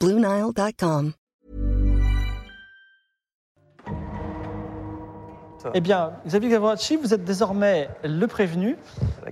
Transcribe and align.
BlueNile.com. 0.00 1.12
Eh 5.74 5.80
bien, 5.80 6.12
Xavier 6.26 6.50
Gavoracci, 6.50 6.96
vous 6.96 7.14
êtes 7.14 7.24
désormais 7.24 7.88
le 8.04 8.26
prévenu. 8.26 8.76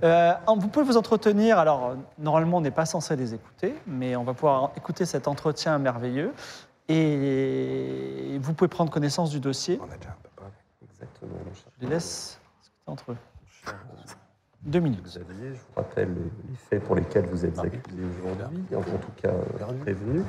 Euh, 0.03 0.33
vous 0.57 0.67
pouvez 0.67 0.83
vous 0.83 0.97
entretenir. 0.97 1.59
Alors, 1.59 1.95
normalement, 2.17 2.57
on 2.57 2.61
n'est 2.61 2.71
pas 2.71 2.87
censé 2.87 3.15
les 3.15 3.35
écouter, 3.35 3.75
mais 3.85 4.15
on 4.15 4.23
va 4.23 4.33
pouvoir 4.33 4.71
écouter 4.75 5.05
cet 5.05 5.27
entretien 5.27 5.77
merveilleux. 5.77 6.33
Et 6.89 8.37
vous 8.41 8.53
pouvez 8.53 8.67
prendre 8.67 8.91
connaissance 8.91 9.29
du 9.29 9.39
dossier. 9.39 9.79
On 9.81 9.85
a 9.85 9.97
déjà 9.97 10.09
un 10.09 10.17
peu 10.23 10.29
parlé. 10.35 10.51
Exactement. 10.89 11.31
mon 11.45 11.53
cher 11.53 11.71
Je 11.79 11.85
les 11.85 11.93
laisse 11.93 12.39
discuter 12.59 12.81
entre 12.87 13.11
eux. 13.11 13.17
Deux 14.63 14.79
minutes. 14.79 15.03
Xavier, 15.03 15.53
je 15.53 15.59
vous 15.59 15.75
rappelle 15.75 16.09
les 16.09 16.23
les 16.49 16.55
faits 16.57 16.83
pour 16.83 16.95
lesquels 16.95 17.27
vous 17.27 17.45
êtes 17.45 17.59
accusé 17.59 18.01
aujourd'hui, 18.03 18.65
en 18.75 18.81
tout 18.81 19.11
cas 19.21 19.29
euh, 19.29 19.73
prévenu. 19.83 20.23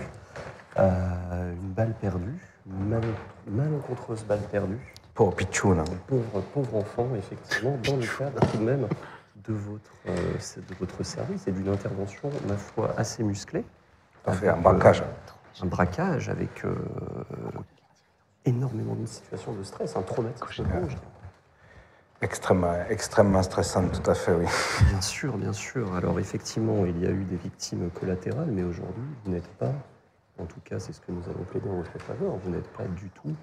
Euh, 0.79 1.53
une 1.55 1.73
balle 1.73 1.95
perdue, 2.01 2.35
une 2.67 2.89
mal- 2.89 3.01
malencontreuse 3.47 4.25
balle 4.25 4.41
perdue. 4.53 4.79
Pauvre 5.15 5.35
Pichoun. 5.35 5.79
Un 5.79 5.85
pauvre, 6.07 6.41
pauvre 6.53 6.77
enfant, 6.77 7.09
effectivement, 7.17 7.79
dans 7.85 7.97
le 7.97 8.07
cadre 8.19 8.41
tout 8.51 8.59
de 8.59 8.63
même 8.65 8.87
de 9.37 9.53
votre, 9.55 9.91
euh, 10.09 10.15
de 10.57 10.75
votre 10.79 11.03
service 11.03 11.47
et 11.47 11.53
d'une 11.53 11.69
intervention, 11.69 12.29
ma 12.47 12.57
foi, 12.57 12.93
assez 12.99 13.23
musclée. 13.23 13.63
Tout 14.25 14.31
à 14.31 14.33
fait, 14.35 14.49
un 14.49 14.57
braquage. 14.59 15.01
euh, 15.01 15.63
un 15.63 15.67
braquage 15.67 16.29
avec 16.29 16.65
euh, 16.67 16.75
énormément 18.45 18.95
de 18.95 19.07
situations 19.07 19.55
de 19.55 19.63
stress, 19.63 19.97
un 19.97 20.03
traumatisme. 20.03 20.65
Extrêmement, 22.23 22.75
extrêmement 22.89 23.43
stressante, 23.43 24.03
tout 24.03 24.11
à 24.11 24.15
fait, 24.15 24.33
oui. 24.33 24.47
Bien 24.91 25.01
sûr, 25.01 25.37
bien 25.37 25.53
sûr. 25.53 25.95
Alors 25.95 26.19
effectivement, 26.19 26.85
il 26.87 26.99
y 27.03 27.07
a 27.07 27.11
eu 27.11 27.25
des 27.25 27.37
victimes 27.37 27.91
collatérales, 27.91 28.49
mais 28.51 28.63
aujourd'hui, 28.63 29.05
vous 29.25 29.31
n'êtes 29.33 29.49
pas, 29.59 29.73
en 30.39 30.45
tout 30.45 30.61
cas 30.65 30.79
c'est 30.79 30.93
ce 30.93 31.01
que 31.01 31.11
nous 31.13 31.23
avons 31.29 31.45
plaidé 31.45 31.69
en 31.69 31.77
votre 31.77 31.99
faveur, 31.99 32.33
vous 32.45 32.51
n'êtes 32.51 32.69
pas 32.69 32.85
du 32.85 33.09
tout 33.11 33.35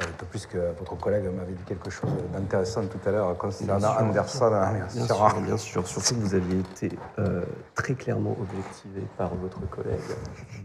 Euh, 0.00 0.04
D'autant 0.06 0.26
plus 0.30 0.46
que 0.46 0.58
votre 0.78 0.96
collègue 0.96 1.24
m'avait 1.24 1.52
dit 1.52 1.62
quelque 1.64 1.90
chose 1.90 2.10
d'intéressant 2.32 2.86
tout 2.86 2.98
à 3.06 3.10
l'heure 3.10 3.36
concernant 3.36 3.78
Bien 3.78 3.88
sûr, 3.88 4.00
Anderson. 4.42 4.44
hein, 4.52 4.72
bien 4.72 4.86
Bien 4.86 5.06
sûr. 5.06 5.16
sûr, 5.30 5.40
bien 5.40 5.56
sûr. 5.56 5.86
Surtout 5.86 6.14
que 6.14 6.20
vous 6.20 6.34
aviez 6.34 6.58
été 6.60 6.98
euh, 7.18 7.42
très 7.74 7.94
clairement 7.94 8.34
objectivé 8.40 9.02
par 9.16 9.34
votre 9.34 9.60
collègue 9.68 10.00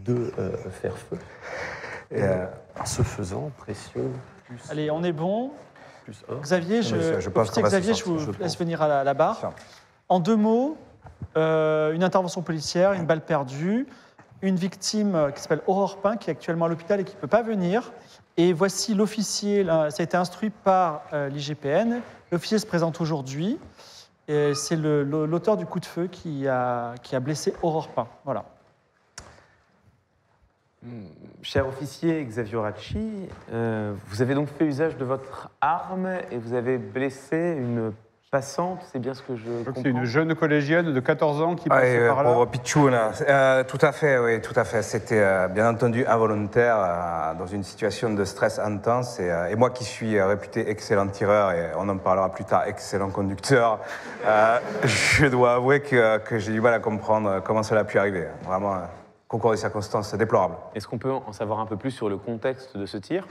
de 0.04 0.32
euh, 0.38 0.56
faire 0.70 0.96
feu. 0.96 1.16
Et, 2.10 2.22
euh, 2.22 2.46
Ce 2.84 3.02
faisant, 3.02 3.50
pression 3.56 4.02
plus, 4.46 4.60
Allez, 4.70 4.90
on 4.90 5.02
est 5.04 5.12
bon. 5.12 5.50
plus 6.04 6.24
or. 6.28 6.40
Xavier, 6.40 6.82
je, 6.82 7.20
je 7.20 7.30
pense 7.30 7.50
Xavier, 7.52 7.94
je 7.94 8.04
vous 8.04 8.18
je 8.18 8.30
laisse 8.38 8.58
venir 8.58 8.82
à 8.82 8.88
la, 8.88 9.04
la 9.04 9.14
barre. 9.14 9.38
Tiens. 9.38 9.52
En 10.08 10.18
deux 10.20 10.36
mots, 10.36 10.76
euh, 11.36 11.92
une 11.92 12.04
intervention 12.04 12.42
policière, 12.42 12.92
une 12.92 13.06
balle 13.06 13.22
perdue, 13.24 13.86
une 14.42 14.56
victime 14.56 15.14
euh, 15.14 15.30
qui 15.30 15.40
s'appelle 15.40 15.62
Aurore 15.66 15.98
Pin, 15.98 16.16
qui 16.16 16.30
est 16.30 16.32
actuellement 16.32 16.66
à 16.66 16.68
l'hôpital 16.68 17.00
et 17.00 17.04
qui 17.04 17.14
ne 17.14 17.20
peut 17.20 17.26
pas 17.26 17.42
venir. 17.42 17.92
Et 18.36 18.52
voici 18.52 18.94
l'officier, 18.94 19.64
ça 19.64 19.88
a 19.98 20.02
été 20.02 20.16
instruit 20.16 20.50
par 20.50 21.02
euh, 21.12 21.28
l'IGPN. 21.28 22.00
L'officier 22.32 22.58
se 22.58 22.66
présente 22.66 23.00
aujourd'hui. 23.00 23.58
C'est 24.26 24.76
l'auteur 24.76 25.58
du 25.58 25.66
coup 25.66 25.80
de 25.80 25.84
feu 25.84 26.06
qui 26.06 26.48
a, 26.48 26.94
qui 27.02 27.14
a 27.14 27.20
blessé 27.20 27.54
Aurore 27.62 27.88
Pin. 27.88 28.08
Voilà. 28.24 28.46
Cher 31.40 31.66
officier 31.66 32.22
Xavier 32.24 32.58
Racci, 32.58 33.28
euh, 33.52 33.94
vous 34.08 34.20
avez 34.20 34.34
donc 34.34 34.48
fait 34.48 34.66
usage 34.66 34.98
de 34.98 35.04
votre 35.04 35.48
arme 35.62 36.10
et 36.30 36.36
vous 36.36 36.52
avez 36.52 36.76
blessé 36.76 37.56
une 37.58 37.92
passante, 38.34 38.80
c'est 38.90 38.98
bien 38.98 39.14
ce 39.14 39.22
que 39.22 39.36
je 39.36 39.62
comprends 39.64 39.80
c'est 39.80 39.88
une 39.90 40.04
jeune 40.04 40.34
collégienne 40.34 40.92
de 40.92 40.98
14 40.98 41.40
ans 41.40 41.54
qui 41.54 41.68
Ah, 41.70 41.76
passait 41.76 41.94
et, 41.94 41.98
euh, 42.00 42.08
par 42.08 42.24
là. 42.24 42.30
pauvre 42.32 42.46
Pichoun. 42.46 42.92
Euh, 43.28 43.62
tout 43.62 43.78
à 43.80 43.92
fait, 43.92 44.18
oui, 44.18 44.40
tout 44.40 44.52
à 44.56 44.64
fait. 44.64 44.82
C'était 44.82 45.20
euh, 45.20 45.46
bien 45.46 45.68
entendu 45.70 46.04
involontaire 46.04 46.76
euh, 46.78 47.34
dans 47.38 47.46
une 47.46 47.62
situation 47.62 48.12
de 48.12 48.24
stress 48.24 48.58
intense. 48.58 49.20
Et, 49.20 49.30
euh, 49.30 49.50
et 49.50 49.54
moi 49.54 49.70
qui 49.70 49.84
suis 49.84 50.18
euh, 50.18 50.26
réputé 50.26 50.68
excellent 50.68 51.06
tireur, 51.06 51.52
et 51.52 51.70
on 51.78 51.88
en 51.88 51.96
parlera 51.96 52.28
plus 52.32 52.44
tard, 52.44 52.64
excellent 52.66 53.10
conducteur, 53.10 53.78
euh, 54.26 54.58
je 54.82 55.26
dois 55.26 55.54
avouer 55.54 55.78
que, 55.80 56.18
que 56.18 56.38
j'ai 56.40 56.50
du 56.50 56.60
mal 56.60 56.74
à 56.74 56.80
comprendre 56.80 57.40
comment 57.44 57.62
cela 57.62 57.82
a 57.82 57.84
pu 57.84 58.00
arriver. 58.00 58.26
Vraiment, 58.42 58.74
euh, 58.74 58.78
concours 59.28 59.50
des 59.52 59.56
circonstances 59.56 60.14
déplorables. 60.14 60.56
Est-ce 60.74 60.86
qu'on 60.86 60.98
peut 60.98 61.12
en 61.12 61.32
savoir 61.32 61.58
un 61.60 61.66
peu 61.66 61.76
plus 61.76 61.90
sur 61.90 62.08
le 62.08 62.16
contexte 62.18 62.76
de 62.76 62.86
ce 62.86 62.96
tir? 62.98 63.26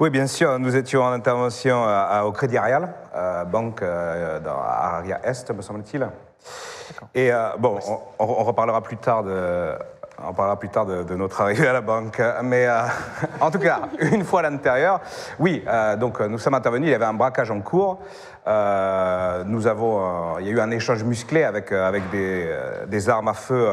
Oui, 0.00 0.10
bien 0.10 0.26
sûr. 0.26 0.58
Nous 0.58 0.76
étions 0.76 1.02
en 1.02 1.12
intervention 1.12 1.84
euh, 1.84 2.06
à- 2.08 2.24
au 2.24 2.32
Crédit 2.32 2.56
Arial, 2.56 2.92
euh, 3.14 3.44
banque 3.44 3.82
euh, 3.82 4.40
dans, 4.40 4.56
Aria 4.56 5.20
Est, 5.24 5.50
me 5.50 5.62
semble-t-il. 5.62 6.08
Et 7.14 7.32
euh, 7.32 7.48
bon, 7.58 7.78
on, 7.88 7.92
on- 8.24 8.40
on 8.40 8.44
reparlera 8.44 8.80
plus 8.82 8.96
tard 8.96 9.24
de. 9.24 9.72
On 10.22 10.32
parlera 10.32 10.58
plus 10.58 10.68
tard 10.68 10.86
de, 10.86 11.14
notre 11.14 11.40
arrivée 11.40 11.66
à 11.66 11.72
la 11.72 11.80
banque. 11.80 12.22
Mais 12.42 12.66
euh, 12.66 12.82
en 13.40 13.50
tout 13.50 13.58
cas, 13.58 13.80
une 13.98 14.24
fois 14.24 14.40
à 14.40 14.50
l'intérieur, 14.50 15.00
oui, 15.38 15.64
euh, 15.66 15.96
donc 15.96 16.20
euh, 16.20 16.28
nous 16.28 16.38
sommes 16.38 16.54
intervenus, 16.54 16.88
il 16.88 16.92
y 16.92 16.94
avait 16.94 17.04
un 17.04 17.14
braquage 17.14 17.50
en 17.50 17.60
cours. 17.60 17.98
Nous 18.46 19.66
avons, 19.66 20.38
il 20.38 20.46
y 20.46 20.50
a 20.50 20.52
eu 20.52 20.60
un 20.60 20.70
échange 20.70 21.02
musclé 21.02 21.44
avec, 21.44 21.72
avec 21.72 22.02
des, 22.10 23.08
armes 23.08 23.28
à 23.28 23.32
feu 23.32 23.72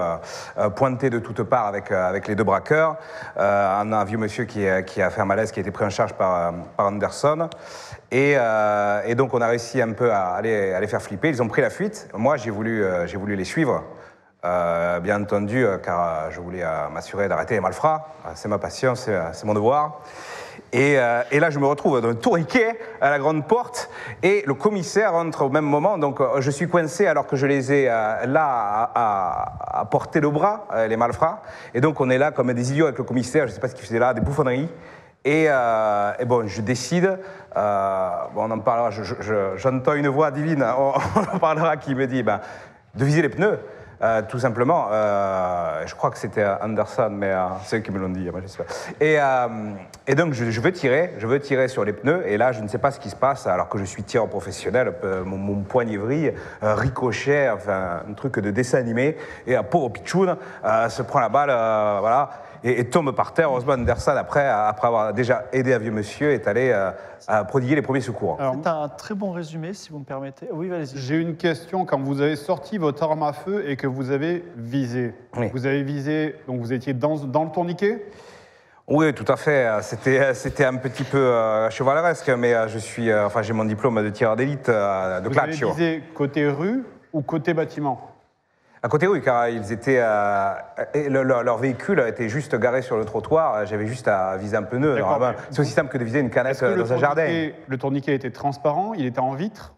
pointées 0.78 1.10
de 1.10 1.20
toutes 1.20 1.44
parts 1.44 1.68
avec, 1.68 1.92
avec 1.92 2.30
les 2.30 2.36
deux 2.36 2.46
braqueurs. 2.46 2.96
Un, 3.38 4.06
vieux 4.06 4.18
monsieur 4.18 4.46
qui, 4.46 4.66
a- 4.66 4.82
fait 4.84 5.20
un 5.20 5.26
malaise, 5.26 5.52
qui 5.52 5.60
a 5.60 5.62
été 5.62 5.72
pris 5.72 5.84
en 5.84 5.90
charge 5.90 6.14
par, 6.14 6.54
par 6.78 6.86
Anderson. 6.86 7.50
Et, 8.12 8.38
donc 9.16 9.34
on 9.34 9.42
a 9.42 9.48
réussi 9.48 9.82
un 9.82 9.92
peu 9.92 10.10
à 10.10 10.36
à 10.36 10.42
les 10.42 10.88
faire 10.88 11.02
flipper. 11.02 11.28
Ils 11.28 11.42
ont 11.44 11.50
pris 11.50 11.62
la 11.62 11.70
fuite. 11.70 12.08
Moi, 12.14 12.38
j'ai 12.38 12.50
voulu, 12.50 12.86
j'ai 13.08 13.18
voulu 13.18 13.36
les 13.36 13.44
suivre. 13.44 13.84
Euh, 14.44 15.00
bien 15.02 15.22
entendu, 15.22 15.64
euh, 15.64 15.78
car 15.78 16.00
euh, 16.02 16.32
je 16.32 16.40
voulais 16.42 16.64
m'assurer 16.92 17.28
d'arrêter 17.28 17.54
les 17.54 17.60
malfrats. 17.60 18.08
C'est 18.34 18.48
ma 18.48 18.58
passion, 18.58 18.96
c'est 18.96 19.44
mon 19.44 19.54
devoir. 19.54 20.00
Et, 20.74 20.96
là, 20.96 21.50
je 21.50 21.60
me 21.60 21.66
retrouve 21.68 22.02
dans 22.02 22.10
un 22.10 22.16
tourniquet 22.16 22.80
à 23.02 23.10
la 23.10 23.20
grande 23.20 23.46
porte, 23.46 23.90
et 24.24 24.44
le 24.48 24.54
commissaire 24.54 25.14
entre 25.14 25.44
au 25.44 25.50
même 25.50 25.66
moment. 25.66 25.98
Donc, 25.98 26.20
je 26.40 26.50
suis 26.50 26.68
coincé 26.70 27.06
alors 27.08 27.28
que 27.28 27.36
je 27.36 27.46
les 27.46 27.72
ai 27.74 27.86
là 27.88 28.90
à, 28.96 29.86
portée 29.92 30.22
de 30.22 30.28
bras, 30.28 30.68
les 30.88 30.96
malfrats. 30.98 31.42
Et 31.74 31.82
donc, 31.82 32.00
on 32.00 32.10
est 32.10 32.18
là 32.18 32.32
comme 32.32 32.52
des 32.54 32.72
idiots 32.72 32.86
avec 32.86 32.98
le 32.98 33.04
commissaire. 33.04 33.44
Je 33.44 33.52
ne 33.52 33.56
sais 33.56 33.60
pas 33.62 33.68
ce 33.68 33.76
qu'il 33.76 33.86
faisait 33.86 34.00
là, 34.00 34.14
des 34.14 34.22
bouffonneries. 34.22 34.70
Et, 35.26 35.48
bon, 36.26 36.48
je 36.48 36.62
décide. 36.62 37.20
on 37.56 38.52
en 38.52 38.60
parlera. 38.60 38.90
je- 38.92 39.04
je- 39.04 39.16
je- 39.20 39.58
J'entends 39.58 39.94
une 39.94 40.08
voix 40.08 40.32
divine. 40.32 40.66
On, 40.78 40.94
on 41.16 41.36
en 41.36 41.40
parlera 41.40 41.76
qui 41.78 41.94
me 41.96 42.08
dit 42.08 42.24
ben, 42.24 42.40
de 42.96 43.04
viser 43.06 43.22
les 43.22 43.30
pneus. 43.30 43.60
Euh, 44.04 44.22
tout 44.28 44.40
simplement, 44.40 44.88
euh, 44.92 45.84
je 45.86 45.94
crois 45.94 46.10
que 46.10 46.18
c'était 46.18 46.46
Anderson, 46.62 47.10
mais 47.12 47.32
euh, 47.32 47.46
c'est 47.64 47.78
eux 47.78 47.80
qui 47.82 47.92
me 47.92 48.00
l'ont 48.00 48.10
dit, 48.10 48.30
moi, 48.32 48.42
j'espère. 48.42 48.66
Et, 49.00 49.20
euh, 49.20 49.48
et 50.08 50.16
donc, 50.16 50.34
je, 50.34 50.50
je 50.50 50.62
veux 50.62 50.72
tirer, 50.72 51.14
je 51.20 51.28
veux 51.28 51.40
tirer 51.40 51.68
sur 51.68 51.86
les 51.86 51.94
pneus, 51.94 52.24
et 52.26 52.38
là, 52.38 52.52
je 52.52 52.62
ne 52.62 52.68
sais 52.68 52.80
pas 52.80 52.92
ce 52.92 53.00
qui 53.00 53.10
se 53.10 53.16
passe, 53.16 53.46
alors 53.46 53.70
que 53.70 53.78
je 53.78 53.84
suis 53.84 54.04
tireur 54.04 54.28
professionnel, 54.28 54.94
mon, 55.26 55.38
mon 55.38 55.62
poignet 55.62 55.98
vrille, 55.98 56.34
ricochet, 56.62 57.50
enfin, 57.50 58.02
un 58.10 58.14
truc 58.14 58.40
de 58.40 58.50
dessin 58.50 58.80
animé, 58.80 59.18
et 59.46 59.56
un 59.56 59.64
pauvre 59.64 59.90
Pichoun 59.90 60.36
se 60.90 61.02
prend 61.04 61.20
la 61.20 61.30
balle, 61.30 61.50
voilà, 62.00 62.30
et, 62.64 62.80
et 62.80 62.90
tombe 62.90 63.12
par 63.16 63.34
terre. 63.34 63.50
Heureusement, 63.50 63.74
Anderson, 63.74 64.14
après, 64.18 64.48
après 64.48 64.88
avoir 64.88 65.14
déjà 65.14 65.46
aidé 65.52 65.74
un 65.74 65.80
vieux 65.80 65.92
monsieur, 65.92 66.32
est 66.32 66.48
allé 66.48 66.70
euh, 66.72 66.92
à 67.28 67.44
prodiguer 67.44 67.76
les 67.76 67.82
premiers 67.82 68.02
secours. 68.02 68.38
Alors, 68.40 68.56
C'est 68.62 68.70
un 68.70 68.90
très 68.90 69.16
bon 69.16 69.32
résumé, 69.32 69.74
si 69.74 69.92
vous 69.92 70.00
me 70.00 70.04
permettez. 70.06 70.48
Oui, 70.52 70.72
allez-y. 70.72 70.98
j'ai 70.98 71.16
une 71.18 71.36
question. 71.36 71.86
Quand 71.86 72.00
vous 72.00 72.22
avez 72.22 72.36
sorti 72.36 72.78
votre 72.78 73.02
arme 73.04 73.24
à 73.24 73.34
feu 73.34 73.64
et 73.68 73.76
que 73.76 73.88
vous 73.88 74.12
avez 74.12 74.44
visé, 74.56 75.14
Oui. 75.38 75.50
vous 75.54 75.66
avez 75.66 75.84
visé, 75.84 76.36
donc 76.48 76.60
vous 76.60 76.74
étiez 76.74 76.94
dans, 76.94 77.16
dans 77.16 77.44
le 77.44 77.52
tourniquet? 77.52 78.06
Oui, 78.88 79.14
tout 79.14 79.26
à 79.32 79.38
fait. 79.38 79.70
C'était, 79.84 80.34
c'était 80.34 80.66
un 80.66 80.76
petit 80.76 81.04
peu 81.04 81.18
euh, 81.18 81.70
chevaleresque, 81.70 82.30
mais 82.38 82.54
euh, 82.54 82.68
je 82.68 82.78
suis, 82.78 83.10
euh, 83.10 83.26
enfin, 83.26 83.42
j'ai 83.42 83.54
mon 83.54 83.64
diplôme 83.64 84.04
de 84.04 84.10
tireur 84.10 84.36
d'élite 84.36 84.68
euh, 84.68 85.22
de 85.22 85.30
Vous 85.30 85.40
avez 85.40 85.52
visé 85.52 86.04
côté 86.14 86.48
rue 86.50 86.84
ou 87.14 87.22
côté 87.22 87.54
bâtiment? 87.54 88.11
À 88.84 88.90
côté, 88.90 89.06
oui, 89.08 89.22
car 89.22 89.48
ils 89.48 89.72
étaient, 89.72 90.00
euh, 90.02 90.54
le- 90.96 91.22
leur, 91.24 91.58
véhicule 91.58 92.04
était 92.08 92.30
juste 92.30 92.56
garé 92.58 92.82
sur 92.82 92.98
le 92.98 93.06
trottoir. 93.06 93.64
J'avais 93.68 93.86
juste 93.86 94.08
à 94.08 94.36
viser 94.38 94.58
un 94.58 94.64
pneu. 94.64 94.96
Mais- 94.96 95.36
C'est 95.52 95.60
aussi 95.60 95.72
simple 95.72 95.92
que 95.92 96.00
de 96.00 96.04
viser 96.04 96.20
une 96.20 96.32
canette 96.32 96.60
que 96.60 96.76
dans 96.76 96.92
un 96.94 96.98
jardin. 96.98 97.50
le 97.68 97.78
tourniquet 97.78 98.16
était 98.16 98.32
transparent? 98.32 98.94
Il 98.96 99.06
était 99.06 99.20
en 99.20 99.34
vitre? 99.36 99.76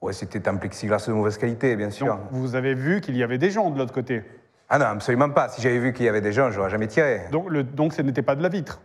Ouais, 0.00 0.12
c'était 0.12 0.48
un 0.48 0.56
plexiglas 0.56 1.04
de 1.08 1.12
mauvaise 1.12 1.36
qualité, 1.38 1.74
bien 1.76 1.90
sûr. 1.90 2.06
Donc 2.06 2.20
vous 2.30 2.54
avez 2.54 2.74
vu 2.74 3.00
qu'il 3.00 3.16
y 3.16 3.22
avait 3.22 3.36
des 3.36 3.50
gens 3.50 3.68
de 3.70 3.78
l'autre 3.78 3.92
côté? 3.92 4.22
Ah 4.68 4.78
non, 4.78 4.86
absolument 4.86 5.28
pas. 5.30 5.48
Si 5.48 5.60
j'avais 5.60 5.78
vu 5.78 5.92
qu'il 5.92 6.06
y 6.06 6.08
avait 6.08 6.20
des 6.20 6.32
gens, 6.32 6.52
j'aurais 6.52 6.70
jamais 6.70 6.86
tiré. 6.86 7.22
Donc, 7.32 7.50
le, 7.50 7.64
donc 7.64 7.92
ce 7.92 8.00
n'était 8.02 8.22
pas 8.22 8.36
de 8.36 8.42
la 8.42 8.48
vitre? 8.48 8.80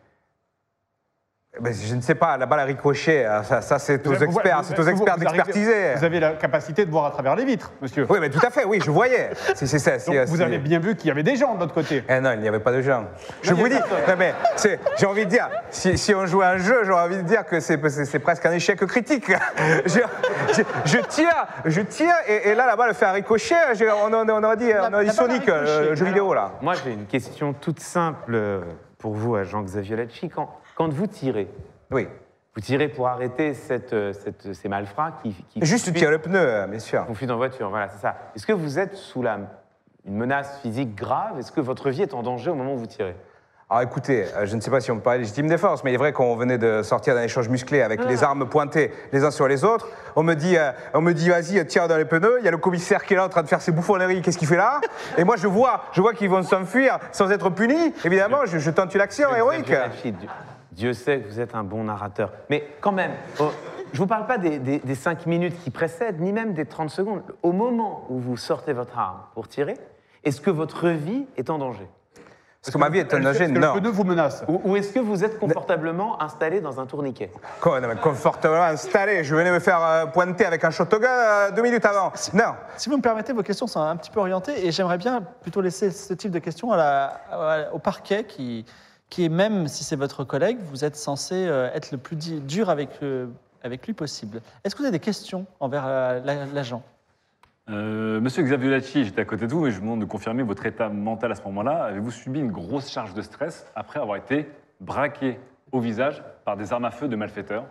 Je 1.64 1.96
ne 1.96 2.02
sais 2.02 2.16
pas, 2.16 2.38
la 2.38 2.46
balle 2.46 2.60
a 2.60 2.64
ricoché. 2.66 3.26
Ah, 3.26 3.44
Ça, 3.44 3.62
ça, 3.62 3.80
c'est 3.80 4.06
aux 4.08 4.12
Vous- 4.14 4.24
experts, 4.24 4.62
c'est 4.64 4.78
aux 4.80 4.90
d'expertiser. 5.18 5.94
Vous 5.96 6.04
avez 6.04 6.20
la 6.20 6.32
capacité 6.34 6.86
de 6.86 6.92
voir 6.92 7.06
à 7.06 7.12
travers 7.12 7.36
les 7.36 7.46
vitres, 7.46 7.72
monsieur. 7.82 8.06
Oui, 8.10 8.20
mais 8.20 8.30
tout 8.30 8.46
à 8.46 8.50
fait, 8.50 8.66
oui, 8.66 8.80
je 8.84 8.92
voyais. 8.92 9.30
Donc, 10.10 10.28
vous 10.28 10.42
avez 10.42 10.58
bien 10.58 10.80
vu 10.80 10.96
qu'il 10.96 11.08
y 11.08 11.12
avait 11.12 11.24
des 11.24 11.36
gens 11.36 11.56
de 11.56 11.60
l'autre 11.62 11.74
côté. 11.74 12.04
Eh 12.10 12.20
non, 12.20 12.32
il 12.34 12.40
n'y 12.42 12.48
avait 12.48 12.60
pas 12.60 12.72
de 12.72 12.82
gens. 12.82 13.06
Je 13.42 13.54
vous 13.54 13.66
a 13.66 13.70
dis, 13.70 13.76
non, 13.76 14.16
mais 14.18 14.34
j'ai 14.98 15.06
envie 15.06 15.26
de 15.26 15.30
dire, 15.30 15.50
si, 15.70 15.98
si 15.98 16.14
on 16.14 16.26
jouait 16.26 16.46
à 16.46 16.50
un 16.52 16.58
jeu, 16.58 16.84
j'aurais 16.84 17.04
envie 17.04 17.18
de 17.18 17.22
dire 17.22 17.46
que 17.46 17.60
c'est 17.60 17.78
presque 18.20 18.46
un 18.46 18.52
échec 18.52 18.80
critique. 18.86 19.32
je, 19.86 20.00
je- 20.56 20.62
je 20.86 20.98
tire, 21.08 21.46
je 21.66 21.82
tire, 21.82 22.14
et, 22.28 22.50
et 22.50 22.56
là, 22.56 22.66
la 22.68 22.76
balle 22.76 22.94
fait 22.94 23.06
un 23.06 23.12
ricochet. 23.14 23.56
j'ai- 23.74 23.90
On, 23.92 24.14
on, 24.14 24.30
on 24.30 24.44
aurait 24.44 24.58
dit, 24.58 24.72
on 24.78 24.94
aurait 24.94 25.04
dit 25.04 25.08
la 25.08 25.14
Sonic, 25.14 25.48
euh, 25.50 25.96
jeu 25.96 26.06
vidéo, 26.06 26.34
là. 26.34 26.52
Moi, 26.62 26.74
j'ai 26.84 26.92
une 26.92 27.06
question 27.06 27.54
toute 27.54 27.80
simple 27.80 28.34
euh, 28.36 28.62
pour 28.98 29.14
vous, 29.14 29.36
agent 29.36 29.62
Xavier 29.62 29.96
Lacci. 29.96 30.30
Quand, 30.30 30.50
quand 30.76 30.92
vous 30.94 31.08
tirez, 31.08 31.48
Oui. 31.92 32.08
vous 32.56 32.62
tirez 32.62 32.88
pour 32.88 33.08
arrêter 33.08 33.54
cette, 33.54 33.94
euh, 33.94 34.14
cette- 34.14 34.54
ces 34.54 34.70
malfrats 34.70 35.14
qui, 35.24 35.34
qui 35.50 35.66
Juste, 35.66 35.92
fuient- 35.96 36.06
le 36.10 36.20
pneu, 36.20 36.40
euh, 36.40 36.68
bien 36.68 36.80
sûr. 36.80 37.06
vous 37.08 37.16
fuient 37.16 37.32
en 37.32 37.38
voiture. 37.38 37.70
Voilà, 37.70 37.88
c'est 37.90 38.02
ça. 38.02 38.16
Est-ce 38.36 38.46
que 38.46 38.54
vous 38.54 38.78
êtes 38.80 38.96
sous 38.96 39.22
la, 39.22 39.40
une 40.06 40.16
menace 40.18 40.60
physique 40.62 40.96
grave? 40.96 41.40
Est-ce 41.40 41.52
que 41.52 41.62
votre 41.62 41.90
vie 41.90 42.02
est 42.04 42.14
en 42.14 42.24
danger 42.24 42.52
au 42.52 42.56
moment 42.56 42.74
où 42.74 42.78
vous 42.78 42.86
tirez? 42.86 43.16
Alors 43.68 43.82
écoutez, 43.82 44.26
euh, 44.36 44.46
je 44.46 44.56
ne 44.56 44.62
sais 44.62 44.70
pas 44.70 44.80
si 44.80 44.92
on 44.92 44.98
peut 44.98 45.02
parler 45.02 45.20
légitime 45.22 45.48
défense, 45.48 45.84
mais 45.84 45.90
il 45.90 45.96
est 45.96 45.98
vrai 45.98 46.14
qu'on 46.14 46.36
venait 46.36 46.60
de 46.60 46.84
sortir 46.84 47.16
d'un 47.16 47.24
échange 47.24 47.50
musclé 47.50 47.82
avec 47.82 48.06
les 48.06 48.24
armes 48.24 48.48
pointées 48.48 48.92
les 49.12 49.24
uns 49.24 49.32
sur 49.32 49.48
les 49.48 49.64
autres. 49.66 49.88
On 50.16 50.22
me 50.22 50.36
dit, 50.36 50.56
euh, 50.56 50.72
on 50.94 51.02
me 51.02 51.14
dit, 51.14 51.30
vas-y, 51.30 51.66
tire 51.66 51.88
dans 51.88 51.98
les 51.98 52.06
pneus. 52.06 52.36
Il 52.42 52.46
y 52.46 52.48
a 52.48 52.52
le 52.52 52.58
commissaire 52.58 53.04
qui 53.04 53.16
est 53.16 53.18
là 53.18 53.26
en 53.26 53.30
train 53.30 53.42
de 53.42 53.48
faire 53.48 53.62
ses 53.64 53.72
bouffonneries. 53.72 54.22
Qu'est-ce 54.22 54.38
qu'il 54.38 54.48
fait 54.48 54.56
là? 54.56 54.82
Et 55.18 55.24
moi, 55.24 55.36
je 55.36 55.48
vois, 55.48 55.86
je 55.94 56.02
vois 56.02 56.14
qu'ils 56.14 56.30
vont 56.30 56.44
s'enfuir 56.44 57.00
sans 57.12 57.32
être 57.32 57.50
punis. 57.50 57.92
Évidemment, 58.04 58.46
je, 58.46 58.60
je 58.60 58.70
tente 58.70 58.94
une 58.94 59.02
action 59.02 59.36
héroïque. 59.36 59.74
Dieu, 60.76 60.94
sait 60.94 61.22
que 61.22 61.28
vous 61.30 61.40
êtes 61.40 61.56
un 61.56 61.64
bon 61.64 61.86
narrateur. 61.86 62.32
Mais 62.50 62.68
quand 62.82 62.92
même, 62.92 63.12
oh, 63.40 63.50
je 63.94 63.98
vous 64.00 64.08
parle 64.08 64.28
pas 64.28 64.38
des, 64.38 64.60
des, 64.60 64.80
des 64.80 64.96
cinq 64.96 65.26
minutes 65.26 65.58
qui 65.64 65.70
précèdent, 65.72 66.20
ni 66.20 66.34
même 66.34 66.54
des 66.54 66.66
30 66.66 66.90
secondes. 66.90 67.22
Au 67.44 67.52
moment 67.54 68.06
où 68.10 68.20
vous 68.20 68.36
sortez 68.38 68.74
votre 68.74 68.98
arme 69.00 69.20
pour 69.34 69.48
tirer, 69.48 69.76
est-ce 70.24 70.42
que 70.42 70.50
votre 70.52 70.90
vie 70.90 71.26
est 71.38 71.50
en 71.50 71.58
danger? 71.60 71.88
Parce 72.62 72.74
que 72.74 72.80
ma 72.80 72.90
vie 72.90 72.98
est 72.98 73.14
un 73.14 73.20
danger, 73.20 73.44
Est-ce 73.44 73.54
que 73.54 73.60
non. 73.60 73.76
le 73.76 73.80
pneu 73.80 73.90
vous 73.92 74.04
menace? 74.04 74.44
Ou, 74.48 74.60
ou 74.66 74.76
est-ce 74.76 74.92
que 74.92 75.00
vous 75.00 75.24
êtes 75.24 75.38
confortablement 75.40 76.20
installé 76.22 76.62
dans 76.62 76.80
un 76.80 76.88
tourniquet? 76.88 77.32
Quoi, 77.62 77.80
non, 77.80 77.88
mais 77.88 77.96
confortablement 77.96 78.64
installé. 78.64 79.24
Je 79.24 79.36
venais 79.36 79.52
me 79.52 79.60
faire 79.60 79.80
euh, 79.84 80.06
pointer 80.08 80.46
avec 80.46 80.64
un 80.64 80.72
shotgun 80.72 81.08
euh, 81.08 81.52
deux 81.52 81.62
minutes 81.62 81.86
avant. 81.86 82.12
Non. 82.34 82.56
Si 82.76 82.90
vous 82.90 82.98
me 82.98 83.04
permettez, 83.04 83.34
vos 83.34 83.44
questions 83.44 83.68
sont 83.68 83.82
un 83.82 83.96
petit 83.96 84.10
peu 84.10 84.20
orientées 84.20 84.66
et 84.66 84.72
j'aimerais 84.72 84.98
bien 84.98 85.22
plutôt 85.44 85.62
laisser 85.62 85.92
ce 85.92 86.16
type 86.16 86.32
de 86.32 86.40
questions 86.40 86.72
à 86.72 86.78
la- 86.78 87.06
à- 87.32 87.72
au 87.74 87.78
parquet 87.78 88.24
qui, 88.24 88.66
qui 89.10 89.26
est, 89.26 89.30
même 89.30 89.68
si 89.68 89.84
c'est 89.84 89.96
votre 89.96 90.24
collègue, 90.24 90.58
vous 90.60 90.84
êtes 90.84 90.96
censé 90.96 91.36
euh, 91.48 91.70
être 91.74 91.92
le 91.92 91.98
plus 91.98 92.16
dur 92.16 92.70
avec, 92.70 92.90
euh, 93.04 93.28
avec 93.64 93.86
lui 93.86 93.94
possible. 93.94 94.42
Est-ce 94.64 94.76
que 94.76 94.80
vous 94.80 94.86
avez 94.86 94.98
des 94.98 95.04
questions 95.04 95.46
envers 95.60 95.84
euh, 95.86 96.20
la- 96.24 96.46
l'agent? 96.46 96.84
Monsieur 97.68 98.44
Xavier 98.44 98.70
Lacci, 98.70 99.06
j'étais 99.06 99.22
à 99.22 99.26
côté 99.26 99.48
de 99.48 99.52
vous 99.54 99.66
et 99.66 99.72
je 99.72 99.78
vous 99.78 99.82
demande 99.86 100.02
de 100.02 100.06
confirmer 100.06 100.44
votre 100.44 100.66
état 100.68 100.88
mental 100.88 101.32
à 101.32 101.36
ce 101.36 101.42
moment-là. 101.46 101.86
Avez-vous 101.86 102.12
subi 102.12 102.40
une 102.40 102.52
grosse 102.52 102.92
charge 102.92 103.16
de 103.16 103.24
stress 103.24 103.66
après 103.76 104.00
avoir 104.00 104.18
été 104.18 104.48
braqué 104.80 105.40
au 105.72 105.80
visage 105.80 106.24
par 106.46 106.58
des 106.58 106.72
armes 106.74 106.86
à 106.86 106.92
feu 106.92 107.08
de 107.08 107.16
malfaiteurs? 107.16 107.66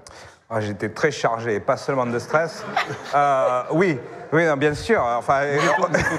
Ah, 0.51 0.61
J'étais 0.61 0.91
très 0.91 1.11
chargé, 1.11 1.59
pas 1.59 1.77
seulement 1.77 2.07
de 2.07 2.19
stress. 2.19 2.65
Euh, 3.15 3.63
oui, 3.73 3.99
oui, 4.33 4.45
non, 4.47 4.57
bien 4.57 4.75
sûr. 4.75 5.03
Enfin, 5.03 5.41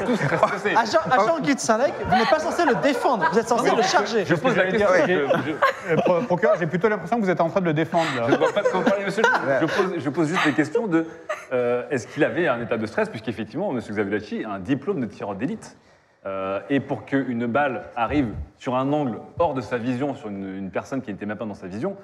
Tous 0.05 0.17
très 0.17 0.37
stressés. 0.37 0.75
Agent, 0.75 0.99
agent 1.11 1.39
Guy 1.41 1.53
de 1.55 1.59
Saint-Lec, 1.59 1.93
vous 2.09 2.15
n'êtes 2.17 2.29
pas 2.29 2.39
censé 2.39 2.65
le 2.65 2.75
défendre, 2.75 3.25
vous 3.31 3.37
êtes 3.39 3.47
censé 3.47 3.69
le 3.75 3.83
charger. 3.83 4.25
Je 4.25 4.35
pose 4.35 4.55
la 4.55 4.65
question. 4.65 4.87
j'ai- 5.05 5.15
je- 5.27 5.51
je- 5.87 5.91
Euh, 5.93 5.95
pro- 5.97 6.21
Procureur, 6.21 6.55
j'ai 6.59 6.65
plutôt 6.65 6.89
l'impression 6.89 7.17
que 7.17 7.23
vous 7.23 7.29
êtes 7.29 7.39
en 7.41 7.49
train 7.49 7.61
de 7.61 7.65
le 7.65 7.73
défendre. 7.73 8.07
là. 8.17 8.23
Je 8.27 8.31
ne 8.31 8.37
vois 8.37 8.51
pas 8.51 8.63
de 8.63 8.67
quoi 8.67 8.79
vous 8.79 8.89
parlez, 8.89 9.05
monsieur. 9.05 9.21
Je, 9.61 9.67
je 9.67 9.73
pose, 9.73 9.93
je 9.99 10.09
pose 10.09 10.27
juste 10.29 10.43
des 10.45 10.53
questions 10.53 10.87
de 10.87 11.05
euh, 11.53 11.83
est-ce 11.91 12.07
qu'il 12.07 12.23
avait 12.23 12.47
un 12.47 12.59
état 12.61 12.77
de 12.77 12.85
stress, 12.87 13.09
puisqu'effectivement, 13.09 13.71
monsieur 13.71 13.93
Xavier 13.93 14.13
Lacci 14.17 14.43
a 14.43 14.49
un 14.49 14.59
diplôme 14.59 15.01
de 15.01 15.05
tireur 15.05 15.35
d'élite. 15.35 15.77
Euh, 16.25 16.59
et 16.71 16.79
pour 16.79 17.05
qu'une 17.05 17.45
balle 17.45 17.83
arrive 17.95 18.29
sur 18.57 18.75
un 18.75 18.91
angle 18.91 19.19
hors 19.37 19.53
de 19.53 19.61
sa 19.61 19.77
vision, 19.77 20.15
sur 20.15 20.29
une, 20.29 20.57
une 20.57 20.71
personne 20.71 21.03
qui 21.03 21.11
n'était 21.11 21.27
même 21.27 21.37
pas 21.37 21.45
dans 21.45 21.53
sa 21.53 21.67
vision, 21.67 21.95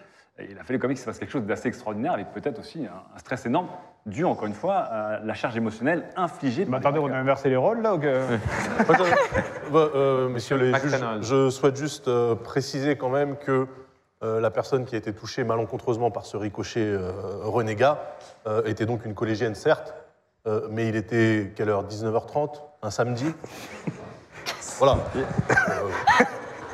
il 0.49 0.57
a 0.57 0.63
fallu 0.63 0.79
quand 0.79 0.87
même 0.87 0.95
qu'il 0.95 1.01
se 1.01 1.05
passe 1.05 1.19
quelque 1.19 1.31
chose 1.31 1.43
d'assez 1.43 1.67
extraordinaire, 1.67 2.13
avec 2.13 2.31
peut-être 2.31 2.59
aussi 2.59 2.85
un, 2.85 3.19
stress 3.19 3.45
énorme, 3.45 3.67
dû 4.05 4.25
encore 4.25 4.47
une 4.47 4.53
fois 4.53 4.75
à 4.77 5.19
la 5.19 5.33
charge 5.33 5.55
émotionnelle 5.57 6.05
infligée 6.15 6.65
les 6.65 6.73
attendez, 6.73 6.99
on 6.99 7.11
a 7.11 7.17
inversé 7.17 7.49
les 7.49 7.55
rôles 7.55 7.81
là 7.81 7.95
ou 7.95 7.99
que- 7.99 8.37
bah, 8.87 9.89
euh, 9.95 10.29
messieurs 10.29 10.57
les 10.57 10.73
juges, 10.73 10.91
McDonald. 10.93 11.23
je 11.23 11.49
souhaite 11.49 11.75
juste 11.75 12.07
euh, 12.07 12.35
préciser 12.35 12.95
quand 12.97 13.09
même 13.09 13.37
que 13.37 13.67
euh, 14.23 14.39
la 14.39 14.51
personne 14.51 14.85
qui 14.85 14.95
a 14.95 14.97
été 14.97 15.13
touchée 15.13 15.43
malencontreusement 15.43 16.11
par 16.11 16.25
ce 16.25 16.37
ricochet 16.37 16.85
euh, 16.85 17.11
renégat 17.43 17.99
euh, 18.47 18.63
était 18.65 18.85
donc 18.85 19.05
une 19.05 19.15
collégienne, 19.15 19.55
certes, 19.55 19.95
euh, 20.47 20.67
mais 20.69 20.87
il 20.87 20.95
était, 20.95 21.53
quelle 21.55 21.69
heure? 21.69 21.87
19h30 21.87 22.61
Un 22.81 22.91
samedi. 22.91 23.25
Voilà. 24.79 24.97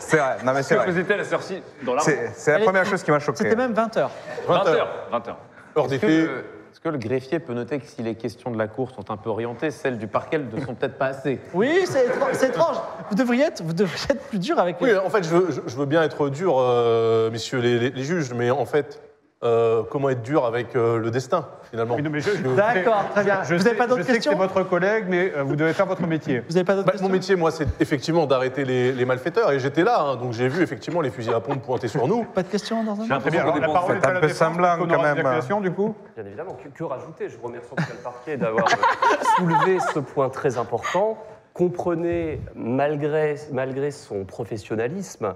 C'est 0.07 0.18
vrai. 0.18 0.38
Non, 0.45 0.54
mais 0.54 0.63
c'est 0.63 0.75
Que 0.75 0.80
vrai. 0.81 0.88
faisait-elle 0.92 1.19
à 1.19 1.24
cette 1.24 1.33
heure-ci 1.33 1.62
dans 1.83 1.94
l'arme 1.94 2.06
C'est 2.06 2.31
c'est 2.36 2.51
la 2.57 2.59
première 2.59 2.86
chose 2.86 3.04
qui 3.04 3.12
m'a 3.12 3.19
choqué. 3.19 3.38
C'était 3.44 3.56
même 3.56 3.74
20 3.74 3.98
heures. 3.98 4.12
20 4.48 4.54
20 4.63 4.69
heures. 4.69 4.75
heures. 4.75 5.07
20 5.12 5.27
heures. 5.27 5.38
Heure 5.77 5.88
des 5.88 5.95
Est-ce 5.95 6.01
que, 6.01 6.07
le- 6.07 6.45
est-ce 6.71 6.80
que 6.81 6.89
le 6.89 6.98
greffier 6.98 7.39
peut 7.39 7.54
noter 7.54 7.80
que 7.80 7.86
si 7.88 8.01
les 8.04 8.15
questions 8.15 8.51
de 8.51 8.57
la 8.57 8.68
cour 8.68 8.92
sont 8.92 9.09
un 9.12 9.18
peu 9.18 9.30
orientées, 9.30 9.71
celles 9.71 9.98
du 9.98 10.07
parquet 10.07 10.38
ne 10.39 10.62
sont 10.65 10.74
peut-être 10.75 10.98
pas 10.98 11.07
assez? 11.07 11.39
Oui, 11.54 11.86
c'est 11.86 12.06
étrange, 12.06 12.30
c'est 12.33 12.48
étrange. 12.50 12.77
Vous 13.09 13.15
devriez 13.15 13.45
être, 13.45 13.62
vous 13.63 13.74
devriez 13.74 14.06
être 14.12 14.24
plus 14.30 14.39
dur 14.39 14.59
avec 14.59 14.77
Oui, 14.81 14.95
en 14.95 15.09
fait, 15.09 15.24
je 15.24 15.30
veux, 15.30 15.48
je- 15.51 15.62
je 15.65 15.75
veux 15.75 15.86
bien 15.86 16.04
être 16.04 16.30
dur, 16.30 16.56
euh, 16.59 17.30
messieurs 17.31 17.59
les, 17.59 17.80
les- 17.80 17.89
les 17.92 18.04
juges, 18.04 18.33
mais 18.33 18.50
en 18.51 18.65
fait, 18.65 19.01
euh, 19.44 19.84
comment 19.92 20.10
être 20.10 20.24
dur 20.24 20.45
avec 20.45 20.75
euh, 20.75 20.98
le 20.98 21.12
destin, 21.12 21.48
finalement 21.69 21.95
Oui, 21.95 22.01
non, 22.01 22.10
mais 22.10 22.22
je- 22.22 22.31
je- 22.31 22.56
D'accord, 22.56 23.04
très 23.13 23.24
bien. 23.24 23.44
Je 23.44 23.54
Vous 23.56 23.62
sais, 23.62 23.69
avez 23.69 23.78
pas 23.78 23.86
d'autres 23.86 24.01
je 24.01 24.06
sais 24.06 24.12
que 24.13 24.16
questions 24.16 24.31
c'est 24.31 24.38
votre 24.38 24.63
collègue, 24.63 25.06
mais 25.07 25.31
euh, 25.36 25.44
vous 25.44 25.56
devez 25.56 25.74
faire 25.74 25.86
votre 25.86 26.07
métier. 26.07 26.39
Vous 26.48 26.54
n'avez 26.56 26.63
pas 26.66 26.74
d'autres 26.74 26.88
Bah, 26.88 26.94
questions 26.94 27.07
mon 27.07 27.13
métier, 27.13 27.36
moi, 27.36 27.51
c'est 27.51 27.68
effectivement 27.80 28.25
d'arrêter 28.25 28.66
les, 28.66 28.92
les 28.92 29.06
malfaiteurs. 29.06 29.51
Et 29.51 29.60
j'étais 29.60 29.84
là, 29.84 30.01
hein, 30.01 30.16
donc 30.16 30.34
j'ai 30.34 30.48
vu 30.48 30.63
effectivement 30.63 31.01
les 31.01 31.12
fusils 31.12 31.34
à 31.36 31.39
pompe 31.39 31.62
pointer 31.62 31.88
sur 31.88 32.07
nous. 32.07 32.24
Pas 32.24 32.42
de 32.42 32.48
questions 32.48 32.84
dans 32.84 33.00
un 33.00 33.19
Très 33.19 33.30
bien, 33.30 33.42
alors, 33.44 33.60
la 33.60 33.68
parole 33.69 33.98
est 33.98 34.06
à 34.06 34.10
un 34.10 34.13
la 34.13 34.19
peu 34.22 34.28
défense, 34.28 34.39
semblant, 34.39 34.78
qu'on 34.78 34.88
quand 34.88 34.98
des 34.98 35.04
même. 35.04 35.25
accusations, 35.25 35.62
du 35.62 35.72
coup 35.72 35.94
Bien 36.16 36.25
évidemment, 36.25 36.54
que, 36.63 36.69
que 36.69 36.83
rajouter? 36.83 37.30
Je 37.30 37.38
remercie 37.40 37.69
en 37.72 37.75
tout 37.75 37.83
cas 37.83 37.94
le 37.94 38.04
parquet 38.04 38.38
d'avoir 38.38 38.66
euh, 38.66 39.16
soulevé 39.38 39.78
ce 39.94 40.00
point 40.00 40.30
très 40.30 40.57
important. 40.57 41.18
Comprenez, 41.54 42.40
malgré, 42.56 43.36
malgré 43.51 43.92
son 43.92 44.25
professionnalisme, 44.25 45.33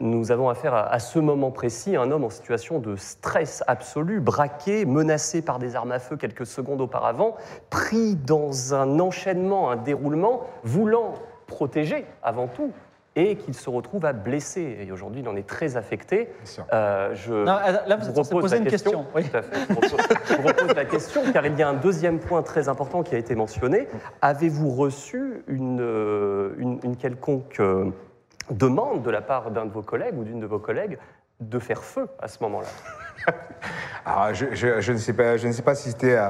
nous 0.00 0.32
avons 0.32 0.48
affaire 0.48 0.74
à, 0.74 0.92
à 0.92 0.98
ce 0.98 1.18
moment 1.18 1.50
précis 1.50 1.96
à 1.96 2.02
un 2.02 2.10
homme 2.10 2.24
en 2.24 2.30
situation 2.30 2.78
de 2.78 2.96
stress 2.96 3.62
absolu, 3.66 4.20
braqué, 4.20 4.84
menacé 4.84 5.42
par 5.42 5.58
des 5.58 5.76
armes 5.76 5.92
à 5.92 5.98
feu 5.98 6.16
quelques 6.16 6.46
secondes 6.46 6.80
auparavant, 6.80 7.36
pris 7.70 8.16
dans 8.16 8.74
un 8.74 9.00
enchaînement, 9.00 9.70
un 9.70 9.76
déroulement, 9.76 10.42
voulant 10.62 11.14
protéger 11.46 12.06
avant 12.22 12.48
tout, 12.48 12.72
et 13.16 13.36
qu'il 13.36 13.54
se 13.54 13.70
retrouve 13.70 14.04
à 14.06 14.12
blesser. 14.12 14.78
Et 14.80 14.90
aujourd'hui, 14.90 15.20
il 15.20 15.28
en 15.28 15.36
est 15.36 15.46
très 15.46 15.76
affecté. 15.76 16.30
sûr. 16.42 16.64
Euh, 16.72 17.14
je 17.14 17.32
Non, 17.32 17.44
là, 17.86 17.96
vous 17.96 18.12
repose 18.12 18.50
la 18.52 18.58
une 18.58 18.66
question. 18.66 19.06
Oui. 19.14 19.22
Tout 19.24 19.36
à 19.36 19.42
fait. 19.42 19.56
Je 19.68 19.74
repose, 19.74 19.96
je 20.28 20.34
repose 20.48 20.74
la 20.74 20.84
question, 20.84 21.22
car 21.32 21.46
il 21.46 21.56
y 21.56 21.62
a 21.62 21.68
un 21.68 21.74
deuxième 21.74 22.18
point 22.18 22.42
très 22.42 22.68
important 22.68 23.02
qui 23.04 23.14
a 23.14 23.18
été 23.18 23.36
mentionné. 23.36 23.86
Avez-vous 24.20 24.70
reçu 24.70 25.44
une, 25.46 25.80
euh, 25.80 26.54
une, 26.58 26.80
une 26.82 26.96
quelconque 26.96 27.60
euh, 27.60 27.90
demande 28.50 29.02
de 29.02 29.10
la 29.10 29.22
part 29.22 29.50
d'un 29.50 29.64
de 29.66 29.70
vos 29.72 29.82
collègues 29.82 30.18
ou 30.18 30.24
d'une 30.24 30.40
de 30.40 30.46
vos 30.46 30.58
collègues 30.58 30.98
de 31.40 31.58
faire 31.58 31.82
feu 31.82 32.06
à 32.20 32.28
ce 32.28 32.42
moment-là 32.42 32.68
Alors, 34.06 34.34
je, 34.34 34.46
je- 34.54 34.92
ne 34.92 34.98
sais 34.98 35.12
pas, 35.14 35.36
je 35.36 35.46
ne 35.48 35.52
sais 35.52 35.62
pas 35.62 35.74
si 35.74 35.90
c'était 35.90 36.16
euh, 36.16 36.28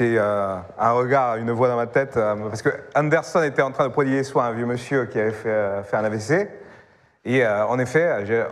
euh, 0.00 0.56
un 0.78 0.90
regard, 0.92 1.36
une 1.36 1.50
voix 1.52 1.68
dans 1.68 1.76
ma 1.76 1.86
tête, 1.86 2.16
euh, 2.16 2.34
parce 2.48 2.60
que 2.62 2.70
Anderson 2.96 3.42
était 3.42 3.62
en 3.62 3.70
train 3.70 3.86
de 3.86 3.92
prodiguer 3.92 4.24
soin 4.24 4.46
à 4.46 4.48
un 4.48 4.52
vieux 4.52 4.66
monsieur 4.66 5.04
qui 5.06 5.20
avait 5.20 5.30
fait, 5.30 5.82
fait 5.84 5.96
un 5.96 6.04
AVC. 6.04 6.48
Et 7.24 7.46
en 7.46 7.78
effet, 7.78 8.26
j'ai- 8.26 8.44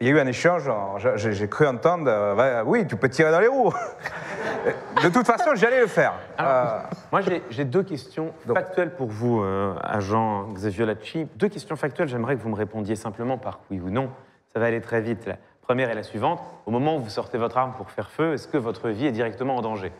il 0.00 0.06
y 0.06 0.10
a 0.10 0.14
eu 0.14 0.20
un 0.20 0.26
échange. 0.26 0.70
j'ai- 1.16 1.48
cru 1.48 1.66
entendre, 1.66 2.08
euh, 2.08 2.62
oui, 2.64 2.86
tu 2.86 2.96
peux 2.96 3.08
tirer 3.08 3.30
dans 3.32 3.40
les 3.40 3.48
roues. 3.48 3.72
de 5.02 5.08
toute 5.08 5.26
façon, 5.26 5.50
j'allais 5.54 5.80
le 5.80 5.86
faire. 5.86 6.14
Euh, 6.40 6.80
Moi, 7.12 7.20
j'ai 7.50 7.64
deux 7.64 7.82
questions 7.82 8.32
Donc- 8.46 8.56
factuelles 8.58 8.94
pour 8.94 9.08
vous, 9.08 9.40
euh, 9.42 9.74
agent 9.82 10.48
Xavier 10.52 10.86
Lacci. 10.86 11.26
Deux 11.36 11.48
questions 11.48 11.76
factuelles, 11.76 12.08
j'aimerais 12.08 12.36
que 12.36 12.42
vous 12.42 12.48
me 12.50 12.56
répondiez 12.56 12.96
simplement 12.96 13.38
par 13.38 13.60
oui 13.70 13.80
ou 13.80 13.90
non. 13.90 14.10
Ça 14.52 14.60
va 14.60 14.66
aller 14.66 14.80
très 14.80 15.00
vite. 15.00 15.26
La 15.26 15.36
première 15.62 15.90
est 15.90 15.94
la 15.94 16.02
suivante. 16.02 16.40
Au 16.66 16.70
moment 16.70 16.96
où 16.96 17.00
vous 17.00 17.10
sortez 17.10 17.36
votre 17.38 17.58
arme 17.58 17.72
pour 17.74 17.90
faire 17.90 18.10
feu, 18.10 18.34
est-ce 18.34 18.48
que 18.48 18.56
votre 18.58 18.88
vie 18.88 19.06
est 19.06 19.12
directement 19.12 19.56
en 19.56 19.60
danger? 19.62 19.92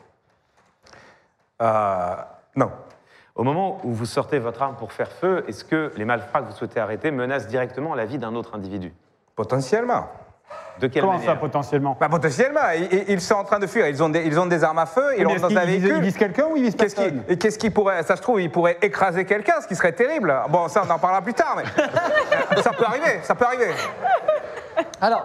Non. 1.61 2.71
Au 3.35 3.45
moment 3.45 3.81
où 3.85 3.93
vous 3.93 4.07
sortez 4.07 4.38
votre 4.38 4.62
arme 4.62 4.76
pour 4.76 4.93
faire 4.93 5.11
feu, 5.12 5.45
est-ce 5.47 5.64
que 5.64 5.93
les 5.97 6.05
malfrats 6.05 6.40
que 6.43 6.47
vous 6.47 6.57
souhaitez 6.57 6.81
arrêter 6.81 7.11
menacent 7.11 7.47
directement 7.47 7.95
la 7.95 8.05
vie 8.05 8.19
d'un 8.19 8.35
autre 8.35 8.55
individu? 8.57 8.93
Potentiellement. 9.38 10.09
De 10.80 10.88
quelle 10.88 11.02
Comment 11.02 11.14
manière 11.14 11.30
ça, 11.35 11.37
potentiellement 11.37 11.97
Bah, 12.00 12.09
potentiellement, 12.09 12.61
ils, 12.76 12.88
ils- 12.92 13.04
ils 13.11 13.21
sont 13.21 13.35
en 13.37 13.45
train 13.45 13.61
de 13.61 13.68
fuir. 13.68 13.87
Ils 13.87 14.02
ont 14.02 14.09
des, 14.09 14.23
ils 14.26 14.38
ont 14.40 14.47
des 14.47 14.64
armes 14.64 14.78
à 14.80 14.87
feu, 14.87 15.12
ils 15.16 15.25
Mais 15.25 15.33
rentrent 15.33 15.49
dans 15.49 15.57
un 15.57 15.64
véhicule. 15.64 15.95
Ils 15.99 16.02
visent 16.02 16.16
quelqu'un 16.16 16.47
ou 16.50 16.57
ils 16.57 16.64
visent 16.64 16.75
Qu'est-ce 16.75 16.97
personne 16.97 17.23
qu'est-ce 17.38 17.57
qui 17.59 17.71
pourrait, 17.71 18.02
ça 18.02 18.16
se 18.16 18.23
trouve, 18.23 18.40
il 18.40 18.50
pourrait 18.50 18.78
écraser 18.83 19.25
quelqu'un, 19.25 19.61
ce 19.61 19.68
qui 19.68 19.76
serait 19.76 19.92
terrible. 19.92 20.35
Bon, 20.50 20.66
ça, 20.66 20.83
on 20.85 20.90
en 20.90 20.99
parlera 20.99 21.23
plus 21.23 21.35
tard, 21.35 21.57
mais 21.57 22.62
ça 22.62 22.71
peut 22.73 22.85
arriver, 22.85 23.21
ça 23.23 23.37
peut 23.37 23.45
arriver. 23.45 23.71
Alors, 25.00 25.25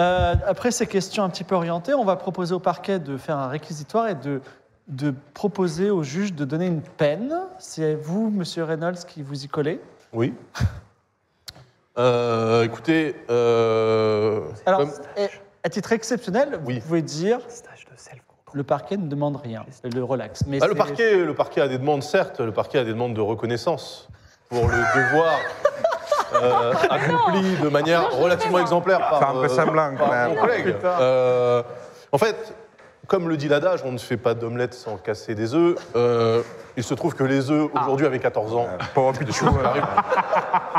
euh, 0.00 0.34
après 0.46 0.72
ces 0.72 0.86
questions 0.88 1.22
un 1.22 1.28
petit 1.28 1.44
peu 1.44 1.54
orientées, 1.54 1.94
on 1.94 2.04
va 2.04 2.16
proposer 2.16 2.52
au 2.54 2.60
parquet 2.60 2.98
de 2.98 3.16
faire 3.16 3.38
un 3.38 3.48
réquisitoire 3.48 4.08
et 4.08 4.14
de, 4.16 4.40
de 4.88 5.14
proposer 5.34 5.90
au 5.90 6.02
juge 6.02 6.32
de 6.34 6.44
donner 6.44 6.66
une 6.66 6.82
peine. 6.82 7.32
C'est 7.60 7.94
vous, 7.94 8.30
monsieur 8.30 8.64
Reynolds, 8.64 8.98
qui 9.06 9.22
vous 9.22 9.44
y 9.44 9.48
collez? 9.48 9.80
Oui. 10.12 10.34
Euh, 11.98 12.62
écoutez, 12.64 13.14
euh, 13.30 14.40
Alors, 14.66 14.80
comme- 14.80 14.92
à 15.64 15.68
titre 15.68 15.92
exceptionnel, 15.92 16.58
Oui. 16.64 16.76
vous 16.80 16.86
pouvez 16.86 17.02
dire 17.02 17.38
Stage 17.48 17.84
de 17.84 17.96
self-control. 17.96 18.54
le 18.54 18.62
parquet 18.64 18.96
ne 18.96 19.06
demande 19.08 19.36
rien, 19.36 19.64
le 19.84 20.02
relax. 20.02 20.42
Mais 20.46 20.58
Ah, 20.62 20.66
le, 20.66 20.72
c'est- 20.72 20.78
parquet, 20.78 21.16
le 21.16 21.34
parquet 21.34 21.60
a 21.60 21.68
des 21.68 21.78
demandes, 21.78 22.02
certes, 22.02 22.40
le 22.40 22.52
parquet 22.52 22.78
a 22.78 22.84
des 22.84 22.92
demandes 22.92 23.14
de 23.14 23.20
reconnaissance 23.20 24.08
pour 24.48 24.66
le 24.68 24.74
devoir 24.74 25.34
euh, 26.42 26.72
accompli 26.90 27.56
de 27.56 27.68
manière 27.68 28.10
relativement 28.16 28.58
exemplaire 28.58 28.98
par, 28.98 29.18
C'est 29.18 29.24
un 29.26 29.32
peu 29.32 29.44
euh, 29.44 29.48
semblant, 29.48 29.96
par 29.96 30.06
quand 30.08 30.12
même. 30.14 30.28
mon 30.30 30.40
collègue. 30.40 30.74
Euh, 30.84 31.62
en 32.10 32.18
fait, 32.18 32.54
comme 33.12 33.28
le 33.28 33.36
dit 33.36 33.46
l'adage, 33.46 33.82
on 33.84 33.92
ne 33.92 33.98
fait 33.98 34.16
pas 34.16 34.32
d'omelette 34.32 34.72
sans 34.72 34.96
casser 34.96 35.34
des 35.34 35.54
œufs. 35.54 35.76
Euh, 35.96 36.42
il 36.78 36.82
se 36.82 36.94
trouve 36.94 37.14
que 37.14 37.24
les 37.24 37.50
œufs, 37.50 37.70
aujourd'hui, 37.78 38.06
avec 38.06 38.22
14 38.22 38.54
ans, 38.54 38.66
Pauvre 38.94 39.12
Pichou. 39.12 39.44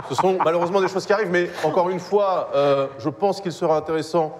ce 0.09 0.15
sont 0.15 0.39
malheureusement 0.43 0.81
des 0.81 0.87
choses 0.87 1.05
qui 1.05 1.13
arrivent, 1.13 1.29
mais 1.29 1.51
encore 1.63 1.91
une 1.91 1.99
fois, 1.99 2.49
euh, 2.55 2.87
je 2.97 3.09
pense 3.09 3.39
qu'il 3.39 3.51
sera 3.51 3.77
intéressant 3.77 4.35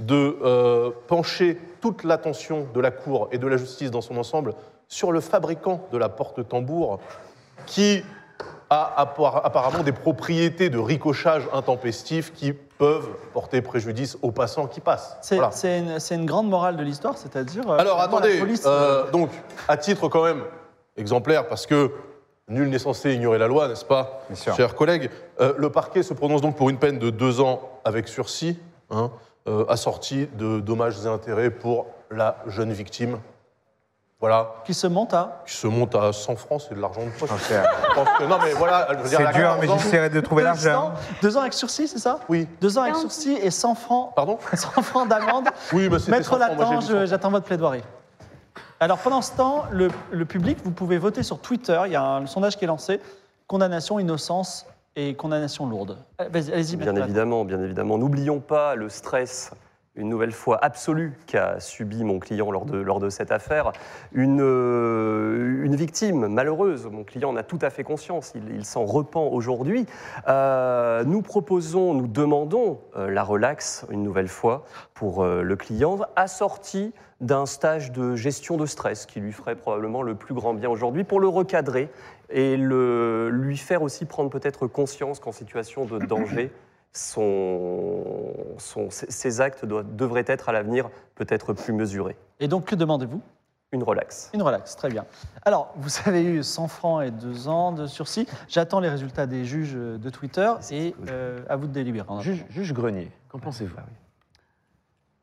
de 0.00 0.36
euh, 0.42 0.90
pencher 1.06 1.56
toute 1.80 2.02
l'attention 2.02 2.66
de 2.74 2.80
la 2.80 2.90
Cour 2.90 3.28
et 3.30 3.38
de 3.38 3.46
la 3.46 3.56
justice 3.58 3.92
dans 3.92 4.00
son 4.00 4.16
ensemble 4.16 4.52
sur 4.88 5.12
le 5.12 5.20
fabricant 5.20 5.86
de 5.92 5.98
la 5.98 6.08
porte-tambour 6.08 6.98
qui 7.64 8.02
a 8.70 9.04
appar- 9.04 9.40
apparemment 9.44 9.84
des 9.84 9.92
propriétés 9.92 10.68
de 10.68 10.78
ricochage 10.78 11.44
intempestif 11.52 12.32
qui 12.32 12.54
peuvent 12.78 13.08
porter 13.32 13.62
préjudice 13.62 14.18
aux 14.22 14.32
passants 14.32 14.66
qui 14.66 14.80
passent. 14.80 15.16
c'est 15.22 15.36
Voilà. 15.36 15.50
une, 16.10 16.26
grande 16.26 16.48
morale 16.48 16.76
de 16.76 16.82
l'histoire, 16.82 17.16
c'est-à-dire. 17.16 17.70
euh, 17.70 17.78
Alors 17.78 17.98
la 17.98 18.04
attendez, 18.04 18.38
police, 18.38 18.64
euh, 18.66 19.10
donc 19.10 19.30
à 19.68 19.76
titre 19.76 20.08
quand 20.08 20.24
même 20.24 20.42
exemplaire, 20.96 21.48
parce 21.48 21.66
que 21.66 21.90
nul 22.48 22.68
n'est 22.68 22.78
censé 22.78 23.12
ignorer 23.14 23.38
la 23.38 23.48
loi, 23.48 23.68
n'est-ce 23.68 23.84
pas, 23.84 24.22
chers 24.34 24.74
collègues 24.74 25.10
euh, 25.40 25.54
Le 25.56 25.70
parquet 25.70 26.02
se 26.02 26.14
prononce 26.14 26.40
donc 26.42 26.56
pour 26.56 26.70
une 26.70 26.78
peine 26.78 26.98
de 26.98 27.10
deux 27.10 27.40
ans 27.40 27.60
avec 27.84 28.08
sursis, 28.08 28.58
hein, 28.90 29.10
euh, 29.48 29.64
assortie 29.68 30.28
de 30.38 30.60
dommages 30.60 31.04
et 31.04 31.08
intérêts 31.08 31.50
pour 31.50 31.86
la 32.10 32.36
jeune 32.46 32.72
victime. 32.72 33.18
Voilà, 34.18 34.54
qui 34.64 34.72
se 34.72 34.86
monte 34.86 35.12
à. 35.12 35.42
qui 35.46 35.52
se 35.54 35.66
monte 35.66 35.94
à 35.94 36.10
100 36.10 36.36
francs, 36.36 36.62
c'est 36.66 36.74
de 36.74 36.80
l'argent 36.80 37.04
de 37.04 37.10
poche. 37.10 37.28
C'est 37.38 37.54
Je 37.62 37.94
pense 37.94 38.08
que- 38.18 38.24
non 38.24 38.38
mais 38.42 38.52
voilà, 38.54 38.88
je 38.92 38.96
veux 39.02 39.08
dire, 39.10 39.20
elle 39.20 39.26
a 39.26 39.32
dur, 39.32 39.42
14 39.42 39.60
mais 39.60 39.68
ans. 39.70 39.78
j'essaierai 39.78 40.08
de 40.08 40.20
trouver 40.22 40.40
deux, 40.42 40.46
l'argent. 40.46 40.84
ans, 40.86 40.92
deux 41.20 41.36
ans 41.36 41.40
avec 41.40 41.52
sursis, 41.52 41.86
c'est 41.86 41.98
ça 41.98 42.20
Oui, 42.30 42.48
Deux 42.62 42.78
ans 42.78 42.82
avec 42.82 42.96
sursis 42.96 43.32
et 43.42 43.50
100 43.50 43.74
francs, 43.74 44.14
pardon 44.16 44.38
100 44.54 44.70
francs 44.80 45.06
d'amende. 45.06 45.48
Oui, 45.74 45.90
mais 45.90 45.98
c'était 45.98 46.12
Maître 46.12 46.30
100 46.30 46.36
francs, 46.38 46.56
moi, 46.56 46.64
j'ai 46.64 46.74
Latin, 46.76 46.80
vu 46.80 46.86
je- 46.86 47.00
100. 47.00 47.06
j'attends 47.06 47.30
votre 47.30 47.44
plaidoirie. 47.44 47.82
Alors 48.80 48.96
pendant 48.98 49.20
ce 49.20 49.32
temps, 49.36 49.64
le, 49.70 49.88
le 50.10 50.24
public, 50.24 50.58
vous 50.64 50.70
pouvez 50.70 50.96
voter 50.96 51.22
sur 51.22 51.38
Twitter. 51.38 51.78
Il 51.84 51.92
y 51.92 51.96
a 51.96 52.02
un 52.02 52.26
sondage 52.26 52.56
qui 52.56 52.64
est 52.64 52.68
lancé. 52.68 53.00
Condamnation, 53.46 53.98
innocence 53.98 54.64
et 54.96 55.14
condamnation 55.14 55.66
lourde. 55.66 55.98
Euh, 56.22 56.24
allez-y, 56.32 56.76
Bien 56.76 56.86
Maître 56.86 56.92
Latin. 57.00 57.04
évidemment, 57.04 57.44
bien 57.44 57.60
évidemment. 57.62 57.98
N'oublions 57.98 58.40
pas 58.40 58.74
le 58.76 58.88
stress, 58.88 59.50
une 59.96 60.08
nouvelle 60.08 60.32
fois 60.32 60.58
absolu, 60.62 61.12
qu'a 61.26 61.58
subi 61.60 62.04
mon 62.04 62.18
client 62.18 62.50
lors 62.50 62.66
de, 62.66 62.78
lors 62.78 63.00
de 63.00 63.08
cette 63.08 63.32
affaire. 63.32 63.72
Une, 64.12 64.40
euh, 64.42 65.64
une 65.64 65.74
victime 65.74 66.26
malheureuse, 66.28 66.86
mon 66.86 67.04
client 67.04 67.30
en 67.30 67.36
a 67.36 67.42
tout 67.42 67.58
à 67.62 67.70
fait 67.70 67.84
conscience, 67.84 68.32
il, 68.34 68.64
s'en 68.64 68.84
repent 68.84 69.16
aujourd'hui. 69.32 69.86
Euh, 70.28 71.04
nous 71.04 71.22
proposons, 71.22 71.94
nous 71.94 72.06
demandons 72.06 72.80
euh, 72.96 73.10
la 73.10 73.22
relaxe, 73.22 73.86
une 73.90 74.02
nouvelle 74.02 74.28
fois, 74.28 74.64
pour 74.94 75.24
le 75.24 75.56
client, 75.56 75.98
assorti 76.16 76.94
d'un 77.20 77.46
stage 77.46 77.92
de 77.92 78.16
gestion 78.16 78.56
de 78.56 78.66
stress 78.66 79.06
qui 79.06 79.20
lui 79.20 79.32
ferait 79.32 79.56
probablement 79.56 80.02
le 80.02 80.14
plus 80.14 80.34
grand 80.34 80.54
bien 80.54 80.70
aujourd'hui 80.70 81.04
pour 81.04 81.20
le 81.20 81.28
recadrer 81.28 81.90
et 82.30 82.56
le, 82.56 83.30
lui 83.30 83.56
faire 83.56 83.82
aussi 83.82 84.04
prendre 84.04 84.30
peut-être 84.30 84.66
conscience 84.66 85.20
qu'en 85.20 85.32
situation 85.32 85.84
de 85.84 85.98
danger, 85.98 86.50
son, 86.96 88.34
son- 88.58 88.88
ses- 88.90 89.40
actes 89.40 89.64
doivent- 89.64 89.94
devraient 89.96 90.24
être 90.26 90.48
à 90.48 90.52
l'avenir 90.52 90.88
peut-être 91.14 91.52
plus 91.52 91.72
mesurés. 91.72 92.16
Et 92.40 92.48
donc, 92.48 92.64
que 92.66 92.74
demandez-vous? 92.74 93.20
Une 93.72 93.82
relaxe. 93.82 94.30
Une 94.32 94.42
relax, 94.42 94.76
très 94.76 94.88
bien. 94.88 95.04
Alors, 95.44 95.74
vous 95.76 95.90
avez 96.06 96.22
eu 96.22 96.42
100 96.42 96.68
francs 96.68 97.02
et 97.04 97.10
2 97.10 97.48
ans 97.48 97.72
de 97.72 97.86
sursis. 97.86 98.26
J'attends 98.48 98.80
les 98.80 98.88
résultats 98.88 99.26
des 99.26 99.44
juges 99.44 99.74
de 99.74 100.10
Twitter 100.10 100.50
et 100.70 100.94
euh, 101.10 101.40
à 101.48 101.56
vous 101.56 101.66
de 101.66 101.72
délibérer. 101.72 102.06
Juge, 102.20 102.44
juge 102.48 102.72
Grenier, 102.72 103.10
qu'en 103.28 103.38
pensez-vous? 103.40 103.74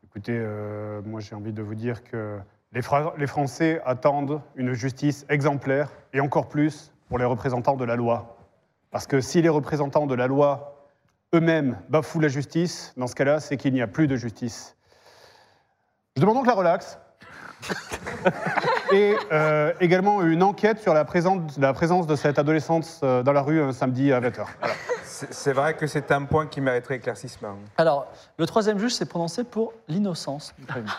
Écoutez, 0.03 0.37
euh, 0.37 1.01
moi 1.05 1.21
j'ai 1.21 1.35
envie 1.35 1.53
de 1.53 1.61
vous 1.63 1.73
dire 1.75 2.03
que 2.03 2.37
les, 2.73 2.81
Fra- 2.81 3.13
les 3.17 3.27
Français 3.27 3.81
attendent 3.85 4.41
une 4.55 4.73
justice 4.73 5.25
exemplaire 5.29 5.89
et 6.13 6.19
encore 6.19 6.49
plus 6.49 6.91
pour 7.07 7.17
les 7.17 7.25
représentants 7.25 7.77
de 7.77 7.85
la 7.85 7.95
loi. 7.95 8.37
Parce 8.91 9.07
que 9.07 9.21
si 9.21 9.41
les 9.41 9.49
représentants 9.49 10.05
de 10.05 10.13
la 10.15 10.27
loi 10.27 10.72
eux-mêmes 11.33 11.77
bafouent 11.89 12.19
la 12.19 12.27
justice, 12.27 12.93
dans 12.97 13.07
ce 13.07 13.15
cas-là, 13.15 13.39
c'est 13.39 13.57
qu'il 13.57 13.73
n'y 13.73 13.81
a 13.81 13.87
plus 13.87 14.07
de 14.07 14.15
justice. 14.15 14.75
Je 16.15 16.21
demande 16.21 16.35
donc 16.35 16.47
la 16.47 16.53
relaxe. 16.53 16.99
et 18.91 19.15
euh, 19.31 19.73
également 19.79 20.21
une 20.21 20.43
enquête 20.43 20.79
sur 20.79 20.93
la 20.93 21.05
présence, 21.05 21.57
la 21.57 21.73
présence 21.73 22.07
de 22.07 22.15
cette 22.15 22.37
adolescente 22.37 22.99
euh, 23.03 23.23
dans 23.23 23.31
la 23.31 23.41
rue 23.41 23.61
un 23.61 23.71
samedi 23.71 24.11
à 24.11 24.19
20h. 24.19 24.45
C'est 25.03 25.33
c'est 25.33 25.53
vrai 25.53 25.75
que 25.75 25.87
c'est 25.87 26.11
un 26.11 26.25
point 26.25 26.47
qui 26.47 26.59
mériterait 26.59 26.95
éclaircissement. 26.95 27.55
Alors, 27.77 28.07
le 28.37 28.45
troisième 28.45 28.77
juge 28.77 28.93
s'est 28.93 29.05
prononcé 29.05 29.45
pour 29.45 29.73
l'innocence 29.87 30.53
du 30.59 30.65
prévenu. 30.65 30.91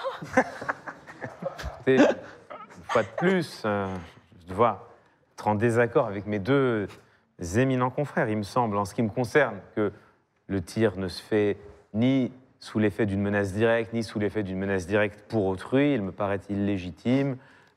Une 1.86 2.06
fois 2.88 3.02
de 3.02 3.08
plus, 3.18 3.62
euh, 3.66 3.86
je 4.40 4.54
dois 4.54 4.88
être 5.34 5.48
en 5.48 5.54
désaccord 5.54 6.06
avec 6.06 6.26
mes 6.26 6.38
deux 6.38 6.88
éminents 7.56 7.90
confrères. 7.90 8.28
Il 8.30 8.38
me 8.38 8.42
semble, 8.42 8.78
en 8.78 8.84
ce 8.84 8.94
qui 8.94 9.02
me 9.02 9.10
concerne, 9.10 9.56
que 9.76 9.92
le 10.46 10.60
tir 10.62 10.96
ne 10.96 11.08
se 11.08 11.22
fait 11.22 11.56
ni 11.92 12.32
sous 12.60 12.78
l'effet 12.78 13.06
d'une 13.06 13.20
menace 13.20 13.52
directe, 13.52 13.92
ni 13.92 14.02
sous 14.02 14.18
l'effet 14.18 14.42
d'une 14.42 14.58
menace 14.58 14.86
directe 14.86 15.24
pour 15.28 15.46
autrui. 15.46 15.92
Il 15.94 16.02
me 16.02 16.12
paraît 16.12 16.40
illégitime. 16.48 17.36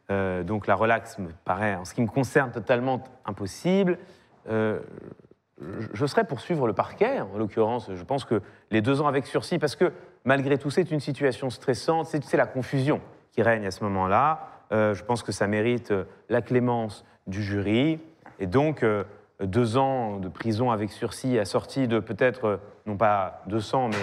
Euh, 0.10 0.44
donc 0.44 0.68
la 0.68 0.76
relaxe 0.76 1.18
me 1.20 1.30
paraît, 1.44 1.76
en 1.76 1.84
ce 1.84 1.94
qui 1.94 2.02
me 2.02 2.08
concerne, 2.08 2.52
totalement 2.52 3.04
impossible. 3.26 3.98
Euh, 4.50 4.80
je- 5.94 6.06
serais 6.06 6.24
pour 6.26 6.40
suivre 6.40 6.68
le 6.68 6.74
parquet, 6.74 7.20
en 7.20 7.38
l'occurrence. 7.38 7.90
Je 7.94 8.04
pense 8.04 8.24
que 8.24 8.42
les 8.72 8.82
deux 8.82 9.02
ans 9.02 9.08
avec 9.08 9.26
sursis, 9.26 9.60
parce 9.60 9.76
que 9.76 9.92
malgré 10.24 10.58
tout, 10.58 10.70
c'est 10.70 10.90
une 10.92 11.02
situation 11.02 11.50
stressante, 11.50 12.06
c'est 12.08 12.38
la 12.38 12.46
confusion 12.46 13.02
qui 13.34 13.42
règne 13.42 13.66
à 13.66 13.72
ce 13.72 13.84
moment-là. 13.84 14.48
Euh, 14.72 14.94
je 14.94 15.04
pense 15.04 15.24
que 15.24 15.32
ça 15.34 15.48
mérite 15.48 15.94
la 16.30 16.42
clémence 16.42 17.04
du 17.26 17.44
jury. 17.44 18.00
Et 18.40 18.48
donc, 18.48 18.86
deux 19.44 19.78
ans 19.78 20.18
de 20.18 20.28
prison 20.30 20.72
avec 20.72 20.92
sursis 20.92 21.38
assortis 21.40 21.88
de 21.88 22.00
peut-être, 22.00 22.60
non 22.86 22.98
pas 22.98 23.42
200, 23.48 23.90
mais 23.90 23.98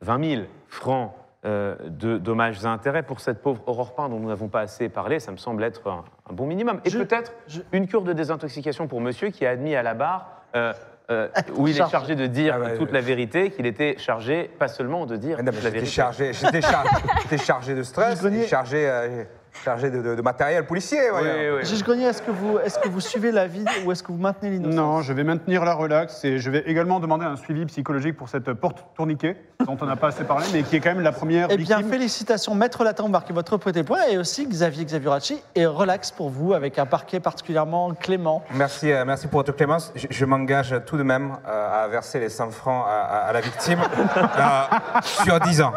20 0.00 0.24
000 0.36 0.42
francs 0.68 1.12
euh, 1.44 1.76
de 1.88 2.16
dommages 2.16 2.64
et 2.64 2.66
intérêts 2.66 3.02
pour 3.02 3.20
cette 3.20 3.42
pauvre 3.42 3.62
Aurore 3.66 3.94
Pin 3.94 4.08
dont 4.08 4.18
nous 4.18 4.28
n'avons 4.28 4.48
pas 4.48 4.60
assez 4.60 4.88
parlé, 4.88 5.20
ça 5.20 5.30
me 5.32 5.36
semble 5.36 5.62
être 5.62 5.86
un, 5.90 6.04
un 6.30 6.32
bon 6.32 6.46
minimum. 6.46 6.80
Et 6.86 6.90
Je- 6.90 6.98
peut-être 6.98 7.32
je- 7.48 7.60
une 7.72 7.86
cure 7.86 8.02
de 8.02 8.14
désintoxication 8.14 8.88
pour 8.88 9.00
monsieur 9.02 9.28
qui 9.28 9.44
a 9.44 9.50
admis 9.50 9.74
à 9.74 9.82
la 9.82 9.92
barre, 9.92 10.42
euh, 10.56 10.72
euh, 11.10 11.28
où 11.56 11.68
il 11.68 11.74
est 11.74 11.78
Chargé. 11.78 11.92
chargé 11.92 12.16
de 12.16 12.26
dire 12.26 12.54
Ah 12.56 12.60
ouais, 12.60 12.78
toute 12.78 12.86
ouais. 12.88 12.94
la 12.94 13.00
vérité, 13.02 13.50
qu'il 13.50 13.66
était 13.66 13.96
chargé 13.98 14.44
pas 14.58 14.68
seulement 14.68 15.04
de 15.04 15.16
dire 15.16 15.42
non, 15.42 15.52
toute 15.52 15.56
la 15.56 15.60
J'étais 15.60 15.70
vérité. 15.72 15.90
chargé, 15.90 16.32
j'étais 16.32 16.62
chargé, 16.62 16.90
j'étais 17.24 17.38
chargé 17.44 17.74
de 17.74 17.82
stress, 17.82 18.26
chargé, 18.48 18.88
euh, 18.88 19.24
chargé 19.62 19.90
de, 19.90 20.02
de- 20.02 20.14
de 20.14 20.22
matériel 20.22 20.66
policier. 20.66 20.98
Oui, 21.12 21.18
voyons. 21.20 21.56
oui. 21.58 21.64
Juge 21.64 21.82
Grenier, 21.82 22.04
est-ce 22.06 22.22
que, 22.22 22.30
vous, 22.30 22.58
est 22.58 22.80
que 22.80 22.88
vous 22.88 23.00
suivez 23.00 23.30
l'avis 23.32 23.64
ou 23.84 23.92
est-ce 23.92 24.02
que 24.02 24.12
vous 24.12 24.18
maintenez 24.18 24.50
l'innocence? 24.50 24.74
Non, 24.74 25.02
je 25.02 25.12
vais 25.12 25.24
maintenir 25.24 25.64
la 25.64 25.74
relax 25.74 26.24
et 26.24 26.38
je 26.38 26.50
vais 26.50 26.64
également 26.66 27.00
demander 27.00 27.24
un 27.24 27.36
suivi 27.36 27.64
psychologique 27.66 28.16
pour 28.16 28.28
cette 28.28 28.52
porte 28.54 28.84
tourniquet 28.96 29.36
dont 29.64 29.76
on 29.80 29.86
n'a 29.86 29.96
pas 29.96 30.08
assez 30.08 30.24
parlé, 30.24 30.44
mais 30.52 30.62
qui 30.62 30.76
est 30.76 30.80
quand 30.80 30.90
même 30.94 31.00
la 31.02 31.12
première 31.12 31.46
Eh 31.50 31.56
bien, 31.56 31.82
félicitations, 31.82 32.54
Maître 32.54 32.84
Latin, 32.84 33.04
vous 33.04 33.08
marquez 33.10 33.32
votre 33.32 33.56
premier 33.56 33.82
point, 33.84 34.00
et 34.10 34.18
aussi 34.18 34.46
Xavier 34.46 34.84
Xavioracci, 34.84 35.40
et 35.54 35.64
relax 35.64 36.10
pour 36.10 36.28
vous, 36.28 36.52
avec 36.52 36.78
un 36.78 36.86
parquet 36.86 37.20
particulièrement 37.20 37.94
clément. 37.94 38.42
Merci, 38.54 38.90
euh, 38.92 39.04
merci 39.06 39.26
pour 39.28 39.38
votre 39.40 39.52
clémence. 39.52 39.92
Je, 39.94 40.06
je 40.10 40.24
m'engage 40.24 40.74
tout 40.86 40.96
de 40.98 41.02
même 41.02 41.36
euh, 41.48 41.84
à 41.84 41.88
verser 41.88 42.20
les 42.20 42.28
100 42.28 42.50
francs 42.50 42.84
à, 42.86 43.02
à- 43.04 43.28
à 43.28 43.32
la 43.32 43.40
victime 43.40 43.78
euh, 44.16 45.00
sur 45.02 45.40
10 45.40 45.62
ans. 45.62 45.72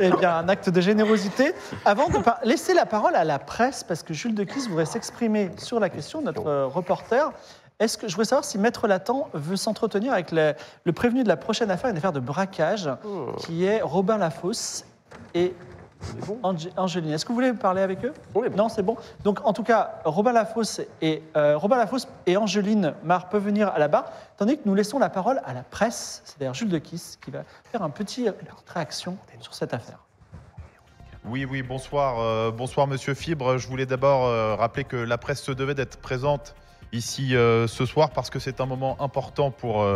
Eh 0.00 0.10
bien, 0.12 0.36
un 0.36 0.48
acte 0.48 0.70
de 0.70 0.80
générosité. 0.80 1.52
Avant 1.84 2.08
de 2.08 2.18
par- 2.18 2.38
laisser 2.44 2.72
la 2.74 2.86
parole 2.86 2.99
à 3.08 3.24
la 3.24 3.38
presse, 3.38 3.82
parce 3.84 4.02
que 4.02 4.14
Jules 4.14 4.34
Dequisse 4.34 4.68
voudrait 4.68 4.86
s'exprimer 4.86 5.50
sur 5.58 5.80
la 5.80 5.88
question, 5.88 6.20
notre 6.22 6.46
euh, 6.46 6.66
reporter. 6.66 7.32
Est-ce 7.78 7.96
que 7.96 8.06
je 8.08 8.12
voudrais 8.14 8.26
savoir 8.26 8.44
si 8.44 8.58
Maître 8.58 8.86
Latan 8.86 9.28
veut 9.32 9.56
s'entretenir 9.56 10.12
avec 10.12 10.32
le, 10.32 10.54
le 10.84 10.92
prévenu 10.92 11.22
de 11.24 11.28
la 11.28 11.36
prochaine 11.38 11.70
affaire, 11.70 11.90
une 11.90 11.96
affaire 11.96 12.12
de 12.12 12.20
braquage, 12.20 12.90
Oh. 13.04 13.32
qui 13.38 13.64
est 13.64 13.80
Robin 13.80 14.18
Lafosse 14.18 14.84
et 15.34 15.54
Ange- 16.42 16.70
Angeline. 16.76 17.12
Est-ce 17.12 17.24
que 17.24 17.28
vous 17.28 17.34
voulez 17.34 17.52
parler 17.52 17.82
avec 17.82 18.04
eux? 18.04 18.12
Bon. 18.32 18.42
Non, 18.56 18.68
c'est 18.68 18.82
bon. 18.82 18.96
Donc, 19.24 19.40
en 19.46 19.52
tout 19.52 19.62
cas, 19.62 20.00
Robin 20.04 20.32
Lafosse 20.32 20.80
et, 21.02 21.22
euh, 21.36 21.56
Robin 21.58 21.76
Lafosse 21.76 22.06
et 22.26 22.36
Angeline 22.36 22.94
Mar 23.02 23.28
peuvent 23.28 23.44
venir 23.44 23.68
à 23.68 23.78
la 23.78 23.88
barre, 23.88 24.06
tandis 24.36 24.56
que 24.56 24.62
nous 24.66 24.74
laissons 24.74 24.98
la 24.98 25.10
parole 25.10 25.40
à 25.44 25.52
la 25.54 25.62
presse, 25.62 26.22
c'est-à-dire 26.24 26.54
Jules 26.54 26.70
de 26.70 26.78
Kiss, 26.78 27.18
qui 27.22 27.30
va 27.30 27.40
faire 27.70 27.82
un 27.82 27.90
petit 27.90 28.28
réaction 28.74 29.16
sur 29.40 29.54
cette 29.54 29.74
affaire. 29.74 29.98
Oui, 31.26 31.44
oui, 31.44 31.62
bonsoir. 31.62 32.18
euh, 32.18 32.50
bonsoir, 32.50 32.86
monsieur 32.86 33.12
Fibre. 33.12 33.58
Je 33.58 33.68
voulais 33.68 33.84
d'abord 33.84 34.24
euh, 34.24 34.54
rappeler 34.54 34.84
que 34.84 34.96
la 34.96 35.18
presse 35.18 35.42
se 35.42 35.52
devait 35.52 35.74
d'être 35.74 35.98
présente 35.98 36.54
ici 36.92 37.36
euh, 37.36 37.66
ce 37.66 37.84
soir 37.84 38.10
parce 38.10 38.30
que 38.30 38.38
c'est 38.38 38.58
un 38.62 38.66
moment 38.66 39.00
important 39.02 39.50
pour 39.50 39.86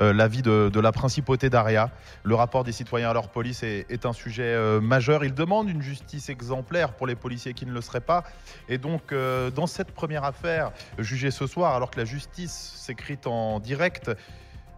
la 0.00 0.28
vie 0.28 0.42
de, 0.42 0.80
la 0.80 0.90
principauté 0.90 1.50
d'Aria. 1.50 1.90
Le 2.24 2.34
rapport 2.34 2.64
des 2.64 2.72
citoyens 2.72 3.10
à 3.10 3.14
leur 3.14 3.28
police 3.28 3.62
est, 3.62 4.06
un 4.06 4.12
sujet 4.12 4.80
majeur. 4.80 5.24
Il 5.24 5.34
demande 5.34 5.70
une 5.70 5.82
justice 5.82 6.28
exemplaire 6.28 6.94
pour 6.94 7.06
les 7.06 7.14
policiers 7.14 7.54
qui 7.54 7.64
ne 7.64 7.72
le 7.72 7.80
seraient 7.80 8.00
pas. 8.00 8.24
Et 8.68 8.76
donc, 8.76 9.14
dans 9.54 9.68
cette 9.68 9.92
première 9.92 10.24
affaire 10.24 10.72
jugée 10.98 11.30
ce 11.30 11.46
soir, 11.46 11.76
alors 11.76 11.92
que 11.92 12.00
la 12.00 12.04
justice 12.04 12.74
s'écrite 12.76 13.28
en 13.28 13.60
direct, 13.60 14.10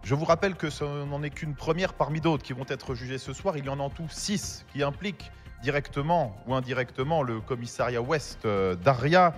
je 0.03 0.13
vous 0.13 0.25
rappelle 0.25 0.53
que 0.53 0.69
ce 0.69 0.83
n'en 0.83 1.23
est 1.23 1.31
qu'une 1.31 1.55
première 1.55 1.93
parmi 1.93 2.21
d'autres 2.21 2.43
qui 2.43 2.53
vont 2.53 2.67
être 2.69 2.93
jugées 2.93 3.17
ce 3.17 3.33
soir. 3.33 3.57
Il 3.57 3.65
y 3.65 3.69
en 3.69 3.79
a 3.79 3.83
en 3.83 3.89
tout 3.89 4.07
six 4.07 4.63
qui 4.71 4.83
impliquent 4.83 5.31
directement 5.65 6.37
ou 6.45 6.53
indirectement 6.53 7.23
le 7.23 7.41
commissariat 7.41 7.99
ouest 7.99 8.45
euh, 8.45 8.75
d'Aria, 8.75 9.33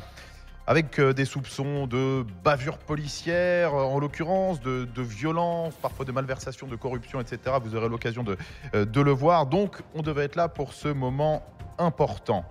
avec 0.67 0.99
euh, 0.99 1.13
des 1.13 1.23
soupçons 1.23 1.87
de 1.87 2.25
bavure 2.43 2.79
policière, 2.79 3.73
euh, 3.73 3.83
en 3.83 3.97
l'occurrence, 3.97 4.59
de, 4.59 4.85
de 4.93 5.01
violence, 5.01 5.73
parfois 5.81 6.03
de 6.03 6.11
malversation, 6.11 6.67
de 6.67 6.75
corruption, 6.75 7.21
etc. 7.21 7.55
Vous 7.63 7.77
aurez 7.77 7.87
l'occasion 7.87 8.23
de, 8.23 8.37
de 8.73 9.01
le 9.01 9.11
voir. 9.11 9.45
Donc, 9.45 9.77
on 9.95 10.01
devait 10.01 10.25
être 10.25 10.35
là 10.35 10.49
pour 10.49 10.73
ce 10.73 10.89
moment 10.89 11.45
important. 11.77 12.43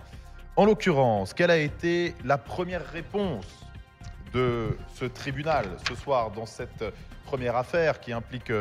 En 0.55 0.65
l'occurrence, 0.65 1.35
quelle 1.35 1.51
a 1.51 1.57
été 1.57 2.15
la 2.25 2.39
première 2.39 2.83
réponse 2.83 3.45
de 4.33 4.75
ce 4.95 5.05
tribunal 5.05 5.65
ce 5.87 5.93
soir 5.93 6.31
dans 6.31 6.47
cette 6.47 6.83
première 7.25 7.55
affaire 7.55 7.99
qui 7.99 8.11
implique 8.11 8.51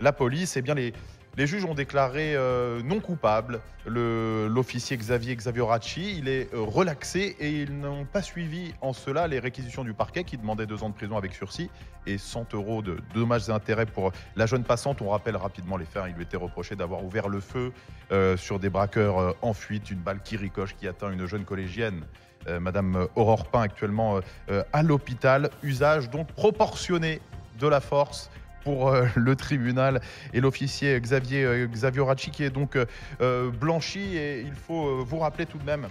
la 0.00 0.12
police, 0.12 0.58
eh 0.58 0.62
bien 0.62 0.74
les, 0.74 0.92
les 1.36 1.46
juges 1.46 1.64
ont 1.66 1.74
déclaré 1.74 2.34
euh, 2.34 2.80
non 2.82 2.98
coupable 3.00 3.60
le- 3.84 4.48
l'officier 4.48 4.96
Xavier 4.96 5.36
Xavioracci. 5.36 6.16
Il 6.18 6.28
est 6.28 6.52
euh, 6.54 6.60
relaxé 6.62 7.36
et 7.38 7.50
ils 7.62 7.78
n'ont 7.78 8.06
pas 8.06 8.22
suivi 8.22 8.72
en 8.80 8.92
cela 8.92 9.26
les 9.28 9.38
réquisitions 9.38 9.84
du 9.84 9.92
parquet 9.92 10.24
qui 10.24 10.38
demandait 10.38 10.66
deux 10.66 10.82
ans 10.82 10.88
de 10.88 10.94
prison 10.94 11.16
avec 11.16 11.34
sursis 11.34 11.68
et 12.06 12.16
100 12.18 12.54
euros 12.54 12.80
de 12.82 12.96
dommages 13.14 13.48
et 13.48 13.52
intérêts 13.52 13.84
pour 13.86 14.12
la 14.34 14.46
jeune 14.46 14.64
passante. 14.64 15.02
On 15.02 15.10
rappelle 15.10 15.36
rapidement 15.36 15.76
les 15.76 15.84
faits. 15.84 16.02
hein. 16.04 16.08
Il 16.08 16.14
lui 16.14 16.22
était 16.22 16.36
reproché 16.38 16.74
d'avoir 16.74 17.04
ouvert 17.04 17.28
le 17.28 17.40
feu 17.40 17.72
euh, 18.12 18.36
sur 18.36 18.58
des 18.58 18.70
braqueurs 18.70 19.18
euh, 19.18 19.32
en 19.42 19.52
fuite, 19.52 19.90
une 19.90 19.98
balle 19.98 20.20
qui 20.24 20.36
ricoche 20.38 20.74
qui 20.74 20.88
atteint 20.88 21.10
une 21.10 21.26
jeune 21.26 21.44
collégienne. 21.44 22.04
euh, 22.48 22.60
Madame 22.60 23.08
Aurore 23.16 23.46
Pain 23.50 23.60
actuellement 23.62 24.16
euh, 24.16 24.20
euh, 24.50 24.62
à 24.72 24.82
l'hôpital. 24.82 25.50
Usage 25.62 26.08
donc 26.08 26.28
proportionné 26.28 27.20
de 27.58 27.66
la 27.68 27.80
force 27.80 28.30
pour 28.66 28.88
euh, 28.88 29.06
le 29.14 29.36
tribunal 29.36 30.00
et 30.34 30.40
l'officier 30.40 31.00
Xavier 31.00 31.44
euh, 31.44 31.68
Xavioracci 31.68 32.32
qui 32.32 32.42
est 32.42 32.50
donc 32.50 32.76
euh, 32.76 33.50
blanchi. 33.52 34.16
Et 34.16 34.40
il 34.40 34.54
faut 34.54 35.04
vous 35.04 35.20
rappeler 35.20 35.46
tout 35.46 35.58
de 35.58 35.64
même. 35.64 35.86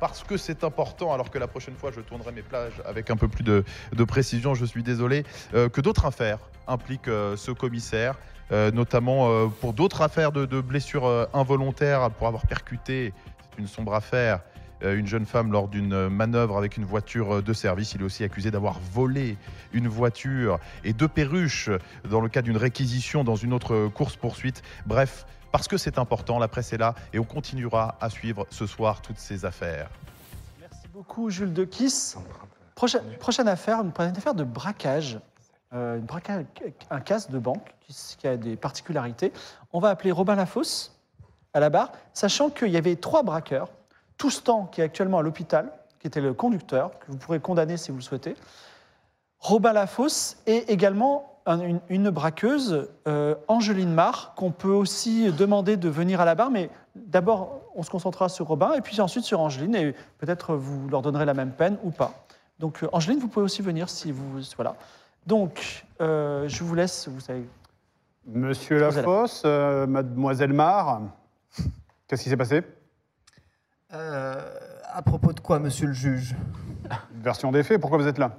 parce 0.00 0.22
que 0.22 0.36
c'est 0.36 0.64
important, 0.64 1.12
alors 1.12 1.30
que 1.30 1.38
la 1.38 1.46
prochaine 1.46 1.76
fois 1.80 1.90
je 1.94 2.00
tournerai 2.00 2.32
mes 2.32 2.42
plages 2.42 2.78
avec 2.86 3.10
un 3.10 3.16
peu 3.16 3.28
plus 3.28 3.44
de, 3.44 4.04
précision, 4.04 4.54
je 4.54 4.64
suis 4.64 4.82
désolé, 4.82 5.24
que 5.52 5.80
d'autres 5.80 6.06
affaires 6.06 6.38
impliquent 6.66 7.14
ce 7.46 7.50
commissaire, 7.50 8.14
notamment 8.50 9.48
pour 9.60 9.72
d'autres 9.72 10.02
affaires 10.02 10.32
de, 10.32 10.44
de 10.44 10.60
blessures 10.60 11.08
involontaires, 11.32 12.10
pour 12.10 12.26
avoir 12.26 12.46
percuté, 12.46 13.12
c'est 13.40 13.58
une 13.62 13.68
sombre 13.76 13.94
affaire, 13.94 14.40
une 14.82 15.06
jeune 15.06 15.26
femme 15.26 15.52
lors 15.52 15.68
d'une 15.68 16.08
manœuvre 16.08 16.56
avec 16.58 16.76
une 16.76 16.84
voiture 16.84 17.36
euh, 17.36 17.42
de 17.42 17.52
service. 17.52 17.94
Il 17.94 18.00
est 18.00 18.04
aussi 18.04 18.24
accusé 18.24 18.50
d'avoir 18.50 18.78
volé 18.92 19.36
une 19.72 19.88
voiture 19.88 20.58
et 20.84 20.92
deux 20.92 21.08
perruches 21.08 21.70
dans 22.08 22.20
le 22.20 22.28
cas 22.28 22.42
d'une 22.42 22.56
réquisition 22.56 23.24
dans 23.24 23.36
une 23.36 23.52
autre 23.52 23.88
course-poursuite. 23.88 24.62
Bref, 24.86 25.26
parce 25.52 25.68
que 25.68 25.76
c'est 25.76 25.98
important, 25.98 26.38
la 26.38 26.48
presse 26.48 26.72
est 26.72 26.78
là 26.78 26.94
et 27.12 27.18
on 27.18 27.24
continuera 27.24 27.96
à 28.00 28.10
suivre 28.10 28.46
ce 28.50 28.66
soir 28.66 29.00
toutes 29.02 29.18
ces 29.18 29.44
affaires. 29.44 29.88
Merci 30.60 30.88
beaucoup, 30.92 31.30
Jules 31.30 31.52
de 31.52 31.64
Kiss. 31.64 32.16
Prochaine, 32.74 33.02
affaire, 33.46 33.80
une 33.80 33.92
prochaine 33.92 34.16
affaire 34.16 34.34
de 34.34 34.44
braquage. 34.44 35.20
Euh, 35.72 36.00
un 36.90 37.00
casse 37.00 37.30
de 37.30 37.38
banque 37.38 37.74
qui 38.18 38.26
a 38.26 38.36
des 38.36 38.56
particularités. 38.56 39.32
On 39.72 39.80
va 39.80 39.90
appeler 39.90 40.12
Robin 40.12 40.34
Lafosse 40.36 40.96
à 41.52 41.60
la 41.60 41.70
barre, 41.70 41.92
sachant 42.12 42.50
qu'il 42.50 42.68
y 42.68 42.76
avait 42.76 42.96
trois 42.96 43.22
braqueurs. 43.22 43.68
Toustan, 44.24 44.64
qui 44.72 44.80
est 44.80 44.84
actuellement 44.84 45.18
à 45.18 45.22
l'hôpital, 45.22 45.70
qui 46.00 46.06
était 46.06 46.22
le 46.22 46.32
conducteur, 46.32 46.98
que 46.98 47.12
vous 47.12 47.18
pourrez 47.18 47.40
condamner 47.40 47.76
si 47.76 47.90
vous 47.90 47.98
le 47.98 48.02
souhaitez. 48.02 48.36
Robin 49.38 49.74
Lafosse 49.74 50.38
et 50.46 50.72
également 50.72 51.40
un- 51.44 51.60
une, 51.60 51.80
une 51.90 52.08
braqueuse, 52.08 52.88
euh, 53.06 53.34
Angeline 53.48 53.92
Mar, 53.92 54.32
qu'on 54.34 54.50
peut 54.50 54.72
aussi 54.72 55.30
demander 55.30 55.76
de 55.76 55.90
venir 55.90 56.22
à 56.22 56.24
la 56.24 56.34
barre, 56.34 56.48
mais 56.50 56.70
d'abord 56.94 57.60
on 57.74 57.82
se 57.82 57.90
concentrera 57.90 58.30
sur 58.30 58.46
Robin 58.46 58.72
et 58.72 58.80
puis 58.80 58.98
ensuite 59.02 59.24
sur 59.24 59.40
Angeline 59.40 59.74
et 59.74 59.94
peut-être 60.16 60.54
vous 60.54 60.88
leur 60.88 61.02
donnerez 61.02 61.26
la 61.26 61.34
même 61.34 61.50
peine 61.50 61.76
ou 61.82 61.90
pas. 61.90 62.12
Donc 62.60 62.82
euh, 62.82 62.88
Angeline, 62.92 63.18
vous 63.18 63.28
pouvez 63.28 63.44
aussi 63.44 63.60
venir 63.60 63.90
si 63.90 64.10
vous... 64.10 64.40
Voilà. 64.56 64.74
Donc 65.26 65.84
euh, 66.00 66.48
je 66.48 66.64
vous 66.64 66.74
laisse, 66.74 67.08
vous 67.08 67.20
savez... 67.20 67.46
Monsieur. 68.26 68.78
Lafosse, 68.78 69.42
euh, 69.44 69.86
mademoiselle 69.86 70.54
Mar, 70.54 71.02
qu'est-ce 72.08 72.22
qui 72.22 72.30
s'est 72.30 72.38
passé? 72.38 72.62
Euh, 73.94 74.40
à 74.92 75.02
propos 75.02 75.32
de 75.32 75.40
quoi, 75.40 75.58
monsieur 75.58 75.86
le 75.88 75.92
juge 75.92 76.34
Version 77.14 77.52
des 77.52 77.62
faits, 77.62 77.80
pourquoi 77.80 77.98
vous 77.98 78.06
êtes 78.08 78.18
là 78.18 78.38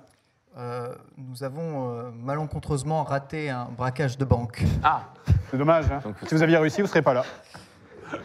Euh, 0.58 0.94
Nous 1.18 1.44
avons 1.44 1.91
euh, 1.98 2.12
malencontreusement 2.12 3.04
raté 3.04 3.50
un 3.50 3.65
braquage 3.65 4.18
de 4.18 4.26
banque. 4.26 4.63
Ah, 4.84 5.04
C'est 5.52 5.58
dommage. 5.58 5.86
hein. 5.91 6.00
Donc- 6.04 6.15
Si 6.28 6.36
vous 6.36 6.44
aviez 6.44 6.58
réussi, 6.58 6.78
vous 6.82 6.88
ne 6.88 6.89
serez 6.89 7.02
pas 7.02 7.13
là. 7.13 7.24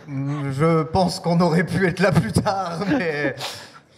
Mm, 0.07 0.51
Je 0.51 0.83
pense 0.85 1.21
qu'on 1.21 1.40
aurait 1.40 1.64
pu 1.64 1.87
être 1.87 2.01
là 2.01 2.12
plus 2.12 2.33
tard, 2.33 2.81
mais 2.99 3.35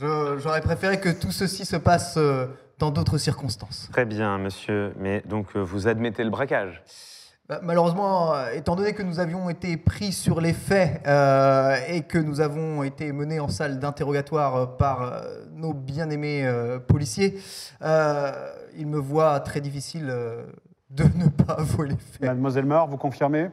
j'aurais 0.01 0.61
préféré 0.63 1.01
que 1.01 1.09
tout 1.11 1.33
ceci 1.33 1.65
se 1.65 1.77
passe 1.77 2.19
dans 2.79 2.91
d'autres 2.91 3.19
circonstances. 3.19 3.89
très 3.93 4.05
bien, 4.05 4.39
monsieur. 4.39 4.93
Mais 4.99 5.23
donc, 5.27 5.57
vous 5.57 5.89
admettez 5.89 6.25
le 6.25 6.31
braquage? 6.31 6.83
Malheureusement, 7.61 8.35
euh, 8.35 8.53
étant 8.53 8.77
donné 8.77 8.95
que 8.95 9.03
nous 9.03 9.21
avions 9.21 9.51
été 9.51 9.77
pris 9.77 10.13
sur 10.13 10.41
les 10.41 10.55
faits 10.55 11.07
euh, 11.07 11.77
et 11.89 12.03
que 12.03 12.17
nous 12.17 12.41
avons 12.41 12.83
été 12.83 13.13
menés 13.13 13.41
en 13.41 13.49
salle 13.49 13.79
d'interrogatoire 13.79 14.57
euh, 14.57 14.67
par 14.67 15.03
euh, 15.03 15.45
nos 15.51 15.75
bien-aimés 15.75 16.47
euh, 16.47 16.79
policiers, 16.79 17.39
euh, 17.83 18.33
il 18.77 18.87
me 18.87 18.97
voit 18.99 19.39
très 19.41 19.61
difficile 19.61 20.07
de 20.91 21.05
ne 21.17 21.29
pas 21.29 21.55
avouer 21.55 21.89
les 21.89 21.97
faits. 21.97 22.23
Mademoiselle 22.23 22.65
Mar, 22.65 22.87
vous 22.87 22.97
confirmez? 22.97 23.51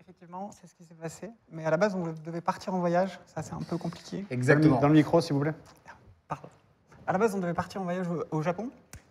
Effectivement, 0.00 0.50
c'est 0.50 0.66
ce 0.66 0.74
qui 0.74 0.84
s'est 0.84 0.94
passé. 0.94 1.30
Mais 1.52 1.64
à 1.64 1.70
la 1.70 1.76
base, 1.76 1.94
on 1.94 2.12
devait 2.24 2.40
partir 2.40 2.74
en 2.74 2.80
voyage. 2.80 3.20
Ça, 3.26 3.42
c'est 3.42 3.54
un 3.54 3.62
peu 3.62 3.76
compliqué. 3.76 4.24
Exactement. 4.30 4.80
Dans 4.80 4.88
le 4.88 4.94
micro, 4.94 5.20
s'il 5.20 5.34
vous 5.34 5.40
plaît. 5.40 5.54
Pardon. 6.26 6.48
À 7.06 7.12
la 7.12 7.18
base, 7.18 7.34
on 7.34 7.38
devait 7.38 7.54
partir 7.54 7.80
en 7.80 7.84
voyage 7.84 8.06
au, 8.08 8.38
au 8.38 8.42
Japon 8.42 8.70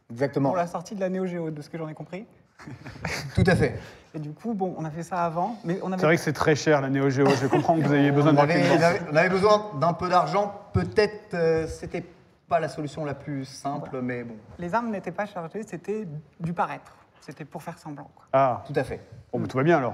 Exactement. 0.10 0.50
pour 0.50 0.58
la 0.58 0.68
sortie 0.68 0.96
de 0.96 1.00
la 1.00 1.10
Neo 1.10 1.26
Geo, 1.26 1.52
de 1.52 1.62
ce 1.62 1.70
que 1.70 1.78
j'en 1.78 1.88
ai 1.88 1.94
compris. 1.94 2.26
Tout 3.36 3.44
à 3.48 3.56
fait. 3.56 3.80
Et 4.14 4.20
du 4.20 4.32
coup, 4.34 4.54
bon, 4.54 4.76
on 4.78 4.84
a 4.84 4.90
fait 4.92 5.04
ça 5.04 5.24
avant, 5.24 5.56
mais 5.64 5.80
on 5.82 5.88
C'est 5.88 5.94
avait. 5.94 6.04
vrai 6.04 6.16
que 6.18 6.22
c'est 6.22 6.34
très 6.34 6.56
cher 6.56 6.82
la 6.82 7.10
Géo. 7.10 7.28
Je 7.30 7.48
comprends 7.48 7.78
que 7.78 7.82
vous 7.84 7.94
ayez 7.94 8.12
besoin 8.12 8.32
On 8.32 8.34
de 8.34 8.38
braquer 8.38 8.54
avait, 8.56 8.76
une 8.76 8.82
on 8.82 8.84
avait- 8.84 9.02
on 9.12 9.16
avait 9.16 9.30
besoin 9.30 9.66
d'un 9.80 9.94
peu 9.94 10.10
d'argent. 10.10 10.54
Peut-être 10.74 11.34
euh, 11.34 11.66
c'était 11.68 12.04
pas 12.50 12.60
la 12.60 12.68
solution 12.68 13.06
la 13.06 13.14
plus 13.14 13.46
simple, 13.46 14.02
mais 14.02 14.24
bon. 14.26 14.36
Les 14.60 14.74
armes 14.76 14.90
n'étaient 14.90 15.12
pas 15.14 15.26
chargées, 15.26 15.64
c'était 15.66 16.06
du 16.42 16.52
paraître. 16.52 16.92
C'était 17.22 17.46
pour 17.46 17.64
faire 17.64 17.78
semblant. 17.78 18.10
quoi. 18.16 18.26
Ah, 18.34 18.64
Tout 18.68 18.74
à 18.76 18.84
fait. 18.84 19.00
bon, 19.32 19.40
bah, 19.40 19.48
tout 19.48 19.56
va 19.58 19.64
bien 19.64 19.78
alors. 19.78 19.94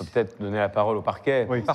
On 0.00 0.04
peut 0.04 0.10
peut-être 0.14 0.40
donner 0.40 0.58
la 0.58 0.68
parole 0.70 0.96
au 0.96 1.02
parquet. 1.02 1.46
Oui. 1.50 1.62
ce 1.66 1.72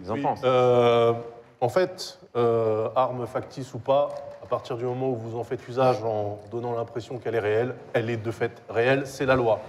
qu'ils 0.00 0.10
en 0.10 0.14
Oui, 0.14 0.22
pensent. 0.22 0.40
euh, 0.42 1.12
en 1.60 1.68
fait, 1.68 2.18
euh, 2.34 2.88
arme 2.96 3.26
factice 3.28 3.72
ou 3.74 3.78
pas, 3.78 4.08
à 4.42 4.46
partir 4.46 4.76
du 4.76 4.84
moment 4.84 5.10
où 5.10 5.16
vous 5.16 5.38
en 5.38 5.44
faites 5.44 5.66
usage 5.68 6.02
en 6.02 6.40
donnant 6.50 6.74
l'impression 6.74 7.18
qu'elle 7.18 7.34
est 7.36 7.40
réelle, 7.40 7.74
elle 7.92 8.10
est 8.10 8.16
de 8.16 8.30
fait 8.30 8.60
réelle, 8.70 9.06
c'est 9.06 9.26
la 9.26 9.36
loi. 9.36 9.60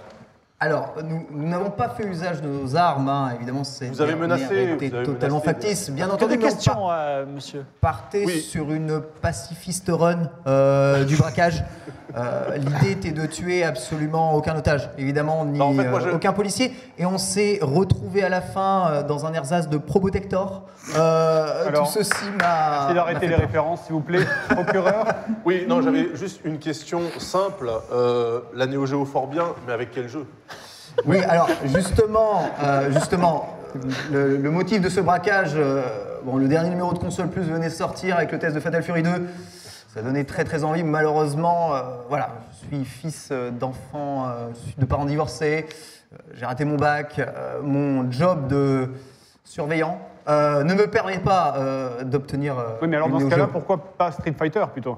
Alors, 0.61 0.95
nous 1.03 1.47
n'avons 1.47 1.69
pas 1.69 1.87
fait 1.87 2.03
usage 2.05 2.41
de 2.41 2.47
nos 2.49 2.75
armes, 2.75 3.07
hein. 3.07 3.31
évidemment, 3.37 3.63
c'est 3.63 3.87
Vous 3.87 4.01
avez 4.01 4.15
menacé, 4.15 4.73
été 4.73 4.89
vous 4.89 4.95
avez 4.95 5.05
totalement 5.05 5.37
menacé. 5.37 5.45
factice. 5.45 5.89
Bien 5.89 6.07
Que 6.07 6.11
entendu, 6.11 6.35
des 6.35 6.43
questions, 6.43 6.91
euh, 6.91 7.25
monsieur. 7.25 7.63
partait 7.79 8.25
Oui. 8.25 8.41
sur 8.41 8.69
une 8.69 8.99
pacifiste 9.21 9.89
run 9.89 10.23
euh, 10.47 11.05
du 11.05 11.15
braquage. 11.15 11.63
Euh, 12.17 12.57
L'idée 12.57 12.93
était 12.93 13.11
de 13.11 13.27
tuer 13.27 13.63
absolument 13.63 14.33
aucun 14.33 14.57
otage, 14.57 14.89
évidemment, 14.97 15.45
ni 15.45 15.59
Non, 15.59 15.65
en 15.65 15.73
fait, 15.75 15.87
moi, 15.87 15.99
je- 15.99 16.09
aucun 16.09 16.33
policier. 16.33 16.73
Et 16.97 17.05
on 17.05 17.19
s'est 17.19 17.59
retrouvé 17.61 18.23
à 18.23 18.29
la 18.29 18.41
fin 18.41 18.87
euh, 18.89 19.03
dans 19.03 19.27
un 19.27 19.33
ersatz 19.33 19.69
de 19.69 19.77
Probotector. 19.77 20.63
Euh, 20.97 21.67
Alors, 21.67 21.85
tout 21.85 21.99
ceci 21.99 22.25
m'a. 22.41 22.79
Essayez 22.79 22.95
d'arrêter 22.95 23.27
les 23.27 23.35
peur. 23.35 23.41
références, 23.45 23.81
s'il 23.83 23.93
vous 23.93 24.01
plaît. 24.01 24.25
Procureur. 24.49 25.05
Oui, 25.45 25.65
non, 25.69 25.83
j'avais 25.83 26.15
juste 26.15 26.41
une 26.43 26.57
question 26.57 27.01
simple. 27.19 27.69
Euh, 27.93 28.39
la 28.55 28.65
Neo 28.65 28.87
Geo 28.87 29.05
fort 29.05 29.27
bien, 29.27 29.45
mais 29.67 29.73
avec 29.73 29.91
quel 29.91 30.09
jeu? 30.09 30.25
Oui, 31.05 31.17
alors 31.23 31.49
justement, 31.65 32.49
euh, 32.63 32.91
justement, 32.91 33.59
le, 34.11 34.51
motif 34.51 34.81
de 34.81 34.89
ce 34.89 34.99
braquage, 34.99 35.51
euh, 35.55 35.83
bon, 36.23 36.37
le 36.37 36.47
dernier 36.47 36.69
numéro 36.69 36.93
de 36.93 36.99
console 36.99 37.29
plus 37.29 37.43
venait 37.43 37.69
de 37.69 37.73
sortir 37.73 38.17
avec 38.17 38.31
le 38.31 38.39
test 38.39 38.55
de 38.55 38.59
Fatal 38.59 38.83
Fury 38.83 39.03
2. 39.03 39.09
Ça 39.93 40.01
donnait 40.01 40.23
très 40.23 40.43
très 40.43 40.63
envie. 40.63 40.83
Malheureusement, 40.83 41.73
euh, 41.73 41.81
voilà, 42.09 42.29
je 42.51 42.67
suis 42.67 42.85
fils 42.85 43.29
euh, 43.31 43.51
d'enfants, 43.51 44.27
de 44.77 44.85
parents 44.85 45.05
divorcés. 45.05 45.65
J'ai 46.33 46.45
raté 46.45 46.65
mon 46.65 46.75
bac. 46.75 47.21
Mon 47.63 48.11
job 48.11 48.47
de 48.47 48.89
surveillant 49.43 49.99
euh, 50.29 50.63
ne 50.63 50.73
me 50.75 50.87
permet 50.87 51.19
pas 51.19 51.55
euh, 51.57 52.03
d'obtenir. 52.03 52.57
euh, 52.57 52.63
Oui, 52.81 52.87
mais 52.87 52.95
alors 52.97 53.09
dans 53.09 53.19
ce 53.19 53.25
cas-là, 53.25 53.47
pourquoi 53.47 53.77
pas 53.97 54.11
Street 54.11 54.33
Fighter 54.37 54.63
plutôt? 54.71 54.97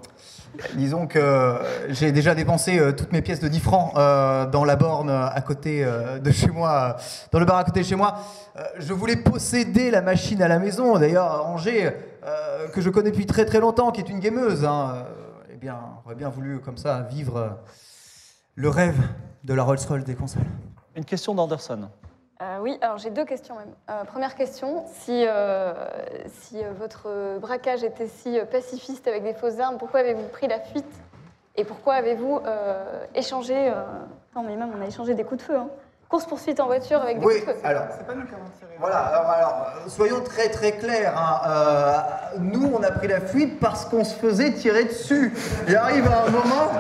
Disons 0.76 1.08
que 1.08 1.56
j'ai 1.90 2.12
déjà 2.12 2.36
dépensé 2.36 2.78
euh, 2.78 2.92
toutes 2.92 3.14
mes 3.14 3.22
pièces 3.22 3.40
de 3.40 3.48
10 3.48 3.60
francs 3.62 3.94
euh, 3.96 4.46
dans 4.46 4.66
la 4.66 4.76
borne 4.76 5.10
à 5.10 5.40
côté 5.42 5.84
euh, 5.86 6.20
de 6.20 6.32
chez 6.32 6.50
moi, 6.50 6.98
euh, 6.98 7.02
dans 7.32 7.40
le 7.40 7.46
bar 7.46 7.58
à 7.58 7.64
côté 7.64 7.80
de 7.80 7.86
chez 7.86 7.96
moi. 7.96 8.16
Euh, 8.58 8.64
je 8.78 8.92
voulais 8.94 9.16
posséder 9.16 9.90
la 9.92 10.02
machine 10.02 10.42
à 10.42 10.50
la 10.50 10.60
maison, 10.60 10.98
d'ailleurs 11.00 11.48
Angers, 11.48 11.92
euh, 12.26 12.68
que 12.68 12.82
je 12.82 12.90
connais 12.90 13.12
depuis 13.12 13.26
très 13.26 13.46
très 13.46 13.62
longtemps, 13.62 13.92
qui 13.92 14.02
est 14.02 14.10
une 14.10 14.20
gameuse. 14.20 14.66
Hein, 14.66 14.96
euh, 14.96 15.04
eh 15.54 15.56
bien, 15.56 15.78
aurait 16.06 16.16
bien 16.16 16.30
voulu 16.30 16.60
comme 16.60 16.78
ça 16.78 17.02
vivre 17.10 17.38
euh, 17.38 17.48
le 18.56 18.68
rêve 18.68 18.98
de 19.46 19.54
la 19.54 19.64
Rolls-Royce 19.64 20.04
des 20.04 20.16
consoles. 20.16 20.44
Une 20.98 21.06
question 21.06 21.34
d'Anderson. 21.34 21.88
Euh, 22.42 22.58
oui, 22.60 22.78
alors 22.82 22.98
j'ai 22.98 23.12
deux 23.12 23.26
questions 23.26 23.56
même. 23.56 23.74
Euh, 23.90 24.04
première 24.04 24.36
question, 24.36 24.84
si, 24.88 25.26
euh, 25.28 25.74
votre 26.80 27.38
braquage 27.40 27.84
était 27.84 28.08
si 28.08 28.40
pacifiste 28.52 29.08
avec 29.08 29.24
des 29.24 29.34
fausses 29.34 29.60
armes, 29.60 29.78
pourquoi 29.78 30.00
avez-vous 30.00 30.28
pris 30.30 30.48
la 30.48 30.60
fuite? 30.60 30.92
Et 31.56 31.64
pourquoi 31.66 31.96
avez-vous 31.96 32.40
échangé... 33.14 33.72
Non 34.36 34.44
mais 34.44 34.56
même 34.56 34.72
on 34.76 34.82
a 34.82 34.88
échangé 34.88 35.14
des 35.14 35.26
coups 35.26 35.40
de 35.42 35.46
feu. 35.46 35.58
hein. 35.58 35.70
Course-poursuite 36.12 36.60
en 36.60 36.66
voiture 36.66 37.02
avec 37.02 37.20
des 37.22 37.26
Oui, 37.26 37.36
coups 37.40 37.48
de 37.48 37.52
feu. 37.54 37.58
alors, 37.64 37.84
C'est 37.98 38.06
pas 38.06 38.14
nous 38.14 38.26
qui 38.26 38.34
avons 38.34 38.44
tiré. 38.60 38.72
Voilà, 38.82 38.98
alors, 38.98 39.30
alors, 39.30 39.68
soyons 39.88 40.20
très 40.22 40.50
très 40.50 40.74
clairs. 40.74 41.14
hein, 41.18 41.42
euh, 41.48 41.98
nous, 42.40 42.70
on 42.78 42.84
a 42.84 42.92
pris 42.92 43.08
la 43.08 43.22
fuite 43.22 43.60
parce 43.62 43.86
qu'on 43.86 44.04
se 44.04 44.14
faisait 44.16 44.52
tirer 44.52 44.84
dessus. 44.84 45.34
Il 45.70 45.76
arrive 45.78 46.06
à 46.12 46.24
un 46.28 46.30
moment, 46.32 46.72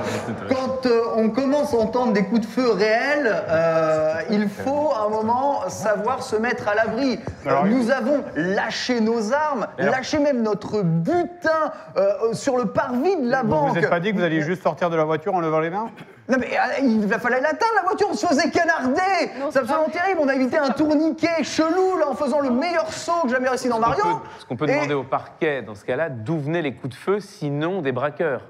quand 0.49 0.85
euh, 0.85 1.01
on 1.15 1.29
commence 1.29 1.73
à 1.73 1.77
entendre 1.77 2.11
des 2.11 2.25
coups 2.25 2.41
de 2.41 2.45
feu 2.45 2.71
réels, 2.71 3.31
euh, 3.47 4.15
il 4.31 4.49
faut 4.49 4.91
à 4.93 5.05
un 5.05 5.09
moment 5.09 5.69
savoir 5.69 6.23
se 6.23 6.35
mettre 6.35 6.67
à 6.67 6.75
l'abri. 6.75 7.17
Alors, 7.45 7.65
nous 7.65 7.89
avons 7.89 8.25
lâché 8.35 8.99
nos 8.99 9.31
armes, 9.31 9.67
lâché 9.77 10.19
même 10.19 10.41
notre 10.41 10.81
butin 10.81 11.71
euh, 11.95 12.33
sur 12.33 12.57
le 12.57 12.65
parvis 12.65 13.15
de 13.15 13.29
la 13.29 13.43
Vous 13.43 13.47
banque. 13.47 13.69
vous 13.69 13.77
êtes 13.77 13.89
pas 13.89 14.01
dit 14.01 14.11
que 14.11 14.17
vous 14.17 14.23
alliez 14.23 14.41
juste 14.41 14.63
sortir 14.63 14.89
de 14.89 14.97
la 14.97 15.05
voiture 15.05 15.33
en 15.35 15.39
levant 15.39 15.59
les 15.61 15.69
mains? 15.69 15.89
Non 16.29 16.37
mais 16.39 16.47
euh, 16.55 16.79
il 16.83 17.05
va 17.07 17.19
falloir 17.19 17.41
l'atteindre 17.41 17.73
la 17.75 17.81
voiture, 17.81 18.07
on 18.09 18.13
se 18.13 18.25
faisait 18.25 18.49
canarder 18.51 19.20
Non, 19.39 19.49
C'est 19.51 19.59
absolument 19.59 19.89
terrible, 19.89 20.19
on 20.21 20.27
a 20.27 20.35
évité 20.35 20.57
un 20.57 20.69
tourniquet 20.69 21.43
chelou 21.43 21.97
là 21.99 22.09
en 22.09 22.15
faisant 22.15 22.39
le 22.39 22.49
meilleur 22.49 22.91
saut 22.91 23.23
que 23.23 23.29
jamais 23.29 23.47
réussi 23.49 23.69
dans 23.69 23.79
Mario 23.79 24.03
peut- 24.03 24.29
Ce 24.39 24.45
qu'on 24.45 24.55
peut 24.55 24.69
Et- 24.69 24.73
demander 24.75 24.93
au 24.93 25.03
parquet 25.03 25.61
dans 25.61 25.75
ce 25.75 25.85
cas-là, 25.85 26.09
d'où 26.09 26.37
venaient 26.39 26.61
les 26.61 26.73
coups 26.73 26.95
de 26.95 26.99
feu, 26.99 27.19
sinon 27.19 27.81
des 27.81 27.91
braqueurs? 27.91 28.41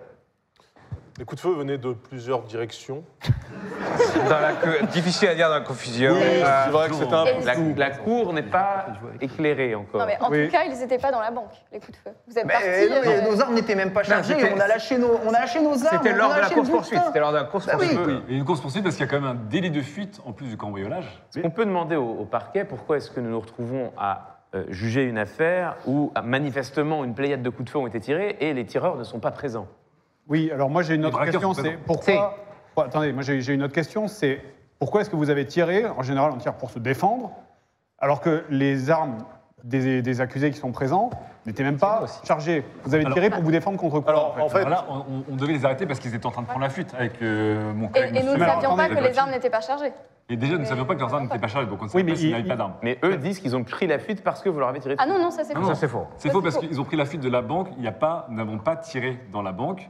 Les 1.20 1.26
coups 1.26 1.42
de 1.44 1.48
feu 1.48 1.54
venaient 1.56 1.78
de 1.78 1.92
plusieurs 1.94 2.42
directions. 2.44 3.04
Dans 4.30 4.40
la 4.40 4.54
difficile 4.88 5.28
à 5.30 5.36
dire 5.36 5.50
dans 5.50 5.56
la 5.56 5.62
confusion. 5.62 6.14
Oui, 6.14 6.20
Euh, 6.22 6.62
c'est 6.66 6.72
vrai 6.72 6.88
que 6.90 6.96
c'était 6.96 7.14
un 7.14 7.26
Et- 7.26 7.34
peu 7.40 7.46
la, 7.46 7.54
flou. 7.54 7.74
la 7.78 7.90
cour 7.92 8.34
n'est 8.34 8.42
pas 8.44 8.86
éclairée 9.20 9.76
encore. 9.76 10.00
Non 10.02 10.08
mais 10.08 10.18
en 10.22 10.30
Oui. 10.32 10.46
tout 10.46 10.52
cas, 10.52 10.64
ils 10.64 10.78
n'étaient 10.80 10.98
pas 10.98 11.12
dans 11.12 11.20
la 11.20 11.32
banque, 11.32 11.52
les 11.72 11.80
coups 11.80 11.92
de 11.92 11.98
feu. 11.98 12.16
Vous 12.28 12.38
êtes 12.38 12.46
Mais 12.46 12.54
partis... 12.54 12.68
non, 12.90 12.96
mais 13.04 13.28
euh, 13.28 13.32
nos 13.32 13.42
armes 13.42 13.54
n'étaient 13.54 13.76
même 13.76 13.92
pas 13.92 14.04
chargées, 14.04 14.36
c'était- 14.36 14.54
on 14.56 14.60
a 14.60 14.68
lâché 14.68 14.98
nos, 14.98 15.20
on 15.26 15.30
a 15.34 15.40
lâché 15.40 15.60
nos 15.62 15.72
armes. 15.86 16.00
C'était 16.02 16.14
on 16.14 16.18
lors 16.18 16.30
de 16.30 16.36
la 16.36 16.42
lâché 16.42 16.56
le 16.56 16.62
course-poursuite. 16.62 16.94
butin. 17.00 17.08
C'était 17.08 17.20
lors 17.20 17.32
de 17.32 17.36
la 17.38 17.44
Bah 17.44 17.50
course-poursuite. 17.52 18.00
oui. 18.08 18.22
Et 18.30 18.36
une 18.36 18.46
course-poursuite 18.46 18.84
parce 18.84 18.96
qu'il 18.96 19.06
y 19.06 19.10
a 19.10 19.12
quand 19.12 19.20
même 19.22 19.30
un 19.30 19.50
délit 19.50 19.72
de 19.72 19.82
fuite 19.82 20.22
en 20.26 20.32
plus 20.32 20.48
du 20.48 20.58
cambriolage. 20.58 21.06
Est-ce 21.36 21.42
qu'on 21.44 21.52
peut 21.52 21.66
demander 21.66 21.96
au, 21.98 22.10
au 22.10 22.26
parquet 22.26 22.64
pourquoi 22.64 22.98
est-ce 22.98 23.12
que 23.12 23.20
nous 23.20 23.30
nous 23.30 23.40
retrouvons 23.40 23.92
à 23.98 24.38
euh, 24.56 24.64
juger 24.70 25.04
une 25.04 25.18
affaire 25.18 25.76
où 25.86 26.12
ah, 26.16 26.22
manifestement 26.22 27.04
une 27.04 27.14
pléiade 27.16 27.42
de 27.42 27.50
coups 27.50 27.66
de 27.66 27.70
feu 27.70 27.80
ont 27.80 27.88
été 27.88 28.00
tirés 28.00 28.38
et 28.40 28.54
les 28.54 28.66
tireurs 28.66 28.96
ne 28.96 29.04
sont 29.04 29.20
pas 29.20 29.32
présents? 29.32 29.68
Oui, 30.28 30.50
alors 30.54 30.70
moi 30.70 30.82
j'ai 30.84 30.96
une 30.96 31.06
autre 31.06 31.24
question, 31.26 31.54
c'est 31.54 31.78
pourquoi... 31.86 32.36
Bon, 32.76 32.84
attendez, 32.84 33.12
moi 33.12 33.22
j'ai 33.22 33.42
j'ai 33.42 33.54
une 33.54 33.64
autre 33.64 33.74
question, 33.74 34.08
c'est 34.08 34.42
pourquoi 34.80 35.02
est-ce 35.02 35.10
que 35.10 35.16
vous 35.16 35.30
avez 35.30 35.46
tiré 35.46 35.86
En 35.86 36.02
général, 36.04 36.32
on 36.34 36.38
tire 36.38 36.54
pour 36.54 36.70
se 36.72 36.80
défendre, 36.80 37.32
alors 38.00 38.22
que 38.22 38.44
les 38.50 38.90
armes 38.90 39.18
des, 39.64 40.02
des 40.02 40.22
accusés 40.22 40.50
qui 40.52 40.58
sont 40.58 40.72
présents 40.72 41.10
n'étaient 41.46 41.64
même 41.64 41.78
pas 41.78 42.06
chargées? 42.24 42.64
Vous 42.86 42.96
avez 42.96 43.04
Alors- 43.06 43.14
tiré 43.16 43.30
pour 43.30 43.44
vous 43.44 43.52
défendre 43.52 43.78
contre 43.78 44.00
quoi 44.00 44.10
Alors, 44.12 44.38
en 44.40 44.48
fait, 44.50 44.60
Alors 44.66 44.70
là, 44.70 44.86
on, 44.90 45.24
on 45.32 45.36
devait 45.36 45.54
les 45.54 45.66
arrêter 45.66 45.86
parce 45.86 46.00
qu'ils 46.00 46.16
étaient 46.16 46.26
en 46.26 46.32
train 46.32 46.42
de 46.44 46.48
prendre 46.48 46.62
la 46.62 46.70
fuite 46.70 46.94
avec 46.98 47.22
euh, 47.22 47.74
mon 47.74 47.88
Et, 47.90 47.92
collègue. 47.92 48.16
et 48.16 48.24
nous 48.24 48.34
ne 48.34 48.40
savions 48.40 48.76
pas 48.76 48.88
que 48.90 49.04
les 49.04 49.18
armes 49.20 49.32
n'étaient 49.32 49.50
pas 49.50 49.62
chargées. 49.62 49.92
Et 50.30 50.38
déjà, 50.38 50.54
nous 50.54 50.60
ne 50.60 50.66
savions 50.66 50.86
pas 50.86 50.96
que 50.96 51.00
leurs 51.02 51.14
armes 51.14 51.24
n'étaient 51.24 51.40
pas 51.40 51.48
chargées, 51.50 51.68
donc 51.68 51.82
on 51.82 51.86
ne 51.86 51.90
savait 51.90 52.04
Oui, 52.04 52.06
mais 52.06 52.14
pas 52.14 52.18
s'il 52.18 52.28
n'y 52.30 52.34
il- 52.34 52.40
avait 52.40 52.48
pas 52.48 52.56
d'armes. 52.56 52.74
Mais 52.84 52.98
eux 53.04 53.18
disent 53.18 53.40
qu'ils 53.40 53.56
ont 53.56 53.64
pris 53.66 53.86
la 53.86 54.00
fuite 54.00 54.24
parce 54.24 54.42
que 54.42 54.48
vous 54.50 54.60
leur 54.60 54.70
avez 54.70 54.80
tiré 54.80 54.96
dessus. 54.96 55.06
Ah 55.06 55.12
non, 55.12 55.22
non, 55.22 55.30
ça 55.30 55.44
c'est 55.44 55.54
Non, 55.56 55.62
faux. 55.64 55.74
c'est 55.76 55.88
faux. 55.90 56.08
C'est 56.18 56.32
parce 56.32 56.58
qu'ils 56.58 56.80
ont 56.80 56.86
pris 56.86 56.96
la 56.96 57.06
fuite 57.06 57.22
de 57.22 57.30
la 57.30 57.42
banque. 57.42 57.68
Il 57.76 57.82
n'y 57.82 57.88
a 57.88 57.92
pas, 57.92 58.28
nous 58.30 58.38
n'avons 58.38 58.58
pas 58.60 58.78
tiré 58.78 59.20
dans 59.34 59.42
la 59.42 59.52
banque. 59.52 59.90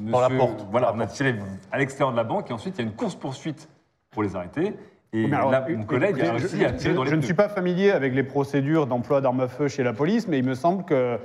Dans 0.00 0.20
la 0.20 0.28
Monsieur- 0.28 0.38
porte. 0.38 0.66
Voilà, 0.70 0.92
on 0.92 0.96
la 0.96 1.04
a 1.04 1.06
tiré 1.06 1.34
à 1.70 1.78
l'extérieur 1.78 2.12
de 2.12 2.16
la 2.16 2.24
banque 2.24 2.50
et 2.50 2.52
ensuite 2.52 2.74
il 2.78 2.82
y 2.82 2.84
a 2.84 2.88
une 2.88 2.94
course 2.96 3.14
poursuite 3.14 3.68
pour 4.10 4.22
les 4.22 4.34
arrêter. 4.36 4.74
Et 5.14 5.26
alors, 5.32 5.50
là, 5.50 5.60
mon 5.60 5.68
écoutez, 5.68 5.86
collègue 5.86 6.20
a 6.22 6.30
réussi 6.32 6.58
je, 6.58 6.64
à 6.64 6.72
tirer 6.72 6.92
je- 6.92 6.96
dans 6.96 7.04
les 7.04 7.10
je 7.10 7.14
ne 7.16 7.20
suis 7.20 7.34
pas 7.34 7.48
familier 7.50 7.90
avec 7.90 8.14
les 8.14 8.22
procédures 8.22 8.86
d'emploi 8.86 9.20
d'armes 9.20 9.40
à 9.40 9.48
feu 9.48 9.68
chez 9.68 9.82
la 9.82 9.92
police, 9.92 10.26
mais 10.26 10.38
il 10.38 10.44
me 10.44 10.54
semble 10.54 10.84
que 10.84 11.18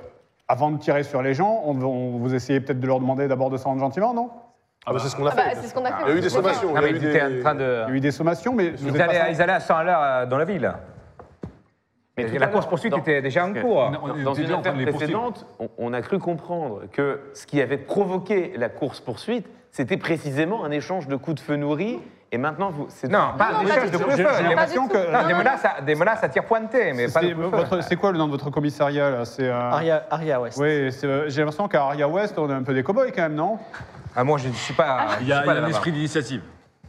avant 0.50 0.72
de 0.72 0.78
tirer 0.78 1.04
sur 1.04 1.22
les 1.22 1.34
gens, 1.34 1.62
on, 1.66 1.82
on- 1.82 2.18
vous 2.18 2.34
essayez 2.36 2.60
peut-être 2.60 2.80
de 2.82 2.88
leur 2.88 3.00
demander 3.00 3.28
d'abord 3.28 3.50
de 3.50 3.58
se 3.58 3.64
rendre 3.64 3.80
gentiment, 3.80 4.14
non? 4.14 4.30
Ah 4.86 4.94
bah, 4.94 5.00
c'est 5.02 5.10
ce 5.10 5.16
qu'on 5.16 5.26
a 5.26 5.32
Ah 5.32 5.36
bah, 5.36 5.42
fait. 5.50 5.56
c'est 5.62 5.68
ce 5.68 5.74
qu'on 5.74 5.84
a 5.86 5.90
fait. 5.92 6.04
Il 6.06 6.10
y 6.10 6.12
a 6.12 6.16
eu 6.18 6.22
des 6.22 6.30
sommations. 6.30 6.74
Non, 6.74 6.82
il 6.82 6.84
y 6.84 6.86
a 6.86 6.90
eu 6.96 7.00
des- 7.30 7.38
en 7.40 7.42
train 7.42 7.56
de. 7.56 7.84
Il 7.88 7.90
y 7.90 7.94
a 7.94 7.96
eu 7.96 8.00
des 8.00 8.12
sommations, 8.12 8.54
mais 8.54 8.70
vous 8.72 8.88
Ils 8.90 9.02
allaient, 9.02 9.20
pas- 9.20 9.30
ils 9.32 9.42
allaient 9.42 9.52
à 9.54 9.60
100 9.60 9.76
à 9.78 9.84
l'heure 9.84 10.00
euh, 10.02 10.26
dans 10.26 10.38
la 10.38 10.46
ville. 10.46 10.72
Mais 12.18 12.26
tout 12.26 12.38
la 12.40 12.48
course-poursuite 12.48 12.98
était 12.98 13.22
déjà 13.22 13.46
en 13.46 13.54
cours. 13.54 13.92
Dans 14.24 14.34
une 14.34 14.52
affaire 14.52 14.74
précédente, 14.74 15.46
on, 15.60 15.70
on 15.78 15.94
a 15.94 16.02
cru 16.02 16.18
comprendre 16.20 16.82
que 16.92 17.20
ce 17.34 17.46
qui 17.46 17.62
avait 17.62 17.78
provoqué 17.78 18.54
la 18.58 18.70
course-poursuite, 18.70 19.46
c'était 19.72 19.98
précisément 19.98 20.66
un 20.66 20.72
échange 20.72 21.08
de 21.08 21.16
coups 21.16 21.36
de 21.36 21.40
feu 21.42 21.56
nourris. 21.56 22.00
Et 22.32 22.38
maintenant, 22.38 22.72
vous. 22.72 22.88
c'est- 22.90 23.08
Non, 23.08 23.30
pas 23.38 23.52
non, 23.64 23.68
charges 23.70 23.86
du 23.92 23.98
de 23.98 24.04
coups 24.04 24.18
de 24.18 24.24
feu. 24.24 24.30
j'ai 24.36 24.44
Des- 24.44 24.50
l'impression 24.50 24.88
que. 24.90 24.98
Non, 24.98 25.22
Non, 25.22 25.28
des 25.28 25.34
non. 25.34 25.40
menaces, 25.40 25.64
à, 25.64 25.82
des 25.82 25.96
menaces 25.96 26.24
à 26.24 26.28
tir 26.28 26.44
pointé, 26.44 26.92
mais 26.92 27.08
pas 27.08 27.22
de 27.22 27.28
C'est 27.28 27.34
coups 27.34 27.46
de 27.46 27.52
feu. 27.52 27.58
votre- 27.58 27.82
c'est 27.84 27.96
quoi 27.96 28.12
le 28.12 28.18
nom 28.18 28.26
de 28.26 28.32
votre 28.32 28.50
commissariat 28.50 29.10
là? 29.12 29.24
C'est 29.26 29.48
euh, 29.48 29.54
Aria, 29.54 30.04
Aria 30.10 30.42
West. 30.42 30.58
Oui, 30.60 30.68
euh, 31.06 31.26
j'ai 31.30 31.40
l'impression 31.40 31.70
qu'à 31.70 31.84
Aria 31.86 32.10
West, 32.10 32.38
on 32.38 32.50
est 32.50 32.54
un 32.54 32.64
peu 32.64 32.74
des 32.74 32.84
cow-boys 32.84 33.12
quand 33.16 33.22
même, 33.22 33.36
non? 33.36 33.58
Ah, 34.14 34.26
moi, 34.26 34.38
je 34.40 34.50
ne 34.50 34.54
suis 34.54 34.74
pas. 34.74 35.08
je 35.20 35.24
Il 35.24 35.28
y 35.30 35.32
a, 35.32 35.40
un 35.48 35.68
esprit 35.68 35.94
d'initiative. 35.94 36.42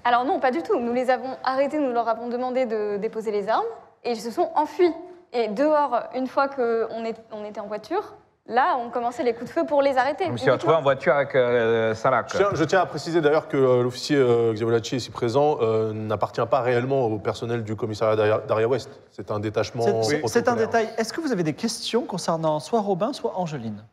Alors 0.04 0.24
non, 0.24 0.40
pas 0.40 0.50
du 0.50 0.62
tout. 0.62 0.80
Nous 0.80 0.92
les 0.92 1.08
avons 1.08 1.36
arrêtés, 1.44 1.78
nous 1.78 1.92
leur 1.92 2.08
avons 2.08 2.28
demandé 2.28 2.66
de 2.66 2.96
déposer 2.96 3.30
les 3.30 3.48
armes 3.48 3.62
et 4.02 4.10
ils 4.12 4.20
se 4.20 4.30
sont 4.32 4.50
enfuis. 4.56 4.90
Et 5.32 5.48
dehors, 5.48 6.04
une 6.14 6.26
fois 6.26 6.48
qu'on 6.48 6.86
on 7.32 7.44
était 7.44 7.60
en 7.60 7.66
voiture, 7.66 8.14
là, 8.46 8.76
on 8.78 8.88
commençait 8.88 9.22
les 9.22 9.34
coups 9.34 9.46
de 9.50 9.50
feu 9.50 9.66
pour 9.66 9.82
les 9.82 9.96
arrêter. 9.98 10.24
Je 10.26 10.30
me 10.30 10.36
suis 10.38 10.50
retrouvé 10.50 10.74
en 10.74 10.80
voiture 10.82 11.14
avec 11.14 11.34
euh, 11.34 11.94
Salak. 11.94 12.30
Je 12.32 12.36
tiens, 12.38 12.48
je 12.54 12.64
tiens 12.64 12.80
à 12.80 12.86
préciser 12.86 13.20
d'ailleurs 13.20 13.46
que 13.48 13.56
euh, 13.58 13.82
l'officier 13.82 14.16
euh, 14.16 14.54
Xiavolacci 14.54 14.96
ici 14.96 15.10
présent 15.10 15.58
euh, 15.60 15.92
n'appartient 15.92 16.40
pas 16.50 16.60
réellement 16.62 17.04
au 17.06 17.18
personnel 17.18 17.62
du 17.62 17.76
commissariat 17.76 18.16
d'Aria- 18.16 18.66
West. 18.68 18.88
C'est 19.10 19.30
un 19.30 19.38
détachement. 19.38 20.02
C'est- 20.02 20.22
c'est 20.26 20.48
un 20.48 20.56
détail. 20.56 20.88
Est-ce 20.96 21.12
que 21.12 21.20
vous 21.20 21.30
avez 21.32 21.42
des 21.42 21.52
questions 21.54 22.02
concernant 22.04 22.58
soit 22.58 22.80
Robin, 22.80 23.12
soit 23.12 23.38
Angeline? 23.38 23.84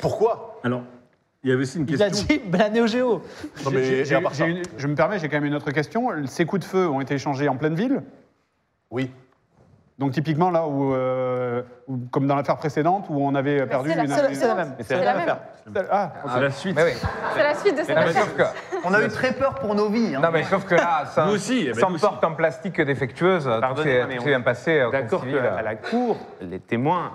Pourquoi? 0.00 0.60
Alors, 0.62 0.82
il 1.42 1.50
y 1.50 1.52
avait 1.52 1.62
aussi 1.62 1.78
une 1.78 1.86
Il 1.88 2.00
a 2.00 2.08
question. 2.08 2.26
dit 2.28 2.40
la 2.56 2.70
Néo 2.70 2.86
Géo. 2.86 3.20
Non, 3.64 3.70
mais 3.72 4.08
une- 4.08 4.62
Je 4.76 4.86
me 4.86 4.94
permets, 4.94 5.18
j'ai 5.18 5.28
quand 5.28 5.36
même 5.36 5.44
une 5.44 5.54
autre 5.56 5.72
question. 5.72 6.08
Ces 6.26 6.46
coups 6.46 6.60
de 6.62 6.66
feu 6.68 6.88
ont 6.88 7.00
été 7.00 7.14
échangés 7.14 7.48
en 7.48 7.56
pleine 7.56 7.74
ville? 7.74 8.02
Oui. 8.92 9.10
Donc 9.98 10.12
typiquement 10.12 10.50
là 10.50 10.66
où, 10.66 10.94
euh, 10.94 11.62
où- 11.86 11.98
comme 12.10 12.26
dans 12.26 12.34
l'affaire 12.34 12.56
précédente, 12.56 13.06
où 13.10 13.20
on 13.24 13.34
avait 13.34 13.66
perdu 13.66 13.90
c'est 13.90 13.96
la- 13.96 14.02
une... 14.04 14.08
C'est 14.08 14.22
la- 14.22 14.34
c'est 14.34 14.46
la 14.48 14.54
même. 14.54 14.74
Mais 14.78 14.84
C'est 14.84 14.96
la 14.96 15.04
la 15.04 15.14
même 15.14 15.26
même. 15.26 15.36
affaire. 15.76 15.88
Ah, 15.92 16.12
ok. 16.24 16.30
C'est 16.34 16.40
la 16.40 16.50
suite. 16.50 16.76
Mais 16.76 16.84
oui. 16.84 16.90
C'est 17.36 17.42
la 17.42 17.54
suite 17.54 17.78
de 17.78 17.82
cette 17.84 17.88
Non, 17.96 18.02
mais 18.02 18.08
affaire. 18.08 18.22
sauf 18.24 18.36
que, 18.36 18.42
On 18.88 18.94
a 18.94 19.04
eu 19.04 19.08
très 19.08 19.32
peur 19.32 19.54
pour 19.56 19.74
nos 19.74 19.88
vies. 19.90 20.14
hein. 20.16 20.20
non, 20.20 20.30
mais 20.32 20.42
sauf 20.44 20.64
que 20.64 20.74
là, 20.74 21.04
sans, 21.14 21.26
Nous 21.26 21.34
aussi, 21.34 21.64
eh 21.68 21.72
ben, 21.72 21.74
sans 21.80 21.88
nous 21.90 21.96
aussi. 21.96 22.04
porte 22.06 22.24
en 22.24 22.34
plastique 22.34 22.80
défectueuse, 22.80 23.44
tout 23.44 23.60
Pardonnez-moi, 23.60 24.02
s'est 24.02 24.06
mais 24.08 24.14
tout 24.16 24.20
on- 24.20 24.24
s'est 24.24 24.30
bien 24.30 24.40
passé. 24.40 24.80
euh, 24.80 24.90
D'accord 24.90 25.20
civil. 25.20 25.36
qu'à 25.40 25.62
la 25.62 25.74
cour, 25.76 26.16
les 26.40 26.58
témoins, 26.58 27.12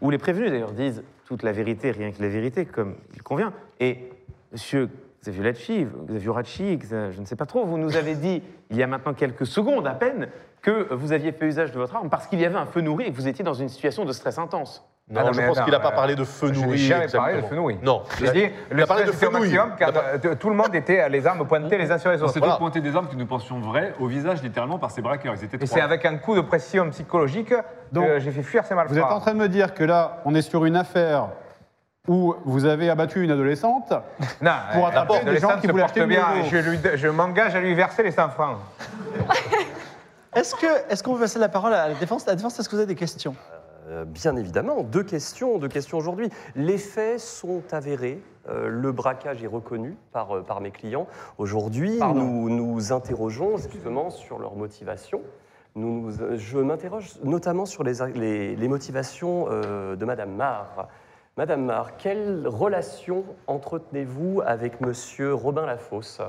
ou 0.00 0.10
les 0.10 0.18
prévenus 0.18 0.50
d'ailleurs, 0.50 0.72
disent 0.72 1.02
toute 1.26 1.42
la 1.42 1.52
vérité, 1.52 1.90
rien 1.92 2.12
que 2.12 2.20
la 2.22 2.28
vérité, 2.28 2.66
comme 2.66 2.96
il 3.14 3.22
convient. 3.22 3.52
Et 3.80 4.10
monsieur 4.52 4.90
Xavier 5.22 5.42
Lacci, 5.44 5.86
Xavier 6.08 6.30
Racci, 6.30 6.76
Xa- 6.76 7.10
je 7.10 7.20
ne 7.20 7.24
sais 7.24 7.36
pas 7.36 7.46
trop, 7.46 7.64
vous 7.64 7.78
nous 7.78 7.96
avez 7.96 8.14
dit 8.16 8.42
il 8.70 8.76
y 8.76 8.82
a 8.82 8.86
maintenant 8.86 9.14
quelques 9.14 9.46
secondes 9.46 9.86
à 9.86 9.92
peine, 9.94 10.28
que 10.62 10.94
vous 10.94 11.12
aviez 11.12 11.32
fait 11.32 11.46
usage 11.46 11.72
de 11.72 11.78
votre 11.78 11.94
arme 11.96 12.08
parce 12.08 12.26
qu'il 12.28 12.40
y 12.40 12.44
avait 12.46 12.56
un 12.56 12.66
feu 12.66 12.80
nourri 12.80 13.04
et 13.06 13.10
que 13.10 13.16
vous 13.16 13.26
étiez 13.28 13.44
dans 13.44 13.52
une 13.54 13.68
situation 13.68 14.04
de 14.04 14.12
stress 14.12 14.38
intense. 14.38 14.86
Non, 15.10 15.20
Ah 15.20 15.24
non, 15.26 15.32
je 15.32 15.40
mais 15.40 15.46
pense 15.48 15.60
qu'il 15.60 15.72
n'a 15.72 15.80
pas 15.80 15.90
parlé 15.90 16.14
de 16.14 16.22
feu 16.22 16.50
nourri. 16.50 16.78
jamais 16.78 17.08
parlé 17.08 17.42
de 17.42 17.46
feu 17.46 17.56
nourri. 17.56 17.76
Non, 17.82 18.02
J'ai 18.20 18.30
dit, 18.30 18.46
il 18.70 18.80
a 18.80 18.86
parlé 18.86 19.04
de 19.04 19.10
feu 19.10 19.28
maximum 19.28 19.72
euh, 19.80 20.34
tout 20.36 20.48
le 20.48 20.54
monde 20.54 20.72
était 20.76 21.08
les 21.08 21.26
armes 21.26 21.44
pointées 21.46 21.76
les 21.76 21.90
uns 21.90 21.98
sur 21.98 22.12
les 22.12 22.22
On 22.22 22.26
autres. 22.26 22.38
Voilà. 22.38 22.54
pointé 22.56 22.80
des 22.80 22.94
armes 22.94 23.08
que 23.08 23.16
nous 23.16 23.26
pensions 23.26 23.58
vraies 23.58 23.92
au 23.98 24.06
visage, 24.06 24.40
littéralement, 24.42 24.78
par 24.78 24.92
ces 24.92 25.02
braqueurs. 25.02 25.34
Ils 25.36 25.44
étaient 25.44 25.62
Et 25.62 25.66
c'est 25.66 25.80
avec 25.80 26.04
un 26.06 26.16
coup 26.18 26.36
de 26.36 26.40
pression 26.40 26.88
psychologique 26.90 27.52
Donc, 27.90 28.06
que 28.06 28.20
j'ai 28.20 28.30
fait 28.30 28.44
fuir 28.44 28.64
ces 28.64 28.74
Vous 28.74 28.80
êtes 28.80 28.90
en 28.90 28.94
malfrats. 28.94 29.20
train 29.20 29.34
de 29.34 29.38
me 29.40 29.48
dire 29.48 29.74
que 29.74 29.82
là, 29.82 30.22
on 30.24 30.34
est 30.36 30.42
sur 30.42 30.64
une 30.64 30.76
affaire 30.76 31.30
où 32.06 32.34
vous 32.44 32.64
avez 32.64 32.88
abattu 32.88 33.22
une 33.24 33.30
adolescente. 33.32 33.92
Non, 34.40 34.52
Pour 34.72 34.86
euh, 34.86 34.88
attraper 34.88 35.24
des 35.24 35.38
gens 35.38 35.58
qui 35.60 35.66
voulaient 35.66 35.82
acheter 35.82 36.06
bien. 36.06 36.26
Je, 36.48 36.96
je 36.96 37.08
m'engage 37.08 37.56
à 37.56 37.60
lui 37.60 37.74
verser 37.74 38.04
les 38.04 38.12
100 38.12 38.28
francs. 38.30 38.56
Est-ce 40.34 40.54
que 40.54 40.90
est-ce 40.90 41.02
qu'on 41.02 41.14
peut 41.14 41.20
passer 41.20 41.38
la 41.38 41.48
parole 41.48 41.74
à 41.74 41.88
la 41.88 41.94
défense? 41.94 42.26
La 42.26 42.34
défense, 42.34 42.58
est-ce 42.58 42.68
que 42.68 42.74
vous 42.74 42.80
avez 42.82 42.94
des 42.94 42.98
questions? 42.98 43.34
Euh, 43.88 44.04
Bien 44.04 44.36
évidemment, 44.36 44.82
deux 44.82 45.02
questions, 45.02 45.58
deux 45.58 45.68
questions 45.68 45.98
aujourd'hui. 45.98 46.30
Les 46.54 46.78
faits 46.78 47.20
sont 47.20 47.62
avérés, 47.72 48.22
euh, 48.48 48.68
le 48.68 48.92
braquage 48.92 49.42
est 49.42 49.46
reconnu 49.48 49.96
par, 50.12 50.36
euh, 50.36 50.42
par 50.42 50.60
mes 50.60 50.70
clients. 50.70 51.06
Aujourd'hui, 51.36 51.98
nous 52.14 52.48
nous 52.48 52.92
interrogeons 52.92 53.56
justement 53.58 54.08
sur 54.10 54.38
leur 54.38 54.54
motivation. 54.54 55.20
Nous, 55.74 56.12
nous- 56.12 56.36
je 56.38 56.58
m'interroge 56.58 57.12
notamment 57.24 57.66
sur 57.66 57.82
les, 57.82 57.94
les- 58.14 58.56
les 58.56 58.68
motivations 58.68 59.46
euh, 59.50 59.96
de 59.96 60.04
Madame 60.04 60.34
Marr. 60.34 60.88
Madame 61.36 61.64
Marr, 61.64 61.96
quelle 61.96 62.46
relation 62.46 63.24
entretenez-vous 63.46 64.42
avec 64.44 64.80
Monsieur 64.80 65.34
Robin 65.34 65.64
Lafosse? 65.66 66.20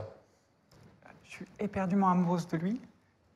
Je 1.24 1.32
suis 1.32 1.46
éperdument 1.60 2.10
amoureuse 2.10 2.48
de 2.48 2.58
lui. 2.58 2.82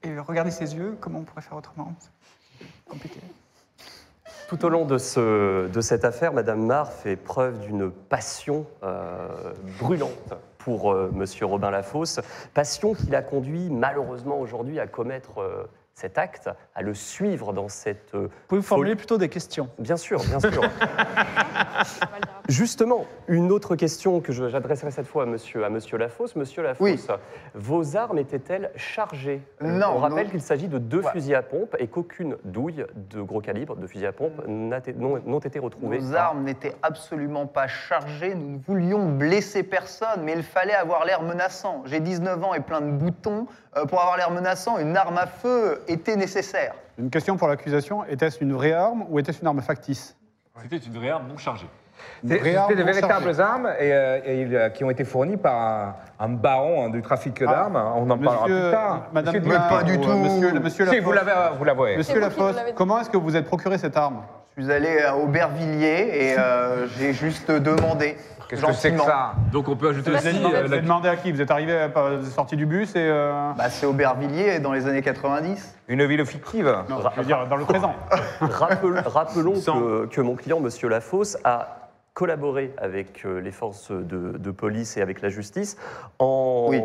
Et 0.04 0.18
regardez 0.20 0.52
ses 0.52 0.76
yeux, 0.76 0.98
comment 1.00 1.20
on 1.20 1.24
pourrait 1.24 1.42
faire 1.42 1.58
autrement 1.58 1.94
C'est 2.00 2.68
compliqué. 2.90 3.20
Tout 4.48 4.64
au 4.64 4.70
long 4.70 4.86
de, 4.86 4.98
ce- 4.98 5.68
de 5.68 5.82
cette 5.82 6.06
affaire, 6.06 6.32
Madame 6.34 6.66
Marr 6.66 6.92
fait 6.92 7.16
preuve 7.18 7.60
d'une 7.60 7.92
passion 7.92 8.66
euh, 8.84 9.28
brûlante 9.80 10.34
pour 10.60 10.92
euh, 10.94 11.10
Monsieur 11.14 11.46
Robin 11.46 11.70
Lafosse, 11.72 12.20
passion 12.54 12.94
qui 12.94 13.08
l'a 13.08 13.22
conduit 13.22 13.70
malheureusement 13.70 14.40
aujourd'hui 14.40 14.80
à 14.80 14.88
commettre 14.88 15.40
euh, 15.42 15.64
cet 15.96 16.18
acte, 16.18 16.50
à 16.76 16.82
le 16.82 16.94
suivre 16.94 17.52
dans 17.54 17.68
cette... 17.68 18.14
euh, 18.16 18.30
Pouvez-vous 18.48 18.66
formuler 18.68 18.96
plutôt 18.96 19.18
des 19.18 19.30
questions? 19.30 19.68
Bien 19.80 19.98
sûr, 19.98 20.24
bien 20.24 20.40
sûr. 20.40 20.62
Justement, 22.48 23.06
une 23.28 23.52
autre 23.52 23.76
question 23.76 24.22
que 24.22 24.32
j'adresserai 24.32 24.90
cette 24.92 25.06
fois 25.08 25.24
à 25.24 25.26
Monsieur, 25.26 25.66
à 25.66 25.70
monsieur 25.70 25.98
Lafosse. 25.98 26.34
Monsieur 26.38 26.64
Lafosse, 26.64 26.80
Oui. 26.82 26.98
vos 27.54 27.98
armes 27.98 28.18
étaient-elles 28.20 28.72
chargées? 28.78 29.42
Non, 29.62 29.88
On 29.96 29.98
rappelle 29.98 30.30
qu'il 30.32 30.42
s'agit 30.42 30.70
de 30.70 30.78
deux 30.78 31.02
Ouais. 31.02 31.12
fusils 31.12 31.36
à 31.36 31.42
pompe 31.42 31.76
et 31.78 31.88
qu'aucune 31.88 32.38
douille 32.46 32.86
de 32.96 33.22
gros 33.22 33.42
calibre, 33.42 33.76
de 33.76 33.86
fusil 33.86 34.06
à 34.06 34.14
pompe, 34.14 34.48
n'a 34.48 34.78
été- 34.78 34.94
n'ont 34.94 35.22
n'ont 35.26 35.40
été 35.40 35.60
retrouvées. 35.60 36.00
Nos 36.00 36.16
armes 36.16 36.44
n'étaient 36.44 36.76
absolument 36.84 37.48
pas 37.48 37.68
chargées, 37.68 38.34
nous 38.34 38.52
ne 38.54 38.58
voulions 38.60 39.10
blesser 39.10 39.64
personne, 39.64 40.22
mais 40.24 40.32
il 40.34 40.44
fallait 40.44 40.74
avoir 40.76 41.04
l'air 41.04 41.24
menaçant. 41.24 41.82
J'ai 41.86 42.00
19 42.00 42.42
ans 42.46 42.54
et 42.54 42.62
plein 42.62 42.80
de 42.80 42.92
boutons. 42.92 43.48
Euh, 43.76 43.86
pour 43.86 44.00
avoir 44.00 44.16
l'air 44.16 44.32
menaçant, 44.32 44.78
une 44.80 44.96
arme 44.96 45.18
à 45.18 45.28
feu 45.28 45.82
était 45.90 46.16
nécessaire. 46.16 46.74
Une 46.98 47.10
question 47.10 47.36
pour 47.36 47.50
l'accusation 47.50 48.06
était-ce 48.06 48.42
une 48.42 48.54
vraie 48.54 48.72
arme 48.72 49.04
ou 49.10 49.20
était-ce 49.20 49.42
une 49.42 49.48
arme 49.48 49.62
factice? 49.62 50.16
C'était 50.64 50.78
une 50.78 50.94
vraie 50.94 51.10
arme 51.10 51.28
non 51.28 51.38
chargée. 51.38 51.68
C'est- 52.28 52.38
vraie 52.38 52.56
arme 52.56 52.66
C'était 52.70 52.82
de 52.82 52.88
non 52.88 52.94
véritables 52.94 53.42
armes 53.42 53.68
et, 53.80 53.94
euh, 53.94 54.20
et 54.26 54.48
euh, 54.52 54.70
qui 54.70 54.84
ont 54.84 54.90
été 54.90 55.04
fournies 55.04 55.38
par 55.38 55.56
un, 55.56 55.96
un 56.20 56.30
baron 56.30 56.86
hein, 56.86 56.90
du 56.90 57.02
trafic 57.02 57.42
Ah, 57.46 57.52
d'armes. 57.52 57.76
On 57.96 58.10
en 58.10 58.18
parlera 58.18 58.48
Monsieur- 58.48 58.62
plus 58.62 58.72
tard. 58.72 59.02
Madame 59.14 59.36
Monsieur 59.36 59.50
Blanc, 59.50 59.62
pas 59.70 59.84
du 59.84 59.98
ou, 59.98 60.02
tout. 60.02 60.10
euh, 60.10 60.16
Monsieur, 60.16 60.60
monsieur 60.60 60.88
Si, 60.88 61.00
vous 61.00 61.12
l'avez, 61.12 61.32
vous 61.58 61.64
l'avouez. 61.64 61.98
Monsieur 61.98 62.16
vous 62.16 62.22
Lafosse, 62.22 62.56
l'avez 62.56 62.74
comment 62.74 63.00
est-ce 63.00 63.10
que 63.10 63.18
vous 63.18 63.36
êtes 63.36 63.46
procuré 63.46 63.78
cette 63.78 63.96
arme? 63.98 64.22
Je 64.58 64.64
suis 64.64 64.72
allé 64.72 65.02
à 65.04 65.16
Aubervilliers 65.16 66.10
et 66.32 66.36
euh, 66.40 66.88
j'ai 66.98 67.14
juste 67.14 67.52
demandé. 67.52 68.18
Qu'est-ce 68.50 68.66
que 68.66 68.72
c'est 68.72 68.94
que 68.94 69.02
ça? 69.02 69.34
Donc 69.52 69.68
on 69.68 69.76
peut 69.76 69.90
ajouter 69.90 70.10
aussi 70.10 70.32
si, 70.32 70.40
Vous 70.42 70.50
euh, 70.54 70.64
avez 70.64 70.80
demandé 70.80 71.10
à 71.10 71.18
qui? 71.18 71.34
Vous 71.34 71.42
êtes 71.42 71.52
arrivé 71.52 71.78
sortie 72.34 72.56
du 72.56 72.66
bus 72.66 72.92
et... 72.96 73.00
euh, 73.00 73.52
Bah, 73.58 73.70
c'est 73.70 73.86
Aubervilliers 73.86 74.60
dans 74.60 74.72
les 74.72 74.88
années 74.88 75.02
90. 75.02 75.76
Une 75.90 76.06
ville 76.06 76.26
fictive 76.26 76.74
Non, 76.90 77.00
je 77.14 77.20
veux 77.20 77.26
dire 77.26 77.46
dans 77.50 77.58
le 77.58 77.66
présent. 77.66 77.94
Rappel- 78.40 79.04
rappelons 79.06 79.56
que 80.10 80.22
mon 80.22 80.36
client, 80.36 80.62
Monsieur 80.62 80.88
Lafosse, 80.88 81.38
a 81.44 81.87
collaboré 82.22 82.74
avec 82.80 83.26
euh, 83.28 83.40
les 83.40 83.52
forces 83.52 83.92
de, 83.92 84.40
de 84.40 84.50
police 84.52 84.98
et 84.98 85.02
avec 85.04 85.22
la 85.22 85.30
justice 85.30 85.78
en, 86.18 86.66
Oui. 86.68 86.80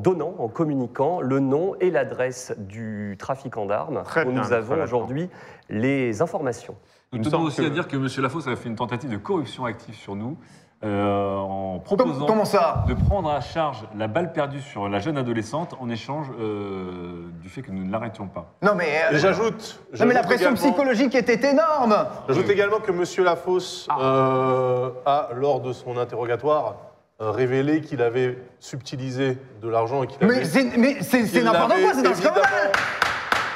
donnant, 0.00 0.34
en 0.38 0.48
communiquant 0.48 1.20
le 1.20 1.40
nom 1.40 1.74
et 1.78 1.90
l'adresse 1.90 2.54
du 2.56 3.16
trafiquant 3.18 3.66
d'armes 3.66 4.02
Très 4.04 4.24
bien, 4.24 4.32
nous 4.32 4.52
avons 4.54 4.82
aujourd'hui 4.82 5.28
les 5.68 6.22
informations. 6.22 6.74
Nous 7.12 7.18
tenons 7.22 7.42
aussi 7.42 7.60
que- 7.60 7.66
à 7.66 7.68
dire 7.70 7.86
que 7.86 7.96
M. 7.96 8.08
Lafosse 8.22 8.48
a 8.48 8.56
fait 8.56 8.70
une 8.70 8.74
tentative 8.76 9.10
de 9.10 9.18
corruption 9.18 9.66
active 9.66 9.94
sur 9.94 10.16
nous 10.16 10.38
euh, 10.84 11.36
en 11.36 11.78
proposant 11.78 12.26
comment 12.26 12.44
ça 12.44 12.84
de 12.88 12.94
prendre 12.94 13.30
à 13.30 13.40
charge 13.40 13.84
la 13.96 14.08
balle 14.08 14.32
perdue 14.32 14.60
sur 14.60 14.88
la 14.88 14.98
jeune 14.98 15.16
adolescente 15.16 15.74
en 15.80 15.88
échange 15.88 16.26
euh, 16.40 17.28
du 17.40 17.48
fait 17.48 17.62
que 17.62 17.70
nous 17.70 17.84
ne 17.84 17.92
l'arrêtions 17.92 18.26
pas. 18.26 18.46
Non 18.62 18.74
mais, 18.74 18.88
euh, 19.10 19.14
Et 19.16 19.18
j'ajoute. 19.18 19.80
non, 19.98 20.06
mais 20.06 20.06
la 20.06 20.14
j'ajoute 20.14 20.24
pression 20.26 20.50
également- 20.50 20.56
psychologique 20.70 21.14
était 21.14 21.50
énorme. 21.50 21.94
J'ajoute 22.28 22.48
également 22.50 22.78
que 22.80 22.90
M. 22.90 23.24
Lafosse 23.24 23.86
Ah. 23.90 23.96
euh, 24.00 24.90
a, 25.06 25.28
lors 25.34 25.60
de 25.60 25.72
son 25.72 25.96
interrogatoire, 25.98 26.76
euh, 27.20 27.30
révélé 27.30 27.80
qu'il 27.80 28.02
avait 28.02 28.38
subtilisé 28.58 29.38
de 29.62 29.68
l'argent 29.68 30.02
et 30.02 30.06
qu'il 30.08 30.22
avait. 30.24 30.38
Mais 30.38 30.44
c'est 30.44 30.76
mais 30.76 30.96
c'est- 31.02 31.26
c'est 31.26 31.38
qu'il 31.38 31.44
n'importe 31.44 31.68
l'avait 31.70 31.82
quoi, 31.82 31.92
c'est 31.94 32.06
un 32.08 32.14
scandale. 32.14 32.42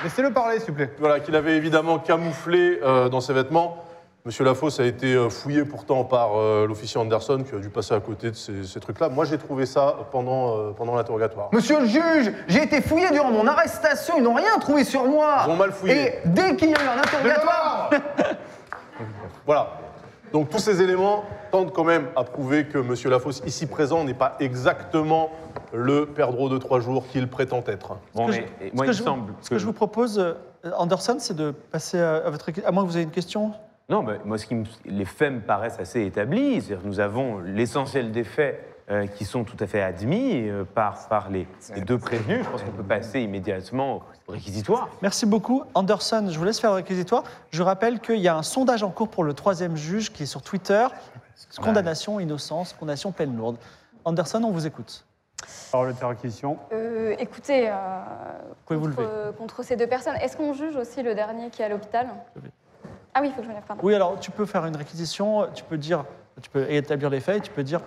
Laissez-le 0.04 0.30
parler, 0.32 0.60
s'il 0.60 0.68
vous 0.70 0.76
plaît. 0.76 0.90
Voilà, 1.00 1.20
qu'il 1.20 1.34
avait 1.34 1.56
évidemment 1.56 1.98
camouflé 1.98 2.78
euh, 2.82 3.08
dans 3.08 3.20
ses 3.20 3.32
vêtements. 3.32 3.78
Monsieur 4.26 4.44
Lafosse 4.44 4.80
a 4.80 4.84
été 4.84 5.14
euh, 5.14 5.30
fouillé 5.30 5.64
pourtant 5.64 6.02
par 6.02 6.36
euh, 6.36 6.66
l'officier 6.66 6.98
Anderson 6.98 7.44
qui 7.48 7.54
a 7.54 7.60
dû 7.60 7.70
passer 7.70 7.94
à 7.94 8.00
côté 8.00 8.32
de 8.32 8.34
ces, 8.34 8.64
ces 8.64 8.80
trucs-là. 8.80 9.08
Moi, 9.08 9.24
j'ai 9.24 9.38
trouvé 9.38 9.66
ça 9.66 9.98
pendant, 10.10 10.58
euh, 10.58 10.70
pendant 10.72 10.96
l'interrogatoire. 10.96 11.48
Monsieur 11.52 11.78
le 11.78 11.86
juge, 11.86 12.32
j'ai 12.48 12.64
été 12.64 12.82
fouillé 12.82 13.08
durant 13.12 13.30
mon 13.30 13.46
arrestation, 13.46 14.14
ils 14.18 14.24
n'ont 14.24 14.34
rien 14.34 14.58
trouvé 14.58 14.82
sur 14.82 15.04
moi. 15.04 15.44
Ils 15.46 15.52
ont 15.52 15.56
mal 15.56 15.70
fouillé. 15.70 16.08
Et 16.08 16.12
dès 16.24 16.56
qu'il 16.56 16.70
y 16.70 16.74
a 16.74 16.82
eu 16.82 16.88
un 16.88 16.98
interrogatoire, 16.98 17.90
Voilà. 19.46 19.78
Donc 20.32 20.50
tous 20.50 20.58
ces 20.58 20.82
éléments 20.82 21.24
tendent 21.52 21.72
quand 21.72 21.84
même 21.84 22.08
à 22.16 22.24
prouver 22.24 22.66
que 22.66 22.78
Monsieur 22.78 23.10
Lafosse, 23.10 23.42
ici 23.46 23.66
présent, 23.66 24.02
n'est 24.02 24.12
pas 24.12 24.34
exactement 24.40 25.30
le 25.72 26.04
perdreau 26.04 26.48
de 26.48 26.58
trois 26.58 26.80
jours 26.80 27.06
qu'il 27.06 27.28
prétend 27.28 27.62
être. 27.68 27.96
Bon, 28.12 28.26
mais 28.26 28.48
moi, 28.74 28.86
que 28.86 28.90
il 28.90 28.98
me 28.98 29.04
semble 29.04 29.34
ce 29.40 29.50
que 29.50 29.58
je 29.58 29.64
vous 29.64 29.72
propose, 29.72 30.34
Anderson, 30.76 31.18
c'est 31.20 31.36
de 31.36 31.52
passer 31.52 32.00
à, 32.00 32.16
à 32.16 32.30
votre... 32.30 32.50
À 32.64 32.72
moins 32.72 32.82
que 32.82 32.88
vous 32.88 32.96
ayez 32.96 33.04
une 33.04 33.12
question 33.12 33.52
Non, 33.88 34.02
mais 34.02 34.18
moi, 34.24 34.36
ce 34.36 34.46
qui 34.46 34.54
me- 34.56 34.64
les 34.84 35.04
faits 35.04 35.32
me 35.32 35.40
paraissent 35.40 35.78
assez 35.78 36.04
établis. 36.04 36.60
C'est-à-dire 36.60 36.84
nous 36.86 36.98
avons 37.00 37.38
l'essentiel 37.38 38.10
des 38.10 38.24
faits 38.24 38.72
euh, 38.90 39.06
qui 39.06 39.24
sont 39.24 39.44
tout 39.44 39.56
à 39.60 39.66
fait 39.66 39.80
admis 39.82 40.48
euh, 40.48 40.64
par, 40.64 41.08
par 41.08 41.30
les, 41.30 41.46
les 41.74 41.80
deux 41.82 41.98
prévenus. 41.98 42.44
Je 42.44 42.50
pense 42.50 42.62
qu'on 42.62 42.70
peut 42.72 42.82
passer 42.82 43.20
immédiatement 43.20 44.02
au 44.26 44.32
réquisitoire. 44.32 44.88
Merci 45.02 45.26
beaucoup. 45.26 45.62
Anderson, 45.74 46.26
je 46.28 46.38
vous 46.38 46.44
laisse 46.44 46.58
faire 46.60 46.70
le 46.70 46.76
réquisitoire. 46.76 47.22
Je 47.50 47.62
rappelle 47.62 48.00
qu'il 48.00 48.18
y 48.18 48.28
a 48.28 48.36
un 48.36 48.42
sondage 48.42 48.82
en 48.82 48.90
cours 48.90 49.08
pour 49.08 49.22
le 49.24 49.34
troisième 49.34 49.76
juge 49.76 50.12
qui 50.12 50.24
est 50.24 50.26
sur 50.26 50.42
Twitter. 50.42 50.86
Condamnation, 51.60 52.18
innocence, 52.18 52.72
condamnation, 52.72 53.12
peine 53.12 53.36
lourde. 53.36 53.56
Anderson, 54.04 54.42
on 54.44 54.50
vous 54.50 54.66
écoute. 54.66 55.04
Parole 55.70 55.94
de 55.94 56.04
réquisition. 56.04 56.56
Euh, 56.72 57.14
écoutez, 57.18 57.68
euh, 57.68 57.72
pouvez 58.64 58.78
vous 58.78 58.86
contre, 58.88 59.34
contre 59.36 59.62
ces 59.62 59.76
deux 59.76 59.86
personnes, 59.86 60.16
est-ce 60.16 60.36
qu'on 60.36 60.54
juge 60.54 60.76
aussi 60.76 61.02
le 61.02 61.14
dernier 61.14 61.50
qui 61.50 61.62
est 61.62 61.66
à 61.66 61.68
l'hôpital? 61.68 62.08
Ah 63.18 63.20
oui, 63.22 63.28
il 63.28 63.32
faut 63.32 63.38
que 63.38 63.44
je 63.44 63.48
me 63.48 63.54
lève, 63.54 63.62
pardon. 63.66 63.80
Oui, 63.82 63.94
alors 63.94 64.20
tu 64.20 64.30
peux 64.30 64.44
faire 64.44 64.66
une 64.66 64.76
réquisition, 64.76 65.48
tu 65.54 65.64
peux 65.64 65.78
dire, 65.78 66.04
tu 66.42 66.50
peux 66.50 66.70
établir 66.70 67.08
les 67.08 67.20
faits, 67.20 67.42
tu 67.44 67.50
peux 67.50 67.62
dire, 67.62 67.80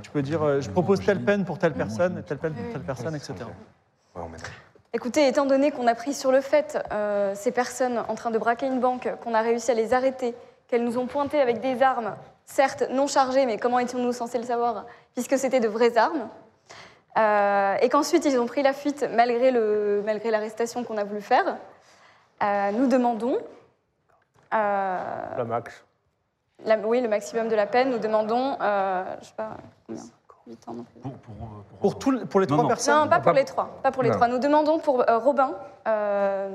tu 0.00 0.10
peux 0.10 0.22
dire, 0.22 0.42
euh, 0.44 0.60
je 0.60 0.70
propose 0.70 1.04
telle 1.04 1.20
peine 1.24 1.44
pour 1.44 1.58
telle 1.58 1.72
personne, 1.74 2.22
telle 2.22 2.38
peine 2.38 2.54
pour 2.54 2.72
telle 2.72 2.82
personne, 2.82 3.16
etc. 3.16 3.34
Écoutez, 4.92 5.26
étant 5.26 5.44
donné 5.44 5.72
qu'on 5.72 5.88
a 5.88 5.96
pris 5.96 6.14
sur 6.14 6.30
le 6.30 6.40
fait 6.40 6.78
euh, 6.92 7.32
ces 7.34 7.50
personnes 7.50 8.02
en 8.06 8.14
train 8.14 8.30
de 8.30 8.38
braquer 8.38 8.66
une 8.66 8.78
banque, 8.78 9.08
qu'on 9.24 9.34
a 9.34 9.40
réussi 9.40 9.72
à 9.72 9.74
les 9.74 9.92
arrêter, 9.92 10.36
qu'elles 10.68 10.84
nous 10.84 10.96
ont 10.96 11.06
pointé 11.06 11.40
avec 11.40 11.60
des 11.60 11.82
armes, 11.82 12.14
certes 12.46 12.84
non 12.92 13.08
chargées, 13.08 13.44
mais 13.44 13.58
comment 13.58 13.80
étions-nous 13.80 14.12
censés 14.12 14.38
le 14.38 14.44
savoir, 14.44 14.86
puisque 15.14 15.36
c'était 15.36 15.58
de 15.60 15.66
vraies 15.68 15.96
armes, 15.96 16.28
euh, 17.18 17.74
et 17.82 17.88
qu'ensuite 17.88 18.24
ils 18.24 18.38
ont 18.38 18.46
pris 18.46 18.62
la 18.62 18.72
fuite 18.72 19.04
malgré 19.16 19.50
le- 19.50 20.00
malgré 20.06 20.30
l'arrestation 20.30 20.84
qu'on 20.84 20.96
a 20.96 21.02
voulu 21.02 21.20
faire, 21.22 21.56
euh, 22.44 22.70
nous 22.70 22.86
demandons... 22.86 23.36
euh, 24.54 25.36
La 25.36 25.44
max. 25.44 25.84
la- 26.64 26.76
oui, 26.78 27.00
le 27.00 27.08
maximum 27.08 27.48
de 27.48 27.54
la 27.56 27.66
peine, 27.66 27.90
nous 27.90 27.98
demandons, 27.98 28.56
euh, 28.60 29.04
je 29.20 29.26
sais 29.26 29.34
pas, 29.36 29.50
combien 29.86 30.02
8 30.46 30.68
ans 30.68 30.72
non 30.74 30.84
plus. 30.84 31.00
Pour, 31.00 31.12
pour, 31.12 31.34
euh, 31.34 31.78
Pour, 31.80 31.98
tout 31.98 32.10
le- 32.10 32.24
pour 32.26 32.40
les 32.40 32.46
Non, 32.46 32.54
trois 32.56 32.62
non. 32.64 32.68
personnes 32.68 32.98
Non, 33.04 33.08
pas 33.08 33.16
pour 33.20 33.32
pas- 33.32 33.38
les 33.38 33.44
trois. 33.44 33.68
Pas 33.82 33.90
pour 33.92 34.02
les 34.02 34.08
Non. 34.10 34.16
trois. 34.16 34.28
Nous 34.28 34.38
demandons 34.38 34.78
pour 34.80 35.08
euh, 35.08 35.18
Robin, 35.18 35.52
euh, 35.86 36.48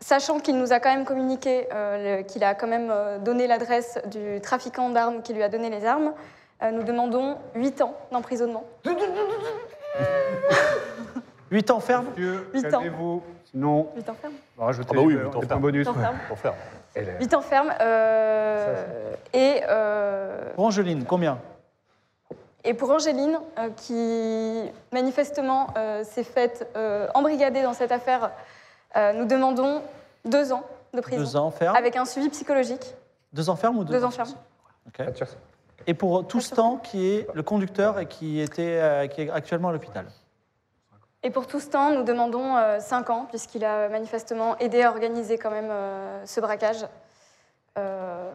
sachant 0.00 0.38
qu'il 0.40 0.56
nous 0.58 0.72
a 0.72 0.80
quand 0.80 0.88
même 0.94 1.04
communiqué 1.04 1.68
euh, 1.72 2.22
qu'il 2.22 2.42
a 2.44 2.54
quand 2.54 2.66
même 2.68 2.90
donné 3.22 3.46
l'adresse 3.46 3.98
du 4.06 4.40
trafiquant 4.40 4.88
d'armes 4.90 5.20
qui 5.22 5.34
lui 5.34 5.42
a 5.42 5.48
donné 5.50 5.68
les 5.70 5.84
armes, 5.84 6.14
euh, 6.62 6.70
nous 6.70 6.82
demandons 6.82 7.36
8 7.54 7.82
ans 7.82 7.94
d'emprisonnement. 8.10 8.64
8 11.50 11.70
ans 11.70 11.80
ferme 11.80 12.06
Monsieur, 12.10 12.50
Huit 12.52 12.66
ans. 12.66 12.70
calmez-vous. 12.70 13.22
Sinon, 13.50 13.88
8 13.96 14.08
ans 14.10 14.14
ferme 14.20 14.34
on 14.56 14.60
va 14.60 14.66
rajouter 14.66 14.88
Ah 14.92 14.96
bah 14.96 15.02
oui, 15.02 15.14
des- 15.14 15.20
huit 15.20 15.34
ans 15.34 15.40
des 15.40 15.46
ferme. 15.46 15.60
bonus. 15.62 15.86
Huit 15.86 15.90
ans 15.90 15.94
ferme. 15.94 16.16
Pour. 16.28 16.38
8 17.20 17.34
ans 17.34 17.40
ferme. 17.40 17.72
euh, 17.80 19.12
et, 19.32 19.62
euh, 19.68 20.52
Pour 20.54 20.64
Angeline, 20.66 21.04
combien? 21.04 21.38
Et 22.64 22.74
pour 22.74 22.90
Angéline, 22.90 23.38
euh, 23.58 23.68
qui 23.76 24.70
manifestement 24.92 25.68
euh, 25.76 26.02
s'est 26.04 26.24
faite 26.24 26.68
euh, 26.76 27.06
embrigader 27.14 27.62
dans 27.62 27.72
cette 27.72 27.92
affaire, 27.92 28.30
euh, 28.96 29.12
nous 29.12 29.24
demandons 29.26 29.80
2 30.24 30.52
ans 30.52 30.64
de 30.92 31.00
prison. 31.00 31.22
2 31.22 31.36
ans 31.36 31.50
ferme 31.50 31.76
Avec 31.76 31.96
un 31.96 32.04
suivi 32.04 32.28
psychologique. 32.28 32.94
2 33.32 33.48
ans 33.48 33.56
ferme 33.56 33.78
ou 33.78 33.84
2 33.84 33.92
2 33.92 34.04
ans 34.04 34.10
ferme. 34.10 34.28
Ok. 34.86 35.06
Et 35.86 35.94
pour 35.94 36.26
Toustan, 36.26 36.76
qui 36.78 37.08
est 37.08 37.26
le 37.32 37.42
conducteur 37.42 37.98
et 38.00 38.06
qui, 38.06 38.40
était, 38.40 38.78
euh, 38.80 39.06
qui 39.06 39.22
est 39.22 39.30
actuellement 39.30 39.68
à 39.68 39.72
l'hôpital? 39.72 40.06
Et 41.24 41.30
pour 41.30 41.46
tout 41.46 41.58
ce 41.60 41.68
temps, 41.68 41.90
nous 41.92 42.04
demandons 42.04 42.54
5 42.80 43.10
ans, 43.10 43.26
puisqu'il 43.28 43.64
a 43.64 43.88
manifestement 43.88 44.56
aidé 44.58 44.82
à 44.82 44.90
organiser 44.90 45.36
quand 45.36 45.50
même 45.50 45.68
euh, 45.70 46.24
ce 46.24 46.40
braquage. 46.40 46.86
Euh, 47.76 48.30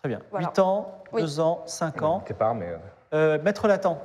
Très 0.00 0.08
bien. 0.08 0.20
Voilà. 0.30 0.48
8 0.48 0.58
ans, 0.58 0.92
Oui. 1.12 1.22
2 1.22 1.40
ans, 1.40 1.62
5 1.66 2.02
ans. 2.02 2.20
T'es 2.26 2.34
pas, 2.34 2.52
mais. 2.54 2.68
euh, 2.70 2.78
Euh, 3.14 3.38
Maître 3.42 3.68
Latan, 3.68 3.98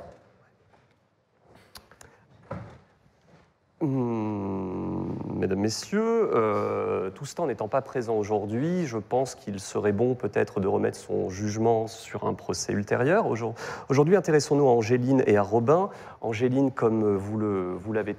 Hmm, 3.82 4.59
Mesdames, 5.40 5.60
Messieurs, 5.60 6.32
euh, 6.36 7.12
tout 7.12 7.24
ce 7.24 7.34
temps 7.34 7.48
n'étant 7.48 7.70
pas 7.70 7.82
présent 7.82 8.16
aujourd'hui, 8.18 8.86
je 8.86 8.98
pense 8.98 9.36
qu'il 9.36 9.62
serait 9.62 9.94
bon 9.94 10.14
peut-être 10.14 10.60
de 10.60 10.68
remettre 10.68 10.98
son 10.98 11.30
jugement 11.30 11.88
sur 11.88 12.26
un 12.26 12.34
procès 12.34 12.74
ultérieur. 12.74 13.26
Aujourd- 13.26 13.56
Aujourd'hui, 13.88 14.18
intéressons-nous 14.18 14.68
à 14.68 14.72
Angéline 14.72 15.24
et 15.28 15.38
à 15.38 15.42
Robin. 15.42 15.92
Angéline, 16.20 16.72
comme 16.72 17.16
vous 17.16 17.94
l'avez 17.94 18.18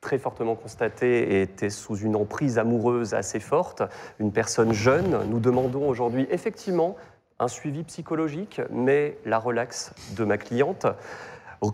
très 0.00 0.16
fortement 0.16 0.54
constaté, 0.54 1.42
était 1.42 1.68
sous 1.68 1.96
une 1.96 2.16
emprise 2.16 2.58
amoureuse 2.58 3.12
assez 3.12 3.38
forte, 3.38 3.82
une 4.18 4.32
personne 4.32 4.72
jeune. 4.72 5.28
Nous 5.28 5.40
demandons 5.40 5.86
aujourd'hui 5.86 6.26
effectivement 6.30 6.96
un 7.38 7.48
suivi 7.48 7.84
psychologique, 7.84 8.62
mais 8.70 9.18
la 9.26 9.38
relaxe 9.38 9.92
de 10.16 10.24
ma 10.24 10.38
cliente. 10.38 10.86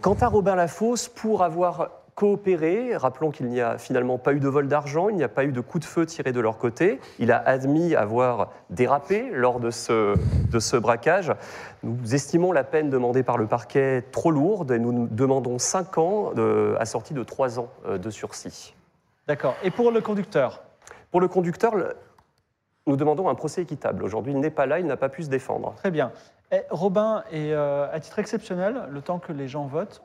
Quant 0.00 0.16
à 0.20 0.26
Robin 0.26 0.56
Lafosse, 0.56 1.08
pour 1.08 1.44
avoir 1.44 2.01
coopéré, 2.14 2.96
rappelons 2.96 3.30
qu'il 3.30 3.46
n'y 3.46 3.60
a 3.60 3.78
finalement 3.78 4.18
pas 4.18 4.32
eu 4.34 4.40
de 4.40 4.48
vol 4.48 4.68
d'argent, 4.68 5.08
il 5.08 5.16
n'y 5.16 5.24
a 5.24 5.28
pas 5.28 5.44
eu 5.44 5.52
de 5.52 5.60
coup 5.60 5.78
de 5.78 5.84
feu 5.84 6.04
tiré 6.06 6.32
de 6.32 6.40
leur 6.40 6.58
côté, 6.58 7.00
il 7.18 7.32
a 7.32 7.38
admis 7.38 7.94
avoir 7.94 8.50
dérapé 8.70 9.30
lors 9.32 9.60
de 9.60 9.70
ce, 9.70 10.14
de 10.50 10.58
ce 10.58 10.76
braquage. 10.76 11.32
Nous 11.82 12.14
estimons 12.14 12.52
la 12.52 12.64
peine 12.64 12.90
demandée 12.90 13.22
par 13.22 13.38
le 13.38 13.46
parquet 13.46 14.04
trop 14.12 14.30
lourde 14.30 14.70
et 14.72 14.78
nous 14.78 15.06
demandons 15.10 15.58
5 15.58 15.98
ans 15.98 16.32
de- 16.34 16.76
assortis 16.78 17.14
de 17.14 17.22
3 17.24 17.58
ans 17.58 17.68
euh, 17.86 17.98
de 17.98 18.10
sursis. 18.10 18.74
d'accord. 19.26 19.54
Et 19.62 19.70
pour 19.70 19.90
le 19.90 20.00
conducteur? 20.00 20.62
Pour 21.10 21.20
le 21.20 21.28
conducteur, 21.28 21.72
nous 22.86 22.96
demandons 22.96 23.28
un 23.28 23.34
procès 23.34 23.62
équitable. 23.62 24.02
Aujourd'hui, 24.04 24.32
il 24.32 24.40
n'est 24.40 24.50
pas 24.50 24.66
là, 24.66 24.78
il 24.80 24.86
n'a 24.86 24.96
pas 24.96 25.08
pu 25.08 25.22
se 25.22 25.28
défendre. 25.28 25.74
Très 25.76 25.90
bien. 25.90 26.10
Eh, 26.54 26.60
Robin, 26.68 27.24
et 27.32 27.54
euh, 27.54 27.90
à 27.90 27.98
titre 27.98 28.18
exceptionnel, 28.18 28.82
le 28.90 29.00
temps 29.00 29.18
que 29.18 29.32
les 29.32 29.48
gens 29.48 29.64
votent, 29.64 30.02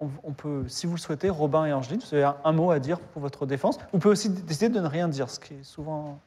on 0.00 0.32
peut, 0.32 0.64
si 0.66 0.86
vous 0.86 0.94
le 0.94 0.98
souhaitez, 0.98 1.28
Robin 1.28 1.66
et 1.66 1.74
Angeline, 1.74 2.00
vous 2.00 2.14
avez 2.14 2.30
un, 2.42 2.52
mot 2.52 2.70
à 2.70 2.78
dire 2.78 2.98
pour 2.98 3.20
votre 3.20 3.44
défense. 3.44 3.78
Vous 3.92 3.98
pouvez 3.98 4.12
aussi 4.12 4.30
décider 4.30 4.70
de 4.70 4.80
ne 4.80 4.86
rien 4.86 5.08
dire, 5.08 5.28
ce 5.28 5.38
qui 5.38 5.54
est 5.54 5.62
souvent... 5.62 6.18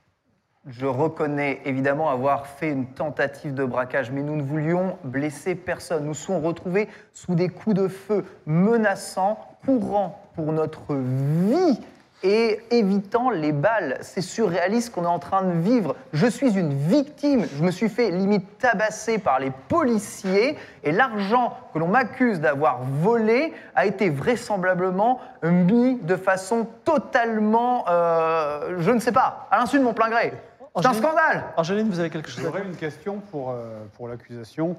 Je 0.68 0.86
reconnais 0.86 1.60
évidemment 1.66 2.10
avoir 2.10 2.48
fait 2.48 2.70
une 2.70 2.86
tentative 2.86 3.54
de 3.54 3.66
braquage, 3.66 4.12
mais 4.12 4.22
nous 4.22 4.36
ne 4.36 4.44
voulions 4.44 4.98
blesser 5.04 5.56
personne. 5.56 6.06
Nous 6.06 6.14
sommes 6.14 6.46
retrouvés 6.46 6.88
sous 7.12 7.36
des 7.36 7.50
coups 7.50 7.76
de 7.76 7.88
feu 7.90 8.24
menaçants, 8.46 9.40
courant 9.66 10.24
pour 10.36 10.54
notre 10.54 10.96
vie 10.96 11.80
et 12.24 12.60
évitant 12.72 13.30
les 13.30 13.52
balles. 13.52 13.98
C'est 14.02 14.22
surréaliste 14.22 14.94
qu'on 14.94 15.04
est 15.04 15.08
en 15.08 15.20
train 15.20 15.44
de 15.44 15.60
vivre. 15.60 15.96
Je 16.14 16.26
suis 16.26 16.58
une 16.58 16.74
victime. 16.74 17.46
Je 17.58 17.64
me 17.64 17.72
suis 17.72 17.90
fait 17.90 18.10
limite 18.10 18.58
tabasser 18.58 19.18
par 19.20 19.40
les 19.40 19.52
policiers 19.68 20.58
et 20.84 20.92
l'argent 20.92 21.58
que 21.74 21.80
l'on 21.80 21.88
m'accuse 21.88 22.40
d'avoir 22.40 22.80
volé 22.82 23.54
a 23.76 23.86
été 23.86 24.10
vraisemblablement 24.10 25.20
mis 25.44 26.00
de 26.02 26.16
façon 26.16 26.68
totalement, 26.86 27.86
euh, 27.90 28.76
je 28.80 28.92
ne 28.92 29.00
sais 29.00 29.12
pas, 29.12 29.48
à 29.52 29.60
l'insu 29.60 29.78
de 29.78 29.84
mon 29.84 29.94
plein 29.94 30.10
gré. 30.10 30.34
C'est 30.76 30.88
un 30.88 30.94
scandale 30.94 31.44
Angéline, 31.56 31.88
vous 31.88 32.00
avez 32.00 32.10
quelque 32.10 32.30
chose 32.30 32.40
à 32.40 32.44
J'aurais 32.48 32.64
une 32.64 32.76
question 32.76 33.20
pour, 33.30 33.52
euh, 33.52 33.86
pour 33.96 34.08
l'accusation. 34.08 34.76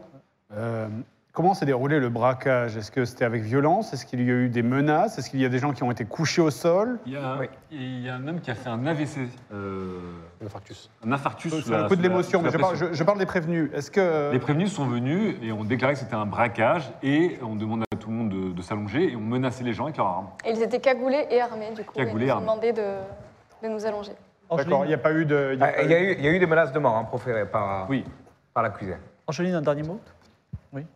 Euh, 0.52 0.88
comment 1.34 1.52
s'est 1.52 1.66
déroulé 1.66 1.98
le 2.00 2.08
braquage? 2.08 2.76
Est-ce 2.78 2.90
que 2.90 3.04
c'était 3.04 3.24
avec 3.26 3.42
violence? 3.42 3.92
Est-ce 3.92 4.06
qu'il 4.06 4.22
y 4.22 4.30
a 4.30 4.34
eu 4.34 4.48
des 4.48 4.62
menaces? 4.62 5.18
Est-ce 5.18 5.28
qu'il 5.28 5.40
y 5.40 5.44
a 5.44 5.48
des 5.50 5.58
gens 5.58 5.72
qui 5.72 5.82
ont 5.82 5.90
été 5.90 6.04
couchés 6.06 6.40
au 6.40 6.50
sol? 6.50 6.98
Il 7.04 7.12
y, 7.12 7.16
a, 7.16 7.38
il 7.70 8.00
y 8.00 8.08
a 8.08 8.14
un 8.14 8.26
homme 8.26 8.40
qui 8.40 8.50
a 8.50 8.54
fait 8.54 8.70
un 8.70 8.86
AVC, 8.86 9.28
euh, 9.52 9.98
Un 10.42 10.46
infarctus. 10.46 10.88
un 11.06 11.12
infarctus. 11.12 11.52
sous 11.52 11.60
C'est 11.62 11.70
la- 11.72 11.84
un 11.84 11.88
coup 11.88 11.96
de 11.96 12.02
l'émotion, 12.02 12.40
mais 12.40 12.50
je 12.50 12.56
parle, 12.56 12.72
pression. 12.76 12.88
je- 12.92 12.94
je 12.96 13.04
parle 13.04 13.18
des 13.18 13.26
prévenus. 13.26 13.70
Est-ce 13.74 13.90
que... 13.90 14.32
Les 14.32 14.38
prévenus 14.38 14.72
sont 14.72 14.86
venus 14.86 15.36
et 15.42 15.52
ont 15.52 15.64
déclaré 15.64 15.92
que 15.94 15.98
c'était 16.00 16.14
un 16.14 16.24
braquage 16.26 16.90
et 17.02 17.38
on 17.42 17.56
demande 17.56 17.82
à 17.92 17.96
tout 17.96 18.08
le 18.08 18.14
monde 18.14 18.28
de, 18.30 18.52
de 18.54 18.62
s'allonger 18.62 19.12
et 19.12 19.16
on 19.16 19.20
menaçait 19.20 19.64
les 19.64 19.72
gens 19.74 19.84
avec 19.84 19.96
leurs 19.96 20.06
armes. 20.06 20.28
et 20.46 20.50
ils 20.52 20.62
étaient 20.62 20.80
cagoulés 20.80 21.26
et 21.30 21.40
armés, 21.40 21.72
du 21.76 21.82
coup. 21.84 21.94
Cagoulés 21.94 22.26
et 22.26 22.28
ils 22.28 22.34
nous 22.34 22.42
ont 22.46 22.48
armés. 22.48 22.70
demandé 22.70 22.72
de, 22.72 23.66
de 23.68 23.72
nous 23.72 23.84
allonger. 23.84 24.12
D'accord, 24.56 24.84
il 24.84 24.88
n'y 24.88 24.94
a 24.94 24.98
pas 24.98 25.12
eu 25.12 25.24
de... 25.26 25.50
il 25.54 25.58
y 25.58 25.62
a 25.62 25.66
Ah, 25.78 25.82
Il 25.82 25.90
y, 25.90 25.94
a 25.94 26.00
eu, 26.00 26.14
il 26.18 26.24
y 26.24 26.28
a 26.28 26.30
eu 26.30 26.38
des 26.38 26.46
menaces 26.46 26.70
de 26.72 26.78
mort 26.78 26.96
hein, 26.96 27.04
proférées 27.04 27.46
par, 27.46 27.90
Oui. 27.90 28.04
par 28.52 28.62
l'accusé. 28.62 28.94
Angéline, 29.26 29.54
un 29.54 29.62
dernier 29.62 29.82
mot? 29.82 29.98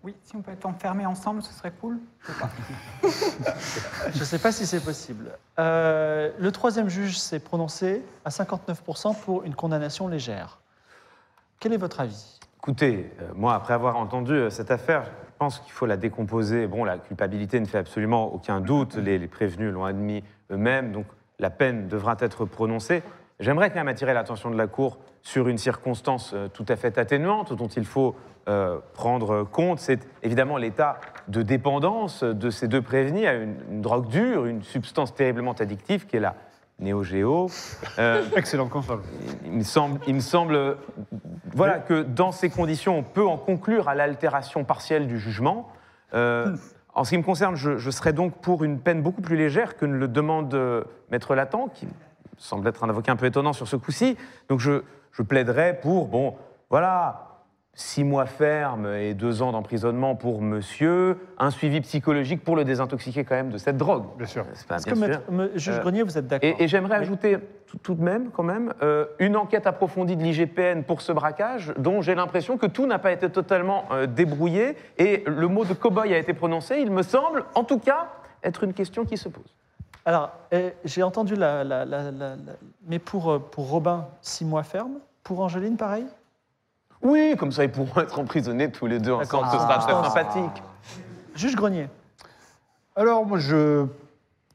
Oui, 0.02 0.14
si 0.24 0.34
on 0.34 0.42
peut 0.42 0.50
être 0.50 0.66
enfermés 0.66 1.06
ensemble, 1.06 1.42
ce 1.42 1.52
serait 1.52 1.70
cool. 1.70 1.98
Je 3.02 4.18
ne 4.18 4.24
sais 4.24 4.38
pas 4.38 4.50
si 4.50 4.66
c'est 4.66 4.84
possible. 4.84 5.30
Euh, 5.58 6.32
le 6.38 6.50
troisième 6.50 6.88
juge 6.88 7.18
s'est 7.18 7.38
prononcé 7.38 8.02
à 8.24 8.30
59% 8.30 9.14
pour 9.20 9.44
une 9.44 9.54
condamnation 9.54 10.08
légère. 10.08 10.58
Quel 11.60 11.72
est 11.72 11.76
votre 11.76 12.00
avis? 12.00 12.40
Écoutez, 12.58 13.12
euh, 13.20 13.30
moi, 13.34 13.54
après 13.54 13.74
avoir 13.74 13.96
entendu 13.96 14.32
euh, 14.32 14.50
cette 14.50 14.72
affaire, 14.72 15.04
je 15.04 15.38
pense 15.38 15.60
qu'il 15.60 15.72
faut 15.72 15.86
la 15.86 15.96
décomposer. 15.96 16.66
Bon, 16.66 16.84
la 16.84 16.98
culpabilité 16.98 17.60
ne 17.60 17.66
fait 17.66 17.78
absolument 17.78 18.32
aucun 18.34 18.60
doute. 18.60 18.96
Les, 18.96 19.18
les 19.18 19.28
prévenus 19.28 19.72
l'ont 19.72 19.84
admis 19.84 20.24
eux-mêmes, 20.50 20.90
donc 20.90 21.06
la 21.38 21.50
peine 21.50 21.86
devra 21.86 22.16
être 22.18 22.44
prononcée. 22.44 23.04
J'aimerais 23.38 23.70
quand 23.70 23.76
même 23.76 23.88
attirer 23.88 24.12
l'attention 24.12 24.50
de 24.50 24.56
la 24.56 24.66
Cour 24.66 24.98
sur 25.22 25.48
une 25.48 25.58
circonstance 25.58 26.32
euh, 26.34 26.48
tout 26.48 26.66
à 26.68 26.76
fait 26.76 26.98
atténuante 26.98 27.52
dont 27.52 27.68
il 27.68 27.84
faut 27.84 28.16
euh, 28.48 28.78
prendre 28.94 29.44
compte. 29.44 29.78
C'est 29.78 30.00
évidemment 30.22 30.56
l'état 30.56 31.00
de 31.28 31.42
dépendance 31.42 32.24
de 32.24 32.48
ces 32.48 32.66
deux 32.66 32.80
prévenus 32.80 33.26
à 33.26 33.34
une, 33.34 33.56
une 33.70 33.82
drogue 33.82 34.08
dure, 34.08 34.46
une 34.46 34.62
substance 34.62 35.14
terriblement 35.14 35.52
addictive 35.52 36.06
qui 36.06 36.16
est 36.16 36.20
la 36.20 36.34
néo-géo. 36.78 37.50
Euh, 37.98 38.24
Excellente 38.36 38.70
console. 38.70 39.00
il 39.44 39.52
me 39.52 39.64
semble, 39.64 40.00
il 40.06 40.14
me 40.14 40.20
semble 40.20 40.76
voilà, 41.52 41.78
que 41.78 42.02
dans 42.02 42.32
ces 42.32 42.48
conditions, 42.50 42.98
on 42.98 43.02
peut 43.02 43.26
en 43.26 43.36
conclure 43.36 43.88
à 43.88 43.94
l'altération 43.94 44.64
partielle 44.64 45.06
du 45.06 45.18
jugement. 45.18 45.70
Euh, 46.14 46.56
en 46.94 47.04
ce 47.04 47.10
qui 47.10 47.18
me 47.18 47.22
concerne, 47.22 47.54
je, 47.54 47.76
je 47.76 47.90
serais 47.90 48.12
donc 48.12 48.40
pour 48.40 48.64
une 48.64 48.80
peine 48.80 49.02
beaucoup 49.02 49.20
plus 49.20 49.36
légère 49.36 49.76
que 49.76 49.84
ne 49.84 49.94
le 49.94 50.08
demande 50.08 50.56
Maître 51.10 51.34
Latan, 51.34 51.68
qui 51.68 51.86
semble 52.38 52.66
être 52.68 52.84
un 52.84 52.88
avocat 52.88 53.12
un 53.12 53.16
peu 53.16 53.26
étonnant 53.26 53.52
sur 53.52 53.68
ce 53.68 53.76
coup-ci. 53.76 54.16
Donc 54.48 54.60
je, 54.60 54.82
je 55.18 55.22
plaiderais 55.24 55.80
pour, 55.82 56.06
bon, 56.06 56.36
voilà, 56.70 57.24
six 57.74 58.04
mois 58.04 58.26
ferme 58.26 58.86
et 58.86 59.14
deux 59.14 59.42
ans 59.42 59.50
d'emprisonnement 59.52 60.14
pour 60.14 60.40
monsieur, 60.42 61.18
un 61.38 61.50
suivi 61.50 61.80
psychologique 61.80 62.44
pour 62.44 62.54
le 62.54 62.64
désintoxiquer 62.64 63.24
quand 63.24 63.34
même 63.34 63.50
de 63.50 63.58
cette 63.58 63.76
drogue. 63.76 64.04
Bien 64.16 64.26
sûr. 64.26 64.44
C'est 64.54 64.66
pas 64.68 64.76
Est-ce 64.76 64.84
bien 64.84 64.94
que, 64.94 64.98
sûr. 64.98 65.08
maître- 65.08 65.32
me- 65.32 65.58
juge 65.58 65.76
Euh, 65.76 65.80
Grenier, 65.80 66.02
vous 66.04 66.16
êtes 66.18 66.26
d'accord 66.28 66.48
Et, 66.48 66.62
et 66.62 66.68
j'aimerais 66.68 66.96
Oui. 66.98 67.02
ajouter 67.02 67.38
tout, 67.66 67.78
tout 67.78 67.94
de 67.94 68.02
même, 68.02 68.30
quand 68.30 68.42
même, 68.44 68.72
euh, 68.82 69.06
une 69.18 69.36
enquête 69.36 69.66
approfondie 69.66 70.16
de 70.16 70.22
l'IGPN 70.22 70.82
pour 70.84 71.00
ce 71.02 71.10
braquage, 71.12 71.72
dont 71.78 72.00
j'ai 72.00 72.14
l'impression 72.14 72.56
que 72.58 72.66
tout 72.66 72.86
n'a 72.86 72.98
pas 73.00 73.10
été 73.12 73.28
totalement 73.28 73.84
euh, 73.90 74.06
débrouillé, 74.06 74.76
et 74.98 75.24
le 75.26 75.48
mot 75.48 75.64
de 75.64 75.74
cow-boy 75.74 76.14
a 76.14 76.18
été 76.18 76.32
prononcé. 76.32 76.76
Il 76.80 76.90
me 76.92 77.02
semble, 77.02 77.44
en 77.56 77.64
tout 77.64 77.78
cas, 77.80 78.08
être 78.44 78.62
une 78.64 78.72
question 78.72 79.04
qui 79.04 79.16
se 79.16 79.28
pose. 79.28 79.54
Alors, 80.04 80.30
eh, 80.52 80.72
j'ai 80.84 81.02
entendu 81.02 81.34
la, 81.36 81.62
la- 81.64 81.84
la- 81.84 82.10
la- 82.10 82.34
la- 82.34 82.36
Mais 82.86 82.98
pour, 82.98 83.30
euh, 83.30 83.38
pour 83.38 83.68
Robin, 83.68 84.06
six 84.22 84.44
mois 84.44 84.62
ferme. 84.62 84.98
Pour 85.28 85.40
Angeline, 85.40 85.76
pareil? 85.76 86.06
Oui, 87.02 87.36
comme 87.38 87.52
ça, 87.52 87.62
ils 87.62 87.70
pourront 87.70 88.00
être 88.00 88.18
emprisonnés 88.18 88.70
tous 88.72 88.86
les 88.86 88.98
deux 88.98 89.12
ensemble. 89.12 89.46
Ce 89.52 89.58
sera 89.58 89.78
très 89.78 89.92
sympathique. 89.92 90.62
Juge 91.34 91.54
Grenier. 91.54 91.86
Alors, 92.96 93.26
moi, 93.26 93.38
je, 93.38 93.84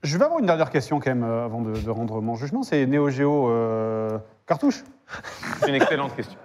je 0.02 0.18
vais 0.18 0.24
avoir 0.24 0.40
une 0.40 0.48
dernière 0.48 0.72
question 0.72 1.00
quand 1.00 1.12
même 1.12 1.24
euh, 1.24 1.46
avant 1.46 1.62
de, 1.62 1.74
de 1.80 1.90
rendre 1.92 2.20
mon 2.22 2.34
jugement. 2.34 2.64
C'est 2.64 2.88
Neo 2.88 3.12
Geo 3.12 3.52
euh, 3.52 4.18
cartouche 4.48 4.84
C'est 5.60 5.70
une 5.70 5.76
excellente 5.76 6.16
question. 6.16 6.40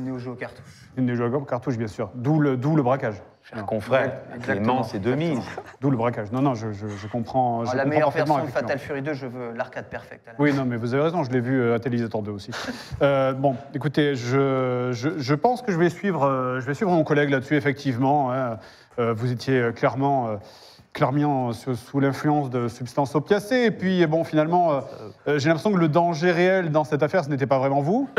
Une 0.00 0.06
Neo 0.12 0.18
Geo 0.18 0.34
cartouche. 0.34 0.88
Une 0.96 1.06
Neo 1.06 1.14
Geo 1.16 1.40
cartouche, 1.42 1.76
bien 1.76 1.86
sûr. 1.86 2.10
D'où 2.14 2.40
le, 2.40 2.56
d'où 2.56 2.74
le 2.74 2.82
braquage. 2.82 3.20
Cher 3.42 3.64
confrère, 3.66 4.12
Clément, 4.42 4.82
c'est 4.82 4.98
2000. 4.98 5.38
D'où 5.80 5.90
le 5.90 5.96
braquage. 5.96 6.30
Non, 6.30 6.40
non, 6.40 6.54
je, 6.54 6.72
je- 6.72 6.86
je 6.88 7.06
comprends. 7.08 7.64
je 7.64 7.70
la 7.70 7.82
comprends 7.82 7.88
meilleure 7.88 8.10
version 8.10 8.38
de. 8.44 8.46
Fatal 8.50 8.78
Fury 8.78 9.02
2, 9.02 9.12
je 9.14 9.26
veux 9.26 9.52
l'arcade 9.54 9.86
perfect. 9.86 10.26
à 10.28 10.32
la 10.32 10.36
Oui, 10.40 10.52
non, 10.54 10.64
mais 10.64 10.76
vous 10.76 10.94
avez 10.94 11.02
raison, 11.02 11.22
je 11.24 11.30
l'ai 11.30 11.40
vu 11.40 11.60
euh, 11.60 11.74
à 11.74 11.78
Télévisateur 11.80 12.22
2 12.22 12.30
aussi. 12.30 12.50
Euh, 13.02 13.32
bon, 13.32 13.56
écoutez, 13.74 14.14
je, 14.14 14.90
je- 14.92 15.18
je 15.18 15.34
pense 15.34 15.62
que 15.62 15.72
je 15.72 15.78
vais 15.78 15.88
suivre, 15.90 16.24
euh, 16.24 16.60
je 16.60 16.66
vais 16.66 16.74
suivre 16.74 16.90
mon 16.92 17.02
collègue 17.04 17.30
là-dessus, 17.30 17.56
effectivement. 17.56 18.30
hein. 18.32 18.58
Euh, 18.98 19.14
vous 19.14 19.32
étiez 19.32 19.70
clairement 19.74 20.28
euh, 20.28 20.36
clairement 20.92 21.52
sous, 21.52 21.74
sous 21.76 21.98
l'influence 22.00 22.50
de 22.50 22.68
substances 22.68 23.14
opiacées. 23.14 23.64
Et 23.66 23.70
puis, 23.70 24.06
bon, 24.06 24.22
finalement, 24.24 24.72
euh, 24.72 24.80
euh, 25.28 25.38
j'ai 25.38 25.48
l'impression 25.48 25.72
que 25.72 25.78
le 25.78 25.88
danger 25.88 26.30
réel 26.32 26.70
dans 26.72 26.84
cette 26.84 27.02
affaire, 27.02 27.24
ce 27.24 27.30
n'était 27.30 27.46
pas 27.46 27.58
vraiment 27.58 27.80
vous. 27.80 28.08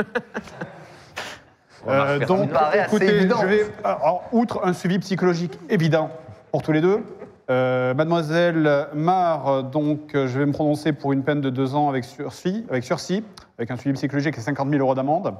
Euh, 1.88 2.26
donc, 2.26 2.50
écoutez, 2.86 3.22
je 3.22 3.46
vais, 3.46 3.66
alors, 3.84 4.24
outre 4.32 4.62
un 4.64 4.74
suivi 4.74 5.00
psychologique 5.00 5.58
évident 5.70 6.10
pour 6.52 6.62
tous 6.62 6.72
les 6.72 6.82
deux, 6.82 7.04
euh, 7.52 7.94
Mademoiselle 7.94 8.88
Mar, 8.94 9.48
euh, 9.48 9.62
donc, 9.62 10.16
euh, 10.16 10.28
je 10.28 10.40
vais 10.40 10.46
me 10.46 10.54
prononcer 10.54 10.94
pour 10.94 11.12
une 11.12 11.22
peine 11.22 11.42
de 11.42 11.50
deux 11.50 11.76
ans 11.76 11.90
avec 11.90 12.06
sursis, 12.06 12.66
avec 12.70 12.86
sursis, 12.86 13.26
avec 13.58 13.72
un 13.72 13.76
suivi 13.76 13.94
psychologique 13.96 14.38
et 14.38 14.42
50 14.42 14.70
000 14.70 14.82
euros 14.82 14.96
d'amende. 14.96 15.34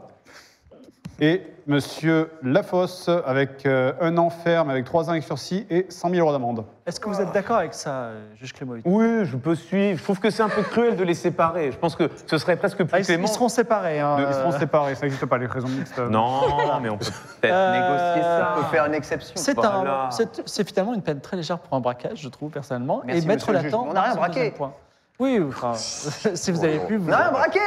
Et 1.24 1.44
Monsieur 1.68 2.32
Lafosse 2.42 3.08
avec 3.28 3.68
euh, 3.68 3.94
un 4.02 4.18
an 4.18 4.32
ferme, 4.32 4.72
avec 4.72 4.84
trois 4.86 5.06
ans 5.08 5.12
avec 5.12 5.22
sursis 5.24 5.68
et 5.70 5.86
100 5.88 6.10
000 6.10 6.20
euros 6.22 6.32
d'amende. 6.32 6.66
Est-ce 6.88 7.00
que 7.00 7.08
vous 7.08 7.22
êtes 7.22 7.32
d'accord 7.32 7.58
avec 7.58 7.76
ça, 7.76 7.92
euh, 7.92 8.26
juge 8.36 8.52
Clémovitch 8.54 8.84
Oui, 8.88 9.24
je 9.26 9.38
peux 9.38 9.54
suivre. 9.54 10.00
Je 10.00 10.04
trouve 10.04 10.20
que 10.20 10.32
c'est 10.32 10.42
un 10.42 10.50
peu 10.50 10.64
cruel 10.64 10.96
de 10.96 11.04
les 11.04 11.14
séparer. 11.14 11.72
Je 11.72 11.78
pense 11.78 11.96
que 11.96 12.10
ce 12.26 12.38
serait 12.40 12.56
presque 12.56 12.78
plus 12.78 12.88
Ah, 12.92 13.00
ils, 13.00 13.06
clément. 13.06 13.26
ils 13.26 13.32
seront 13.32 13.50
séparés. 13.50 14.00
hein, 14.00 14.18
Ils 14.28 14.34
seront 14.34 14.52
euh, 14.54 14.60
séparés, 14.60 14.96
ça 14.96 15.02
n'existe 15.04 15.28
pas, 15.28 15.38
les 15.38 15.46
raisons 15.46 15.68
mixtes. 15.68 16.00
Non, 16.00 16.80
mais 16.82 16.90
on 16.90 16.98
peut 16.98 17.06
peut-être 17.40 17.54
Euh, 17.54 17.72
négocier 17.74 18.24
ça. 18.24 18.54
On 18.58 18.62
peut 18.64 18.68
faire 18.72 18.86
une 18.88 18.96
exception. 18.96 19.34
C'est 19.36 19.54
Voilà. 19.54 20.06
un- 20.08 20.12
c'est- 20.12 20.42
c'est 20.48 20.68
finalement 20.68 20.96
une 20.96 21.04
peine 21.04 21.22
très 21.22 21.38
légère 21.38 21.60
pour 21.60 21.78
un 21.78 21.82
braquage, 21.82 22.18
je 22.20 22.30
trouve 22.30 22.50
personnellement. 22.50 23.04
Merci, 23.06 23.24
et 23.24 23.28
mettre 23.28 23.48
monsieur 23.52 23.54
le 23.64 23.70
juge. 23.70 23.80
On 23.80 23.94
n'a 23.94 24.02
rien 24.02 24.12
son 24.14 24.18
braqué. 24.18 24.34
deuxième 24.40 24.54
point. 24.56 24.74
Oui, 25.20 25.40
enfin, 25.48 25.74
si 25.76 26.52
vous 26.52 26.64
avez 26.64 26.80
pu. 26.80 26.98
Vous 26.98 27.08
On 27.12 27.14
a 27.14 27.18
rien 27.18 27.32
braqué 27.32 27.60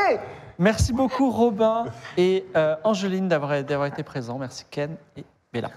Merci 0.58 0.92
beaucoup 0.92 1.30
Robin 1.30 1.86
et 2.16 2.46
euh, 2.56 2.76
Angeline 2.84 3.28
d'avoir 3.28 3.54
été 3.54 4.02
présents. 4.02 4.38
Merci 4.38 4.64
Ken 4.70 4.96
et 5.16 5.24
Bella. 5.52 5.70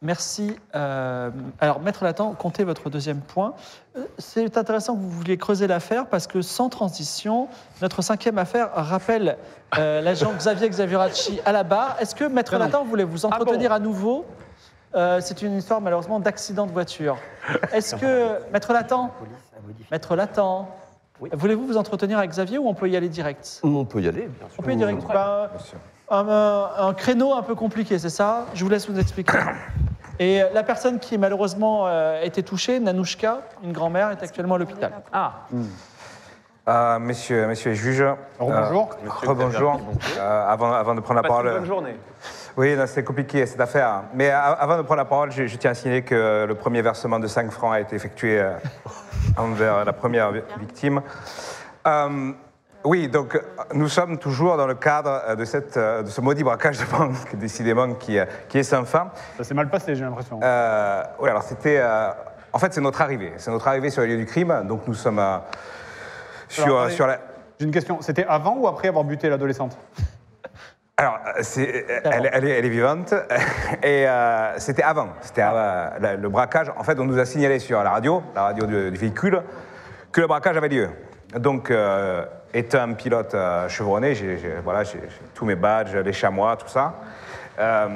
Merci. 0.00 0.56
euh, 0.76 1.30
alors, 1.60 1.80
Maître 1.80 2.04
Latent, 2.04 2.32
comptez 2.34 2.62
votre 2.62 2.88
deuxième 2.88 3.20
point. 3.20 3.54
Euh, 3.96 4.04
C'est 4.18 4.56
intéressant 4.56 4.94
que 4.94 5.00
vous 5.00 5.10
vouliez 5.10 5.36
creuser 5.36 5.66
l'affaire 5.66 6.06
parce 6.06 6.28
que 6.28 6.40
sans 6.40 6.68
transition, 6.68 7.48
notre 7.82 8.00
cinquième 8.00 8.38
affaire 8.38 8.70
rappelle 8.74 9.36
euh, 9.76 10.00
l'agent 10.00 10.32
Xavier 10.32 10.68
Xavieracci 10.68 11.40
à 11.44 11.50
la 11.50 11.64
barre. 11.64 11.96
Est-ce 12.00 12.14
que 12.14 12.24
Maître 12.24 12.52
Non. 12.52 12.60
Latent 12.60 12.84
voulait 12.84 13.02
vous 13.02 13.26
entretenir 13.26 13.72
à 13.72 13.80
nouveau? 13.80 14.24
Euh, 14.94 15.20
C'est 15.20 15.42
une 15.42 15.58
histoire 15.58 15.80
malheureusement 15.80 16.20
d'accident 16.20 16.66
de 16.66 16.72
voiture. 16.72 17.16
Est-ce 17.72 17.96
que 17.96 18.38
Maître 18.52 18.72
Latent, 18.72 19.10
Maître 19.90 20.14
Voulez-vous 21.20 21.66
vous 21.66 21.76
entretenir 21.76 22.18
avec 22.18 22.30
Xavier 22.30 22.58
ou 22.58 22.68
on 22.68 22.74
peut 22.74 22.88
y 22.88 22.96
aller 22.96 23.08
direct? 23.08 23.60
On 23.64 23.84
peut 23.84 24.00
y 24.00 24.08
aller, 24.08 24.28
bien 24.28 24.48
sûr. 24.48 24.56
on 24.58 24.62
peut 24.62 24.70
y 24.72 24.82
aller 24.84 24.94
direct. 24.94 25.06
Bah, 25.12 25.50
un, 26.10 26.28
un- 26.28 26.88
un 26.88 26.94
créneau 26.94 27.34
un 27.34 27.42
peu 27.42 27.54
compliqué, 27.54 27.98
c'est 27.98 28.08
ça? 28.10 28.46
Je 28.54 28.62
vous 28.64 28.70
laisse 28.70 28.88
vous 28.88 28.98
expliquer. 28.98 29.36
Et 30.20 30.42
la 30.52 30.62
personne 30.64 30.98
qui 30.98 31.16
malheureusement 31.18 31.86
euh, 31.86 32.20
a 32.20 32.24
été 32.24 32.42
touchée, 32.42 32.80
Nanouchka, 32.80 33.38
une 33.62 33.72
grand-mère, 33.72 34.10
est 34.10 34.22
actuellement 34.22 34.56
à 34.56 34.58
l'hôpital. 34.58 34.92
Ah, 35.12 35.32
Euh, 36.68 36.98
messieurs, 36.98 37.46
messieurs 37.46 37.70
les 37.70 37.76
juges. 37.76 38.04
Rebonjour. 38.38 38.90
euh, 39.04 39.08
rebonjour. 39.28 39.80
Euh, 40.18 40.48
avant, 40.48 40.72
avant 40.72 40.94
de 40.94 41.00
prendre 41.00 41.22
la 41.22 41.28
passez 41.28 41.34
une 41.34 41.44
parole. 41.44 41.58
bonne 41.60 41.66
journée. 41.68 41.96
Oui, 42.58 42.74
non, 42.76 42.84
c'est 42.86 43.04
compliqué 43.04 43.46
cette 43.46 43.60
affaire. 43.60 44.02
Mais 44.12 44.28
a- 44.30 44.42
avant 44.52 44.76
de 44.76 44.82
prendre 44.82 44.98
la 44.98 45.04
parole, 45.06 45.30
je, 45.32 45.46
je 45.46 45.56
tiens 45.56 45.70
à 45.70 45.74
signaler 45.74 46.02
que 46.02 46.44
le 46.46 46.54
premier 46.56 46.82
versement 46.82 47.18
de 47.20 47.26
5 47.26 47.50
francs 47.50 47.72
a 47.74 47.80
été 47.80 47.94
effectué 47.96 48.38
euh, 48.40 48.50
envers 49.36 49.84
la 49.84 49.92
première 49.92 50.32
vi- 50.32 50.42
victime. 50.58 51.02
Euh, 51.86 52.32
oui, 52.84 53.08
donc 53.08 53.40
nous 53.74 53.88
sommes 53.88 54.18
toujours 54.18 54.56
dans 54.56 54.66
le 54.66 54.74
cadre 54.74 55.20
euh, 55.28 55.34
de, 55.34 55.44
cette, 55.44 55.76
euh, 55.76 56.02
de 56.02 56.08
ce 56.08 56.20
maudit 56.20 56.44
braquage 56.44 56.78
de 56.84 56.84
banque, 56.84 57.34
décidément, 57.36 57.92
qui, 57.94 58.18
qui 58.48 58.58
est 58.58 58.62
sans 58.62 58.84
fin. 58.84 59.10
Ça 59.36 59.44
s'est 59.44 59.54
mal 59.54 59.68
passé, 59.68 59.94
j'ai 59.94 60.04
l'impression. 60.04 60.38
Euh, 60.42 61.02
oui, 61.20 61.28
alors 61.28 61.42
c'était. 61.42 61.78
euh, 61.80 62.10
en 62.52 62.58
fait, 62.58 62.72
c'est 62.72 62.80
notre 62.80 63.02
arrivée. 63.02 63.32
C'est 63.36 63.50
notre 63.50 63.68
arrivée 63.68 63.90
sur 63.90 64.02
le 64.02 64.08
lieu 64.08 64.16
du 64.16 64.26
crime. 64.26 64.62
Donc 64.66 64.86
nous 64.86 64.94
sommes 64.94 65.22
sur, 66.48 66.64
Alors, 66.78 66.90
sur 66.90 67.06
la. 67.06 67.18
J'ai 67.58 67.66
une 67.66 67.72
question. 67.72 67.98
C'était 68.00 68.24
avant 68.26 68.56
ou 68.56 68.68
après 68.68 68.88
avoir 68.88 69.04
buté 69.04 69.28
l'adolescente? 69.28 69.76
Alors, 71.00 71.20
euh, 71.28 71.30
c'est, 71.42 71.86
elle, 72.04 72.28
elle 72.32 72.44
est, 72.44 72.58
elle 72.58 72.64
est 72.66 72.70
vivante. 72.70 73.14
Et 73.84 74.08
euh, 74.08 74.58
c'était 74.58 74.82
avant. 74.82 75.10
C'était 75.20 75.42
euh, 75.44 75.90
la- 76.00 76.16
le 76.16 76.28
braquage. 76.28 76.72
En 76.76 76.82
fait, 76.82 76.98
on 76.98 77.04
nous 77.04 77.18
a 77.20 77.24
signalé 77.24 77.60
sur 77.60 77.80
la 77.84 77.90
radio, 77.90 78.20
la 78.34 78.42
radio 78.42 78.66
du, 78.66 78.90
du 78.90 78.98
véhicule, 78.98 79.40
que 80.10 80.20
le 80.20 80.26
braquage 80.26 80.56
avait 80.56 80.68
lieu. 80.68 80.88
Donc, 81.36 81.70
euh, 81.70 82.24
étant 82.52 82.80
un 82.80 82.94
pilote 82.94 83.32
euh, 83.34 83.68
chevronné, 83.68 84.16
j'ai, 84.16 84.38
voilà, 84.64 84.82
tous 85.34 85.44
mes 85.44 85.54
badges, 85.54 85.94
les 85.94 86.12
chamois, 86.12 86.56
tout 86.56 86.66
ça. 86.68 86.94
Euh, 87.60 87.88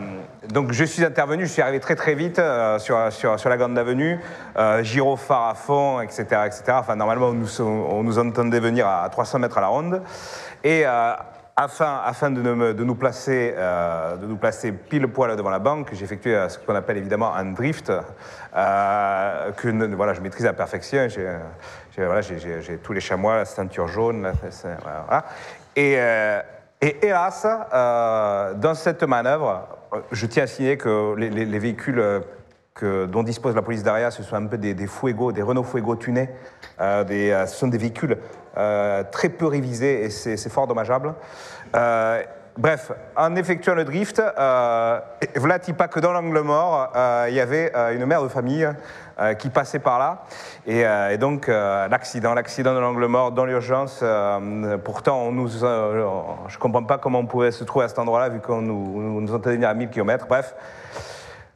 donc 0.49 0.73
je 0.73 0.85
suis 0.85 1.05
intervenu, 1.05 1.47
je 1.47 1.53
suis 1.53 1.63
arrivé 1.63 1.79
très 1.79 1.95
très 1.95 2.15
vite 2.15 2.41
euh, 2.41 2.81
sur, 2.81 3.13
sur, 3.13 3.39
sur 3.39 3.49
la 3.49 3.57
Grande 3.57 3.79
Avenue, 3.79 4.19
euh, 4.59 4.83
gyrophare 4.83 5.51
à 5.51 5.55
fond, 5.55 6.01
etc., 6.01 6.25
etc. 6.47 6.63
Enfin 6.73 6.97
normalement 6.97 7.29
on 7.29 7.33
nous, 7.35 7.61
on 7.61 8.03
nous 8.03 8.19
entendait 8.19 8.59
venir 8.59 8.89
à 8.89 9.09
300 9.09 9.39
mètres 9.39 9.59
à 9.59 9.61
la 9.61 9.69
ronde. 9.69 10.03
Et 10.65 10.83
euh, 10.85 11.13
afin, 11.57 12.01
afin 12.05 12.31
de, 12.31 12.41
de 12.73 12.85
nous 12.85 12.95
placer, 12.95 13.55
euh, 13.57 14.17
de 14.17 14.27
nous 14.27 14.37
placer 14.37 14.73
pile 14.73 15.07
poil 15.09 15.37
devant 15.37 15.51
la 15.51 15.59
banque, 15.59 15.91
j'ai 15.93 16.05
effectué 16.05 16.35
euh, 16.35 16.49
ce 16.49 16.59
qu'on 16.59 16.75
appelle 16.75 16.97
évidemment 16.97 17.35
un 17.35 17.53
drift, 17.53 17.91
euh, 18.57 19.53
que 19.53 19.95
voilà, 19.95 20.15
je 20.15 20.21
maîtrise 20.21 20.47
à 20.47 20.53
perfection. 20.53 21.09
J'ai 21.09 21.27
voilà, 22.05 22.21
tous 22.83 22.93
les 22.93 23.01
chamois, 23.01 23.37
la 23.37 23.45
ceinture 23.45 23.89
jaune. 23.89 24.33
Et, 25.77 25.95
euh, 25.99 26.41
et 26.81 27.07
hélas, 27.07 27.47
dans 28.57 28.75
cette 28.75 29.03
manœuvre, 29.05 29.69
je 30.11 30.27
tiens 30.27 30.45
à 30.45 30.47
signaler 30.47 30.79
que 30.79 31.15
les, 31.17 31.31
les- 31.31 31.45
les 31.45 31.59
véhicules 31.59 32.03
que, 32.75 33.07
dont 33.07 33.23
dispose 33.23 33.55
la 33.55 33.63
police 33.63 33.83
d'Aria, 33.83 34.11
ce 34.11 34.23
sont 34.23 34.37
un 34.37 34.47
peu 34.47 34.59
des, 34.59 34.75
des 34.75 34.87
Fuego, 34.87 35.33
des 35.33 35.43
Renault 35.43 35.65
Fuego 35.65 35.97
tunés. 35.97 36.31
Euh, 36.81 37.05
euh, 37.11 37.47
ce 37.47 37.57
sont 37.57 37.69
des 37.69 37.79
véhicules 37.79 38.19
euh, 38.57 39.05
très 39.11 39.29
peu 39.29 39.47
révisés 39.47 40.05
et 40.05 40.11
c'est 40.11 40.49
fort 40.49 40.67
dommageable. 40.67 41.15
Bref, 42.59 42.93
en 43.17 43.35
effectuant 43.37 43.75
le 43.75 43.85
drift, 43.85 44.21
euh, 44.21 45.01
pas 45.79 45.89
que 45.89 46.01
dans 46.01 46.13
l'angle 46.13 46.39
mort, 46.41 46.93
il 47.27 47.35
y 47.35 47.41
avait 47.41 47.73
une 47.95 48.05
mère 48.05 48.23
de 48.23 48.29
famille 48.29 48.69
qui 49.39 49.49
passait 49.49 49.79
par 49.79 49.99
là. 49.99 50.25
Et, 50.67 51.17
donc, 51.17 51.47
l'accident, 51.47 52.35
l'accident 52.35 52.75
de 52.75 52.79
l'angle 52.79 53.07
mort 53.07 53.33
dans 53.33 53.47
l'urgence, 53.47 54.05
pourtant, 54.85 55.23
on 55.23 55.33
nous, 55.33 55.49
je 55.49 55.65
ne 55.65 56.59
comprends 56.59 56.85
pas 56.85 56.99
comment 56.99 57.21
on 57.21 57.27
pouvait 57.27 57.53
se 57.53 57.65
trouver 57.65 57.87
à 57.87 57.89
cet 57.89 57.99
endroit-là, 57.99 58.29
vu 58.29 58.41
qu'on 58.41 58.61
nous, 58.61 59.21
nous, 59.23 59.35
entendait 59.35 59.65
à 59.65 59.73
1000 59.73 59.89
km. 59.89 60.27
Bref. 60.29 60.55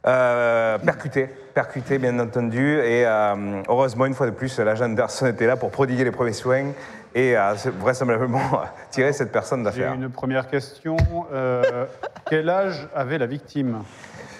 Euh, 0.05 0.77
percuté, 0.77 1.25
percuté 1.53 1.97
bien 1.97 2.17
entendu, 2.19 2.79
et 2.79 3.05
euh, 3.05 3.61
heureusement 3.67 4.05
une 4.05 4.13
fois 4.13 4.27
de 4.27 4.31
plus, 4.31 4.57
l'agent 4.59 4.85
Anderson 4.85 5.25
était 5.25 5.47
là 5.47 5.57
pour 5.57 5.69
prodiguer 5.69 6.05
les 6.05 6.11
premiers 6.11 6.31
soins 6.33 6.67
et 7.13 7.35
euh, 7.37 7.53
vraisemblablement 7.79 8.61
tirer 8.91 9.11
cette 9.11 9.31
personne 9.33 9.59
J'ai 9.59 9.65
d'affaire. 9.65 9.93
une 9.93 10.09
première 10.09 10.47
question. 10.47 10.95
Euh, 11.33 11.85
quel 12.29 12.49
âge 12.49 12.87
avait 12.95 13.17
la 13.17 13.25
victime? 13.25 13.81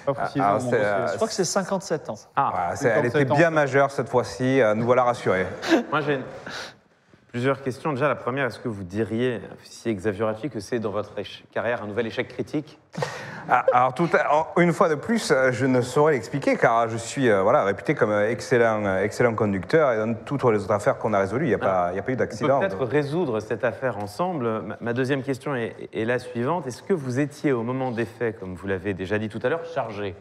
Pas 0.06 0.14
précisé 0.14 0.40
alors, 0.46 0.62
euh, 0.72 1.08
Je 1.12 1.16
crois 1.16 1.28
que 1.28 1.34
c'est 1.34 1.44
57 1.44 2.10
ans. 2.12 2.16
Voilà, 2.38 2.76
c'est- 2.76 2.88
elle 2.88 2.96
57 3.12 3.22
était 3.24 3.32
ans. 3.32 3.36
bien 3.36 3.50
majeure 3.50 3.92
cette 3.92 4.08
fois-ci, 4.08 4.62
nous 4.76 4.86
voilà 4.86 5.04
rassurés. 5.04 5.48
Moi, 5.92 6.00
j'ai 6.02 6.20
plusieurs 7.32 7.62
questions. 7.62 7.92
Déjà, 7.94 8.08
la 8.08 8.16
première, 8.16 8.46
est-ce 8.46 8.60
que 8.60 8.68
vous 8.68 8.84
diriez, 8.84 9.42
officier 9.54 9.94
Xavieracci, 9.94 10.50
que 10.50 10.60
c'est 10.60 10.80
dans 10.80 10.92
votre 10.92 11.14
carrière 11.52 11.84
un 11.84 11.88
nouvel 11.88 12.08
échec 12.08 12.28
critique? 12.28 12.80
Ah, 13.50 13.66
Alors, 13.74 13.94
tout, 13.94 14.10
une 14.58 14.74
fois 14.74 14.90
de 14.90 14.96
plus, 14.96 15.32
euh, 15.32 15.52
je 15.52 15.66
ne 15.66 15.82
saurais 15.82 16.14
l'expliquer 16.14 16.58
car 16.58 16.90
je 16.90 16.98
suis 16.98 17.30
euh, 17.30 17.42
voilà, 17.42 17.64
réputé 17.64 17.96
comme 17.96 18.12
excellent, 18.12 18.86
euh, 18.86 19.04
excellent 19.04 19.36
conducteur 19.36 19.92
et 19.92 19.98
dans 19.98 20.14
toutes 20.14 20.44
les 20.46 20.64
autres 20.64 20.72
affaires 20.72 20.98
qu'on 20.98 21.14
a 21.14 21.20
résolues, 21.20 21.46
il 21.46 21.56
n'y 21.56 21.62
a, 21.62 21.94
y 21.94 22.00
a 22.00 22.02
pas 22.02 22.12
eu 22.12 22.16
d'accident. 22.16 22.60
peut-être 22.60 22.84
résoudre 22.86 23.40
cette 23.40 23.64
affaire 23.64 23.98
ensemble. 23.98 24.62
Ma, 24.62 24.78
ma 24.82 24.94
deuxième 24.94 25.22
question 25.22 25.56
est, 25.56 25.76
est 25.94 26.06
la 26.06 26.20
suivante. 26.20 26.66
Est-ce 26.68 26.82
que 26.82 26.94
vous 26.94 27.20
étiez, 27.20 27.52
au 27.52 27.64
moment 27.64 27.92
des 27.92 28.06
faits, 28.06 28.40
comme 28.40 28.56
vous 28.56 28.68
l'avez 28.68 28.94
déjà 28.94 29.20
dit 29.20 29.30
tout 29.30 29.40
à 29.44 29.50
l'heure, 29.50 29.66
chargé? 29.66 30.16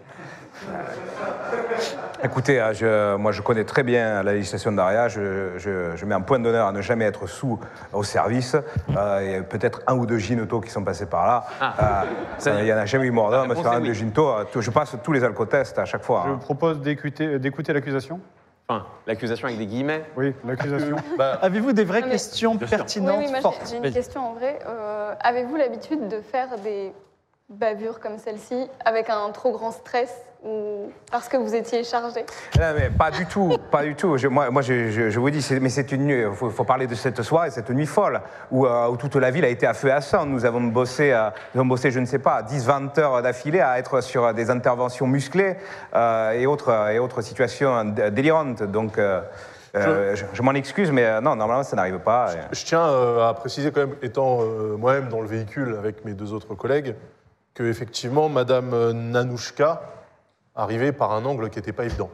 Écoutez, 2.23 2.61
euh, 2.61 2.73
je- 2.73 3.17
moi 3.17 3.33
je 3.33 3.43
connais 3.43 3.65
très 3.65 3.83
bien 3.83 4.23
la 4.23 4.33
législation 4.33 4.73
d'ARIA, 4.73 5.09
je, 5.09 5.59
je- 5.59 5.95
je 5.97 6.05
mets 6.07 6.15
un 6.15 6.21
point 6.21 6.39
d'honneur 6.39 6.67
à 6.67 6.73
ne 6.73 6.81
jamais 6.81 7.05
être 7.05 7.27
sous 7.27 7.59
au 7.93 8.03
service. 8.03 8.57
Euh, 8.97 9.21
Il 9.23 9.31
y 9.31 9.35
a 9.35 9.43
peut-être 9.43 9.83
un 9.87 9.95
ou 9.97 10.07
deux 10.07 10.19
gynotos 10.19 10.61
qui 10.61 10.71
sont 10.71 10.85
passés 10.85 11.07
par 11.07 11.27
là. 11.27 11.45
Ah. 11.61 12.05
Euh, 12.47 12.59
il 12.59 12.65
n'y 12.65 12.73
en 12.73 12.77
a 12.79 12.87
jamais 12.87 13.07
eu 13.07 13.11
mort 13.11 13.31
d'homme 13.31 13.55
sur 13.55 13.67
un 13.71 13.81
oui. 13.81 13.89
de 13.89 13.93
gynotos. 13.95 14.29
Euh, 14.29 14.45
Je 14.61 14.71
passe 14.71 14.97
tous 15.03 15.13
les 15.13 15.23
alcotests 15.25 15.79
à 15.79 15.85
chaque 15.85 16.03
fois. 16.05 16.25
Je 16.27 16.33
hein. 16.33 16.39
propose 16.39 16.81
d'écouter 16.81 17.39
d'écouter 17.39 17.73
l'accusation. 17.73 18.21
Enfin, 18.69 18.85
l'accusation 19.07 19.47
avec 19.47 19.59
des 19.59 19.67
guillemets. 19.67 20.05
Oui, 20.17 20.35
l'accusation. 20.45 20.97
Avez-vous 21.43 21.73
des 21.73 21.85
vraies 21.85 22.01
mais- 22.03 22.11
questions. 22.11 22.53
Oui, 22.61 22.67
pertinentes, 22.69 23.19
oui, 23.21 23.31
moi 23.31 23.41
fortes 23.41 23.61
j'ai- 23.65 23.79
j'ai 23.83 23.89
une 23.89 23.95
question 23.95 24.21
en 24.31 24.33
vrai. 24.35 24.59
Euh, 24.67 25.15
Avez-vous 25.21 25.57
l'habitude 25.57 26.09
de 26.09 26.21
faire 26.21 26.49
des 26.65 26.93
bavures 27.49 28.01
comme 28.01 28.19
celle-ci 28.19 28.69
avec 28.85 29.09
un 29.09 29.31
trop 29.31 29.53
grand 29.53 29.71
stress 29.71 30.13
parce 31.11 31.29
que 31.29 31.37
vous 31.37 31.55
étiez 31.55 31.85
chargé 31.85 32.25
Non, 32.59 32.73
mais 32.77 32.91
pas 32.91 33.11
du 33.11 33.27
tout, 33.27 33.57
pas 33.71 33.83
du 33.83 33.95
tout. 33.95 34.17
Je- 34.17 34.29
moi, 34.29 34.51
moi 34.51 34.63
je, 34.63 34.91
je- 34.91 35.11
je 35.11 35.21
vous 35.21 35.31
dis, 35.31 35.47
mais 35.61 35.69
c'est 35.69 35.91
une 35.93 36.05
nuit. 36.07 36.23
Il 36.29 36.35
faut, 36.35 36.51
faut 36.51 36.65
parler 36.65 36.87
de 36.87 36.95
cette 36.95 37.23
soirée, 37.23 37.51
cette 37.51 37.71
nuit 37.71 37.87
folle, 37.87 38.21
où, 38.51 38.67
euh, 38.67 38.89
où 38.89 38.97
toute 38.97 39.17
la 39.17 39.31
ville 39.31 39.45
a 39.45 39.49
été 39.49 39.67
à 39.67 39.75
feu 39.75 39.89
et 39.89 39.93
à 39.93 40.01
sang. 40.01 40.27
Nous 40.27 40.45
avons 40.45 40.61
bossé, 40.63 41.13
euh, 41.13 41.31
nous 41.55 41.61
avons 41.61 41.69
bossé, 41.69 41.91
je 41.91 42.01
ne 42.01 42.07
sais 42.07 42.19
pas, 42.19 42.43
10-20 42.43 42.99
heures 42.99 43.23
d'affilée 43.23 43.61
à 43.61 43.79
être 43.79 44.01
sur 44.01 44.33
des 44.35 44.51
interventions 44.51 45.07
musclées 45.07 45.57
euh, 45.95 46.33
et 46.33 46.47
autres 46.47 46.91
et 46.91 46.99
autres 46.99 47.23
situations 47.23 47.85
délirantes. 47.85 48.63
Donc, 48.63 48.99
euh, 48.99 49.21
euh, 49.77 50.15
je, 50.17 50.25
je 50.33 50.43
m'en 50.43 50.53
excuse, 50.55 50.91
mais 50.91 51.05
euh, 51.05 51.21
non, 51.21 51.37
normalement, 51.37 51.63
ça 51.63 51.77
n'arrive 51.77 51.99
pas. 51.99 52.33
Et- 52.33 52.55
Je 52.55 52.65
tiens 52.65 52.87
euh, 52.87 53.29
à 53.29 53.35
préciser 53.35 53.71
quand 53.73 53.81
même, 53.81 53.95
étant 54.03 54.39
euh, 54.41 54.77
moi-même 54.77 55.09
dans 55.09 55.21
le 55.21 55.27
véhicule 55.29 55.77
avec 55.79 56.05
mes 56.05 56.13
deux 56.15 56.33
autres 56.33 56.55
collègues, 56.55 56.95
que 57.55 57.63
effectivement, 57.63 58.29
Madame 58.29 58.73
euh, 58.73 58.93
Nanouchka 58.95 59.83
arrivait 60.57 60.93
par 60.93 61.13
un 61.13 61.25
angle 61.25 61.51
qui 61.51 61.59
n'était 61.59 61.73
pas 61.73 61.85
évident. 61.85 62.11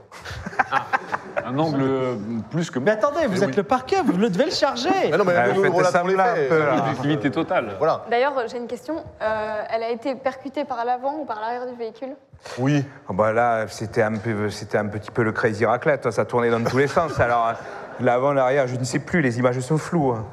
Un 1.45 1.59
angle 1.59 1.81
euh, 1.83 2.15
plus 2.51 2.71
que. 2.71 2.79
Mais 2.79 2.93
attendez, 2.93 3.27
vous 3.27 3.33
Mais 3.33 3.39
êtes 3.43 3.47
oui. 3.51 3.57
le 3.57 3.63
parquet, 3.63 3.97
vous 4.05 4.13
le 4.17 4.29
devez 4.31 4.45
le 4.47 4.51
charger. 4.51 4.89
Mais 5.11 5.17
non, 5.17 5.25
mais 5.25 5.35
Ah, 5.37 5.49
nous 5.53 5.63
ça 5.85 6.01
pour 6.01 6.09
les 6.09 6.17
là, 6.17 6.35
faits. 6.35 6.53
Objectivité 6.79 7.31
totale. 7.31 7.75
Voilà. 7.79 8.05
D'ailleurs, 8.11 8.35
j'ai 8.49 8.59
une 8.59 8.67
question. 8.67 8.97
Euh, 9.21 9.63
elle 9.71 9.83
a 9.83 9.91
été 9.91 10.15
percutée 10.15 10.65
par 10.65 10.85
l'avant 10.85 11.15
ou 11.21 11.25
par 11.25 11.41
l'arrière 11.41 11.67
du 11.67 11.75
véhicule? 11.77 12.15
Oui. 12.59 12.85
Ah 13.09 13.13
bah 13.13 13.33
là, 13.33 13.67
c'était 13.69 14.03
un, 14.03 14.17
peu, 14.17 14.51
c'était 14.51 14.79
un 14.79 14.87
petit 14.87 15.11
peu 15.11 15.23
le 15.23 15.33
crazy 15.33 15.65
raclette, 15.65 16.11
ça 16.11 16.25
tournait 16.25 16.51
dans 16.51 16.63
tous 16.63 16.79
les 16.79 16.89
sens. 16.89 17.19
Alors, 17.21 17.49
euh, 17.49 17.53
l'avant, 18.01 18.33
l'arrière, 18.33 18.67
je 18.67 18.77
ne 18.77 18.85
sais 18.85 18.99
plus, 18.99 19.21
les 19.21 19.39
images 19.39 19.59
sont 19.61 19.79
floues. 19.79 20.13
hein. 20.13 20.25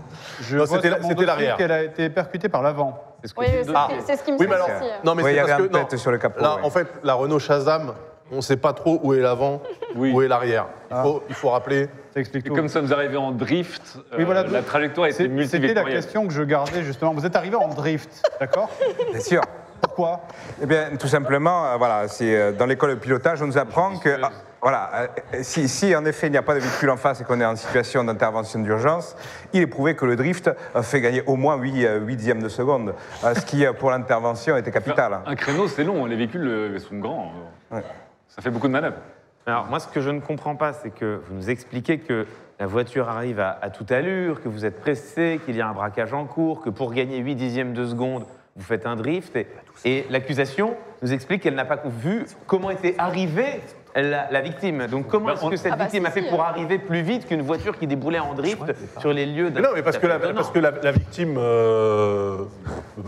Je 0.42 0.58
Non, 0.58 0.66
vois 0.66 0.78
c'était 0.78 0.88
sur 0.90 0.98
la- 0.98 1.02
mon 1.04 1.10
c'était 1.10 1.16
dossier 1.16 1.28
l'arrière. 1.28 1.58
qu'elle 1.58 1.72
a 1.72 1.84
été 1.84 2.10
percutée 2.10 2.50
par 2.50 2.62
l'avant. 2.62 3.04
C'est 3.22 3.28
ce 3.28 3.34
que 3.34 3.40
Oui, 3.40 3.46
dit 3.48 3.52
c'est 3.58 3.64
ce 3.64 3.70
qui- 3.72 4.06
c'est 4.06 4.16
ce 4.18 4.24
qui 4.24 4.32
me 4.32 4.38
Oui, 4.38 4.48
mais 4.48 4.58
semble 4.58 4.72
alors, 4.72 4.82
aussi. 4.82 4.90
euh. 4.92 4.96
non, 5.04 5.16
mais 5.16 5.24
Oui, 5.24 5.30
il 5.30 5.34
y 5.34 5.36
c'est 5.36 5.42
avait 5.42 5.68
parce 5.70 5.88
que 5.90 5.94
non, 5.96 5.98
sur 6.00 6.12
le 6.12 6.18
capot. 6.18 6.42
Là, 6.42 6.58
en 6.64 6.70
fait, 6.70 6.88
la 7.04 7.14
Renault 7.16 7.40
Shazam, 7.40 7.94
on 8.32 8.38
ne 8.38 8.42
sait 8.42 8.58
pas 8.58 8.74
trop 8.74 9.00
où 9.04 9.14
est 9.14 9.20
l'avant, 9.20 9.62
Oui. 9.96 10.12
où 10.14 10.22
est 10.22 10.28
l'arrière. 10.28 10.68
Il, 10.92 10.98
faut, 10.98 11.24
il 11.30 11.36
faut 11.36 11.50
rappeler. 11.50 11.88
Ça 12.14 12.20
explique 12.20 12.46
Et 12.46 12.50
tout. 12.50 12.56
comme 12.56 12.68
ça 12.70 12.82
nous 12.82 12.94
arrivait 12.94 13.18
en 13.18 13.32
drift, 13.32 13.98
Oui, 14.18 14.24
voilà, 14.24 14.42
euh, 14.42 14.52
la 14.52 14.62
trajectoire 14.62 15.08
était 15.08 15.18
C'est- 15.18 15.24
C'était 15.24 15.30
la 15.36 15.42
multivectorielle. 15.42 15.96
question 15.96 16.28
que 16.28 16.34
je 16.34 16.44
gardais 16.44 16.84
justement. 16.84 17.14
Vous 17.14 17.26
êtes 17.26 17.36
arrivé 17.36 17.56
en 17.56 17.68
drift, 17.68 18.22
d'accord 18.40 18.70
Bien 19.12 19.20
sûr. 19.20 19.42
Pourquoi? 19.82 20.22
Eh 20.62 20.66
bien, 20.66 20.90
tout 21.00 21.08
simplement, 21.08 21.66
euh, 21.66 21.76
voilà, 21.78 22.08
c'est 22.08 22.54
dans 22.54 22.66
l'école 22.66 22.92
de 22.92 22.96
pilotage, 22.96 23.42
on 23.42 23.48
nous 23.48 23.58
apprend 23.58 23.98
que, 23.98 24.10
ah, 24.22 24.30
voilà, 24.62 24.90
euh, 24.94 25.08
si, 25.42 25.70
si, 25.70 25.96
en 25.96 26.06
effet 26.06 26.28
il 26.28 26.32
n'y 26.32 26.38
a 26.38 26.42
pas 26.42 26.56
de 26.56 26.60
véhicule 26.60 26.90
en 26.90 26.98
face 26.98 27.22
et 27.22 27.24
qu'on 27.24 27.40
est 27.40 27.46
en 27.46 27.56
situation 27.56 28.04
d'intervention 28.04 28.60
d'urgence, 28.60 29.16
il 29.54 29.62
est 29.62 29.68
prouvé 29.68 29.96
que 29.96 30.06
le 30.06 30.16
drift 30.16 30.50
euh, 30.76 30.82
fait 30.82 31.02
gagner 31.02 31.24
au 31.26 31.36
moins 31.36 31.56
8 31.58 31.88
huitièmes 32.06 32.42
de 32.42 32.50
seconde, 32.50 32.94
euh, 33.24 33.34
ce 33.36 33.46
qui 33.46 33.66
euh, 33.66 33.74
pour 33.74 33.92
l'intervention 33.92 34.58
était 34.58 34.72
capital. 34.72 35.20
Un 35.26 35.36
créneau, 35.36 35.68
c'est 35.68 35.84
long, 35.84 36.06
les 36.06 36.16
véhicules 36.16 36.48
euh, 36.48 36.80
sont 36.80 36.98
grands. 36.98 37.32
Ouais. 37.72 37.84
Ça 38.28 38.42
fait 38.42 38.50
beaucoup 38.50 38.68
de 38.68 38.74
manœuvres. 38.74 38.98
Alors, 39.46 39.66
moi, 39.68 39.80
ce 39.80 39.88
que 39.88 40.02
je 40.02 40.10
ne 40.10 40.20
comprends 40.20 40.56
pas, 40.56 40.74
c'est 40.74 40.92
que 40.92 41.22
vous 41.28 41.36
nous 41.36 41.50
expliquez 41.50 42.00
que 42.00 42.28
la 42.60 42.68
voiture 42.68 43.10
arrive 43.10 43.40
à, 43.40 43.58
à 43.62 43.70
toute 43.70 43.92
allure, 43.92 44.42
que 44.44 44.50
vous 44.50 44.66
êtes 44.66 44.80
pressé, 44.80 45.40
qu'il 45.46 45.56
y 45.56 45.62
a 45.62 45.68
un 45.68 45.74
braquage 45.74 46.14
en 46.14 46.26
cours, 46.26 46.62
que 46.62 46.70
pour 46.70 46.94
gagner 46.94 47.18
8 47.20 47.36
dixièmes 47.36 47.74
de 47.74 47.86
seconde, 47.86 48.26
vous 48.56 48.64
faites 48.64 48.86
un 48.86 48.96
drift. 48.96 49.36
Et, 49.36 49.48
et 49.86 50.06
l'accusation 50.10 50.76
nous 51.02 51.14
explique 51.14 51.42
qu'elle 51.42 51.56
n'a 51.56 51.66
pas 51.66 51.80
vu 51.86 52.26
comment 52.46 52.70
était 52.70 52.96
arrivée 52.98 53.62
la, 53.96 54.30
la 54.32 54.42
victime. 54.42 54.88
Donc, 54.88 55.08
comment 55.08 55.28
Bah, 55.28 55.34
est-ce 55.34 55.50
que 55.50 55.56
cette 55.58 55.72
Ah 55.74 55.76
bah, 55.76 55.84
victime 55.86 56.04
si, 56.04 56.08
a 56.08 56.12
fait 56.12 56.22
si, 56.24 56.30
pour 56.30 56.42
euh. 56.42 56.46
arriver 56.46 56.78
plus 56.78 57.02
vite 57.02 57.28
qu'une 57.28 57.42
voiture 57.42 57.78
qui 57.78 57.88
déboulait 57.88 58.20
en 58.20 58.34
drift 58.34 58.62
sur 59.00 59.12
les 59.14 59.26
lieux 59.26 59.52
Mais 59.54 59.62
non, 59.62 59.70
mais 59.74 59.82
parce 59.84 59.98
que 59.98 60.08
la, 60.08 60.20
parce 60.20 60.52
que 60.52 60.60
la, 60.60 60.72
la 60.84 60.92
victime, 60.92 61.36
euh, 61.38 62.46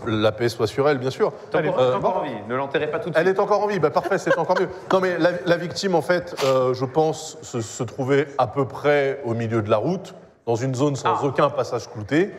la 0.08 0.32
paix 0.32 0.50
soit 0.50 0.68
sur 0.68 0.90
elle, 0.90 0.98
bien 0.98 1.10
sûr. 1.12 1.28
Encore, 1.54 1.80
Euh, 1.80 1.92
t'as 1.92 1.98
encore 1.98 2.18
envie, 2.18 2.32
ne 2.48 2.56
l'enterrez 2.56 2.88
pas 2.88 3.00
tout 3.00 3.10
de 3.10 3.16
suite. 3.16 3.28
Elle 3.28 3.34
est 3.34 3.40
encore 3.40 3.64
en 3.64 3.68
vie, 3.68 3.80
bah 3.80 3.90
parfait, 3.92 4.18
c'est 4.18 4.38
encore 4.38 4.60
mieux. 4.60 4.70
Non, 4.92 5.00
mais 5.00 5.18
la, 5.18 5.32
la 5.46 5.58
victime, 5.58 5.96
en 5.96 6.02
fait, 6.02 6.36
euh, 6.46 6.74
je 6.74 6.86
pense, 6.86 7.38
se, 7.42 7.62
se 7.62 7.84
trouvait 7.84 8.28
à 8.38 8.48
peu 8.48 8.66
près 8.68 9.20
au 9.24 9.34
milieu 9.34 9.62
de 9.62 9.70
la 9.70 9.78
route, 9.78 10.16
dans 10.46 10.56
une 10.56 10.74
zone 10.76 10.96
sans 10.96 11.10
Ah. 11.16 11.20
aucun 11.24 11.50
passage 11.50 11.90
clouté. 11.90 12.32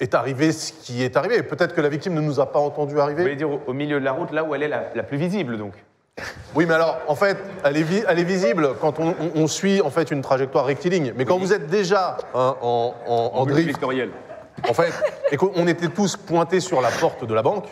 Est 0.00 0.14
arrivé 0.14 0.50
ce 0.50 0.72
qui 0.72 1.04
est 1.04 1.16
arrivé. 1.16 1.42
Peut-être 1.44 1.74
que 1.76 1.80
la 1.80 1.88
victime 1.88 2.14
ne 2.14 2.20
nous 2.20 2.40
a 2.40 2.46
pas 2.50 2.58
entendu 2.58 2.94
Vous 2.94 3.00
arriver. 3.00 3.22
voulez 3.22 3.36
dire 3.36 3.50
au, 3.50 3.60
au 3.68 3.72
milieu 3.72 4.00
de 4.00 4.04
la 4.04 4.10
route, 4.12 4.32
là 4.32 4.42
où 4.42 4.52
elle 4.54 4.64
est 4.64 4.68
la, 4.68 4.84
la 4.94 5.02
plus 5.04 5.16
visible, 5.18 5.58
donc 5.58 5.74
Oui, 6.54 6.66
mais 6.66 6.74
alors, 6.74 6.98
en 7.08 7.14
fait, 7.14 7.38
elle 7.64 7.76
est, 7.78 7.82
vi- 7.82 8.04
elle 8.06 8.18
est 8.18 8.24
visible 8.24 8.74
quand 8.80 8.98
on, 8.98 9.08
on- 9.18 9.32
on 9.34 9.46
suit 9.46 9.80
en 9.80 9.88
fait 9.90 10.10
une 10.10 10.20
trajectoire 10.20 10.66
rectiligne. 10.66 11.12
Mais 11.16 11.24
quand 11.24 11.38
vous 11.38 11.52
êtes 11.54 11.68
déjà 11.68 12.18
hein, 12.34 12.56
en, 12.60 12.94
en- 13.06 13.14
en 13.34 13.38
En 13.40 13.46
drift, 13.46 13.82
en 14.68 14.74
fait, 14.74 14.92
et 15.30 15.36
qu'on 15.38 15.66
était 15.66 15.88
tous 15.88 16.16
pointés 16.16 16.60
sur 16.60 16.82
la 16.82 16.90
porte 16.90 17.24
de 17.24 17.32
la 17.34 17.42
banque, 17.42 17.64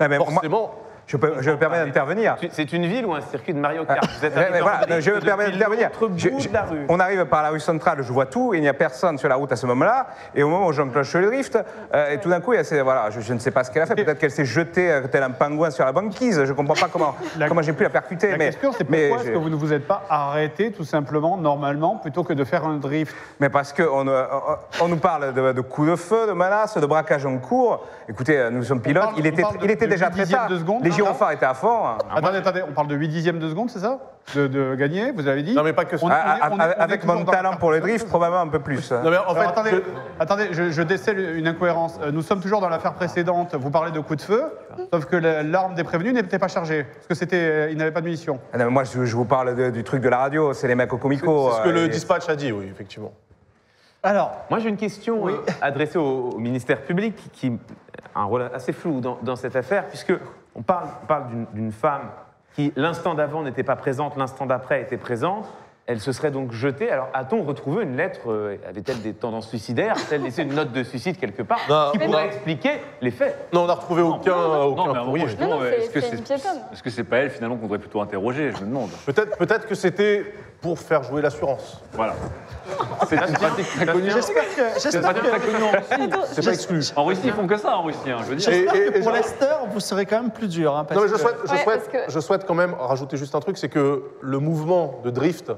Non, 0.00 0.08
mais 0.08 0.18
moi, 0.18 0.26
forcément, 0.28 0.74
je, 1.06 1.16
peux- 1.16 1.34
je 1.40 1.50
me 1.50 1.56
permets 1.56 1.84
d'intervenir. 1.84 2.36
C'est 2.50 2.72
une 2.72 2.86
ville 2.86 3.04
ou 3.06 3.14
un 3.14 3.20
circuit 3.20 3.52
de 3.54 3.58
Mario 3.58 3.84
Kart? 3.84 4.08
Vous 4.18 4.24
êtes 4.24 4.34
Mais- 4.34 4.42
arrivé 4.42 4.52
mais 4.54 4.60
en 4.60 4.64
voilà, 4.64 4.86
drift 4.86 5.00
je 5.02 5.10
me 5.10 5.20
permets 5.20 5.50
d'intervenir. 5.50 5.90
On 6.88 7.00
arrive 7.00 7.24
par 7.26 7.42
la 7.42 7.50
rue 7.50 7.60
centrale, 7.60 7.98
je 8.02 8.12
vois 8.12 8.26
tout, 8.26 8.54
et 8.54 8.58
il 8.58 8.60
n'y 8.60 8.68
a 8.68 8.74
personne 8.74 9.18
sur 9.18 9.28
la 9.28 9.34
route 9.36 9.52
à 9.52 9.56
ce 9.56 9.66
moment-là. 9.66 10.06
Et 10.34 10.42
au 10.42 10.48
moment 10.48 10.66
où 10.66 10.72
j'enclenche 10.72 11.14
le 11.14 11.26
drift, 11.26 11.58
euh, 11.94 12.10
et 12.12 12.18
tout 12.18 12.28
d'un 12.28 12.40
coup, 12.40 12.52
il 12.52 12.56
y 12.56 12.60
a 12.60 12.64
ces- 12.64 12.80
voilà, 12.82 13.10
je, 13.10 13.20
je 13.20 13.34
ne 13.34 13.38
sais 13.38 13.50
pas 13.50 13.64
ce 13.64 13.70
qu'elle 13.70 13.82
a 13.82 13.86
fait. 13.86 13.94
Peut-être 13.94 14.18
qu'elle 14.18 14.30
s'est 14.30 14.44
jetée 14.44 14.90
euh, 14.90 15.02
tel 15.10 15.22
un 15.22 15.30
pingouin 15.30 15.70
sur 15.70 15.84
la 15.84 15.92
banquise. 15.92 16.42
Je 16.44 16.48
ne 16.50 16.56
comprends 16.56 16.74
pas 16.74 16.88
comment, 16.92 17.14
La- 17.38 17.48
comment 17.48 17.62
j'ai 17.62 17.72
pu 17.72 17.82
la 17.82 17.90
percuter. 17.90 18.30
La 18.30 18.36
mais, 18.38 18.46
question, 18.46 18.72
c'est 18.72 18.84
pourquoi 18.84 19.00
est-ce 19.24 19.30
que 19.30 19.38
vous 19.38 19.50
ne 19.50 19.56
vous 19.56 19.72
êtes 19.72 19.86
pas 19.86 20.02
arrêté 20.08 20.72
tout 20.72 20.84
simplement, 20.84 21.36
normalement, 21.36 21.96
plutôt 21.96 22.24
que 22.24 22.32
de 22.32 22.44
faire 22.44 22.64
un 22.64 22.76
drift? 22.76 23.14
Mais 23.40 23.48
parce 23.48 23.72
qu'on 23.72 24.06
on, 24.08 24.26
on 24.80 24.88
nous 24.88 24.96
parle 24.96 25.34
de, 25.34 25.52
de 25.52 25.60
coups 25.60 25.90
de 25.90 25.96
feu, 25.96 26.26
de 26.26 26.32
menaces, 26.32 26.76
de 26.78 26.86
braquage 26.86 27.26
en 27.26 27.38
cours. 27.38 27.84
Écoutez, 28.08 28.38
euh, 28.38 28.50
nous 28.50 28.62
sommes 28.64 28.80
pilotes. 28.80 29.02
parle- 29.02 29.14
il 29.18 29.22
on 29.24 29.28
était, 29.28 29.42
parle 29.42 29.58
de- 29.58 29.64
il 29.64 29.70
était 29.70 29.86
de 29.86 29.90
déjà 29.90 30.10
très 30.10 30.26
tard. 30.26 30.48
de 30.48 30.58
seconde, 30.58 30.84
Les 30.84 30.91
hein, 30.92 30.96
gyrophares 30.96 31.32
étaient 31.32 31.46
à 31.46 31.54
fond. 31.54 31.86
hein. 31.86 31.98
Attendez, 32.14 32.38
attendez, 32.38 32.62
on 32.68 32.72
parle 32.72 32.88
de 32.88 32.94
8 32.94 33.08
dixièmes 33.08 33.38
de 33.38 33.48
seconde, 33.48 33.70
c'est 33.70 33.80
ça 33.80 33.98
de, 34.36 34.46
de 34.46 34.74
gagner, 34.76 35.10
vous 35.10 35.26
avez 35.26 35.42
dit 35.42 35.52
Non, 35.54 35.64
mais 35.64 35.72
pas 35.72 35.84
que 35.84 35.96
ça. 35.96 36.06
On 36.06 36.08
est- 36.08 36.12
on 36.12 36.16
est- 36.16 36.20
Ah, 36.40 36.48
on 36.52 36.54
est- 36.54 36.62
on 36.62 36.70
est 36.70 36.74
avec 36.78 37.00
toujours 37.00 37.16
mon 37.16 37.24
dans 37.24 37.32
la 37.32 37.38
talent 37.38 37.56
pour 37.56 37.72
le 37.72 37.80
drift, 37.80 38.08
probablement 38.08 38.42
un 38.42 38.48
peu 38.48 38.60
plus. 38.60 38.92
non, 38.92 38.98
mais 39.10 39.16
en 39.16 39.22
Alors, 39.22 39.34
fait, 39.36 39.46
attendez, 39.46 39.70
je- 39.72 39.80
attendez 40.20 40.48
je, 40.52 40.70
je 40.70 40.82
décèle 40.82 41.36
une 41.36 41.48
incohérence. 41.48 41.98
Euh, 42.00 42.12
Nous 42.12 42.22
sommes 42.22 42.40
toujours 42.40 42.60
dans 42.60 42.68
l'affaire 42.68 42.94
précédente. 42.94 43.54
Vous 43.56 43.70
parlez 43.70 43.90
de 43.90 43.98
coups 43.98 44.18
de 44.20 44.22
feu, 44.32 44.44
sauf 44.92 45.06
que 45.06 45.16
la- 45.16 45.42
l'arme 45.42 45.74
des 45.74 45.82
prévenus 45.82 46.14
n'était 46.14 46.38
pas 46.38 46.46
chargée, 46.48 46.84
parce 46.84 47.06
que 47.08 47.14
c'était, 47.14 47.36
euh, 47.36 47.70
il 47.72 47.76
n'avait 47.78 47.90
pas 47.90 48.00
de 48.00 48.04
munitions. 48.06 48.38
Ah 48.52 48.58
non, 48.58 48.66
mais 48.66 48.70
moi, 48.70 48.84
je, 48.84 49.04
je 49.04 49.16
vous 49.16 49.24
parle 49.24 49.56
de- 49.56 49.70
du 49.70 49.82
truc 49.82 50.00
de 50.02 50.08
la 50.08 50.18
radio. 50.18 50.52
C'est 50.52 50.68
les 50.68 50.76
mecs 50.76 50.92
au 50.92 50.98
comico. 50.98 51.50
c'est 51.50 51.56
ce 51.58 51.62
que 51.64 51.68
euh, 51.70 51.72
le 51.72 51.84
et- 51.84 51.88
dispatch 51.88 52.28
a 52.28 52.36
dit, 52.36 52.52
oui, 52.52 52.68
effectivement. 52.70 53.12
Alors, 54.04 54.32
Moi, 54.50 54.58
j'ai 54.58 54.68
une 54.68 54.76
question 54.76 55.28
euh, 55.28 55.32
adressée 55.60 55.98
au, 55.98 56.30
au 56.30 56.38
ministère 56.38 56.80
public 56.82 57.16
qui 57.32 57.52
a 58.14 58.20
un 58.20 58.24
rôle 58.24 58.48
assez 58.54 58.72
flou 58.72 59.00
dans, 59.00 59.18
dans 59.22 59.36
cette 59.36 59.54
affaire, 59.56 59.86
puisque 59.86 60.12
on 60.54 60.62
parle, 60.62 60.88
on 61.02 61.06
parle 61.06 61.28
d'une- 61.28 61.46
femme 61.72 62.10
qui, 62.54 62.72
l'instant 62.76 63.14
d'avant, 63.14 63.42
n'était 63.42 63.62
pas 63.62 63.76
présente, 63.76 64.16
l'instant 64.16 64.46
d'après 64.46 64.82
était 64.82 64.96
présente. 64.98 65.46
Elle 65.86 65.98
se 66.00 66.12
serait 66.12 66.30
donc 66.30 66.52
jetée. 66.52 66.90
Alors, 66.92 67.08
a-t-on 67.12 67.42
retrouvé 67.42 67.82
une 67.82 67.96
lettre 67.96 68.30
euh, 68.30 68.56
Avait-elle 68.68 69.02
des 69.02 69.14
tendances 69.14 69.48
suicidaires? 69.48 69.96
A-t-elle 69.96 70.22
laissé 70.22 70.42
une 70.42 70.54
note 70.54 70.70
de 70.70 70.84
suicide 70.84 71.18
quelque 71.18 71.42
part 71.42 71.58
Non, 71.68 71.90
qui 71.90 71.98
mais 71.98 72.06
pourrait 72.06 72.22
non. 72.22 72.28
expliquer 72.28 72.70
les 73.00 73.10
faits? 73.10 73.48
Non, 73.52 73.62
on 73.62 73.66
n'a 73.66 73.74
retrouvé 73.74 74.00
aucun, 74.00 74.32
aucun 74.32 74.32
mais 74.32 74.88
à 74.88 74.90
un 74.90 74.94
moment, 74.94 75.04
courrier. 75.06 75.26
justement, 75.26 75.50
Non, 75.50 75.60
non, 75.60 75.64
est-ce 75.66 75.90
que 75.90 76.00
c'est 76.00 76.10
c'est 76.10 76.16
une 76.18 76.22
piétonne. 76.22 76.58
est-ce 76.72 76.82
que 76.84 76.90
c'est 76.90 77.02
pas 77.04 77.16
elle 77.18 77.30
finalement 77.30 77.56
qu'on 77.56 77.64
devrait 77.64 77.80
plutôt 77.80 78.00
interroger? 78.00 78.52
Je 78.52 78.60
me 78.62 78.68
demande. 78.68 78.90
Peut-être 79.06 79.36
peut 79.36 79.46
que 79.68 79.74
c'était 79.74 80.32
pour 80.62 80.78
faire 80.78 81.02
jouer 81.02 81.20
l'assurance. 81.20 81.78
Voilà. 81.92 82.14
C'est 83.08 83.16
une 83.16 83.34
pratique 83.34 83.66
très 83.66 83.84
connue. 83.86 84.10
j'espère 84.10 84.44
que, 84.44 84.50
C'est 84.54 84.62
une 84.62 84.80
j'espère 84.80 85.02
pratique 85.02 85.22
très 85.30 85.40
que, 85.40 85.46
connue 85.52 85.64
en 85.64 85.70
Russie. 85.72 86.10
C'est 86.32 86.44
pas 86.44 86.52
exclu. 86.52 86.84
En 86.96 87.04
Russie, 87.04 87.20
ils 87.24 87.32
font 87.32 87.46
que 87.48 87.56
ça 87.58 87.76
en 87.76 87.82
Russie, 87.82 87.98
hein, 88.10 88.18
je 88.20 88.24
veux 88.26 88.36
dire. 88.36 88.50
j'espère 88.50 88.74
Et- 88.74 88.78
et- 88.78 88.92
que 88.92 88.96
et 88.98 89.00
pour 89.00 89.10
je- 89.10 89.16
Lester, 89.16 89.54
vous 89.70 89.80
serez 89.80 90.06
quand 90.06 90.22
même 90.22 90.30
plus 90.30 90.48
dur. 90.48 90.74
hein, 90.76 90.84
parce 90.84 90.96
Non, 90.98 91.02
mais 91.04 91.08
je 91.10 91.14
que- 91.14 91.20
souhaite, 91.20 91.36
je, 91.44 91.52
Ouais, 91.52 91.62
souhaite, 91.64 91.90
parce 91.92 92.06
que- 92.06 92.12
je 92.12 92.20
souhaite 92.20 92.46
quand 92.46 92.54
même 92.54 92.74
rajouter 92.74 93.16
juste 93.16 93.34
un 93.34 93.40
truc, 93.40 93.58
c'est 93.58 93.68
que 93.68 94.04
le 94.20 94.38
mouvement 94.38 95.00
de 95.04 95.10
drift 95.10 95.50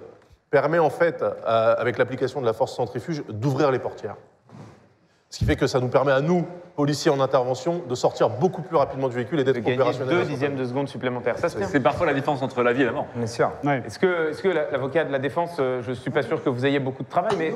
permet 0.51 0.79
en 0.79 0.91
fait, 0.91 1.23
euh, 1.23 1.75
avec 1.79 1.99
l'application 1.99 2.41
de 2.41 2.47
la 2.47 2.53
force 2.55 2.75
centrifuge, 2.75 3.23
d'ouvrir 3.29 3.71
les 3.71 3.79
portières. 3.79 4.17
Ce 5.29 5.39
qui 5.39 5.45
fait 5.45 5.57
que 5.57 5.67
ça 5.67 5.81
nous 5.81 5.89
permet 5.89 6.13
à 6.13 6.21
nous, 6.23 6.47
policiers 6.77 7.11
en 7.11 7.21
intervention, 7.21 7.83
de 7.89 7.95
sortir 7.95 8.29
beaucoup 8.31 8.63
plus 8.63 8.77
rapidement 8.77 9.09
du 9.09 9.15
véhicule 9.15 9.41
et 9.41 9.45
De 9.45 9.53
d'être 9.53 9.63
gagner 9.65 9.77
opérationnels. 9.79 10.19
deux 10.19 10.25
dixièmes 10.25 10.57
de 10.57 10.65
seconde 10.65 10.89
supplémentaires. 10.89 11.39
Ça 11.39 11.49
se 11.49 11.57
tient. 11.57 11.67
C'est 11.69 11.81
parfois 11.81 12.07
la 12.07 12.15
différence 12.15 12.43
entre 12.43 12.63
la 12.63 12.73
vie 12.73 12.83
et 12.83 12.87
la 12.87 12.93
mort. 12.93 13.07
Bien 13.15 13.27
sûr. 13.27 13.51
Ouais. 13.63 13.83
Est-ce 13.87 13.99
que, 13.99 14.49
l'avocat 14.73 15.05
de 15.05 15.13
la 15.13 15.19
défense, 15.19 15.57
euh, 15.61 15.83
je 15.83 15.93
suis 15.93 16.11
pas 16.11 16.23
sûr 16.23 16.43
que 16.43 16.49
vous 16.51 16.67
ayez 16.67 16.81
beaucoup 16.81 17.03
de 17.05 17.09
travail, 17.09 17.37
mais 17.39 17.55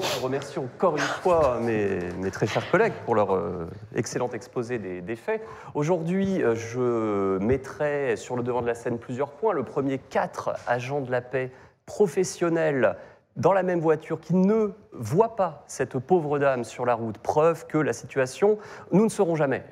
Je 0.00 0.22
remercie 0.22 0.58
encore 0.60 0.94
une 0.96 1.02
fois 1.02 1.58
mes, 1.60 1.98
mes 2.18 2.30
très 2.30 2.46
chers 2.46 2.70
collègues 2.70 2.92
pour 3.04 3.16
leur 3.16 3.34
euh, 3.34 3.68
excellent 3.96 4.30
exposé 4.30 4.78
des, 4.78 5.00
des 5.00 5.16
faits. 5.16 5.42
Aujourd'hui, 5.74 6.40
euh, 6.42 6.54
je 6.54 7.38
mettrai 7.38 8.14
sur 8.16 8.36
le 8.36 8.44
devant 8.44 8.62
de 8.62 8.68
la 8.68 8.74
scène 8.74 8.98
plusieurs 8.98 9.30
points. 9.30 9.52
Le 9.52 9.64
premier, 9.64 9.98
quatre 9.98 10.50
agents 10.68 11.00
de 11.00 11.10
la 11.10 11.20
paix 11.20 11.50
professionnels 11.86 12.96
dans 13.38 13.52
la 13.52 13.62
même 13.62 13.80
voiture 13.80 14.20
qui 14.20 14.34
ne 14.34 14.72
voient 14.92 15.36
pas 15.36 15.64
cette 15.68 15.98
pauvre 15.98 16.38
dame 16.38 16.64
sur 16.64 16.84
la 16.84 16.94
route. 16.94 17.18
Preuve 17.18 17.66
que 17.66 17.78
la 17.78 17.92
situation, 17.92 18.58
nous 18.92 19.04
ne 19.04 19.08
saurons 19.08 19.36
jamais. 19.36 19.64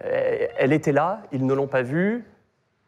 Elle 0.57 0.73
était 0.73 0.93
là, 0.93 1.23
ils 1.33 1.45
ne 1.45 1.53
l'ont 1.53 1.67
pas 1.67 1.83
vue. 1.83 2.25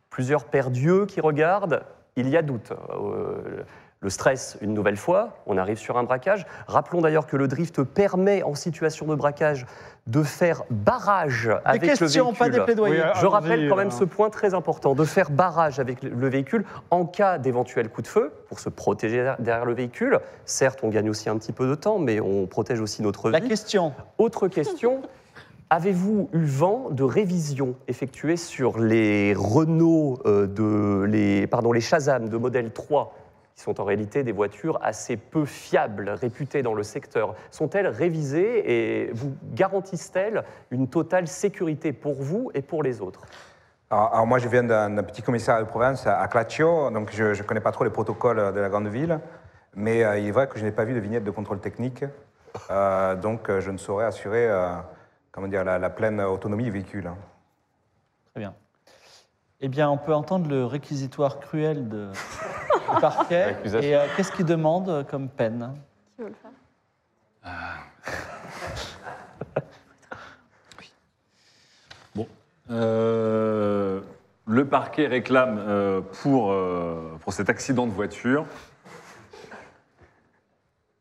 Plusieurs 0.09 0.45
pères 0.45 0.71
Dieu 0.71 1.05
qui 1.07 1.21
regardent, 1.21 1.83
il 2.17 2.29
y 2.29 2.37
a 2.37 2.43
doute. 2.43 2.73
Euh, 2.91 3.65
le 4.01 4.11
stress 4.11 4.57
une 4.61 4.75
nouvelle 4.75 4.97
fois, 4.97 5.39
on 5.47 5.57
arrive 5.59 5.79
sur 5.79 5.97
un 5.99 6.05
braquage. 6.05 6.47
Rappelons 6.69 7.01
d'ailleurs 7.01 7.27
que 7.27 7.37
le 7.37 7.49
drift 7.49 7.83
permet 7.83 8.43
en 8.45 8.55
situation 8.55 9.07
de 9.07 9.15
braquage 9.17 9.67
de 10.07 10.23
faire 10.23 10.63
barrage 10.71 11.51
avec 11.65 11.83
questions, 11.99 12.31
le 12.31 12.37
pas 12.37 12.45
véhicule. 12.45 12.61
des 12.61 12.65
plaidoyers. 12.65 13.03
Oui, 13.03 13.21
Je 13.21 13.27
rappelle 13.27 13.69
quand 13.69 13.77
même 13.77 13.89
euh. 13.89 13.91
ce 13.91 14.05
point 14.05 14.31
très 14.31 14.55
important, 14.55 14.95
de 14.95 15.05
faire 15.05 15.31
barrage 15.31 15.81
avec 15.81 16.03
le- 16.03 16.11
le 16.11 16.29
véhicule 16.29 16.65
en 16.91 17.05
cas 17.05 17.39
d'éventuel 17.39 17.89
coup 17.91 18.01
de 18.01 18.07
feu, 18.07 18.33
pour 18.49 18.61
se 18.61 18.69
protéger 18.69 19.35
derrière- 19.41 19.67
le 19.67 19.75
véhicule. 19.75 20.21
Certes, 20.47 20.79
on 20.83 20.89
gagne 20.89 21.11
aussi 21.11 21.29
un 21.29 21.37
petit 21.37 21.53
peu 21.53 21.69
de 21.69 21.75
temps, 21.75 21.99
mais 21.99 22.21
on 22.21 22.47
protège 22.47 22.81
aussi 22.81 23.03
notre 23.03 23.31
La 23.31 23.41
vie. 23.41 23.49
question, 23.49 23.93
Autre 24.17 24.47
question, 24.49 25.03
avez-vous 25.71 26.31
eu 26.33 26.45
vent 26.45 26.87
de 26.91 27.03
révisions 27.03 27.75
effectuées 27.89 28.37
sur 28.39 28.79
les 28.79 29.35
Renault, 29.37 30.21
euh, 30.25 30.47
de, 30.47 31.03
les, 31.05 31.47
pardon, 31.47 31.73
les 31.73 31.81
Shazam 31.83 32.29
de 32.31 32.37
modèle 32.39 32.71
3 32.71 33.13
qui 33.59 33.65
sont 33.65 33.81
en 33.81 33.85
réalité 33.85 34.23
des 34.23 34.31
voitures 34.31 34.79
assez 34.83 35.17
peu 35.17 35.45
fiables, 35.45 36.11
réputées 36.11 36.63
dans 36.63 36.75
le 36.75 36.85
secteur. 36.85 37.35
Sont-elles 37.51 37.89
révisées 37.89 38.63
et 38.71 39.11
vous 39.13 39.35
garantissent-elles 39.53 40.45
une 40.71 40.87
totale 40.87 41.27
sécurité 41.27 41.93
pour 41.93 42.23
vous 42.23 42.53
et 42.55 42.63
pour 42.63 42.85
les 42.85 43.01
autres? 43.01 43.23
Alors, 43.91 44.15
alors 44.15 44.27
moi, 44.29 44.39
je 44.39 44.47
viens 44.47 44.63
d'un 44.63 45.03
petit 45.03 45.23
commissariat 45.23 45.65
de 45.65 45.69
province 45.69 46.07
à 46.07 46.29
Claccio, 46.29 46.89
donc 46.93 47.11
je 47.11 47.37
ne 47.37 47.43
connais 47.43 47.61
pas 47.61 47.73
trop 47.73 47.83
les 47.83 47.91
protocoles 47.91 48.55
de 48.55 48.61
la 48.61 48.69
grande 48.69 48.87
ville, 48.87 49.19
mais 49.75 50.05
euh, 50.05 50.19
il 50.21 50.29
est 50.29 50.31
vrai 50.31 50.47
que 50.47 50.57
je 50.57 50.65
n'ai 50.65 50.71
pas 50.71 50.85
vu 50.85 50.95
de 50.95 51.01
vignette 51.01 51.25
de 51.25 51.33
contrôle 51.33 51.59
technique, 51.59 52.05
Euh, 52.71 53.17
donc 53.17 53.51
euh, 53.51 53.61
je 53.61 53.71
ne 53.73 53.79
saurais 53.79 54.07
assurer 54.07 54.49
euh, 54.49 54.77
comment 55.33 55.49
dire, 55.49 55.65
la, 55.65 55.79
la 55.79 55.91
pleine 55.91 56.21
autonomie 56.21 56.65
du 56.65 56.71
véhicule. 56.71 57.11
très 58.31 58.41
bien. 58.41 58.55
Eh 59.61 59.69
bien, 59.69 59.91
on 59.91 59.99
peut 59.99 60.15
entendre 60.15 60.49
le 60.49 60.65
réquisitoire 60.65 61.41
cruel 61.41 61.89
de, 61.89 62.11
du 62.95 63.01
parquet. 63.01 63.47
L'accusation. 63.47 63.89
Et 63.91 63.95
euh, 63.95 64.07
qu'est-ce 64.17 64.33
qu'il 64.33 64.47
demande 64.47 64.89
euh, 64.89 65.05
comme 65.05 65.29
peine 65.29 65.75
Qui 66.17 66.23
veut 66.23 66.29
le 66.29 66.35
faire? 66.35 66.51
Euh, 72.71 74.01
le 74.47 74.65
parquet 74.67 75.07
réclame 75.07 75.59
euh, 75.59 76.01
pour, 76.23 76.53
euh, 76.53 77.17
pour 77.23 77.33
cet 77.33 77.49
accident 77.49 77.87
de 77.87 77.93
voiture 77.93 78.45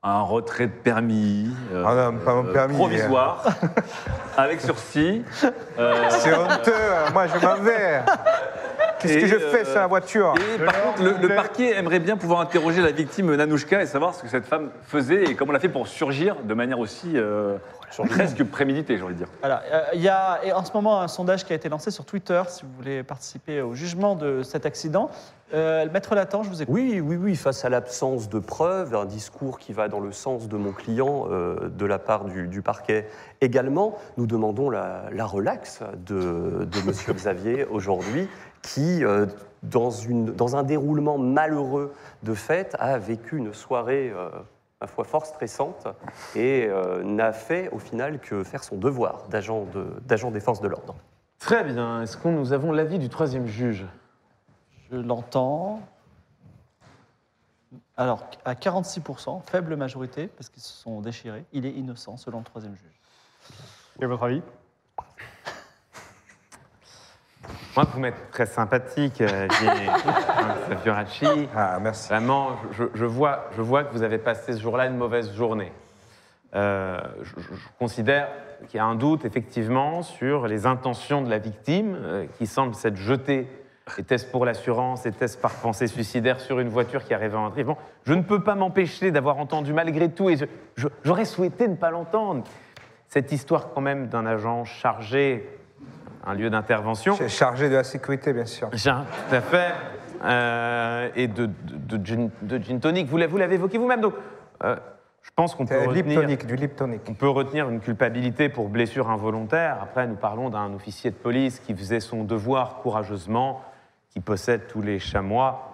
un 0.04 0.22
retrait 0.22 0.68
de 0.68 0.72
permis, 0.72 1.50
euh, 1.74 1.84
Ah 1.86 2.12
non, 2.12 2.18
pas 2.20 2.36
mon 2.36 2.46
euh, 2.48 2.54
permis. 2.54 2.76
provisoire, 2.76 3.44
avec 4.38 4.62
sursis. 4.62 5.24
Euh, 5.78 6.06
C'est 6.10 6.34
honteux, 6.34 6.72
moi 7.12 7.28
je 7.28 7.46
m'en 7.46 7.56
vais. 7.56 8.02
Qu'est-ce 9.00 9.18
que 9.20 9.28
je 9.28 9.36
euh, 9.36 9.52
fais 9.52 9.66
sur 9.66 9.76
la 9.76 9.88
voiture 9.88 10.34
Et 10.56 10.64
par 10.64 10.82
contre, 10.82 11.04
le, 11.04 11.28
le 11.28 11.36
parquet 11.36 11.76
aimerait 11.76 12.00
bien 12.00 12.18
pouvoir 12.18 12.42
interroger 12.42 12.82
la 12.82 12.92
victime 12.92 13.34
Nanouchka 13.36 13.82
et 13.82 13.86
savoir 13.86 14.16
ce 14.16 14.24
que 14.24 14.30
cette 14.30 14.46
femme 14.46 14.70
faisait 14.84 15.24
et 15.26 15.36
comment 15.36 15.52
elle 15.52 15.58
a 15.58 15.60
fait 15.60 15.70
pour 15.70 15.88
surgir 15.88 16.36
de 16.44 16.54
manière 16.54 16.80
aussi 16.80 17.14
euh, 17.16 17.58
presque 17.90 18.44
préméditée, 18.44 18.98
j'ai 18.98 19.04
envie 19.04 19.14
de 19.14 19.20
dire. 19.20 19.30
Voilà, 19.40 19.64
euh, 19.72 19.84
il 19.94 20.02
y 20.02 20.10
a 20.10 20.40
et 20.44 20.52
en 20.52 20.64
ce 20.64 20.72
moment 20.74 21.02
un 21.02 21.08
sondage 21.08 21.46
qui 21.46 21.54
a 21.54 21.56
été 21.56 21.70
lancé 21.70 21.92
sur 21.92 22.06
Twitter, 22.06 22.42
si 22.48 22.64
vous 22.64 22.72
voulez 22.78 23.04
participer 23.04 23.62
au 23.62 23.74
jugement 23.74 24.16
de 24.16 24.44
cet 24.44 24.66
accident. 24.66 25.10
Euh, 25.54 25.88
Maître 25.94 26.14
Latan, 26.14 26.44
je 26.44 26.50
vous 26.50 26.62
écoute. 26.62 26.74
Oui, 26.74 27.00
oui, 27.02 27.16
oui, 27.16 27.36
face 27.38 27.64
à 27.64 27.70
l'absence 27.70 28.28
de 28.28 28.40
preuves, 28.40 28.94
un 28.94 29.06
discours 29.06 29.60
qui 29.60 29.72
va 29.72 29.88
dans 29.88 30.02
le 30.02 30.12
sens 30.12 30.50
de 30.50 30.58
mon 30.58 30.74
client 30.74 31.28
euh, 31.32 31.70
de 31.70 31.86
la 31.86 32.00
part 32.00 32.26
du, 32.26 32.48
du 32.50 32.62
parquet 32.62 33.08
également, 33.40 33.98
nous 34.18 34.28
demandons 34.28 34.70
la, 34.70 35.04
la 35.14 35.26
relaxe 35.26 35.80
de, 36.06 36.68
de 36.70 36.82
Monsieur 36.86 37.14
Xavier 37.16 37.66
aujourd'hui, 37.66 38.28
qui, 38.62 39.06
euh, 39.06 39.26
dans, 39.64 39.90
une, 39.90 40.26
dans 40.26 40.58
un 40.58 40.64
déroulement 40.64 41.18
malheureux 41.18 41.94
de 42.24 42.34
fête, 42.34 42.76
a 42.80 42.98
vécu 42.98 43.38
une 43.38 43.54
soirée, 43.54 44.12
euh, 44.14 44.30
ma 44.80 44.88
foi, 44.88 45.04
fort 45.06 45.26
stressante 45.26 45.88
et 46.36 46.68
euh, 46.68 47.04
n'a 47.04 47.34
fait 47.34 47.70
au 47.70 47.80
final 47.80 48.20
que 48.20 48.44
faire 48.44 48.64
son 48.64 48.78
devoir 48.78 49.28
d'agent 49.30 49.64
de- 49.66 50.00
d'agent 50.06 50.32
des 50.32 50.40
forces 50.40 50.62
de 50.62 50.68
l'ordre. 50.68 50.96
Très 51.40 51.64
bien. 51.64 52.02
Est-ce 52.04 52.18
que 52.18 52.28
nous 52.28 52.54
avons 52.54 52.72
l'avis 52.72 53.00
du 53.00 53.10
troisième 53.10 53.48
juge? 53.48 53.86
Je 54.92 54.98
l'entends. 54.98 55.82
Alors, 57.96 58.30
à 58.46 58.54
46%, 58.54 59.42
faible 59.42 59.76
majorité, 59.76 60.28
parce 60.28 60.50
qu'ils 60.50 60.62
se 60.64 60.72
sont 60.74 61.02
déchirés, 61.02 61.46
il 61.52 61.66
est 61.66 61.72
innocent 61.72 62.18
selon 62.18 62.40
le 62.40 62.44
troisième 62.44 62.76
juge. 62.76 63.02
Et 64.00 64.06
votre 64.06 64.24
avis? 64.24 64.42
Moi, 67.78 67.86
vous 67.94 68.00
m'êtes 68.00 68.32
très 68.32 68.48
sympathique, 68.48 69.22
euh, 69.22 69.48
Jenny 69.62 69.88
Fioraci. 70.82 71.28
Ah, 71.56 71.78
merci. 71.80 72.10
Vraiment, 72.10 72.54
je, 72.72 72.86
je 72.96 73.06
vois, 73.06 73.46
je 73.56 73.62
vois 73.62 73.84
que 73.84 73.94
vous 73.94 74.02
avez 74.02 74.18
passé 74.18 74.54
ce 74.54 74.60
jour-là 74.60 74.88
une 74.88 74.98
mauvaise 74.98 75.32
journée. 75.36 75.72
Euh, 76.56 77.00
je, 77.22 77.40
je- 77.40 77.54
je 77.54 77.68
considère 77.78 78.30
qu'il 78.68 78.78
y 78.78 78.80
a 78.80 78.86
un 78.86 78.96
doute, 78.96 79.26
effectivement, 79.26 80.02
sur 80.02 80.48
les 80.48 80.66
intentions 80.66 81.22
de 81.22 81.30
la 81.30 81.38
victime, 81.38 81.96
euh, 82.02 82.26
qui 82.40 82.48
semble 82.48 82.74
s'être 82.74 82.98
jetée, 82.98 83.48
était-ce 84.00 84.26
pour 84.26 84.44
l'assurance, 84.44 85.06
était-ce 85.06 85.38
par 85.38 85.52
pensée 85.54 85.86
suicidaire 85.86 86.40
sur 86.40 86.60
une 86.60 86.70
voiture 86.70 87.04
qui 87.06 87.14
arrivait 87.14 87.38
en 87.38 87.52
Bon, 87.52 87.78
Je 88.08 88.14
ne 88.16 88.24
peux 88.24 88.42
pas 88.42 88.56
m'empêcher 88.56 89.12
d'avoir 89.12 89.38
entendu 89.38 89.72
malgré 89.72 90.10
tout, 90.10 90.32
et 90.32 90.38
j'aurais 91.06 91.26
souhaité 91.26 91.68
ne 91.68 91.76
pas 91.76 91.92
l'entendre, 91.92 92.44
cette 93.08 93.32
histoire 93.32 93.70
quand 93.76 93.82
même 93.82 94.08
d'un 94.08 94.26
agent 94.26 94.66
chargé, 94.66 95.48
un 96.28 96.34
lieu 96.34 96.50
d'intervention. 96.50 97.16
Ch- 97.16 97.32
Chargé 97.32 97.70
de 97.70 97.76
la 97.76 97.84
sécurité, 97.84 98.34
bien 98.34 98.46
sûr. 98.46 98.70
Jean, 98.74 99.06
tout 99.30 99.36
à 99.36 99.42
fait. 99.42 99.74
Euh, 100.24 101.10
et 101.16 101.28
de, 101.28 101.46
de, 101.46 101.98
de 101.98 102.06
gin, 102.06 102.30
de 102.42 102.58
gin 102.58 102.80
tonic. 102.80 103.08
Vous 103.08 103.18
l'avez 103.18 103.56
évoqué 103.56 103.78
vous-même. 103.78 104.02
Donc, 104.02 104.14
euh, 104.64 104.76
je 105.22 105.30
pense 105.36 105.56
qu'on 105.56 105.66
peut, 105.66 105.76
retenir, 105.88 106.26
du 106.46 106.56
Liptonic. 106.56 107.02
on 107.10 107.14
peut 107.14 107.30
retenir 107.30 107.70
une 107.70 107.80
culpabilité 107.80 108.50
pour 108.50 108.70
blessure 108.70 109.10
involontaire. 109.10 109.78
Après, 109.82 110.08
nous 110.08 110.16
parlons 110.16 110.50
d'un 110.50 110.74
officier 110.74 111.12
de 111.12 111.16
police 111.16 111.60
qui 111.60 111.76
faisait 111.76 112.00
son 112.00 112.24
devoir 112.24 112.78
courageusement, 112.82 113.62
qui 114.10 114.20
possède 114.20 114.68
tous 114.68 114.82
les 114.82 115.00
chamois. 115.00 115.74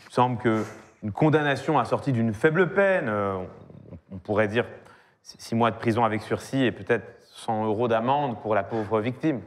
Il 0.00 0.06
me 0.06 0.10
semble 0.10 0.38
qu'une 0.38 1.12
condamnation 1.12 1.78
assortie 1.78 2.12
d'une 2.12 2.34
faible 2.34 2.70
peine, 2.74 3.08
euh, 3.08 3.36
on, 3.92 3.96
on 4.16 4.18
pourrait 4.18 4.48
dire 4.48 4.64
six 5.22 5.54
mois 5.54 5.70
de 5.70 5.76
prison 5.76 6.04
avec 6.04 6.20
sursis 6.22 6.64
et 6.64 6.72
peut-être 6.72 7.04
100 7.34 7.64
euros 7.66 7.88
d'amende 7.88 8.40
pour 8.40 8.54
la 8.54 8.64
pauvre 8.64 9.00
victime. 9.00 9.40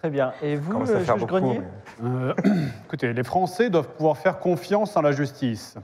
Très 0.00 0.10
bien. 0.10 0.32
Et 0.42 0.56
vous, 0.56 0.78
à 0.82 0.88
euh, 0.88 0.98
juge 1.00 1.08
beaucoup. 1.08 1.26
Grenier 1.26 1.60
mais- 2.02 2.08
Euh, 2.10 2.34
écoutez, 2.86 3.12
les 3.12 3.22
Français 3.22 3.68
doivent 3.70 3.88
pouvoir 3.88 4.16
faire 4.16 4.38
confiance 4.38 4.96
en 4.96 5.02
la 5.02 5.12
justice. 5.12 5.76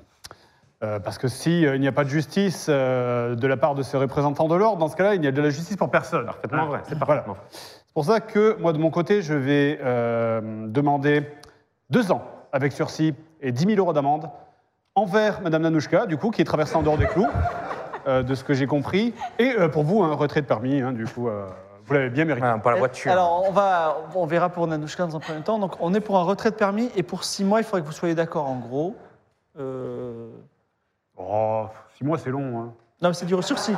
Euh, 0.85 0.99
parce 1.01 1.17
que 1.19 1.29
s'il 1.29 1.81
n'y 1.81 1.89
a 1.89 1.93
pas 1.93 2.05
de 2.05 2.09
justice 2.11 2.67
euh, 2.69 3.35
de 3.35 3.47
la 3.47 3.57
part 3.57 3.75
de 3.75 3.83
ces 3.83 3.97
représentants 3.97 4.49
de 4.49 4.55
l'ordre, 4.55 4.79
dans 4.79 4.89
ce 4.89 4.97
cas-là, 4.97 5.14
il 5.14 5.21
n'y 5.21 5.27
a 5.27 5.33
de 5.33 5.41
la 5.43 5.51
justice 5.51 5.77
pour 5.77 5.91
personne. 5.91 6.27
Parfaitement 6.27 6.62
Hein 6.62 6.67
vrai, 6.67 6.81
c'est 6.85 6.95
Voilà. 6.99 7.07
parfaitement 7.07 7.35
vrai. 7.35 7.43
C'est 7.51 7.95
pour 7.95 8.05
ça 8.05 8.21
que 8.21 8.57
moi, 8.61 8.73
de 8.75 8.79
mon 8.79 8.91
côté, 8.91 9.23
je 9.23 9.33
vais 9.35 9.79
euh, 9.83 10.67
demander 10.69 11.23
deux 11.91 12.12
ans 12.12 12.23
avec 12.53 12.73
sursis 12.73 13.14
et 13.41 13.53
10 13.53 13.64
000 13.67 13.79
euros 13.79 13.93
d'amende 13.95 14.29
envers 14.95 15.41
Madame 15.43 15.62
Nanouchka, 15.62 16.07
du 16.07 16.17
coup, 16.19 16.31
qui 16.31 16.41
est 16.43 16.47
traversée 16.47 16.77
en 16.77 16.83
dehors 16.83 16.99
des 16.99 17.07
clous, 17.07 17.27
euh, 18.07 18.23
de 18.23 18.35
ce 18.35 18.45
que 18.45 18.53
j'ai 18.55 18.67
compris, 18.67 19.14
et 19.39 19.55
euh, 19.59 19.69
pour 19.69 19.83
vous, 19.83 20.03
un 20.03 20.14
retrait 20.14 20.41
de 20.43 20.47
permis, 20.47 20.81
hein, 20.81 20.93
du 20.93 21.07
coup, 21.07 21.29
euh, 21.29 21.47
vous 21.87 21.95
l'avez 21.95 22.11
bien 22.11 22.24
mérité. 22.24 22.47
Ah, 22.51 22.59
pour 22.59 22.70
la 22.70 22.76
voiture. 22.78 23.11
Alors, 23.12 23.45
on, 23.49 23.53
va, 23.53 23.97
on 24.14 24.26
verra 24.26 24.49
pour 24.49 24.66
Nanouchka 24.66 25.07
dans 25.07 25.16
un 25.16 25.20
premier 25.20 25.41
temps. 25.43 25.59
Donc, 25.59 25.72
on 25.80 25.95
est 25.95 26.01
pour 26.01 26.18
un 26.18 26.22
retrait 26.22 26.51
de 26.51 26.57
permis 26.57 26.91
et 26.97 27.03
pour 27.03 27.24
six 27.24 27.45
mois, 27.45 27.61
il 27.61 27.64
faudrait 27.64 27.82
que 27.82 27.87
vous 27.87 27.93
soyez 27.93 28.14
d'accord 28.14 28.47
en 28.49 28.57
gros. 28.57 28.95
Euh, 29.59 30.28
Oh, 31.18 31.64
six 31.97 32.05
mois, 32.05 32.18
c'est 32.18 32.30
long. 32.30 32.59
Hein. 32.61 32.72
Non, 33.01 33.09
mais 33.09 33.14
c'est 33.14 33.24
du 33.26 33.34
sursis. 33.43 33.74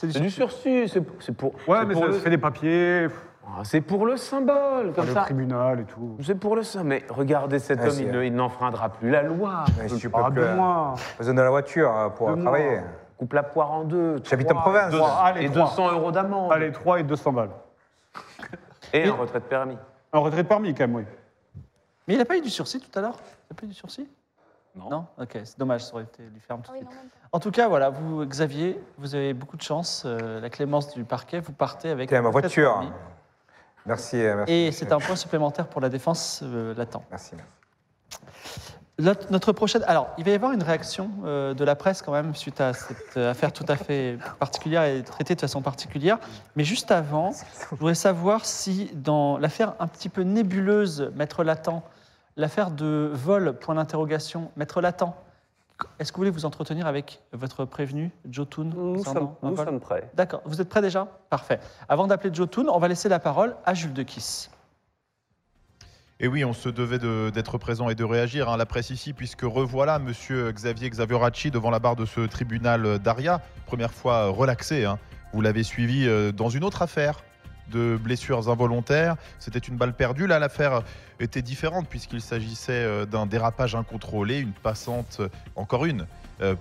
C'est 0.00 0.06
du 0.06 0.30
sursis. 0.30 0.88
c'est 0.88 1.02
c'est 1.20 1.32
pour. 1.36 1.52
Ouais, 1.66 1.78
c'est 1.80 1.84
mais 1.86 1.92
pour 1.94 2.02
ça 2.02 2.08
le- 2.08 2.12
se 2.14 2.18
fait 2.20 2.30
des 2.30 2.38
papiers, 2.38 3.08
Ah, 3.46 3.60
C'est 3.64 3.80
pour 3.80 4.04
le 4.06 4.16
symbole, 4.18 4.92
comme 4.94 5.06
le 5.06 5.12
ça. 5.14 5.22
tribunal 5.22 5.80
et 5.80 5.84
tout. 5.84 6.16
C'est 6.22 6.34
pour 6.34 6.54
le 6.56 6.62
symbole. 6.62 6.88
Mais 6.88 7.04
regardez 7.08 7.58
cet 7.58 7.80
Ah, 7.82 7.88
homme, 7.88 7.94
il 7.98 8.10
ne- 8.10 8.24
il 8.24 8.34
n'enfreindra 8.34 8.90
plus 8.90 9.10
la 9.10 9.22
loi. 9.22 9.64
Mais 9.78 9.88
si 9.88 9.96
tu 9.98 10.08
peux 10.10 10.20
Ah, 10.22 10.30
plus, 10.30 10.36
deux 10.40 10.46
euh, 10.46 10.54
mois. 10.54 10.94
besoin 11.18 11.34
de 11.34 11.40
la 11.42 11.50
voiture 11.50 11.94
euh, 11.96 12.08
pour 12.10 12.26
Deux 12.28 12.32
euh, 12.32 12.36
mois. 12.36 12.52
travailler. 12.52 12.80
Coupe 13.18 13.32
la 13.32 13.42
poire 13.42 13.72
en 13.72 13.84
deux. 13.84 14.16
J'habite 14.24 14.46
en 14.50 14.54
trois, 14.54 14.62
province. 14.62 14.92
deux- 14.92 15.42
et 15.42 15.50
trois. 15.50 15.64
200 15.64 15.92
euros 15.92 16.12
d'amende. 16.12 16.52
Allez, 16.52 16.70
3 16.72 17.00
et 17.00 17.02
200 17.02 17.32
balles. 17.32 17.50
Et 18.92 19.06
un 19.08 19.12
retrait 19.14 19.40
de 19.40 19.44
permis. 19.44 19.76
Un 20.12 20.18
retrait 20.20 20.42
de 20.44 20.48
permis, 20.48 20.72
quand 20.74 20.84
même, 20.86 20.94
oui. 20.96 21.04
Mais 22.06 22.14
il 22.14 22.18
n'a 22.18 22.24
pas 22.24 22.36
eu 22.38 22.40
du 22.40 22.48
sursis 22.48 22.80
tout 22.80 22.96
à 22.98 23.02
l'heure? 23.02 23.16
Il 23.18 23.54
n'a 23.54 23.60
pas 23.60 23.64
eu 23.66 23.68
du 23.68 23.74
sursis? 23.74 24.08
Non. 24.74 24.88
Non? 24.88 25.06
Ok, 25.20 25.32
c'est 25.44 25.58
dommage, 25.58 25.84
ça 25.84 25.92
aurait 25.94 26.04
été 26.04 26.22
lui 26.22 26.40
ferme 26.40 26.62
tout 26.62 26.70
Ah 26.72 26.78
de 26.78 26.78
oui, 26.78 26.84
suite. 26.84 26.90
non, 26.96 27.02
même 27.02 27.10
pas. 27.10 27.28
En 27.32 27.40
tout 27.40 27.50
cas, 27.50 27.68
voilà, 27.68 27.90
vous, 27.90 28.24
Xavier, 28.24 28.80
vous 28.96 29.14
avez 29.14 29.34
beaucoup 29.34 29.56
de 29.58 29.62
chance. 29.62 30.04
euh, 30.06 30.40
la 30.40 30.48
clémence 30.48 30.94
du 30.94 31.04
parquet, 31.04 31.40
vous 31.40 31.52
partez 31.52 31.90
avec. 31.90 32.08
Tiens, 32.08 32.22
ma 32.22 32.30
voiture. 32.30 32.74
permis. 32.74 32.92
Merci. 33.84 34.16
euh, 34.24 34.36
merci 34.36 34.52
Et 34.52 34.72
c'est 34.72 34.92
un 34.92 34.98
point 35.00 35.16
supplémentaire 35.16 35.66
pour 35.66 35.80
la 35.80 35.88
défense 35.88 36.40
euh, 36.44 36.72
l'attend. 36.76 37.02
Merci, 37.10 37.32
merci. 37.36 37.50
Notre, 39.00 39.30
notre 39.30 39.52
prochaine. 39.52 39.84
Alors, 39.86 40.08
il 40.18 40.24
va 40.24 40.32
y 40.32 40.34
avoir 40.34 40.50
une 40.50 40.62
réaction 40.64 41.08
euh, 41.24 41.54
de 41.54 41.62
la 41.62 41.76
presse 41.76 42.02
quand 42.02 42.10
même 42.10 42.34
suite 42.34 42.60
à 42.60 42.72
cette 42.72 43.16
euh, 43.16 43.30
affaire 43.30 43.52
tout 43.52 43.64
à 43.68 43.76
fait 43.76 44.18
particulière 44.40 44.82
et 44.82 45.04
traitée 45.04 45.36
de 45.36 45.40
façon 45.40 45.62
particulière. 45.62 46.18
Mais 46.56 46.64
juste 46.64 46.90
avant, 46.90 47.30
je 47.32 47.76
voudrais 47.76 47.94
savoir 47.94 48.44
si 48.44 48.90
dans 48.94 49.38
l'affaire 49.38 49.74
un 49.78 49.86
petit 49.86 50.08
peu 50.08 50.22
nébuleuse, 50.22 51.12
Maître 51.14 51.44
Latent, 51.44 51.84
l'affaire 52.36 52.72
de 52.72 53.12
vol, 53.14 53.52
point 53.52 53.76
d'interrogation, 53.76 54.50
Maître 54.56 54.80
Latent, 54.80 55.14
Est-ce 56.00 56.10
que 56.10 56.16
vous 56.16 56.22
voulez 56.22 56.30
vous 56.30 56.44
entretenir 56.44 56.88
avec 56.88 57.20
votre 57.32 57.64
prévenu, 57.64 58.10
Jotun 58.28 58.64
Nous, 58.64 59.04
sommes, 59.04 59.30
nous 59.44 59.56
sommes 59.56 59.78
prêts. 59.78 60.10
D'accord, 60.14 60.40
vous 60.44 60.60
êtes 60.60 60.68
prêts 60.68 60.82
déjà? 60.82 61.06
Parfait. 61.30 61.60
Avant 61.88 62.08
d'appeler 62.08 62.34
Jotun, 62.34 62.66
on 62.68 62.80
va 62.80 62.88
laisser 62.88 63.08
la 63.08 63.20
parole 63.20 63.54
à 63.64 63.74
Jules 63.74 63.92
de 63.92 64.02
Kiss. 64.02 64.50
Et 66.20 66.26
oui, 66.26 66.44
on 66.44 66.52
se 66.52 66.68
devait 66.68 66.98
de- 66.98 67.30
d'être 67.32 67.58
présent 67.58 67.88
et 67.90 67.94
de 67.94 68.02
réagir. 68.02 68.48
hein, 68.48 68.56
la 68.56 68.66
presse 68.66 68.90
ici, 68.90 69.12
puisque 69.12 69.42
revoilà 69.42 70.00
Monsieur 70.00 70.50
Xavier 70.50 70.90
Xavioracci 70.90 71.50
devant 71.52 71.70
la 71.70 71.78
barre 71.78 71.94
de 71.94 72.06
ce 72.06 72.20
tribunal 72.22 72.98
d'Aria. 72.98 73.40
Première 73.66 73.92
fois 73.92 74.26
relaxé. 74.28 74.84
hein. 74.84 74.98
Vous 75.32 75.40
l'avez 75.42 75.62
suivi 75.62 76.08
euh, 76.08 76.32
dans 76.32 76.48
une 76.48 76.64
autre 76.64 76.82
affaire 76.82 77.22
de 77.70 77.96
blessures 78.02 78.48
involontaires. 78.48 79.14
C'était 79.38 79.58
une 79.60 79.76
balle 79.76 79.92
perdue. 79.94 80.26
Là, 80.26 80.38
l'affaire 80.40 80.82
était 81.20 81.42
différente 81.42 81.86
puisqu'il 81.88 82.20
s'agissait 82.22 82.72
euh, 82.72 83.06
d'un 83.06 83.26
dérapage 83.26 83.76
incontrôlé, 83.76 84.40
une 84.40 84.52
passante, 84.52 85.18
euh, 85.20 85.28
encore 85.54 85.84
une, 85.84 86.06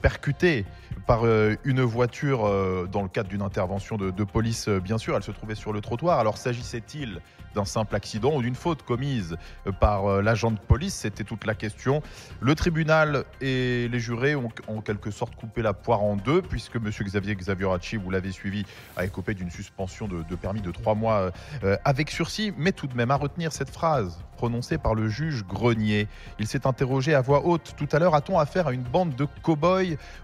percutée 0.02 0.66
par 1.08 1.26
euh, 1.26 1.56
une 1.64 1.82
voiture 1.82 2.46
euh, 2.46 2.88
dans 2.92 3.02
le 3.02 3.08
cadre 3.08 3.30
d'une 3.30 3.42
intervention 3.42 3.98
de, 3.98 4.24
police, 4.24 4.68
euh, 4.68 4.80
bien 4.80 4.98
sûr. 4.98 5.16
Elle 5.16 5.24
se 5.24 5.32
trouvait 5.32 5.56
sur 5.56 5.74
le 5.74 5.82
trottoir. 5.82 6.20
Alors, 6.20 6.38
s'agissait-il 6.38 7.22
d'un 7.56 7.66
simple 7.66 7.96
accident 7.96 8.36
ou 8.36 8.42
d'une 8.42 8.56
faute 8.56 8.84
commise 8.84 9.36
euh, 9.66 9.72
par 9.72 10.06
euh, 10.06 10.22
l'agent 10.22 10.52
de 10.52 10.60
police? 10.60 10.94
C'était 10.94 11.24
toute 11.24 11.46
la 11.46 11.56
question. 11.56 12.02
Le 12.40 12.56
tribunal 12.56 13.24
et 13.42 13.88
les 13.88 14.00
jurés 14.00 14.36
ont 14.36 14.50
en 14.68 14.82
quelque 14.82 15.12
sorte 15.12 15.36
coupé 15.36 15.62
la 15.62 15.74
poire 15.74 16.04
en 16.04 16.16
deux, 16.16 16.42
puisque 16.42 16.76
M. 16.76 16.90
Xavier 16.90 17.36
Xavioracci, 17.36 17.96
vous 17.96 18.12
l'avez 18.12 18.32
suivi, 18.32 18.66
a 18.96 19.06
écopé 19.06 19.34
d'une 19.34 19.50
suspension 19.50 20.08
de, 20.08 20.36
permis 20.36 20.62
de 20.62 20.72
trois 20.72 20.94
mois 20.94 21.32
euh, 21.64 21.78
avec 21.84 22.12
sursis, 22.12 22.54
mais 22.58 22.72
tout 22.74 22.88
de 22.88 22.96
même 22.96 23.12
à 23.12 23.16
retenir 23.16 23.52
cette 23.52 23.70
phrase 23.70 24.20
prononcée 24.36 24.78
par 24.78 24.94
le 24.94 25.10
juge 25.10 25.44
Grenier. 25.46 26.08
Il 26.38 26.48
s'est 26.48 26.68
interrogé 26.68 27.16
à 27.16 27.22
voix 27.22 27.44
haute 27.46 27.74
tout 27.76 27.88
à 27.92 27.98
l'heure, 27.98 28.14
a-t-on 28.14 28.38
affaire 28.38 28.68
à 28.68 28.74
une 28.74 28.84
bande 28.84 29.16
de 29.16 29.26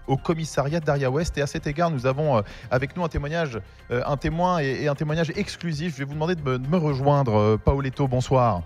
au 0.06 0.16
commissariat 0.16 0.80
d'Aria 0.80 1.10
West 1.10 1.38
Et 1.38 1.42
à 1.42 1.46
cet 1.46 1.66
égard, 1.66 1.90
nous 1.90 2.06
avons 2.06 2.38
euh, 2.38 2.42
avec 2.70 2.96
nous 2.96 3.04
un 3.04 3.08
témoignage, 3.08 3.58
euh, 3.90 4.02
un 4.06 4.16
témoin 4.16 4.58
et, 4.58 4.88
un 4.88 4.94
témoignage 4.94 5.30
exclusif. 5.36 5.94
Je 5.94 5.98
vais 5.98 6.04
vous 6.04 6.14
demander 6.14 6.34
de 6.34 6.42
me, 6.42 6.58
de 6.58 6.68
me 6.68 6.76
rejoindre. 6.76 7.36
Euh, 7.36 7.56
Paoletto, 7.56 8.08
bonsoir. 8.08 8.62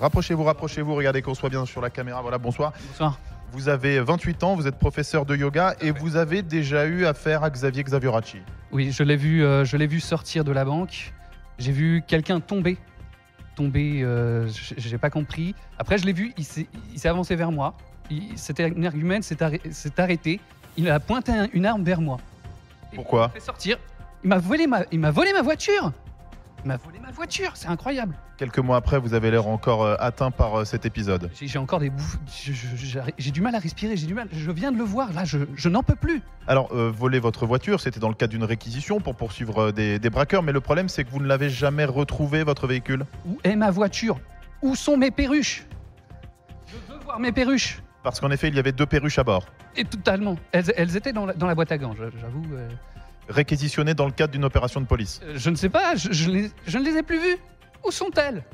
Rapprochez-vous, 0.00 0.44
rapprochez-vous, 0.44 0.94
regardez 0.94 1.22
qu'on 1.22 1.34
soit 1.34 1.48
bien 1.48 1.64
sur 1.64 1.80
la 1.80 1.90
caméra. 1.90 2.20
Voilà, 2.20 2.38
bonsoir. 2.38 2.72
Bonsoir. 2.90 3.18
Vous 3.52 3.68
avez 3.68 4.00
28 4.00 4.42
ans, 4.44 4.54
vous 4.54 4.66
êtes 4.66 4.78
professeur 4.78 5.24
de 5.24 5.36
yoga 5.36 5.76
et 5.80 5.90
vous 5.90 6.16
avez 6.16 6.42
déjà 6.42 6.86
eu 6.86 7.06
affaire 7.06 7.42
à 7.44 7.50
Xavier 7.50 7.84
Xavioracci. 7.84 8.38
Oui, 8.72 8.90
je 8.90 9.02
l'ai 9.02 9.16
vu, 9.16 9.44
euh, 9.44 9.64
je 9.64 9.76
l'ai 9.76 9.86
vu 9.86 10.00
sortir 10.00 10.44
de 10.44 10.52
la 10.52 10.64
banque. 10.64 11.14
J'ai 11.58 11.72
vu 11.72 12.02
quelqu'un 12.06 12.40
tomber, 12.40 12.76
tomber. 13.54 14.02
euh, 14.02 14.48
j'ai 14.76 14.98
pas 14.98 15.10
compris. 15.10 15.54
Après, 15.78 15.96
je 15.96 16.04
l'ai 16.04 16.12
vu, 16.12 16.34
il 16.36 16.44
s'est 16.44 17.08
avancé 17.08 17.36
vers 17.36 17.52
moi. 17.52 17.74
C'était 18.36 18.72
un 18.76 18.82
argument, 18.84 19.20
s'est 19.22 19.36
arrêté. 19.98 20.40
Il 20.76 20.88
a 20.90 21.00
pointé 21.00 21.32
un- 21.32 21.48
une 21.52 21.66
arme 21.66 21.82
vers 21.84 22.00
moi. 22.00 22.18
Pourquoi 22.94 23.24
Il 23.24 23.28
m'a 23.28 23.40
fait 23.40 23.40
sortir. 23.40 23.78
Il 24.24 24.28
m'a 24.28 24.38
volé 24.38 24.66
ma, 24.66 24.82
il 24.92 25.00
m'a 25.00 25.10
volé 25.10 25.32
ma 25.32 25.42
voiture. 25.42 25.92
Il 26.64 26.68
m'a 26.68 26.76
volé 26.76 26.98
ma 26.98 27.10
voiture. 27.12 27.52
C'est 27.54 27.68
incroyable. 27.68 28.14
Quelques 28.38 28.58
mois 28.58 28.76
après, 28.76 28.98
vous 28.98 29.14
avez 29.14 29.30
l'air 29.30 29.46
encore 29.46 29.84
euh, 29.84 29.96
atteint 29.98 30.30
par 30.30 30.56
euh, 30.60 30.64
cet 30.64 30.84
épisode. 30.84 31.30
J'ai, 31.40 31.58
encore 31.58 31.78
des 31.78 31.90
bouffes. 31.90 32.18
J'ai 33.18 33.30
du 33.30 33.40
mal 33.40 33.54
à 33.54 33.58
respirer. 33.58 33.96
J'ai 33.96 34.06
du 34.06 34.14
mal. 34.14 34.28
Je 34.32 34.50
viens 34.50 34.72
de 34.72 34.76
le 34.76 34.84
voir. 34.84 35.12
Là, 35.12 35.24
je, 35.24 35.38
je 35.54 35.68
n'en 35.68 35.82
peux 35.82 35.94
plus. 35.94 36.22
Alors, 36.46 36.68
euh, 36.72 36.90
voler 36.94 37.18
votre 37.18 37.46
voiture, 37.46 37.80
c'était 37.80 38.00
dans 38.00 38.08
le 38.08 38.14
cadre 38.14 38.32
d'une 38.32 38.44
réquisition 38.44 39.00
pour 39.00 39.14
poursuivre 39.14 39.70
des, 39.70 39.98
des 39.98 40.10
braqueurs, 40.10 40.42
mais 40.42 40.52
le 40.52 40.60
problème, 40.60 40.88
c'est 40.88 41.04
que 41.04 41.10
vous 41.10 41.20
ne 41.20 41.26
l'avez 41.26 41.48
jamais 41.50 41.84
retrouvé, 41.84 42.42
votre 42.42 42.66
véhicule. 42.66 43.06
Où 43.26 43.38
est 43.44 43.56
ma 43.56 43.70
voiture? 43.70 44.18
Où 44.60 44.74
sont 44.74 44.96
mes 44.96 45.10
perruches? 45.10 45.64
Je 46.66 46.92
veux 46.92 46.98
voir 47.00 47.20
mes 47.20 47.32
perruches. 47.32 47.80
Parce 48.06 48.20
qu'en 48.20 48.30
effet, 48.30 48.46
il 48.46 48.54
y 48.54 48.60
avait 48.60 48.70
deux 48.70 48.86
perruches 48.86 49.18
à 49.18 49.24
bord, 49.24 49.44
Et 49.76 49.84
totalement. 49.84 50.36
Elles, 50.52 50.72
elles 50.76 50.96
étaient 50.96 51.12
dans 51.12 51.26
la, 51.26 51.32
dans 51.32 51.48
la 51.48 51.56
boîte 51.56 51.72
à 51.72 51.76
gants, 51.76 51.92
j'avoue. 51.96 52.44
euh. 52.54 52.68
réquisitionnées 53.28 53.94
dans 53.94 54.06
le 54.06 54.12
cadre 54.12 54.32
d'une 54.32 54.44
opération 54.44 54.80
de 54.80 54.86
police. 54.86 55.20
Euh, 55.24 55.32
Je 55.34 55.50
ne 55.50 55.56
sais 55.56 55.68
pas, 55.68 55.96
je, 55.96 56.12
je 56.12 56.30
les- 56.30 56.50
je 56.68 56.78
ne 56.78 56.84
les 56.84 56.96
ai 56.98 57.02
plus 57.02 57.18
vues. 57.18 57.36
Où 57.84 57.90
sont-elles? 57.90 58.44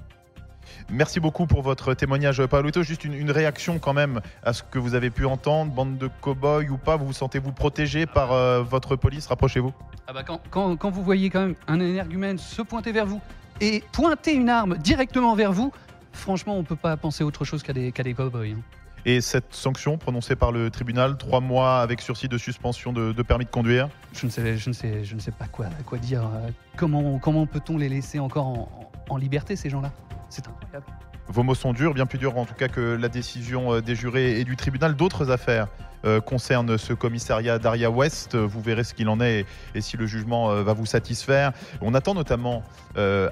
Merci 0.88 1.20
beaucoup 1.20 1.44
pour 1.46 1.61
votre 1.61 1.92
témoignage, 1.92 2.42
Paoluto. 2.46 2.82
Juste 2.82 3.05
une, 3.05 3.12
une 3.12 3.30
réaction 3.30 3.78
quand 3.78 3.92
même 3.92 4.22
à 4.42 4.55
ce 4.55 4.62
que 4.62 4.78
vous 4.78 4.94
avez 4.94 5.11
pu 5.11 5.26
entendre, 5.26 5.70
bande 5.70 5.98
de 5.98 6.09
cow-boys 6.22 6.70
ou 6.70 6.78
pas, 6.78 6.96
vous 6.96 7.05
vous 7.09 7.12
sentez-vous 7.12 7.53
protégé 7.53 8.07
par 8.07 8.32
euh, 8.32 8.62
votre 8.62 8.96
police? 8.96 9.26
Rapprochez-vous. 9.26 9.74
ah 10.07 10.14
bah 10.14 10.22
quand, 10.26 10.40
quand- 10.50 10.76
quand 10.76 10.88
vous 10.90 11.03
voyez 11.03 11.28
quand 11.28 11.40
même 11.42 11.57
un 11.68 11.78
énergumène 11.78 12.38
se 12.38 12.62
pointer 12.62 12.92
vers 12.92 13.05
vous 13.05 13.20
et 13.61 13.84
pointer 13.92 14.32
une 14.34 14.48
arme 14.48 14.78
directement 14.78 15.34
vers 15.34 15.53
vous, 15.53 15.72
franchement, 16.14 16.57
on 16.57 16.64
peut 16.64 16.74
pas 16.74 16.96
penser 16.96 17.22
autre 17.22 17.44
chose 17.44 17.62
qu'à 17.62 17.74
des, 17.74 17.90
des 17.92 18.14
cow-boys. 18.14 18.46
hein. 18.57 18.62
Et 19.05 19.20
cette 19.20 19.53
sanction 19.55 19.98
prononcée 19.98 20.36
par 20.36 20.53
le 20.53 20.70
tribunal, 20.70 21.16
trois 21.16 21.40
mois 21.40 21.80
avec 21.80 22.00
sursis 22.00 22.28
de 22.28 22.38
suspension 22.38 22.92
de, 22.92 23.20
permis 23.22 23.44
de 23.44 23.50
conduire 23.50 23.88
Je 24.12 24.26
ne 24.26 24.30
sais, 24.30 24.57
je 24.57 24.68
ne 24.68 24.74
sais, 24.74 25.05
je 25.05 25.14
ne 25.14 25.20
sais 25.20 25.32
pas 25.32 25.46
quoi, 25.46 25.66
dire. 25.98 26.22
euh, 26.22 26.50
Comment, 26.76 27.18
comment 27.18 27.46
peut-on 27.46 27.78
les 27.78 27.88
laisser 27.88 28.18
encore 28.20 28.46
en, 28.46 28.90
en 29.09 29.16
liberté, 29.16 29.57
ces 29.57 29.70
gens-là? 29.70 29.92
C'est 30.28 30.46
incroyable. 30.48 30.86
Vos 31.29 31.45
mots 31.45 31.55
sont 31.55 31.73
durs, 31.73 31.95
bien 31.95 32.07
plus 32.07 32.18
durs 32.18 32.37
en 32.37 32.45
tout 32.45 32.55
cas 32.55 32.68
que 32.68 32.81
la 32.81 33.09
décision 33.09 33.75
euh, 33.75 33.81
des 33.81 33.95
jurés 33.95 34.41
et 34.41 34.45
du 34.45 34.57
tribunal. 34.57 34.97
D'autres 34.97 35.31
affaires 35.31 35.68
euh, 36.05 36.20
concernent 36.20 36.77
ce 36.77 36.93
commissariat 36.95 37.61
d'Aria 37.61 37.91
West. 37.91 38.35
Vous 38.35 38.61
verrez 38.61 38.83
ce 38.83 38.93
qu'il 38.93 39.09
en 39.09 39.20
est 39.20 39.47
et, 39.77 39.81
si 39.81 39.97
le 39.97 40.07
jugement 40.07 40.51
euh, 40.51 40.64
va 40.64 40.73
vous 40.73 40.85
satisfaire. 40.85 41.53
On 41.81 41.95
attend 41.95 42.14
notamment, 42.14 42.64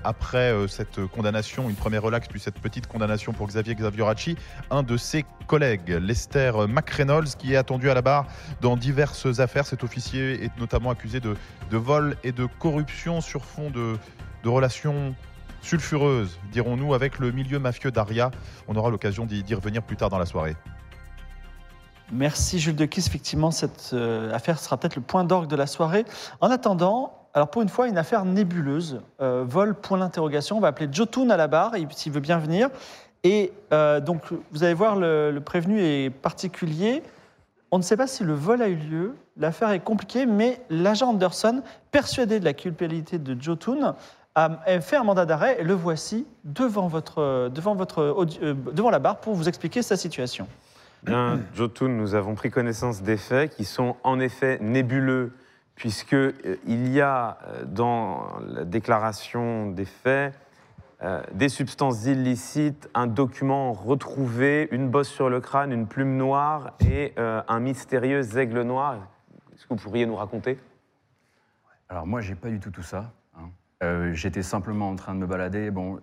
après 0.04 0.54
cette 0.68 1.04
condamnation, 1.06 1.68
une 1.68 1.74
première 1.74 2.02
relax, 2.02 2.28
puis 2.28 2.40
cette 2.40 2.58
petite 2.58 2.86
condamnation 2.86 3.32
pour 3.32 3.46
Xavier 3.46 3.74
Xavioracci, 3.74 4.36
un 4.70 4.82
de 4.82 4.96
ses 4.96 5.26
collègues, 5.46 5.90
Lester 5.90 6.52
McReynolds, 6.68 7.36
qui 7.38 7.52
est 7.52 7.56
attendu 7.56 7.90
à 7.90 7.94
la 7.94 8.02
barre 8.02 8.26
dans 8.62 8.76
diverses 8.76 9.40
affaires. 9.40 9.66
Cet 9.66 9.84
officier 9.84 10.44
est 10.44 10.56
notamment 10.58 10.90
accusé 10.90 11.20
de, 11.20 11.36
vol 11.70 12.16
et 12.24 12.32
de 12.32 12.46
corruption 12.58 13.20
sur 13.20 13.44
fond 13.44 13.70
de 13.70 13.98
relations 14.48 15.14
sulfureuse, 15.62 16.38
dirons-nous, 16.52 16.94
avec 16.94 17.18
le 17.18 17.32
milieu 17.32 17.58
mafieux 17.58 17.90
d'Aria. 17.90 18.30
On 18.68 18.76
aura 18.76 18.90
l'occasion 18.90 19.26
d'y 19.26 19.54
revenir 19.54 19.82
plus 19.82 19.96
tard 19.96 20.08
dans 20.10 20.18
la 20.18 20.26
soirée. 20.26 20.56
Merci 22.12 22.58
Jules 22.58 22.76
de 22.76 22.86
Kiss. 22.86 23.06
Effectivement, 23.06 23.50
cette 23.50 23.90
euh, 23.92 24.34
affaire 24.34 24.58
sera 24.58 24.76
peut-être 24.76 24.96
le 24.96 25.02
point 25.02 25.22
d'orgue 25.24 25.48
de 25.48 25.54
la 25.56 25.66
soirée. 25.68 26.04
En 26.40 26.50
attendant, 26.50 27.28
alors 27.34 27.50
pour 27.50 27.62
une 27.62 27.68
fois, 27.68 27.86
une 27.86 27.98
affaire 27.98 28.24
nébuleuse. 28.24 29.00
Euh, 29.20 29.44
vol, 29.46 29.74
point 29.76 29.98
d'interrogation. 29.98 30.56
On 30.56 30.60
va 30.60 30.68
appeler 30.68 30.88
Jotun 30.90 31.30
à 31.30 31.36
la 31.36 31.46
barre, 31.46 31.76
il- 31.76 31.86
s'il 31.92 32.10
veut 32.12 32.20
bien 32.20 32.38
venir. 32.38 32.68
Et 33.22 33.52
euh, 33.72 34.00
donc, 34.00 34.22
vous 34.50 34.64
allez 34.64 34.74
voir, 34.74 34.96
le, 34.96 35.30
le 35.30 35.40
prévenu 35.40 35.80
est 35.80 36.10
particulier. 36.10 37.02
On 37.70 37.78
ne 37.78 37.82
sait 37.84 37.96
pas 37.96 38.08
si 38.08 38.24
le 38.24 38.34
vol 38.34 38.60
a 38.62 38.68
eu 38.68 38.74
lieu. 38.74 39.14
L'affaire 39.36 39.70
est 39.70 39.78
compliquée, 39.80 40.26
mais 40.26 40.60
l'agent 40.68 41.10
Anderson, 41.10 41.62
persuadé 41.92 42.40
de 42.40 42.44
la 42.44 42.54
culpabilité 42.54 43.18
de 43.18 43.40
Jotun, 43.40 43.94
a 44.44 44.60
a 44.66 44.80
fait 44.80 44.96
un 44.96 45.04
mandat 45.04 45.26
d'arrêt 45.26 45.60
et 45.60 45.64
le 45.64 45.74
voici 45.74 46.26
devant, 46.44 46.88
votre, 46.88 47.48
devant, 47.48 47.74
votre, 47.74 48.00
euh, 48.02 48.54
devant 48.72 48.90
la 48.90 48.98
barre 48.98 49.20
pour 49.20 49.34
vous 49.34 49.48
expliquer 49.48 49.82
sa 49.82 49.96
situation. 49.96 50.46
Bien, 51.02 51.40
Jotun, 51.54 51.88
nous 51.88 52.14
avons 52.14 52.34
pris 52.34 52.50
connaissance 52.50 53.02
des 53.02 53.16
faits 53.16 53.54
qui 53.54 53.64
sont 53.64 53.96
en 54.04 54.20
effet 54.20 54.58
nébuleux, 54.60 55.32
puisque 55.74 56.14
euh, 56.14 56.34
il 56.66 56.92
y 56.92 57.00
a 57.00 57.38
euh, 57.46 57.64
dans 57.64 58.26
la 58.46 58.64
déclaration 58.64 59.70
des 59.70 59.86
faits 59.86 60.34
euh, 61.02 61.22
des 61.32 61.48
substances 61.48 62.04
illicites, 62.04 62.90
un 62.92 63.06
document 63.06 63.72
retrouvé, 63.72 64.68
une 64.70 64.90
bosse 64.90 65.08
sur 65.08 65.30
le 65.30 65.40
crâne, 65.40 65.72
une 65.72 65.86
plume 65.86 66.18
noire 66.18 66.74
et 66.80 67.14
euh, 67.18 67.40
un 67.48 67.58
mystérieux 67.58 68.36
aigle 68.36 68.60
noir. 68.60 68.96
Est-ce 69.54 69.62
que 69.62 69.70
vous 69.70 69.76
pourriez 69.76 70.04
nous 70.04 70.16
raconter? 70.16 70.58
Alors 71.88 72.06
moi, 72.06 72.20
j'ai 72.20 72.34
pas 72.34 72.48
du 72.48 72.60
tout 72.60 72.70
tout 72.70 72.82
ça. 72.82 73.10
Euh, 73.82 74.12
J'étais 74.12 74.42
simplement 74.42 74.88
en 74.90 74.96
train 74.96 75.14
de 75.14 75.20
me 75.20 75.26
balader. 75.26 75.70
Bon, 75.70 75.98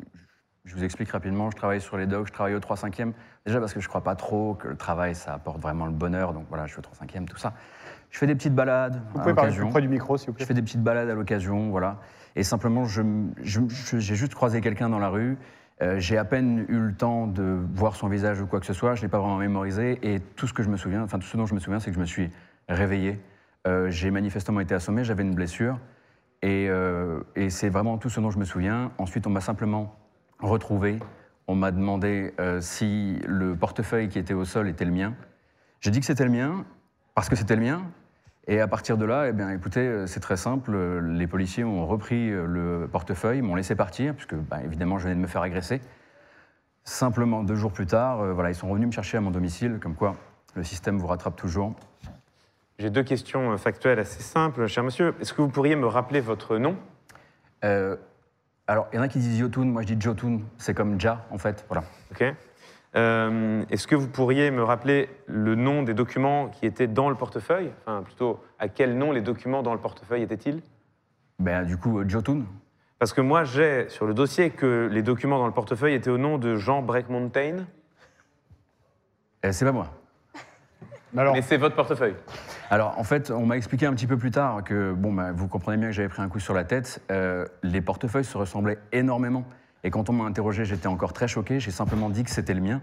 je 0.65 0.75
vous 0.75 0.83
explique 0.83 1.09
rapidement. 1.11 1.51
Je 1.51 1.55
travaille 1.57 1.81
sur 1.81 1.97
les 1.97 2.07
docks, 2.07 2.27
je 2.27 2.33
travaille 2.33 2.55
au 2.55 2.59
3 2.59 2.75
5 2.77 2.99
e 3.01 3.13
Déjà 3.45 3.59
parce 3.59 3.73
que 3.73 3.79
je 3.79 3.87
crois 3.87 4.03
pas 4.03 4.15
trop 4.15 4.55
que 4.55 4.67
le 4.67 4.75
travail, 4.75 5.15
ça 5.15 5.33
apporte 5.33 5.59
vraiment 5.61 5.85
le 5.85 5.91
bonheur. 5.91 6.33
Donc 6.33 6.45
voilà, 6.49 6.65
je 6.65 6.71
suis 6.71 6.79
au 6.79 6.81
3 6.83 6.95
5 6.97 7.15
e 7.15 7.25
tout 7.25 7.37
ça. 7.37 7.53
Je 8.09 8.17
fais 8.17 8.27
des 8.27 8.35
petites 8.35 8.55
balades 8.55 9.01
Vous 9.13 9.19
à 9.19 9.21
pouvez 9.23 9.35
parler 9.35 9.51
plus 9.51 9.69
près 9.69 9.81
du 9.81 9.89
micro, 9.89 10.17
s'il 10.17 10.27
vous 10.27 10.33
plaît. 10.33 10.43
Je 10.43 10.47
fais 10.47 10.53
des 10.53 10.61
petites 10.61 10.81
balades 10.83 11.09
à 11.09 11.13
l'occasion, 11.13 11.69
voilà. 11.69 11.97
Et 12.35 12.43
simplement, 12.43 12.85
je 12.85 13.01
m- 13.01 13.33
je- 13.41 13.59
je- 13.67 13.99
j'ai 13.99 14.15
juste 14.15 14.33
croisé 14.33 14.61
quelqu'un 14.61 14.89
dans 14.89 14.99
la 14.99 15.09
rue. 15.09 15.37
Euh, 15.83 15.99
j'ai 15.99 16.17
à 16.17 16.25
peine 16.25 16.65
eu 16.69 16.79
le 16.79 16.93
temps 16.95 17.27
de 17.27 17.59
voir 17.75 17.95
son 17.95 18.07
visage 18.07 18.41
ou 18.41 18.47
quoi 18.47 18.59
que 18.59 18.65
ce 18.65 18.73
soit. 18.73 18.95
Je 18.95 19.01
l'ai 19.03 19.07
pas 19.09 19.19
vraiment 19.19 19.37
mémorisé. 19.37 19.99
Et 20.01 20.19
tout 20.19 20.47
ce 20.47 20.53
que 20.53 20.63
je 20.63 20.69
me 20.69 20.77
souviens, 20.77 21.03
enfin 21.03 21.19
tout 21.19 21.27
ce 21.27 21.37
dont 21.37 21.45
je 21.45 21.53
me 21.53 21.59
souviens, 21.59 21.79
c'est 21.79 21.91
que 21.91 21.95
je 21.95 21.99
me 22.01 22.05
suis 22.05 22.31
réveillé. 22.67 23.19
Euh, 23.67 23.89
j'ai 23.91 24.09
manifestement 24.09 24.59
été 24.61 24.73
assommé. 24.73 25.03
J'avais 25.03 25.23
une 25.23 25.35
blessure. 25.35 25.77
Et, 26.41 26.67
euh, 26.69 27.21
et 27.35 27.49
c'est 27.49 27.69
vraiment 27.69 27.97
tout 27.97 28.09
ce 28.09 28.19
dont 28.19 28.29
je 28.29 28.37
me 28.37 28.45
souviens. 28.45 28.91
Ensuite, 28.97 29.25
on 29.27 29.29
m'a 29.29 29.41
simplement 29.41 29.95
retrouvé. 30.39 30.99
On 31.47 31.55
m'a 31.55 31.71
demandé 31.71 32.33
euh, 32.39 32.61
si 32.61 33.19
le 33.25 33.55
portefeuille 33.55 34.09
qui 34.09 34.19
était 34.19 34.33
au 34.33 34.45
sol 34.45 34.67
était 34.67 34.85
le 34.85 34.91
mien. 34.91 35.15
J'ai 35.79 35.91
dit 35.91 35.99
que 35.99 36.05
c'était 36.05 36.25
le 36.25 36.31
mien 36.31 36.65
parce 37.15 37.29
que 37.29 37.35
c'était 37.35 37.55
le 37.55 37.61
mien. 37.61 37.83
Et 38.49 38.61
à 38.61 38.67
partir 38.67 38.97
de 38.97 39.05
là, 39.05 39.27
eh 39.27 39.33
bien, 39.33 39.49
écoutez, 39.49 39.81
euh, 39.81 40.07
c'est 40.07 40.19
très 40.19 40.37
simple. 40.37 40.77
Les 41.01 41.27
policiers 41.27 41.63
ont 41.63 41.85
repris 41.87 42.29
le 42.29 42.87
portefeuille, 42.91 43.41
m'ont 43.41 43.55
laissé 43.55 43.75
partir, 43.75 44.13
puisque 44.13 44.35
bah, 44.35 44.61
évidemment, 44.63 44.97
je 44.97 45.03
venais 45.03 45.15
de 45.15 45.21
me 45.21 45.27
faire 45.27 45.41
agresser. 45.41 45.81
Simplement, 46.83 47.43
deux 47.43 47.55
jours 47.55 47.73
plus 47.73 47.87
tard, 47.87 48.33
voilà, 48.33 48.49
ils 48.49 48.55
sont 48.55 48.69
revenus 48.69 48.87
me 48.87 48.93
chercher 48.93 49.17
à 49.17 49.21
mon 49.21 49.31
domicile, 49.31 49.79
comme 49.81 49.95
quoi 49.95 50.15
Le 50.55 50.63
système 50.63 50.97
vous 50.97 51.07
rattrape 51.07 51.35
toujours. 51.35 51.75
J'ai 52.79 52.91
deux 52.91 53.03
questions 53.03 53.53
euh, 53.53 53.57
factuelles 53.57 53.99
assez 53.99 54.21
simples, 54.21 54.67
cher 54.67 54.83
monsieur. 54.83 55.15
Est-ce 55.19 55.33
que 55.33 55.41
vous 55.41 55.49
pourriez 55.49 55.75
me 55.75 55.87
rappeler 55.87 56.19
votre 56.19 56.57
nom? 56.57 56.77
Euh, 57.65 57.97
alors, 58.67 58.87
il 58.93 58.97
y 58.97 58.99
en 58.99 59.01
a 59.01 59.07
qui 59.07 59.17
disent 59.17 59.39
Yotun, 59.39 59.65
moi 59.65 59.81
je 59.81 59.93
dis 59.93 59.99
Jotun. 59.99 60.41
C'est 60.57 60.75
comme 60.75 60.99
Ja, 60.99 61.25
en 61.31 61.39
fait. 61.39 61.65
Voilà. 61.69 61.83
Ok. 62.11 62.23
Euh, 62.95 63.63
Est-ce 63.71 63.87
que 63.87 63.95
vous 63.95 64.07
pourriez 64.07 64.51
me 64.51 64.63
rappeler 64.63 65.09
le 65.25 65.55
nom 65.55 65.81
des 65.81 65.95
documents 65.95 66.49
qui 66.49 66.67
étaient 66.67 66.87
dans 66.87 67.09
le 67.09 67.15
portefeuille? 67.15 67.71
Enfin, 67.81 68.03
plutôt, 68.03 68.43
à 68.59 68.67
quel 68.67 68.97
nom 68.97 69.11
les 69.11 69.21
documents 69.21 69.63
dans 69.63 69.73
le 69.73 69.79
portefeuille 69.79 70.21
étaient-ils? 70.21 70.61
Ben, 71.39 71.63
du 71.65 71.77
coup, 71.77 72.07
Jotun. 72.07 72.43
Parce 72.99 73.13
que 73.13 73.21
moi, 73.21 73.43
j'ai 73.43 73.89
sur 73.89 74.05
le 74.05 74.13
dossier 74.13 74.51
que 74.51 74.87
les 74.91 75.01
documents 75.01 75.39
dans 75.39 75.47
le 75.47 75.53
portefeuille 75.53 75.93
étaient 75.93 76.09
au 76.09 76.17
nom 76.17 76.37
de 76.37 76.55
Jean 76.55 76.81
Breakmountain. 76.81 77.65
C'est 79.49 79.65
pas 79.65 79.71
moi. 79.71 79.87
Mais 81.33 81.41
c'est 81.41 81.57
votre 81.57 81.75
portefeuille. 81.75 82.15
Alors, 82.69 82.97
en 82.99 83.03
fait, 83.03 83.31
on 83.31 83.45
m'a 83.45 83.57
expliqué 83.57 83.85
un 83.85 83.93
petit 83.93 84.07
peu 84.07 84.17
plus 84.17 84.31
tard 84.31 84.63
que, 84.63 84.93
bon, 84.93 85.13
bah, 85.13 85.31
vous 85.33 85.47
comprenez 85.47 85.77
bien 85.77 85.87
que 85.87 85.93
j'avais 85.93 86.09
pris 86.09 86.21
un 86.21 86.29
coup 86.29 86.39
sur 86.39 86.53
la 86.53 86.63
tête. 86.63 87.01
euh, 87.11 87.45
les 87.63 87.81
portefeuilles 87.81 88.23
se 88.25 88.37
ressemblaient 88.37 88.77
énormément. 88.91 89.43
Et 89.83 89.89
quand 89.89 90.09
on 90.09 90.13
m'a 90.13 90.25
interrogé, 90.25 90.65
j'étais 90.65 90.87
encore 90.87 91.13
très 91.13 91.27
choqué. 91.27 91.59
J'ai 91.59 91.71
simplement 91.71 92.09
dit 92.09 92.23
que 92.23 92.29
c'était 92.31 92.53
le 92.53 92.61
mien. 92.61 92.81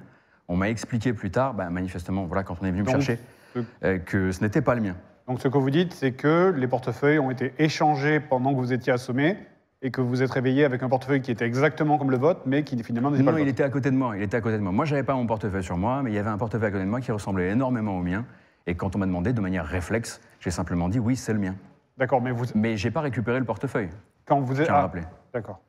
On 0.49 0.57
m'a 0.57 0.69
expliqué 0.69 1.13
plus 1.13 1.31
tard, 1.31 1.55
bah, 1.55 1.69
manifestement, 1.71 2.25
voilà, 2.25 2.43
quand 2.45 2.57
on 2.61 2.67
est 2.67 2.71
venu 2.71 2.83
me 2.83 2.87
Donc, 2.87 2.97
chercher, 3.01 3.19
ce- 3.55 3.61
euh, 3.85 3.99
que 3.99 4.31
ce 4.33 4.43
n'était 4.43 4.63
pas 4.63 4.75
le 4.75 4.81
mien. 4.81 4.95
Donc 5.27 5.41
ce 5.41 5.49
que 5.49 5.57
vous 5.57 5.71
dites, 5.71 5.95
c'est 5.95 6.13
que 6.13 6.53
les 6.55 6.67
portefeuilles 6.69 7.19
ont 7.19 7.31
été 7.31 7.55
échangés 7.59 8.21
pendant 8.21 8.53
que 8.53 8.59
vous 8.59 8.73
étiez 8.75 8.93
assommé 8.93 9.39
et 9.85 9.91
que 9.91 10.01
vous 10.01 10.09
vous 10.09 10.23
êtes 10.23 10.31
réveillé 10.31 10.65
avec 10.65 10.83
un 10.83 10.89
portefeuille 10.89 11.21
qui 11.21 11.31
était 11.31 11.45
exactement 11.45 11.99
comme 11.99 12.11
le 12.11 12.17
vôtre, 12.17 12.41
mais 12.47 12.65
qui 12.65 12.83
finalement 12.83 13.11
n'était 13.11 13.23
pas 13.23 13.31
Non, 13.31 13.37
le 13.37 13.43
il 13.43 13.45
vôtre. 13.45 13.55
était 13.55 13.63
à 13.63 13.69
côté 13.69 13.91
de 13.91 13.97
moi. 13.97 14.17
Il 14.17 14.23
était 14.23 14.39
à 14.39 14.41
côté 14.41 14.57
de 14.57 14.63
moi. 14.63 14.73
Moi, 14.73 14.87
j'avais 14.87 15.03
pas 15.03 15.15
mon 15.15 15.27
portefeuille 15.27 15.63
sur 15.63 15.77
moi, 15.77 16.03
mais 16.03 16.11
il 16.11 16.15
y 16.15 16.19
avait 16.19 16.31
un 16.31 16.39
portefeuille 16.39 16.69
à 16.69 16.71
côté 16.71 16.85
de 16.85 16.89
moi 16.89 17.03
qui 17.03 17.13
ressemblait 17.13 17.51
énormément 17.51 17.99
au 17.99 18.03
mien. 18.03 18.25
Et 18.67 18.75
quand 18.77 18.97
on 18.97 18.99
m'a 18.99 19.05
demandé 19.05 19.35
de 19.35 19.41
manière 19.43 19.67
réflexe, 19.67 20.23
j'ai 20.41 20.51
simplement 20.51 20.89
dit 20.89 20.99
oui, 20.99 21.17
c'est 21.17 21.35
le 21.35 21.39
mien. 21.39 21.55
D'accord, 21.99 22.23
mais 22.23 22.33
vous. 22.33 22.47
Mais 22.55 22.79
j'ai 22.79 22.91
pas 22.91 23.03
récupéré 23.03 23.39
le 23.39 23.45
portefeuille. 23.45 23.91
Quand 24.25 24.41
vous 24.41 24.59
êtes. 24.59 24.67
Tiens 24.67 24.75
à 24.75 24.79
ah, 24.79 24.83
rappeler. 24.83 25.03
D'accord. 25.35 25.61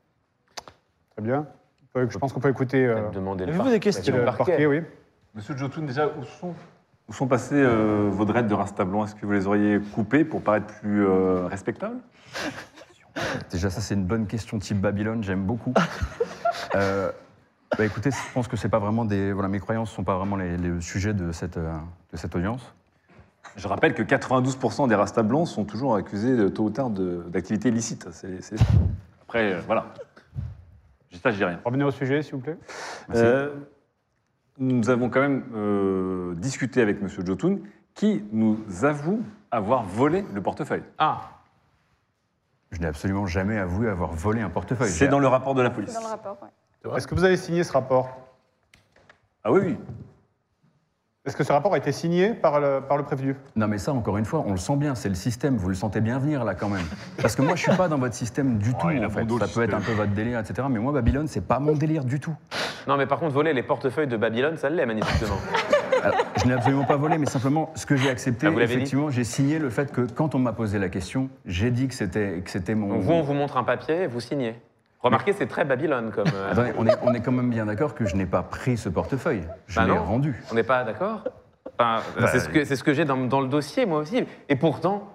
Très 1.11 1.21
bien. 1.21 1.45
Je 1.93 2.17
pense 2.17 2.31
qu'on 2.31 2.39
peut 2.39 2.49
écouter. 2.49 2.85
euh, 2.85 3.09
Demander 3.11 3.43
Avez-vous 3.43 3.69
des 3.69 3.79
questions 3.81 4.15
le 4.15 4.23
parquet, 4.23 4.65
oui. 4.65 4.81
Monsieur 5.33 5.57
Jotun, 5.57 5.81
déjà, 5.81 6.07
où 6.07 6.23
sont, 6.23 6.53
où 7.09 7.13
sont 7.13 7.27
passés 7.27 7.55
euh, 7.55 8.09
vos 8.09 8.23
dreads 8.23 8.47
de 8.47 8.53
Rastablon 8.53 9.03
Est-ce 9.03 9.15
que 9.15 9.25
vous 9.25 9.33
les 9.33 9.45
auriez 9.47 9.81
coupés 9.93 10.23
pour 10.23 10.41
paraître 10.41 10.67
plus 10.79 11.05
euh, 11.05 11.47
respectables? 11.47 11.97
Déjà, 13.51 13.69
ça, 13.69 13.81
c'est 13.81 13.93
une 13.93 14.05
bonne 14.05 14.27
question 14.27 14.59
type 14.59 14.79
Babylone, 14.79 15.23
j'aime 15.23 15.45
beaucoup. 15.45 15.73
Euh, 16.73 17.11
bah, 17.77 17.85
écoutez, 17.85 18.11
je 18.11 18.33
pense 18.33 18.47
que 18.47 18.57
c'est 18.57 18.69
pas 18.69 18.79
vraiment 18.79 19.05
des. 19.05 19.31
Voilà, 19.31 19.47
mes 19.47 19.59
croyances 19.59 19.91
ne 19.91 19.95
sont 19.95 20.03
pas 20.03 20.17
vraiment 20.17 20.35
les, 20.35 20.57
les 20.57 20.81
sujets 20.81 21.13
de 21.13 21.31
cette, 21.31 21.57
euh, 21.57 21.73
de 22.11 22.17
cette 22.17 22.35
audience. 22.35 22.73
Je 23.55 23.67
rappelle 23.67 23.93
que 23.93 24.03
92% 24.03 24.87
des 24.89 24.95
Rastablons 24.95 25.45
sont 25.45 25.63
toujours 25.63 25.95
accusés 25.95 26.35
de, 26.35 26.49
tôt 26.49 26.63
ou 26.63 26.69
tard 26.71 26.89
d'activités 26.89 27.69
illicites. 27.69 28.07
C'est- 28.11 28.41
c'est- 28.41 28.57
Après, 29.21 29.53
euh, 29.53 29.61
voilà. 29.65 29.93
Juste 31.11 31.23
ça, 31.23 31.31
je 31.31 31.37
dis 31.37 31.43
rien. 31.45 31.59
Revenez 31.63 31.83
au 31.85 31.91
sujet, 31.91 32.21
s'il 32.23 32.35
vous 32.35 32.41
plaît. 32.41 32.57
Euh, 33.13 33.53
nous 34.57 34.89
avons 34.89 35.09
quand 35.09 35.21
même 35.21 35.43
euh, 35.55 36.33
discuté 36.35 36.81
avec 36.81 37.01
M. 37.01 37.07
Jotun, 37.25 37.57
qui 37.93 38.23
nous 38.31 38.59
avoue 38.83 39.21
avoir 39.51 39.83
volé 39.83 40.25
le 40.33 40.41
portefeuille. 40.41 40.83
Ah, 40.97 41.21
Je 42.71 42.79
n'ai 42.79 42.87
absolument 42.87 43.25
jamais 43.25 43.57
avoué 43.57 43.87
avoir 43.89 44.11
volé 44.13 44.41
un 44.41 44.49
portefeuille. 44.49 44.89
C'est 44.89 45.07
dans 45.07 45.19
le 45.19 45.27
rapport 45.27 45.53
de 45.55 45.61
la 45.61 45.69
C'est 45.69 45.75
police. 45.75 45.93
dans 45.93 46.01
le 46.01 46.07
rapport, 46.07 46.37
ouais. 46.41 46.97
Est-ce 46.97 47.07
que 47.07 47.15
vous 47.15 47.23
avez 47.23 47.37
signé 47.37 47.63
ce 47.63 47.71
rapport? 47.71 48.09
Ah 49.43 49.51
oui, 49.51 49.61
oui. 49.63 49.77
Est-ce 51.25 51.35
que 51.35 51.43
ce 51.43 51.51
rapport 51.51 51.73
a 51.73 51.77
été 51.79 51.91
signé 51.91 52.35
par 52.35 52.59
le, 52.59 52.81
par 52.87 52.97
le 52.97 53.03
prévenu? 53.03 53.35
Non, 53.55 53.67
mais 53.67 53.79
ça, 53.79 53.91
encore 53.93 54.17
une 54.17 54.25
fois, 54.25 54.43
on 54.45 54.51
le 54.51 54.57
sent 54.57 54.75
bien, 54.75 54.93
c'est 54.93 55.09
le 55.09 55.15
système. 55.15 55.57
Vous 55.57 55.69
le 55.69 55.73
sentez 55.73 55.99
bien 55.99 56.19
venir, 56.19 56.43
là, 56.43 56.53
quand 56.53 56.69
même. 56.69 56.85
Parce 57.19 57.35
que 57.35 57.41
moi, 57.41 57.55
je 57.55 57.63
suis 57.63 57.75
pas 57.75 57.87
dans 57.87 57.97
votre 57.97 58.13
système 58.13 58.59
du 58.59 58.75
tout, 58.75 58.85
en 58.87 59.09
fait. 59.09 59.27
Ça 59.39 59.47
peut 59.47 59.63
être 59.63 59.73
un 59.73 59.81
peu 59.81 59.93
votre 59.93 60.11
délire, 60.11 60.37
etc. 60.39 60.67
Mais 60.69 60.77
moi, 60.77 60.93
Babylone, 60.93 61.27
c'est 61.27 61.41
pas 61.47 61.57
mon 61.59 61.73
délire 61.73 62.05
du 62.05 62.19
tout. 62.19 62.35
non, 62.87 62.95
mais 62.97 63.07
par 63.07 63.19
contre, 63.19 63.33
voler 63.33 63.53
les 63.53 63.63
portefeuilles 63.63 64.07
de 64.07 64.17
Babylone, 64.17 64.57
ça 64.57 64.69
l'est 64.69 64.85
manifestement. 64.85 65.37
Je 66.45 66.49
n'ai 66.49 66.55
absolument 66.55 66.83
pas 66.85 66.95
volé, 66.95 67.17
mais 67.17 67.25
simplement, 67.25 67.71
ce 67.73 67.87
que 67.87 67.95
j'ai 67.95 68.07
accepté, 68.07 68.45
Ah, 68.45 68.51
vous 68.51 68.59
effectivement, 68.59 69.09
j'ai 69.09 69.23
signé 69.23 69.57
le 69.57 69.71
fait 69.71 69.91
que 69.91 70.01
quand 70.01 70.35
on 70.35 70.39
m'a 70.39 70.53
posé 70.53 70.77
la 70.77 70.89
question, 70.89 71.27
j'ai 71.47 71.71
dit 71.71 71.87
que 71.87 71.95
c'était 71.95 72.41
que 72.45 72.51
c'était 72.51 72.75
mon. 72.75 72.87
Donc 72.89 73.01
vous, 73.01 73.13
on 73.13 73.23
vous 73.23 73.33
montre 73.33 73.57
un 73.57 73.63
papier 73.63 74.03
et 74.03 74.07
vous 74.07 74.19
signez. 74.19 74.55
Remarquez, 74.99 75.33
c'est 75.33 75.47
très 75.47 75.65
Babylone 75.65 76.11
comme. 76.11 76.27
euh, 76.35 76.51
Attendez, 76.51 76.71
on 76.77 76.85
est, 76.85 76.95
on 77.01 77.13
est 77.15 77.21
quand 77.21 77.31
même 77.31 77.49
bien 77.49 77.65
d'accord 77.65 77.95
que 77.95 78.05
je 78.05 78.15
n'ai 78.15 78.27
pas 78.27 78.43
pris 78.43 78.77
ce 78.77 78.89
portefeuille. 78.89 79.41
Je 79.65 79.79
Bah 79.79 79.85
l'ai 79.87 79.91
rendu. 79.97 80.39
On 80.51 80.55
n'est 80.55 80.61
pas 80.63 80.83
d'accord 80.83 81.23
Enfin, 81.79 82.01
Bah, 82.19 82.27
C'est 82.27 82.39
ce 82.39 82.49
que, 82.49 82.63
c'est 82.63 82.75
ce 82.75 82.83
que 82.83 82.93
j'ai 82.93 83.05
dans, 83.05 83.17
dans 83.17 83.41
le 83.41 83.47
dossier, 83.47 83.87
moi 83.87 83.97
aussi. 83.97 84.23
Et 84.47 84.55
pourtant, 84.55 85.07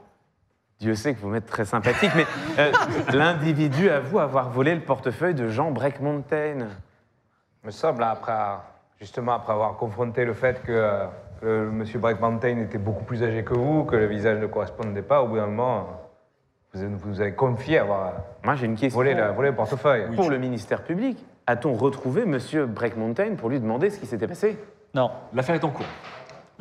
Dieu 0.81 0.97
sait 0.97 1.15
que 1.15 1.21
vous 1.21 1.29
m'êtes 1.29 1.47
très 1.47 1.65
sympathique, 1.65 2.11
mais 2.17 2.27
euh, 2.59 2.73
l'individu 3.13 3.89
avoue 3.89 4.19
avoir 4.19 4.51
volé 4.51 4.75
le 4.75 4.81
portefeuille 4.81 5.35
de 5.35 5.49
Jean 5.49 5.71
Breakmountain. 5.71 6.67
me 7.63 7.71
semble, 7.71 8.03
après, 8.03 8.33
justement 9.01 9.33
après 9.33 9.53
avoir 9.55 9.77
confronté 9.77 10.25
le 10.25 10.35
fait 10.35 10.63
que, 10.63 10.73
euh, 10.73 11.07
que 11.41 11.47
le 11.47 11.71
monsieur 11.71 11.99
Bright 11.99 12.21
Mountain 12.21 12.59
était 12.59 12.79
beaucoup 12.79 13.03
plus 13.05 13.23
âgé 13.25 13.43
que 13.43 13.55
vous, 13.55 13.85
que 13.85 13.97
le 13.97 14.07
visage 14.07 14.39
ne 14.39 14.47
correspondait 14.47 15.03
pas, 15.03 15.23
au 15.23 15.29
bout 15.29 15.37
d'un 15.37 15.47
moment, 15.47 15.89
vous 16.75 16.87
vous 16.99 17.21
avez 17.21 17.33
confié 17.33 17.79
avoir 17.79 18.13
Moi, 18.45 18.55
j'ai 18.57 18.67
une 18.67 18.77
question. 18.77 18.97
volé, 18.99 19.15
la- 19.15 19.33
volé 19.33 19.49
le 19.49 19.57
portefeuille. 19.57 20.15
Pour 20.15 20.31
le 20.31 20.39
ministère 20.39 20.85
public, 20.85 21.19
a-t-on 21.47 21.73
retrouvé 21.73 22.27
Monsieur 22.27 22.67
Breakmountain 22.67 23.35
pour 23.37 23.49
lui 23.49 23.59
demander 23.59 23.89
ce 23.91 23.99
qui 23.99 24.07
s'était 24.07 24.29
passé? 24.29 24.59
Non. 24.95 25.11
L'affaire 25.33 25.55
est 25.57 25.65
en 25.65 25.71
cours. 25.71 25.87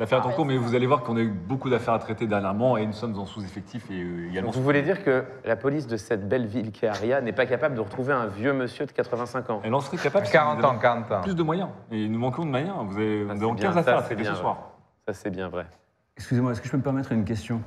L'affaire 0.00 0.22
est 0.24 0.26
en 0.26 0.30
cours, 0.30 0.46
mais 0.46 0.56
vous 0.56 0.74
allez 0.74 0.86
voir 0.86 1.02
qu'on 1.02 1.14
a 1.18 1.20
eu 1.20 1.28
beaucoup 1.28 1.68
d'affaires 1.68 1.92
à 1.92 1.98
traiter 1.98 2.26
dernièrement 2.26 2.78
et 2.78 2.86
nous 2.86 2.94
sommes 2.94 3.18
en 3.18 3.26
sous-effectif 3.26 3.84
et 3.90 4.00
euh, 4.02 4.30
également. 4.30 4.48
Donc 4.48 4.56
vous 4.56 4.62
voulez 4.62 4.80
dire 4.80 5.04
que 5.04 5.24
la 5.44 5.56
police 5.56 5.86
de 5.86 5.98
cette 5.98 6.26
belle 6.26 6.46
ville 6.46 6.72
qu'est 6.72 6.86
Aria 6.88 7.20
n'est 7.20 7.34
pas 7.34 7.44
capable 7.44 7.74
de 7.74 7.80
retrouver 7.82 8.14
un 8.14 8.24
vieux 8.26 8.54
monsieur 8.54 8.86
de 8.86 8.92
85 8.92 9.50
ans? 9.50 9.60
Elle 9.62 9.74
en 9.74 9.80
serait 9.80 9.98
capable. 9.98 10.24
si 10.24 10.32
40 10.32 10.58
nous 10.58 10.64
avons 10.64 10.76
ans, 10.76 10.80
40 10.80 11.12
ans. 11.12 11.20
Plus 11.20 11.36
de 11.36 11.42
moyens. 11.42 11.68
Et 11.92 12.08
nous 12.08 12.18
manquons 12.18 12.46
de 12.46 12.50
moyens. 12.50 12.74
Vous 12.86 12.96
avez, 12.96 13.26
Ça, 13.28 13.34
nous 13.34 13.42
avons 13.42 13.52
bien, 13.52 13.66
15 13.66 13.74
ça, 13.74 13.80
affaires 13.80 13.98
à 13.98 14.02
traiter 14.02 14.22
bien 14.22 14.34
ce 14.34 14.40
soir. 14.40 14.70
Ça, 15.06 15.12
c'est 15.12 15.28
bien 15.28 15.48
vrai. 15.48 15.66
Excusez-moi, 16.16 16.52
est-ce 16.52 16.62
que 16.62 16.66
je 16.66 16.72
peux 16.72 16.78
me 16.78 16.82
permettre 16.82 17.12
une 17.12 17.26
question? 17.26 17.60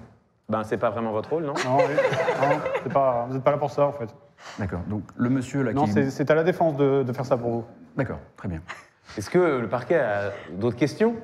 Ben, 0.50 0.64
c'est 0.64 0.78
pas 0.78 0.90
vraiment 0.90 1.12
votre 1.12 1.30
rôle, 1.30 1.44
non? 1.44 1.54
Non, 1.64 1.78
oui. 1.78 1.94
Non, 2.42 2.60
c'est 2.82 2.92
pas, 2.92 3.26
vous 3.28 3.36
n'êtes 3.36 3.44
pas 3.44 3.52
là 3.52 3.58
pour 3.58 3.70
ça, 3.70 3.86
en 3.86 3.92
fait. 3.92 4.10
D'accord. 4.58 4.82
Donc 4.88 5.04
le 5.16 5.30
monsieur 5.30 5.62
là 5.62 5.72
Non, 5.72 5.86
qui. 5.86 5.92
c'est 5.92 6.10
c'est 6.10 6.32
à 6.32 6.36
la 6.36 6.44
défense 6.44 6.76
de, 6.78 7.04
de 7.04 7.14
faire 7.14 7.26
ça 7.28 7.38
pour 7.38 7.52
vous. 7.52 7.66
D'accord, 7.96 8.18
très 8.36 8.48
bien. 8.48 8.60
Est-ce 9.18 9.30
que 9.30 9.38
le 9.60 9.68
parquet 9.68 10.00
a 10.00 10.32
d'autres 10.52 10.78
questions? 10.78 11.16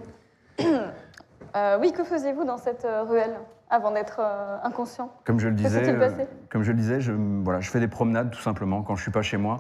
Euh, 1.56 1.78
oui, 1.82 1.92
que 1.92 2.04
faisiez-vous 2.04 2.44
dans 2.46 2.58
cette 2.58 2.86
euh, 2.86 3.04
ruelle 3.04 3.34
avant 3.72 3.92
d'être 3.92 4.20
euh, 4.20 4.58
inconscient? 4.64 5.12
Comme 5.26 5.40
je 5.40 5.48
le 5.48 5.56
disais, 5.56 5.98
comme 6.50 6.62
je 6.64 6.72
le 6.72 6.78
disais, 6.78 7.02
je, 7.02 7.12
voilà, 7.44 7.60
je 7.60 7.70
fais 7.72 7.80
des 7.80 7.88
promenades 7.88 8.30
tout 8.30 8.40
simplement 8.42 8.84
quand 8.84 8.96
je 8.96 9.02
suis 9.02 9.12
pas 9.12 9.24
chez 9.24 9.38
moi. 9.38 9.58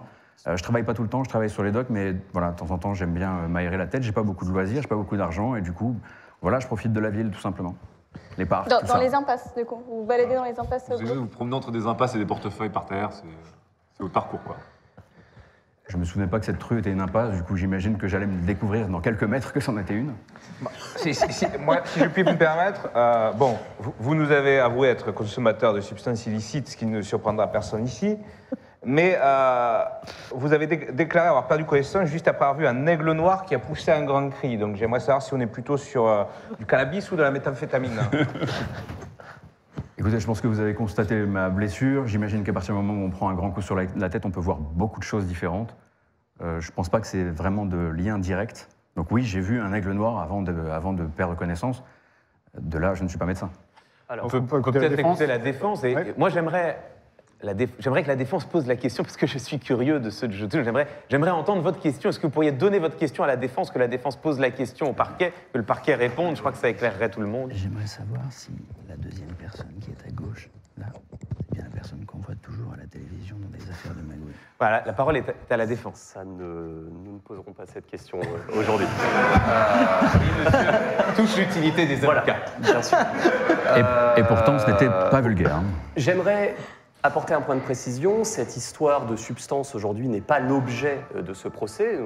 Euh, 0.47 0.55
je 0.55 0.61
travaille 0.63 0.83
pas 0.83 0.93
tout 0.93 1.01
le 1.01 1.09
temps, 1.09 1.23
je 1.23 1.29
travaille 1.29 1.49
sur 1.49 1.63
les 1.63 1.71
docks, 1.71 1.89
mais 1.89 2.15
voilà, 2.31 2.51
de 2.51 2.55
temps 2.57 2.69
en 2.69 2.77
temps, 2.77 2.93
j'aime 2.93 3.13
bien 3.13 3.47
m'aérer 3.47 3.77
la 3.77 3.87
tête. 3.87 4.03
J'ai 4.03 4.11
pas 4.11 4.21
beaucoup 4.23 4.45
de 4.45 4.51
loisirs, 4.51 4.81
j'ai 4.83 4.87
pas 4.87 4.95
beaucoup 4.95 5.17
d'argent, 5.17 5.55
et 5.55 5.61
du 5.61 5.73
coup, 5.73 5.95
voilà, 6.41 6.59
je 6.59 6.67
profite 6.67 6.93
de 6.93 6.99
la 6.99 7.09
ville 7.09 7.31
tout 7.31 7.39
simplement. 7.41 7.73
Les 8.37 8.45
parcs, 8.45 8.69
Dans, 8.69 8.79
tout 8.79 8.85
dans 8.85 8.93
ça. 8.93 8.99
les 8.99 9.13
impasses, 9.15 9.53
du 9.55 9.65
coup? 9.65 9.81
Vous 9.87 10.01
vous 10.01 10.05
baladez 10.05 10.35
dans 10.35 10.43
les 10.45 10.59
impasses 10.59 10.89
Vous 10.91 11.05
vous? 11.21 11.25
promenez 11.25 11.55
entre 11.55 11.71
des 11.71 11.87
impasses 11.87 12.13
et 12.15 12.19
des 12.19 12.25
portefeuilles 12.25 12.69
par 12.69 12.85
terre. 12.85 13.09
C'est 13.11 13.23
c'est 13.93 14.03
votre 14.03 14.13
parcours, 14.13 14.41
quoi. 14.43 14.55
Je 15.89 15.97
me 15.97 16.05
souvenais 16.05 16.27
pas 16.27 16.39
que 16.39 16.45
cette 16.45 16.61
rue 16.61 16.79
était 16.79 16.91
une 16.91 17.01
impasse, 17.01 17.35
du 17.35 17.41
coup, 17.41 17.57
j'imagine 17.57 17.97
que 17.97 18.07
j'allais 18.07 18.27
me 18.27 18.45
découvrir 18.45 18.87
dans 18.87 19.01
quelques 19.01 19.23
mètres 19.23 19.51
que 19.51 19.59
c'en 19.59 19.75
était 19.79 19.95
une. 19.95 20.13
Si, 20.97 21.15
si- 21.15 21.47
moi, 21.59 21.77
si 21.85 21.99
je 21.99 22.05
puis 22.05 22.23
me 22.23 22.35
permettre, 22.37 22.89
euh, 22.95 23.31
bon, 23.31 23.57
vous, 23.99 24.13
nous 24.13 24.31
avez 24.31 24.59
avoué 24.59 24.87
être 24.89 25.11
consommateur 25.11 25.73
de 25.73 25.81
substances 25.81 26.27
illicites, 26.27 26.67
ce 26.69 26.77
qui 26.77 26.85
ne 26.85 27.01
surprendra 27.01 27.47
personne 27.51 27.85
ici, 27.85 28.17
mais 28.85 29.17
euh, 29.19 29.79
vous 30.31 30.53
avez 30.53 30.67
dé- 30.67 30.89
déclaré 30.93 31.27
avoir 31.27 31.47
perdu 31.47 31.65
connaissance 31.65 32.07
juste 32.07 32.27
après 32.27 32.45
avoir 32.45 32.59
vu 32.59 32.67
un 32.67 32.85
aigle 32.85 33.11
noir 33.13 33.43
qui 33.45 33.55
a 33.55 33.59
poussé 33.59 33.91
un 33.91 34.03
grand 34.03 34.29
cri. 34.29 34.59
Donc 34.59 34.75
j'aimerais 34.75 34.99
savoir 34.99 35.23
si 35.23 35.33
on 35.33 35.39
est 35.39 35.47
plutôt 35.47 35.77
sur 35.77 36.07
euh, 36.07 36.23
du 36.59 36.65
cannabis 36.67 37.11
ou 37.11 37.15
de 37.15 37.23
la 37.23 37.31
méthamphétamine. 37.31 37.99
Écoutez, 39.99 40.21
je 40.21 40.25
pense 40.25 40.39
que 40.39 40.47
vous 40.47 40.61
avez 40.61 40.73
constaté 40.73 41.25
ma 41.25 41.49
blessure. 41.49 42.07
J'imagine 42.07 42.45
qu'à 42.45 42.53
partir 42.53 42.73
du 42.73 42.81
moment 42.81 43.01
où 43.03 43.05
on 43.05 43.09
prend 43.09 43.27
un 43.27 43.33
grand 43.33 43.51
coup 43.51 43.61
sur 43.61 43.75
la, 43.75 44.09
tête, 44.09 44.25
on 44.25 44.31
peut 44.31 44.39
voir 44.39 44.57
beaucoup 44.57 45.01
de 45.01 45.03
choses 45.03 45.25
différentes. 45.25 45.75
Euh, 46.41 46.61
je 46.61 46.71
pense 46.71 46.87
pas 46.87 47.01
que 47.01 47.07
c'est 47.07 47.25
vraiment 47.25 47.65
de 47.65 47.75
lien 47.77 48.17
direct. 48.17 48.69
Donc 48.95 49.11
oui, 49.11 49.23
j'ai 49.23 49.41
vu 49.41 49.59
un 49.59 49.73
aigle 49.73 49.91
noir 49.91 50.19
avant 50.19 50.41
de, 50.41 50.53
avant 50.69 50.93
de 50.93 51.03
perdre 51.03 51.35
connaissance. 51.35 51.83
De 52.57 52.77
là, 52.77 52.93
je 52.93 53.03
ne 53.03 53.09
suis 53.09 53.17
pas 53.17 53.25
médecin. 53.25 53.49
Alors, 54.07 54.27
On 54.27 54.29
peut- 54.29 54.37
on 54.37 54.45
peut 54.45 54.59
écouter 54.59 54.79
peut-être 54.79 54.91
la 54.91 54.95
défense 54.95 55.19
écouter 55.21 55.27
la 55.27 55.37
défense. 55.37 55.83
Et 55.83 55.93
Ouais. 55.93 56.13
moi, 56.17 56.29
j'aimerais, 56.29 56.79
déf- 57.43 57.69
j'aimerais 57.79 58.03
que 58.03 58.07
la 58.09 58.15
défense 58.15 58.45
pose 58.45 58.67
la 58.67 58.75
question 58.75 59.03
parce 59.03 59.15
que 59.17 59.25
je 59.27 59.37
suis 59.37 59.59
curieux 59.59 59.99
de 59.99 60.09
ce 60.09 60.29
jeu. 60.29 60.47
J'aimerais, 60.51 60.87
j'aimerais 61.09 61.31
entendre 61.31 61.61
votre 61.61 61.79
question. 61.79 62.09
Est-ce 62.09 62.19
que 62.19 62.27
vous 62.27 62.33
pourriez 62.33 62.51
donner 62.51 62.79
votre 62.79 62.97
question 62.97 63.23
à 63.23 63.27
la 63.27 63.37
défense, 63.37 63.71
que 63.71 63.79
la 63.79 63.87
défense 63.87 64.15
pose 64.17 64.39
la 64.39 64.51
question 64.51 64.89
au 64.89 64.93
parquet, 64.93 65.31
que 65.53 65.57
le 65.57 65.63
parquet 65.63 65.95
réponde? 65.95 66.35
Je 66.35 66.41
crois 66.41 66.51
que 66.51 66.57
ça 66.57 66.69
éclairerait 66.69 67.09
tout 67.09 67.21
le 67.21 67.27
monde. 67.27 67.51
J'aimerais 67.53 67.87
savoir 67.87 68.21
si 68.29 68.51
la 68.89 68.95
deuxième 68.97 69.31
personne 69.33 69.71
qui 69.81 69.91
est 69.91 70.07
à 70.07 70.11
gauche, 70.11 70.49
là, 70.77 70.87
c'est 71.21 71.51
bien 71.55 71.63
la 71.63 71.69
personne 71.69 72.05
qu'on 72.05 72.17
voit 72.19 72.35
toujours 72.41 72.73
à 72.73 72.77
la 72.77 72.85
télévision 72.87 73.35
dans 73.41 73.57
des 73.57 73.69
affaires 73.69 73.93
de 73.95 74.01
magouille. 74.01 74.33
Voilà, 74.59 74.83
la 74.85 74.91
parole 74.93 75.15
est 75.15 75.29
à, 75.29 75.31
est 75.31 75.53
à 75.53 75.57
la 75.57 75.65
défense. 75.65 75.95
Ça 75.95 76.25
ne, 76.25 76.43
nous 76.43 77.13
ne 77.13 77.19
poserons 77.19 77.53
pas 77.53 77.63
cette 77.65 77.87
question 77.87 78.19
euh, 78.19 78.59
aujourd'hui. 78.59 78.85
Touche 81.15 81.37
l'utilité 81.37 81.85
des 81.85 81.95
Voilà, 81.95 82.21
avocats. 82.21 82.39
bien 82.59 82.81
sûr. 82.81 82.97
Et, 83.77 84.19
et 84.19 84.23
pourtant, 84.23 84.59
ce 84.59 84.69
n'était 84.69 84.89
pas 84.89 85.21
vulgaire. 85.21 85.55
hein. 85.55 85.63
J'aimerais 85.95 86.55
apporter 87.01 87.33
un 87.33 87.41
point 87.41 87.55
de 87.55 87.61
précision. 87.61 88.23
Cette 88.23 88.57
histoire 88.57 89.05
de 89.05 89.15
substance 89.15 89.73
aujourd'hui 89.75 90.07
n'est 90.07 90.21
pas 90.21 90.39
l'objet 90.39 90.99
euh, 91.15 91.21
de 91.21 91.33
ce 91.33 91.47
procès. 91.47 91.97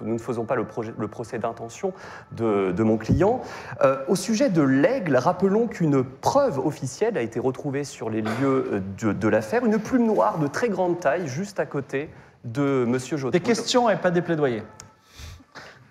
Nous 0.00 0.14
ne 0.14 0.18
faisons 0.18 0.44
pas 0.44 0.54
le, 0.54 0.64
projet- 0.64 0.94
le 0.98 1.08
procès 1.08 1.38
d'intention 1.38 1.92
de, 2.32 2.72
de 2.72 2.82
mon 2.82 2.96
client. 2.96 3.42
Euh, 3.82 3.98
au 4.08 4.16
sujet 4.16 4.48
de 4.48 4.62
l'aigle, 4.62 5.16
rappelons 5.16 5.66
qu'une 5.66 6.02
preuve 6.02 6.58
officielle 6.58 7.18
a 7.18 7.22
été 7.22 7.40
retrouvée 7.40 7.84
sur 7.84 8.08
les 8.10 8.22
lieux 8.22 8.68
euh, 8.72 8.80
de, 9.00 9.12
de 9.12 9.28
l'affaire, 9.28 9.64
une 9.66 9.78
plume 9.78 10.06
noire 10.06 10.38
de 10.38 10.46
très 10.46 10.68
grande 10.68 10.98
taille 11.00 11.28
juste 11.28 11.60
à 11.60 11.66
côté 11.66 12.08
de 12.44 12.84
Monsieur 12.88 13.16
Jotun. 13.16 13.30
Des 13.38 13.40
questions 13.44 13.88
et 13.90 13.96
pas 13.96 14.10
des 14.10 14.22
plaidoyers. 14.22 14.62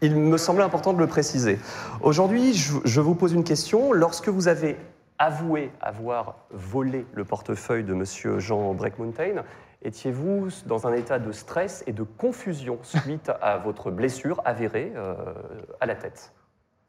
Il 0.01 0.15
me 0.15 0.37
semblait 0.37 0.63
important 0.63 0.93
de 0.93 0.99
le 0.99 1.05
préciser. 1.05 1.59
Aujourd'hui, 2.01 2.55
je, 2.55 2.73
je 2.85 2.99
vous 3.01 3.13
pose 3.13 3.33
une 3.33 3.43
question. 3.43 3.93
Lorsque 3.93 4.29
vous 4.29 4.47
avez 4.47 4.75
avoué 5.21 5.71
avoir 5.81 6.35
volé 6.49 7.05
le 7.13 7.23
portefeuille 7.23 7.83
de 7.83 7.93
Monsieur 7.93 8.39
Jean 8.39 8.73
Breakmountain, 8.73 9.43
étiez-vous 9.83 10.47
dans 10.65 10.87
un 10.87 10.93
état 10.93 11.19
de 11.19 11.31
stress 11.31 11.83
et 11.85 11.93
de 11.93 12.01
confusion 12.01 12.79
suite 12.81 13.31
à 13.41 13.57
votre 13.59 13.91
blessure 13.91 14.41
avérée 14.45 14.91
euh, 14.95 15.13
à 15.79 15.85
la 15.85 15.93
tête? 15.93 16.33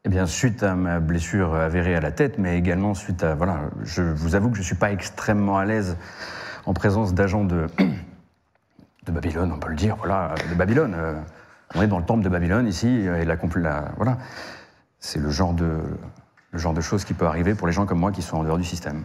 Eh 0.03 0.09
bien, 0.09 0.25
suite 0.25 0.63
à 0.63 0.73
ma 0.73 0.99
blessure 0.99 1.53
avérée 1.53 1.95
à 1.95 2.01
la 2.01 2.11
tête, 2.11 2.39
mais 2.39 2.57
également 2.57 2.95
suite 2.95 3.23
à. 3.23 3.35
Voilà, 3.35 3.61
je 3.83 4.01
vous 4.01 4.33
avoue 4.35 4.49
que 4.49 4.55
je 4.55 4.61
ne 4.61 4.65
suis 4.65 4.75
pas 4.75 4.91
extrêmement 4.91 5.57
à 5.59 5.65
l'aise 5.65 5.95
en 6.65 6.73
présence 6.73 7.13
d'agents 7.13 7.45
de, 7.45 7.67
de 9.05 9.11
Babylone, 9.11 9.51
on 9.53 9.59
peut 9.59 9.69
le 9.69 9.75
dire, 9.75 9.95
voilà, 9.97 10.33
de 10.49 10.55
Babylone. 10.55 10.95
Euh, 10.97 11.13
On 11.75 11.81
est 11.81 11.87
dans 11.87 11.99
le 11.99 12.05
temple 12.05 12.23
de 12.23 12.29
Babylone 12.29 12.67
ici, 12.67 12.87
et 12.87 13.25
la, 13.25 13.35
la- 13.35 13.91
voilà. 13.95 14.17
C'est 14.99 15.19
le 15.19 15.29
genre 15.29 15.53
de. 15.53 15.69
Le 16.53 16.59
genre 16.59 16.73
de 16.73 16.81
choses 16.81 17.03
qui 17.03 17.13
peut 17.13 17.25
arriver 17.25 17.55
pour 17.55 17.67
les 17.67 17.73
gens 17.73 17.85
comme 17.85 17.99
moi 17.99 18.11
qui 18.11 18.21
sont 18.21 18.37
en 18.37 18.43
dehors 18.43 18.57
du 18.57 18.63
système. 18.63 19.03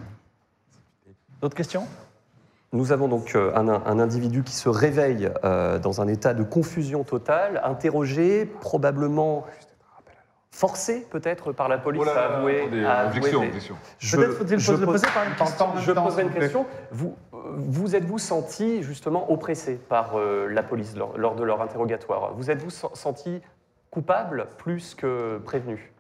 D'autres 1.41 1.57
questions? 1.57 1.87
Nous 2.73 2.93
avons 2.93 3.09
donc 3.09 3.35
euh, 3.35 3.55
un, 3.57 3.69
un 3.69 3.99
individu 3.99 4.43
qui 4.43 4.53
se 4.55 4.69
réveille 4.69 5.31
euh, 5.45 5.79
dans 5.79 6.03
un 6.03 6.09
état 6.09 6.35
de 6.35 6.43
confusion 6.43 7.03
totale, 7.05 7.63
interrogé, 7.65 8.45
probablement 8.45 9.47
forcé 10.51 11.07
peut-être 11.11 11.53
par 11.53 11.69
la 11.69 11.79
police 11.79 12.03
Oh 12.03 12.05
là 12.05 12.21
à 12.33 12.37
avouer. 12.39 12.61
attendez, 12.63 12.85
à 12.85 12.99
avouer 12.99 13.35
objection. 13.35 13.77
Je- 13.99 14.17
Peut-être 14.17 14.33
faut-il 14.35 14.59
je 14.59 14.73
le 14.73 14.79
pose- 14.79 15.01
poser 15.01 15.07
par 15.15 15.25
une 15.25 15.35
question. 15.35 15.67
Je 15.79 15.93
poserai 15.93 16.23
une 16.25 16.31
question. 16.33 16.67
Vous, 16.91 17.17
vous 17.33 17.97
êtes-vous 17.97 18.19
senti 18.19 18.83
justement 18.83 19.33
oppressé 19.33 19.77
par 19.77 20.19
euh, 20.19 20.49
la 20.51 20.63
police 20.63 20.95
lors, 20.97 21.17
lors 21.17 21.35
de 21.37 21.45
leur 21.45 21.63
interrogatoire? 21.63 22.35
Vous 22.35 22.51
êtes-vous 22.51 22.71
sen- 22.71 22.91
senti 22.95 23.41
coupable 23.91 24.49
plus 24.59 24.95
que 24.95 25.39
prévenu? 25.39 25.93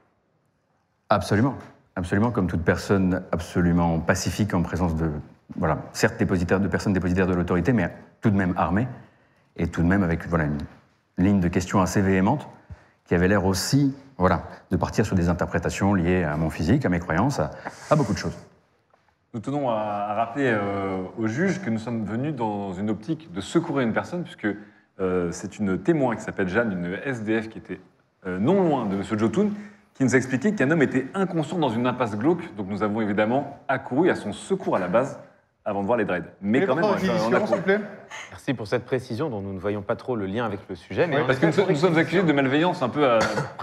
Absolument. 1.10 1.54
Absolument, 1.96 2.30
comme 2.30 2.46
toute 2.46 2.62
personne 2.62 3.22
absolument 3.32 3.98
pacifique 3.98 4.54
en 4.54 4.62
présence 4.62 4.94
de, 4.94 5.10
voilà, 5.56 5.78
certes 5.92 6.18
dépositaire, 6.18 6.60
de 6.60 6.68
personnes 6.68 6.92
dépositaires 6.92 7.26
de 7.26 7.34
l'autorité, 7.34 7.72
mais 7.72 7.92
tout 8.20 8.30
de 8.30 8.36
même 8.36 8.54
armées, 8.56 8.86
et 9.56 9.66
tout 9.66 9.82
de 9.82 9.86
même 9.86 10.02
avec 10.02 10.26
voilà, 10.28 10.44
une 10.44 10.58
ligne 11.16 11.40
de 11.40 11.48
questions 11.48 11.80
assez 11.80 12.00
véhémente, 12.00 12.48
qui 13.04 13.14
avait 13.14 13.26
l'air 13.26 13.46
aussi 13.46 13.96
voilà, 14.18 14.44
de 14.70 14.76
partir 14.76 15.06
sur 15.06 15.16
des 15.16 15.28
interprétations 15.28 15.94
liées 15.94 16.24
à 16.24 16.36
mon 16.36 16.50
physique, 16.50 16.84
à 16.84 16.88
mes 16.88 16.98
croyances, 17.00 17.40
à, 17.40 17.96
beaucoup 17.96 18.12
de 18.12 18.18
choses. 18.18 18.36
Nous 19.34 19.40
tenons 19.40 19.70
à, 19.70 19.74
à 19.74 20.14
rappeler 20.14 20.52
euh, 20.54 21.02
au 21.18 21.26
juge 21.26 21.60
que 21.60 21.70
nous 21.70 21.78
sommes 21.78 22.04
venus 22.04 22.34
dans 22.34 22.72
une 22.74 22.90
optique 22.90 23.32
de 23.32 23.40
secourir 23.40 23.86
une 23.86 23.92
personne, 23.92 24.22
puisque 24.22 24.48
euh, 25.00 25.30
c'est 25.32 25.58
une 25.58 25.78
témoin 25.78 26.16
qui 26.16 26.22
s'appelle 26.22 26.48
Jeanne, 26.48 26.72
une 26.72 26.98
SDF 27.04 27.48
qui 27.48 27.58
était 27.58 27.80
euh, 28.26 28.38
non 28.38 28.62
loin 28.62 28.86
de 28.86 28.96
M. 28.96 29.02
Jotun, 29.18 29.50
qui 29.98 30.04
nous 30.04 30.14
a 30.14 30.16
expliqué 30.16 30.54
qu'un 30.54 30.70
homme 30.70 30.82
était 30.82 31.08
inconscient 31.12 31.58
dans 31.58 31.70
une 31.70 31.84
impasse 31.86 32.16
glauque. 32.16 32.54
Donc 32.54 32.68
nous 32.68 32.84
avons 32.84 33.00
évidemment 33.00 33.58
accouru 33.66 34.10
à 34.10 34.14
son 34.14 34.32
secours 34.32 34.76
à 34.76 34.78
la 34.78 34.86
base 34.86 35.18
avant 35.64 35.82
de 35.82 35.86
voir 35.86 35.98
les 35.98 36.04
dreads. 36.04 36.22
Mais 36.40 36.64
quand 36.64 36.76
même, 36.76 36.84
on 36.84 37.32
a- 37.34 37.40
couru. 37.40 37.60
plaît. 37.62 37.80
Merci 38.30 38.54
pour 38.54 38.68
cette 38.68 38.84
précision 38.84 39.28
dont 39.28 39.40
nous 39.40 39.52
ne 39.52 39.58
voyons 39.58 39.82
pas 39.82 39.96
trop 39.96 40.14
le 40.14 40.26
lien 40.26 40.46
avec 40.46 40.60
le 40.68 40.76
sujet. 40.76 41.08
Mais 41.08 41.26
Parce 41.26 41.40
que 41.40 41.46
nous, 41.46 41.52
sommes- 41.52 41.68
nous 41.70 41.74
sommes 41.74 41.98
accusés 41.98 42.22
de 42.22 42.32
malveillance 42.32 42.80
un 42.80 42.88
peu 42.88 43.10
à, 43.10 43.18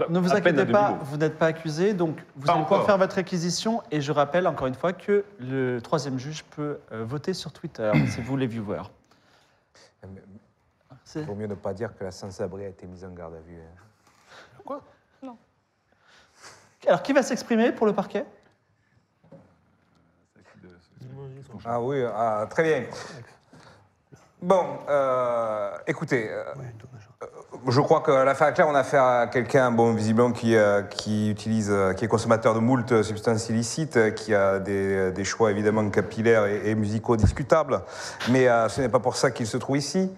Ne 0.10 0.20
vous 0.20 0.34
à 0.34 0.42
peine 0.42 0.60
à 0.60 0.64
inquiétez 0.64 0.72
pas, 0.74 1.00
vous 1.04 1.16
n'êtes 1.16 1.38
pas 1.40 1.48
accusé, 1.48 1.94
donc 1.94 2.18
vous 2.36 2.46
Pas 2.46 2.54
allez 2.54 2.62
pouvoir 2.64 2.86
faire 2.86 2.98
votre 2.98 3.16
réquisition. 3.16 3.82
Et 3.90 4.02
je 4.02 4.12
rappelle 4.12 4.46
encore 4.46 4.68
une 4.68 4.76
fois 4.76 4.92
que 4.92 5.24
le 5.40 5.80
troisième 5.82 6.20
juge 6.20 6.44
peut 6.44 6.80
euh, 6.92 7.06
voter 7.06 7.34
sur 7.34 7.54
Twitter, 7.54 7.90
c'est 8.10 8.22
vous 8.22 8.36
les 8.36 8.48
viewers. 8.48 8.84
Il 11.16 11.22
vaut 11.24 11.34
mieux 11.36 11.48
ne 11.48 11.56
pas 11.56 11.74
dire 11.74 11.98
que 11.98 12.04
la 12.04 12.12
sans-abri 12.12 12.66
a 12.66 12.68
été 12.68 12.86
mise 12.88 13.06
en 13.06 13.12
garde 13.12 13.36
à 13.36 13.40
vue. 13.40 13.58
hein. 14.70 15.32
Alors, 16.88 17.02
qui 17.02 17.14
va 17.14 17.24
s'exprimer 17.24 17.72
pour 17.72 17.88
le 17.88 17.94
parquet? 17.94 18.26
Ah 21.64 21.82
oui, 21.82 22.04
ah, 22.04 22.46
très 22.50 22.64
bien. 22.64 22.84
Bon, 24.42 24.64
euh, 24.90 25.72
écoutez, 25.88 26.30
euh, 26.30 26.44
euh, 27.24 27.26
je 27.68 27.82
crois 27.82 28.02
que 28.02 28.12
l'affaire 28.12 28.50
est 28.50 28.54
claire, 28.54 28.68
on 28.68 28.76
a 28.76 28.80
affaire 28.80 29.04
à 29.04 29.28
quelqu'un, 29.28 29.72
bon, 29.72 29.94
visiblement, 29.94 30.32
qui, 30.32 30.56
utilise, 31.30 31.74
qui 31.98 32.06
est 32.06 32.08
consommateur 32.08 32.54
de 32.54 32.60
moult 32.60 33.02
substances 33.02 33.50
illicites, 33.50 34.14
qui 34.14 34.36
a 34.36 34.60
des, 34.60 35.24
choix 35.24 35.50
évidemment 35.50 35.90
capillaires 35.90 36.46
et, 36.46 36.76
musicaux 36.76 37.18
discutables, 37.18 37.82
mais 38.30 38.46
ce 38.70 38.82
n'est 38.82 38.90
pas 38.90 39.00
pour 39.00 39.16
ça 39.16 39.32
qu'il 39.32 39.48
se 39.48 39.58
trouve 39.58 39.78
ici. 39.78 40.12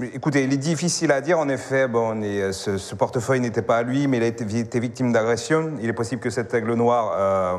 Euh, 0.00 0.06
Écoutez, 0.12 0.44
il 0.44 0.52
est 0.52 0.56
difficile 0.58 1.12
à 1.12 1.20
dire, 1.20 1.38
en 1.38 1.48
effet. 1.48 1.88
Bon, 1.88 2.12
on 2.16 2.22
est- 2.22 2.52
ce, 2.52 2.94
portefeuille 2.94 3.40
n'était 3.40 3.62
pas 3.62 3.76
à 3.78 3.82
lui, 3.82 4.06
mais 4.06 4.18
il 4.18 4.22
a 4.22 4.26
été, 4.26 4.44
victime 4.78 5.12
d'agression. 5.12 5.72
Il 5.80 5.88
est 5.88 5.92
possible 5.94 6.20
que 6.20 6.30
cet 6.30 6.52
aigle 6.54 6.74
noir 6.74 7.12
euh, 7.14 7.56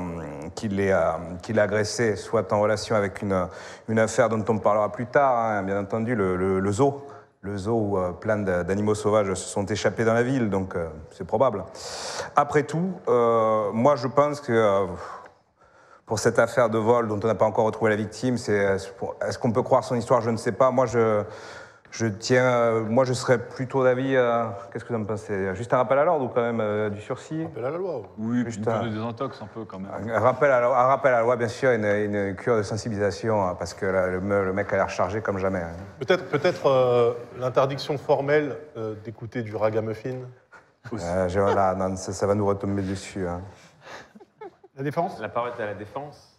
qui 0.55 0.67
l'a 0.69 1.19
qui 1.41 1.53
l'a 1.53 1.63
agressé 1.63 2.15
soit 2.15 2.51
en 2.53 2.59
relation 2.59 2.95
avec 2.95 3.21
une, 3.21 3.47
une 3.89 3.99
affaire 3.99 4.29
dont 4.29 4.43
on 4.49 4.59
parlera 4.59 4.91
plus 4.91 5.05
tard, 5.07 5.37
hein, 5.37 5.63
bien 5.63 5.79
entendu, 5.79 6.15
le, 6.15 6.71
zoo. 6.71 7.05
Le 7.41 7.57
zoo 7.57 7.75
où 7.75 7.97
euh, 7.97 8.11
plein 8.11 8.37
d'animaux 8.37 8.95
sauvages 8.95 9.33
se 9.35 9.47
sont 9.47 9.65
échappés 9.65 10.03
dans 10.03 10.13
la 10.15 10.23
ville, 10.23 10.49
donc 10.49 10.75
euh, 10.75 10.87
c'est 11.11 11.25
probable. 11.25 11.63
Après 12.35 12.63
tout, 12.63 12.93
euh, 13.07 13.71
moi 13.71 13.95
je 13.95 14.07
pense 14.07 14.41
que 14.41 14.51
euh, 14.51 14.85
pour 16.07 16.19
cette 16.19 16.39
affaire 16.39 16.69
de 16.69 16.77
vol 16.77 17.07
dont 17.07 17.19
on 17.23 17.27
n'a 17.27 17.35
pas 17.35 17.45
encore 17.45 17.65
retrouvé 17.65 17.91
la 17.91 17.97
victime, 17.97 18.35
est-ce 18.35 19.37
qu'on 19.37 19.51
peut 19.51 19.61
croire 19.61 19.83
son 19.83 19.95
histoire? 19.95 20.21
Je 20.21 20.29
ne 20.29 20.37
sais 20.37 20.53
pas. 20.53 20.71
Moi, 20.71 20.85
je, 20.85 21.21
je 21.91 22.05
tiens, 22.05 22.45
euh, 22.45 22.83
moi, 22.83 23.05
je 23.05 23.13
serais 23.13 23.37
plutôt 23.39 23.83
d'avis. 23.83 24.15
euh, 24.15 24.43
Qu'est-ce 24.71 24.85
que 24.85 24.93
vous 24.93 24.99
en 25.01 25.05
pensez? 25.05 25.55
Juste 25.55 25.73
un 25.73 25.77
rappel 25.77 25.97
à 25.97 26.03
l'ordre 26.03 26.25
ou 26.25 26.27
quand 26.29 26.41
même 26.41 26.59
euh, 26.59 26.89
du 26.89 27.01
sursis? 27.01 27.43
Rappel 27.45 27.65
à 27.65 27.71
la 27.71 27.77
loi. 27.77 28.01
Oui, 28.17 28.43
Juste 28.45 28.67
un- 28.67 28.83
une 28.85 28.93
des 28.93 28.99
intox 28.99 29.41
un 29.41 29.47
peu 29.47 29.63
quand 29.65 29.79
même. 29.79 29.89
Un 30.09 30.19
rappel 30.19 30.51
à 30.51 30.59
la, 30.61 30.67
un 30.67 30.87
rappel 30.87 31.13
à 31.13 31.17
la 31.17 31.23
loi, 31.23 31.35
bien 31.37 31.47
sûr, 31.47 31.71
une, 31.71 31.85
une 31.85 32.35
cure 32.35 32.57
de 32.57 32.63
sensibilisation, 32.63 33.43
hein, 33.43 33.55
parce 33.57 33.73
que 33.73 33.85
là, 33.85 34.07
le, 34.07 34.21
me- 34.21 34.43
le 34.45 34.53
mec 34.53 34.71
a 34.73 34.75
l'air 34.75 34.89
chargé 34.89 35.21
comme 35.21 35.37
jamais. 35.39 35.61
hein. 35.61 35.71
Peut-être 35.99 36.29
peut-être 36.29 36.67
euh, 36.67 37.13
l'interdiction 37.39 37.97
formelle 37.97 38.57
euh, 38.77 38.93
d'écouter 39.03 39.41
du 39.41 39.55
ragamuffin? 39.55 40.17
Euh, 40.93 41.27
je- 41.27 41.39
voilà, 41.39 41.73
non, 41.75 41.95
ça, 41.95 42.13
ça 42.13 42.27
va 42.27 42.35
nous 42.35 42.45
retomber 42.45 42.81
dessus. 42.83 43.27
hein. 43.27 43.41
La 44.75 44.83
défense? 44.83 45.19
La 45.19 45.29
parole 45.29 45.51
est 45.57 45.63
à 45.63 45.65
la 45.65 45.73
défense. 45.73 46.36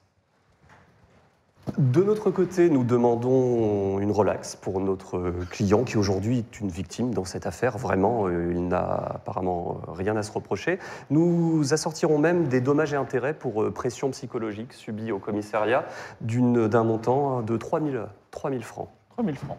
De 1.77 2.03
notre 2.03 2.31
côté, 2.31 2.71
nous 2.71 2.83
demandons 2.83 3.99
une 3.99 4.11
relaxe 4.11 4.57
pour 4.57 4.81
notre 4.81 5.33
client 5.51 5.85
qui 5.85 5.99
aujourd'hui 5.99 6.39
est 6.39 6.61
une 6.61 6.69
victime 6.69 7.13
dans 7.13 7.25
cette 7.25 7.47
affaire. 7.47 7.77
Vraiment, 7.79 8.27
euh, 8.27 8.53
il 8.55 8.69
n'a 8.69 8.83
apparemment 9.17 9.81
euh, 9.89 9.93
rien 9.93 10.17
à 10.17 10.23
se 10.23 10.33
reprocher. 10.33 10.79
Nous 11.11 11.73
assortirons 11.75 12.19
même 12.19 12.49
des 12.49 12.61
dommages 12.61 12.93
et 12.95 12.97
intérêts 12.97 13.35
pour 13.35 13.63
euh, 13.63 13.71
pression 13.71 14.11
psychologique 14.11 14.73
subie 14.73 15.13
au 15.13 15.19
commissariat 15.19 15.85
d'une- 16.21 16.69
d'un 16.69 16.85
montant 16.85 17.43
de 17.43 17.57
3 17.57 17.81
000, 17.81 18.05
3 18.31 18.51
000 18.51 18.63
francs. 18.63 18.89
3 19.11 19.25
000 19.25 19.37
francs. 19.37 19.59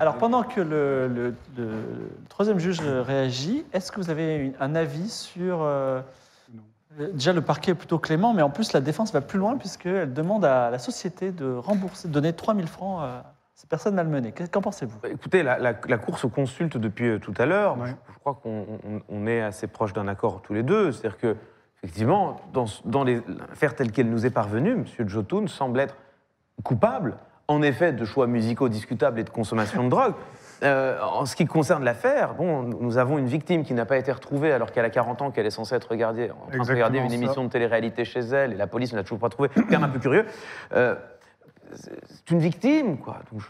Alors, 0.00 0.16
pendant 0.16 0.42
que 0.42 0.60
le, 0.60 1.08
le- 1.08 1.34
le 1.56 1.70
troisième 2.28 2.58
juge 2.58 2.80
réagit, 2.80 3.64
est-ce 3.72 3.92
que 3.92 4.00
vous 4.00 4.10
avez 4.10 4.36
une- 4.36 4.54
un 4.60 4.74
avis 4.74 5.08
sur... 5.08 5.58
euh, 5.62 6.00
Déjà, 7.12 7.32
le 7.32 7.40
parquet 7.40 7.72
est 7.72 7.74
plutôt 7.74 7.98
clément, 7.98 8.34
mais 8.34 8.42
en 8.42 8.50
plus, 8.50 8.72
la 8.72 8.80
défense 8.80 9.12
va 9.12 9.20
plus 9.20 9.38
loin 9.38 9.56
puisqu'elle 9.56 10.12
demande 10.12 10.44
à 10.44 10.70
la 10.70 10.78
société 10.78 11.32
de 11.32 11.54
rembourser, 11.54 12.08
de 12.08 12.12
donner 12.12 12.32
3 12.32 12.54
000 12.54 12.66
francs 12.66 13.00
à 13.02 13.34
ces 13.54 13.66
personnes 13.66 13.94
malmenées. 13.94 14.32
Qu'en 14.32 14.60
pensez-vous? 14.60 14.98
Bah, 15.02 15.08
Écoutez, 15.08 15.42
la, 15.42 15.58
la- 15.58 15.74
la 15.88 15.98
Cour 15.98 16.18
se 16.18 16.26
consulte 16.26 16.76
depuis 16.76 17.08
euh, 17.08 17.18
tout 17.18 17.34
à 17.38 17.46
l'heure. 17.46 17.76
Je, 17.86 18.12
je 18.12 18.18
crois 18.18 18.34
qu'on 18.34 18.64
on- 18.88 19.00
on 19.08 19.26
est 19.26 19.40
assez 19.42 19.66
proche 19.66 19.92
d'un 19.92 20.08
accord 20.08 20.42
tous 20.42 20.54
les 20.54 20.62
deux. 20.62 20.92
C'est-à-dire 20.92 21.18
que, 21.18 21.36
effectivement, 21.82 22.40
dans, 22.52 22.66
dans 22.84 23.04
les- 23.04 23.22
l'affaire 23.48 23.74
telle 23.74 23.90
qu'elle 23.92 24.10
nous 24.10 24.24
est 24.26 24.30
parvenue, 24.30 24.72
M. 24.98 25.08
Jotun 25.08 25.46
semble 25.46 25.80
être 25.80 25.96
coupable, 26.62 27.16
en 27.48 27.60
effet, 27.62 27.92
de 27.92 28.04
choix 28.04 28.26
musicaux 28.26 28.68
discutables 28.68 29.18
et 29.20 29.24
de 29.24 29.30
consommation 29.30 29.84
de 29.84 29.88
drogue. 29.90 30.14
Euh, 30.64 30.98
en 31.02 31.26
ce 31.26 31.36
qui 31.36 31.44
concerne 31.46 31.84
l'affaire, 31.84 32.34
bon, 32.34 32.62
nous 32.62 32.96
avons 32.98 33.18
une 33.18 33.26
victime 33.26 33.64
qui 33.64 33.74
n'a 33.74 33.84
pas 33.84 33.98
été 33.98 34.10
retrouvée 34.10 34.52
alors 34.52 34.72
qu'elle 34.72 34.84
a 34.84 34.90
40 34.90 35.20
ans, 35.22 35.30
qu'elle 35.30 35.46
est 35.46 35.50
censée 35.50 35.74
être 35.74 35.90
regardée, 35.90 36.30
en 36.30 36.46
train 36.50 36.64
de 36.64 36.68
regarder 36.70 36.98
une 36.98 37.10
ça. 37.10 37.14
émission 37.16 37.44
de 37.44 37.50
télé-réalité 37.50 38.04
chez 38.04 38.20
elle, 38.20 38.52
et 38.52 38.56
la 38.56 38.66
police 38.66 38.92
ne 38.92 38.96
l'a 38.96 39.02
toujours 39.02 39.18
pas 39.18 39.28
trouvée. 39.28 39.50
C'est 39.54 39.62
quand 39.62 39.70
même 39.72 39.84
un 39.84 39.88
peu 39.88 39.98
curieux. 39.98 40.24
Euh, 40.74 40.94
c'est 41.74 42.30
une 42.30 42.38
victime, 42.38 42.98
quoi. 42.98 43.18
Donc, 43.32 43.40
je- 43.42 43.46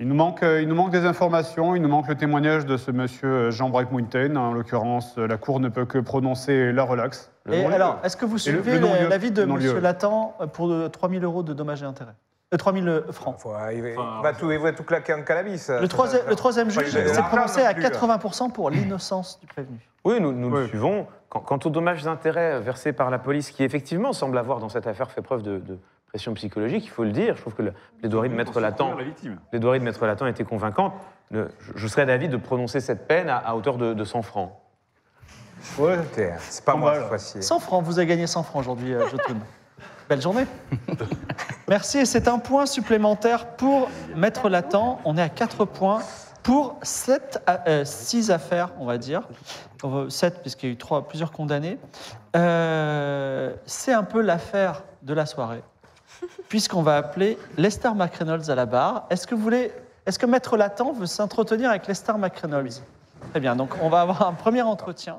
Il 0.00 0.06
nous, 0.06 0.14
manque, 0.14 0.44
euh, 0.44 0.62
il 0.62 0.68
nous 0.68 0.76
manque 0.76 0.92
des 0.92 1.04
informations, 1.06 1.74
il 1.74 1.82
nous 1.82 1.88
manque 1.88 2.06
le 2.08 2.14
témoignage 2.14 2.64
de 2.66 2.76
ce 2.76 2.92
monsieur 2.92 3.50
Jean 3.50 3.68
Brackmountain. 3.68 4.36
En 4.36 4.52
l'occurrence, 4.52 5.16
la 5.16 5.36
Cour 5.36 5.58
ne 5.58 5.68
peut 5.68 5.86
que 5.86 5.98
prononcer 5.98 6.70
la 6.72 6.84
relaxe. 6.84 7.32
Et 7.50 7.64
alors, 7.64 7.98
est-ce 8.04 8.16
que 8.16 8.24
vous 8.24 8.38
suivez 8.38 8.78
l'avis 9.08 9.32
de 9.32 9.40
le 9.42 9.48
non-lieu. 9.48 9.70
M. 9.76 9.82
Latan 9.82 10.36
pour 10.52 10.68
de 10.68 10.86
3 10.86 11.08
000 11.08 11.24
euros 11.24 11.42
de 11.42 11.52
dommages 11.52 11.82
et 11.82 11.86
intérêts? 11.86 12.14
Euh, 12.52 12.56
3 12.56 12.72
000 12.72 13.12
francs. 13.12 13.36
Faut- 13.38 13.52
il, 13.72 13.82
va, 14.22 14.32
tout, 14.32 14.50
il 14.50 14.58
va 14.58 14.72
tout 14.72 14.82
claquer 14.84 15.14
en 15.14 15.22
cannabis. 15.22 15.68
Le 15.68 15.86
troisième, 15.88 16.22
le 16.28 16.34
troisième 16.34 16.70
Faut 16.70 16.80
juge 16.80 16.90
s'est 16.92 17.22
prononcé 17.22 17.60
non 17.62 17.66
à 17.68 17.74
plus. 17.74 17.82
80% 17.84 18.52
pour 18.52 18.70
l'innocence 18.70 19.38
du 19.40 19.46
prévenu. 19.46 19.78
Oui, 20.04 20.20
nous, 20.20 20.32
nous 20.32 20.50
le 20.50 20.66
suivons. 20.68 21.06
Quant, 21.28 21.40
quant 21.40 21.58
aux 21.62 21.68
dommages 21.70 22.02
d'intérêt 22.04 22.58
versés 22.60 22.92
par 22.94 23.10
la 23.10 23.18
police, 23.18 23.50
qui 23.50 23.62
effectivement 23.64 24.12
semble 24.14 24.38
avoir 24.38 24.60
dans 24.60 24.70
cette 24.70 24.86
affaire 24.86 25.10
fait 25.10 25.20
preuve 25.20 25.42
de, 25.42 25.58
de 25.58 25.78
pression 26.08 26.32
psychologique, 26.34 26.86
il 26.86 26.90
faut 26.90 27.04
le 27.04 27.12
dire. 27.12 27.36
Je 27.36 27.42
trouve 27.42 27.54
que 27.54 27.62
la 27.62 27.72
plaidoirie 27.98 28.30
de 28.30 28.34
Maître 28.34 28.58
Latan, 28.60 28.94
la 28.96 29.04
victime. 29.04 29.38
plaidoirie 29.50 29.78
de 29.80 29.84
Maître 29.84 30.06
Latan 30.06 30.26
était 30.26 30.44
convaincante. 30.44 30.94
Le- 31.30 31.50
je, 31.60 31.72
je 31.76 31.86
serais 31.86 32.06
d'avis 32.06 32.28
de 32.30 32.38
prononcer 32.38 32.80
cette 32.80 33.06
peine 33.06 33.28
à, 33.28 33.36
à 33.36 33.54
hauteur 33.54 33.76
de, 33.76 33.92
de 33.92 34.04
100 34.04 34.22
francs. 34.22 34.52
Ouais, 35.78 35.96
c'est 36.38 36.64
pas 36.64 36.76
moi 36.76 36.94
cette 36.94 37.08
fois-ci. 37.08 37.42
100 37.42 37.58
francs, 37.58 37.84
vous 37.84 37.98
avez 37.98 38.06
gagné 38.06 38.26
100 38.26 38.42
francs 38.44 38.60
aujourd'hui, 38.60 38.94
euh, 38.94 39.06
Jotun. 39.08 39.34
Belle 40.08 40.22
journée. 40.22 40.46
Merci, 41.68 41.98
et 41.98 42.06
c'est 42.06 42.28
un 42.28 42.38
point 42.38 42.64
supplémentaire 42.64 43.46
pour 43.56 43.90
Maître 44.16 44.48
Latan. 44.48 45.00
On 45.04 45.18
est 45.18 45.22
à 45.22 45.28
4 45.28 45.66
points 45.66 46.00
pour 46.42 46.76
6 46.82 48.30
affaires, 48.30 48.70
on 48.78 48.86
va 48.86 48.96
dire. 48.96 49.28
7, 50.08 50.40
puisqu'il 50.40 50.66
y 50.66 50.72
a 50.72 50.72
eu 50.72 51.02
plusieurs 51.06 51.30
condamnés. 51.30 51.78
Euh, 52.36 53.52
c'est 53.66 53.92
un 53.92 54.02
peu 54.02 54.22
l'affaire 54.22 54.82
de 55.02 55.12
la 55.12 55.26
soirée, 55.26 55.62
puisqu'on 56.48 56.82
va 56.82 56.96
appeler 56.96 57.36
Lester 57.58 57.90
McReynolds 57.94 58.50
à 58.50 58.54
la 58.54 58.64
barre. 58.64 59.04
Est-ce 59.10 59.26
que 59.26 59.34
vous 59.34 59.42
voulez. 59.42 59.72
Est-ce 60.06 60.18
que 60.18 60.24
Maître 60.24 60.56
Latan 60.56 60.92
veut 60.92 61.04
s'entretenir 61.04 61.68
avec 61.68 61.86
Lester 61.86 62.14
McReynolds? 62.14 62.80
Très 63.30 63.40
bien, 63.40 63.54
donc 63.54 63.74
on 63.82 63.90
va 63.90 64.00
avoir 64.00 64.26
un 64.26 64.32
premier 64.32 64.62
entretien. 64.62 65.18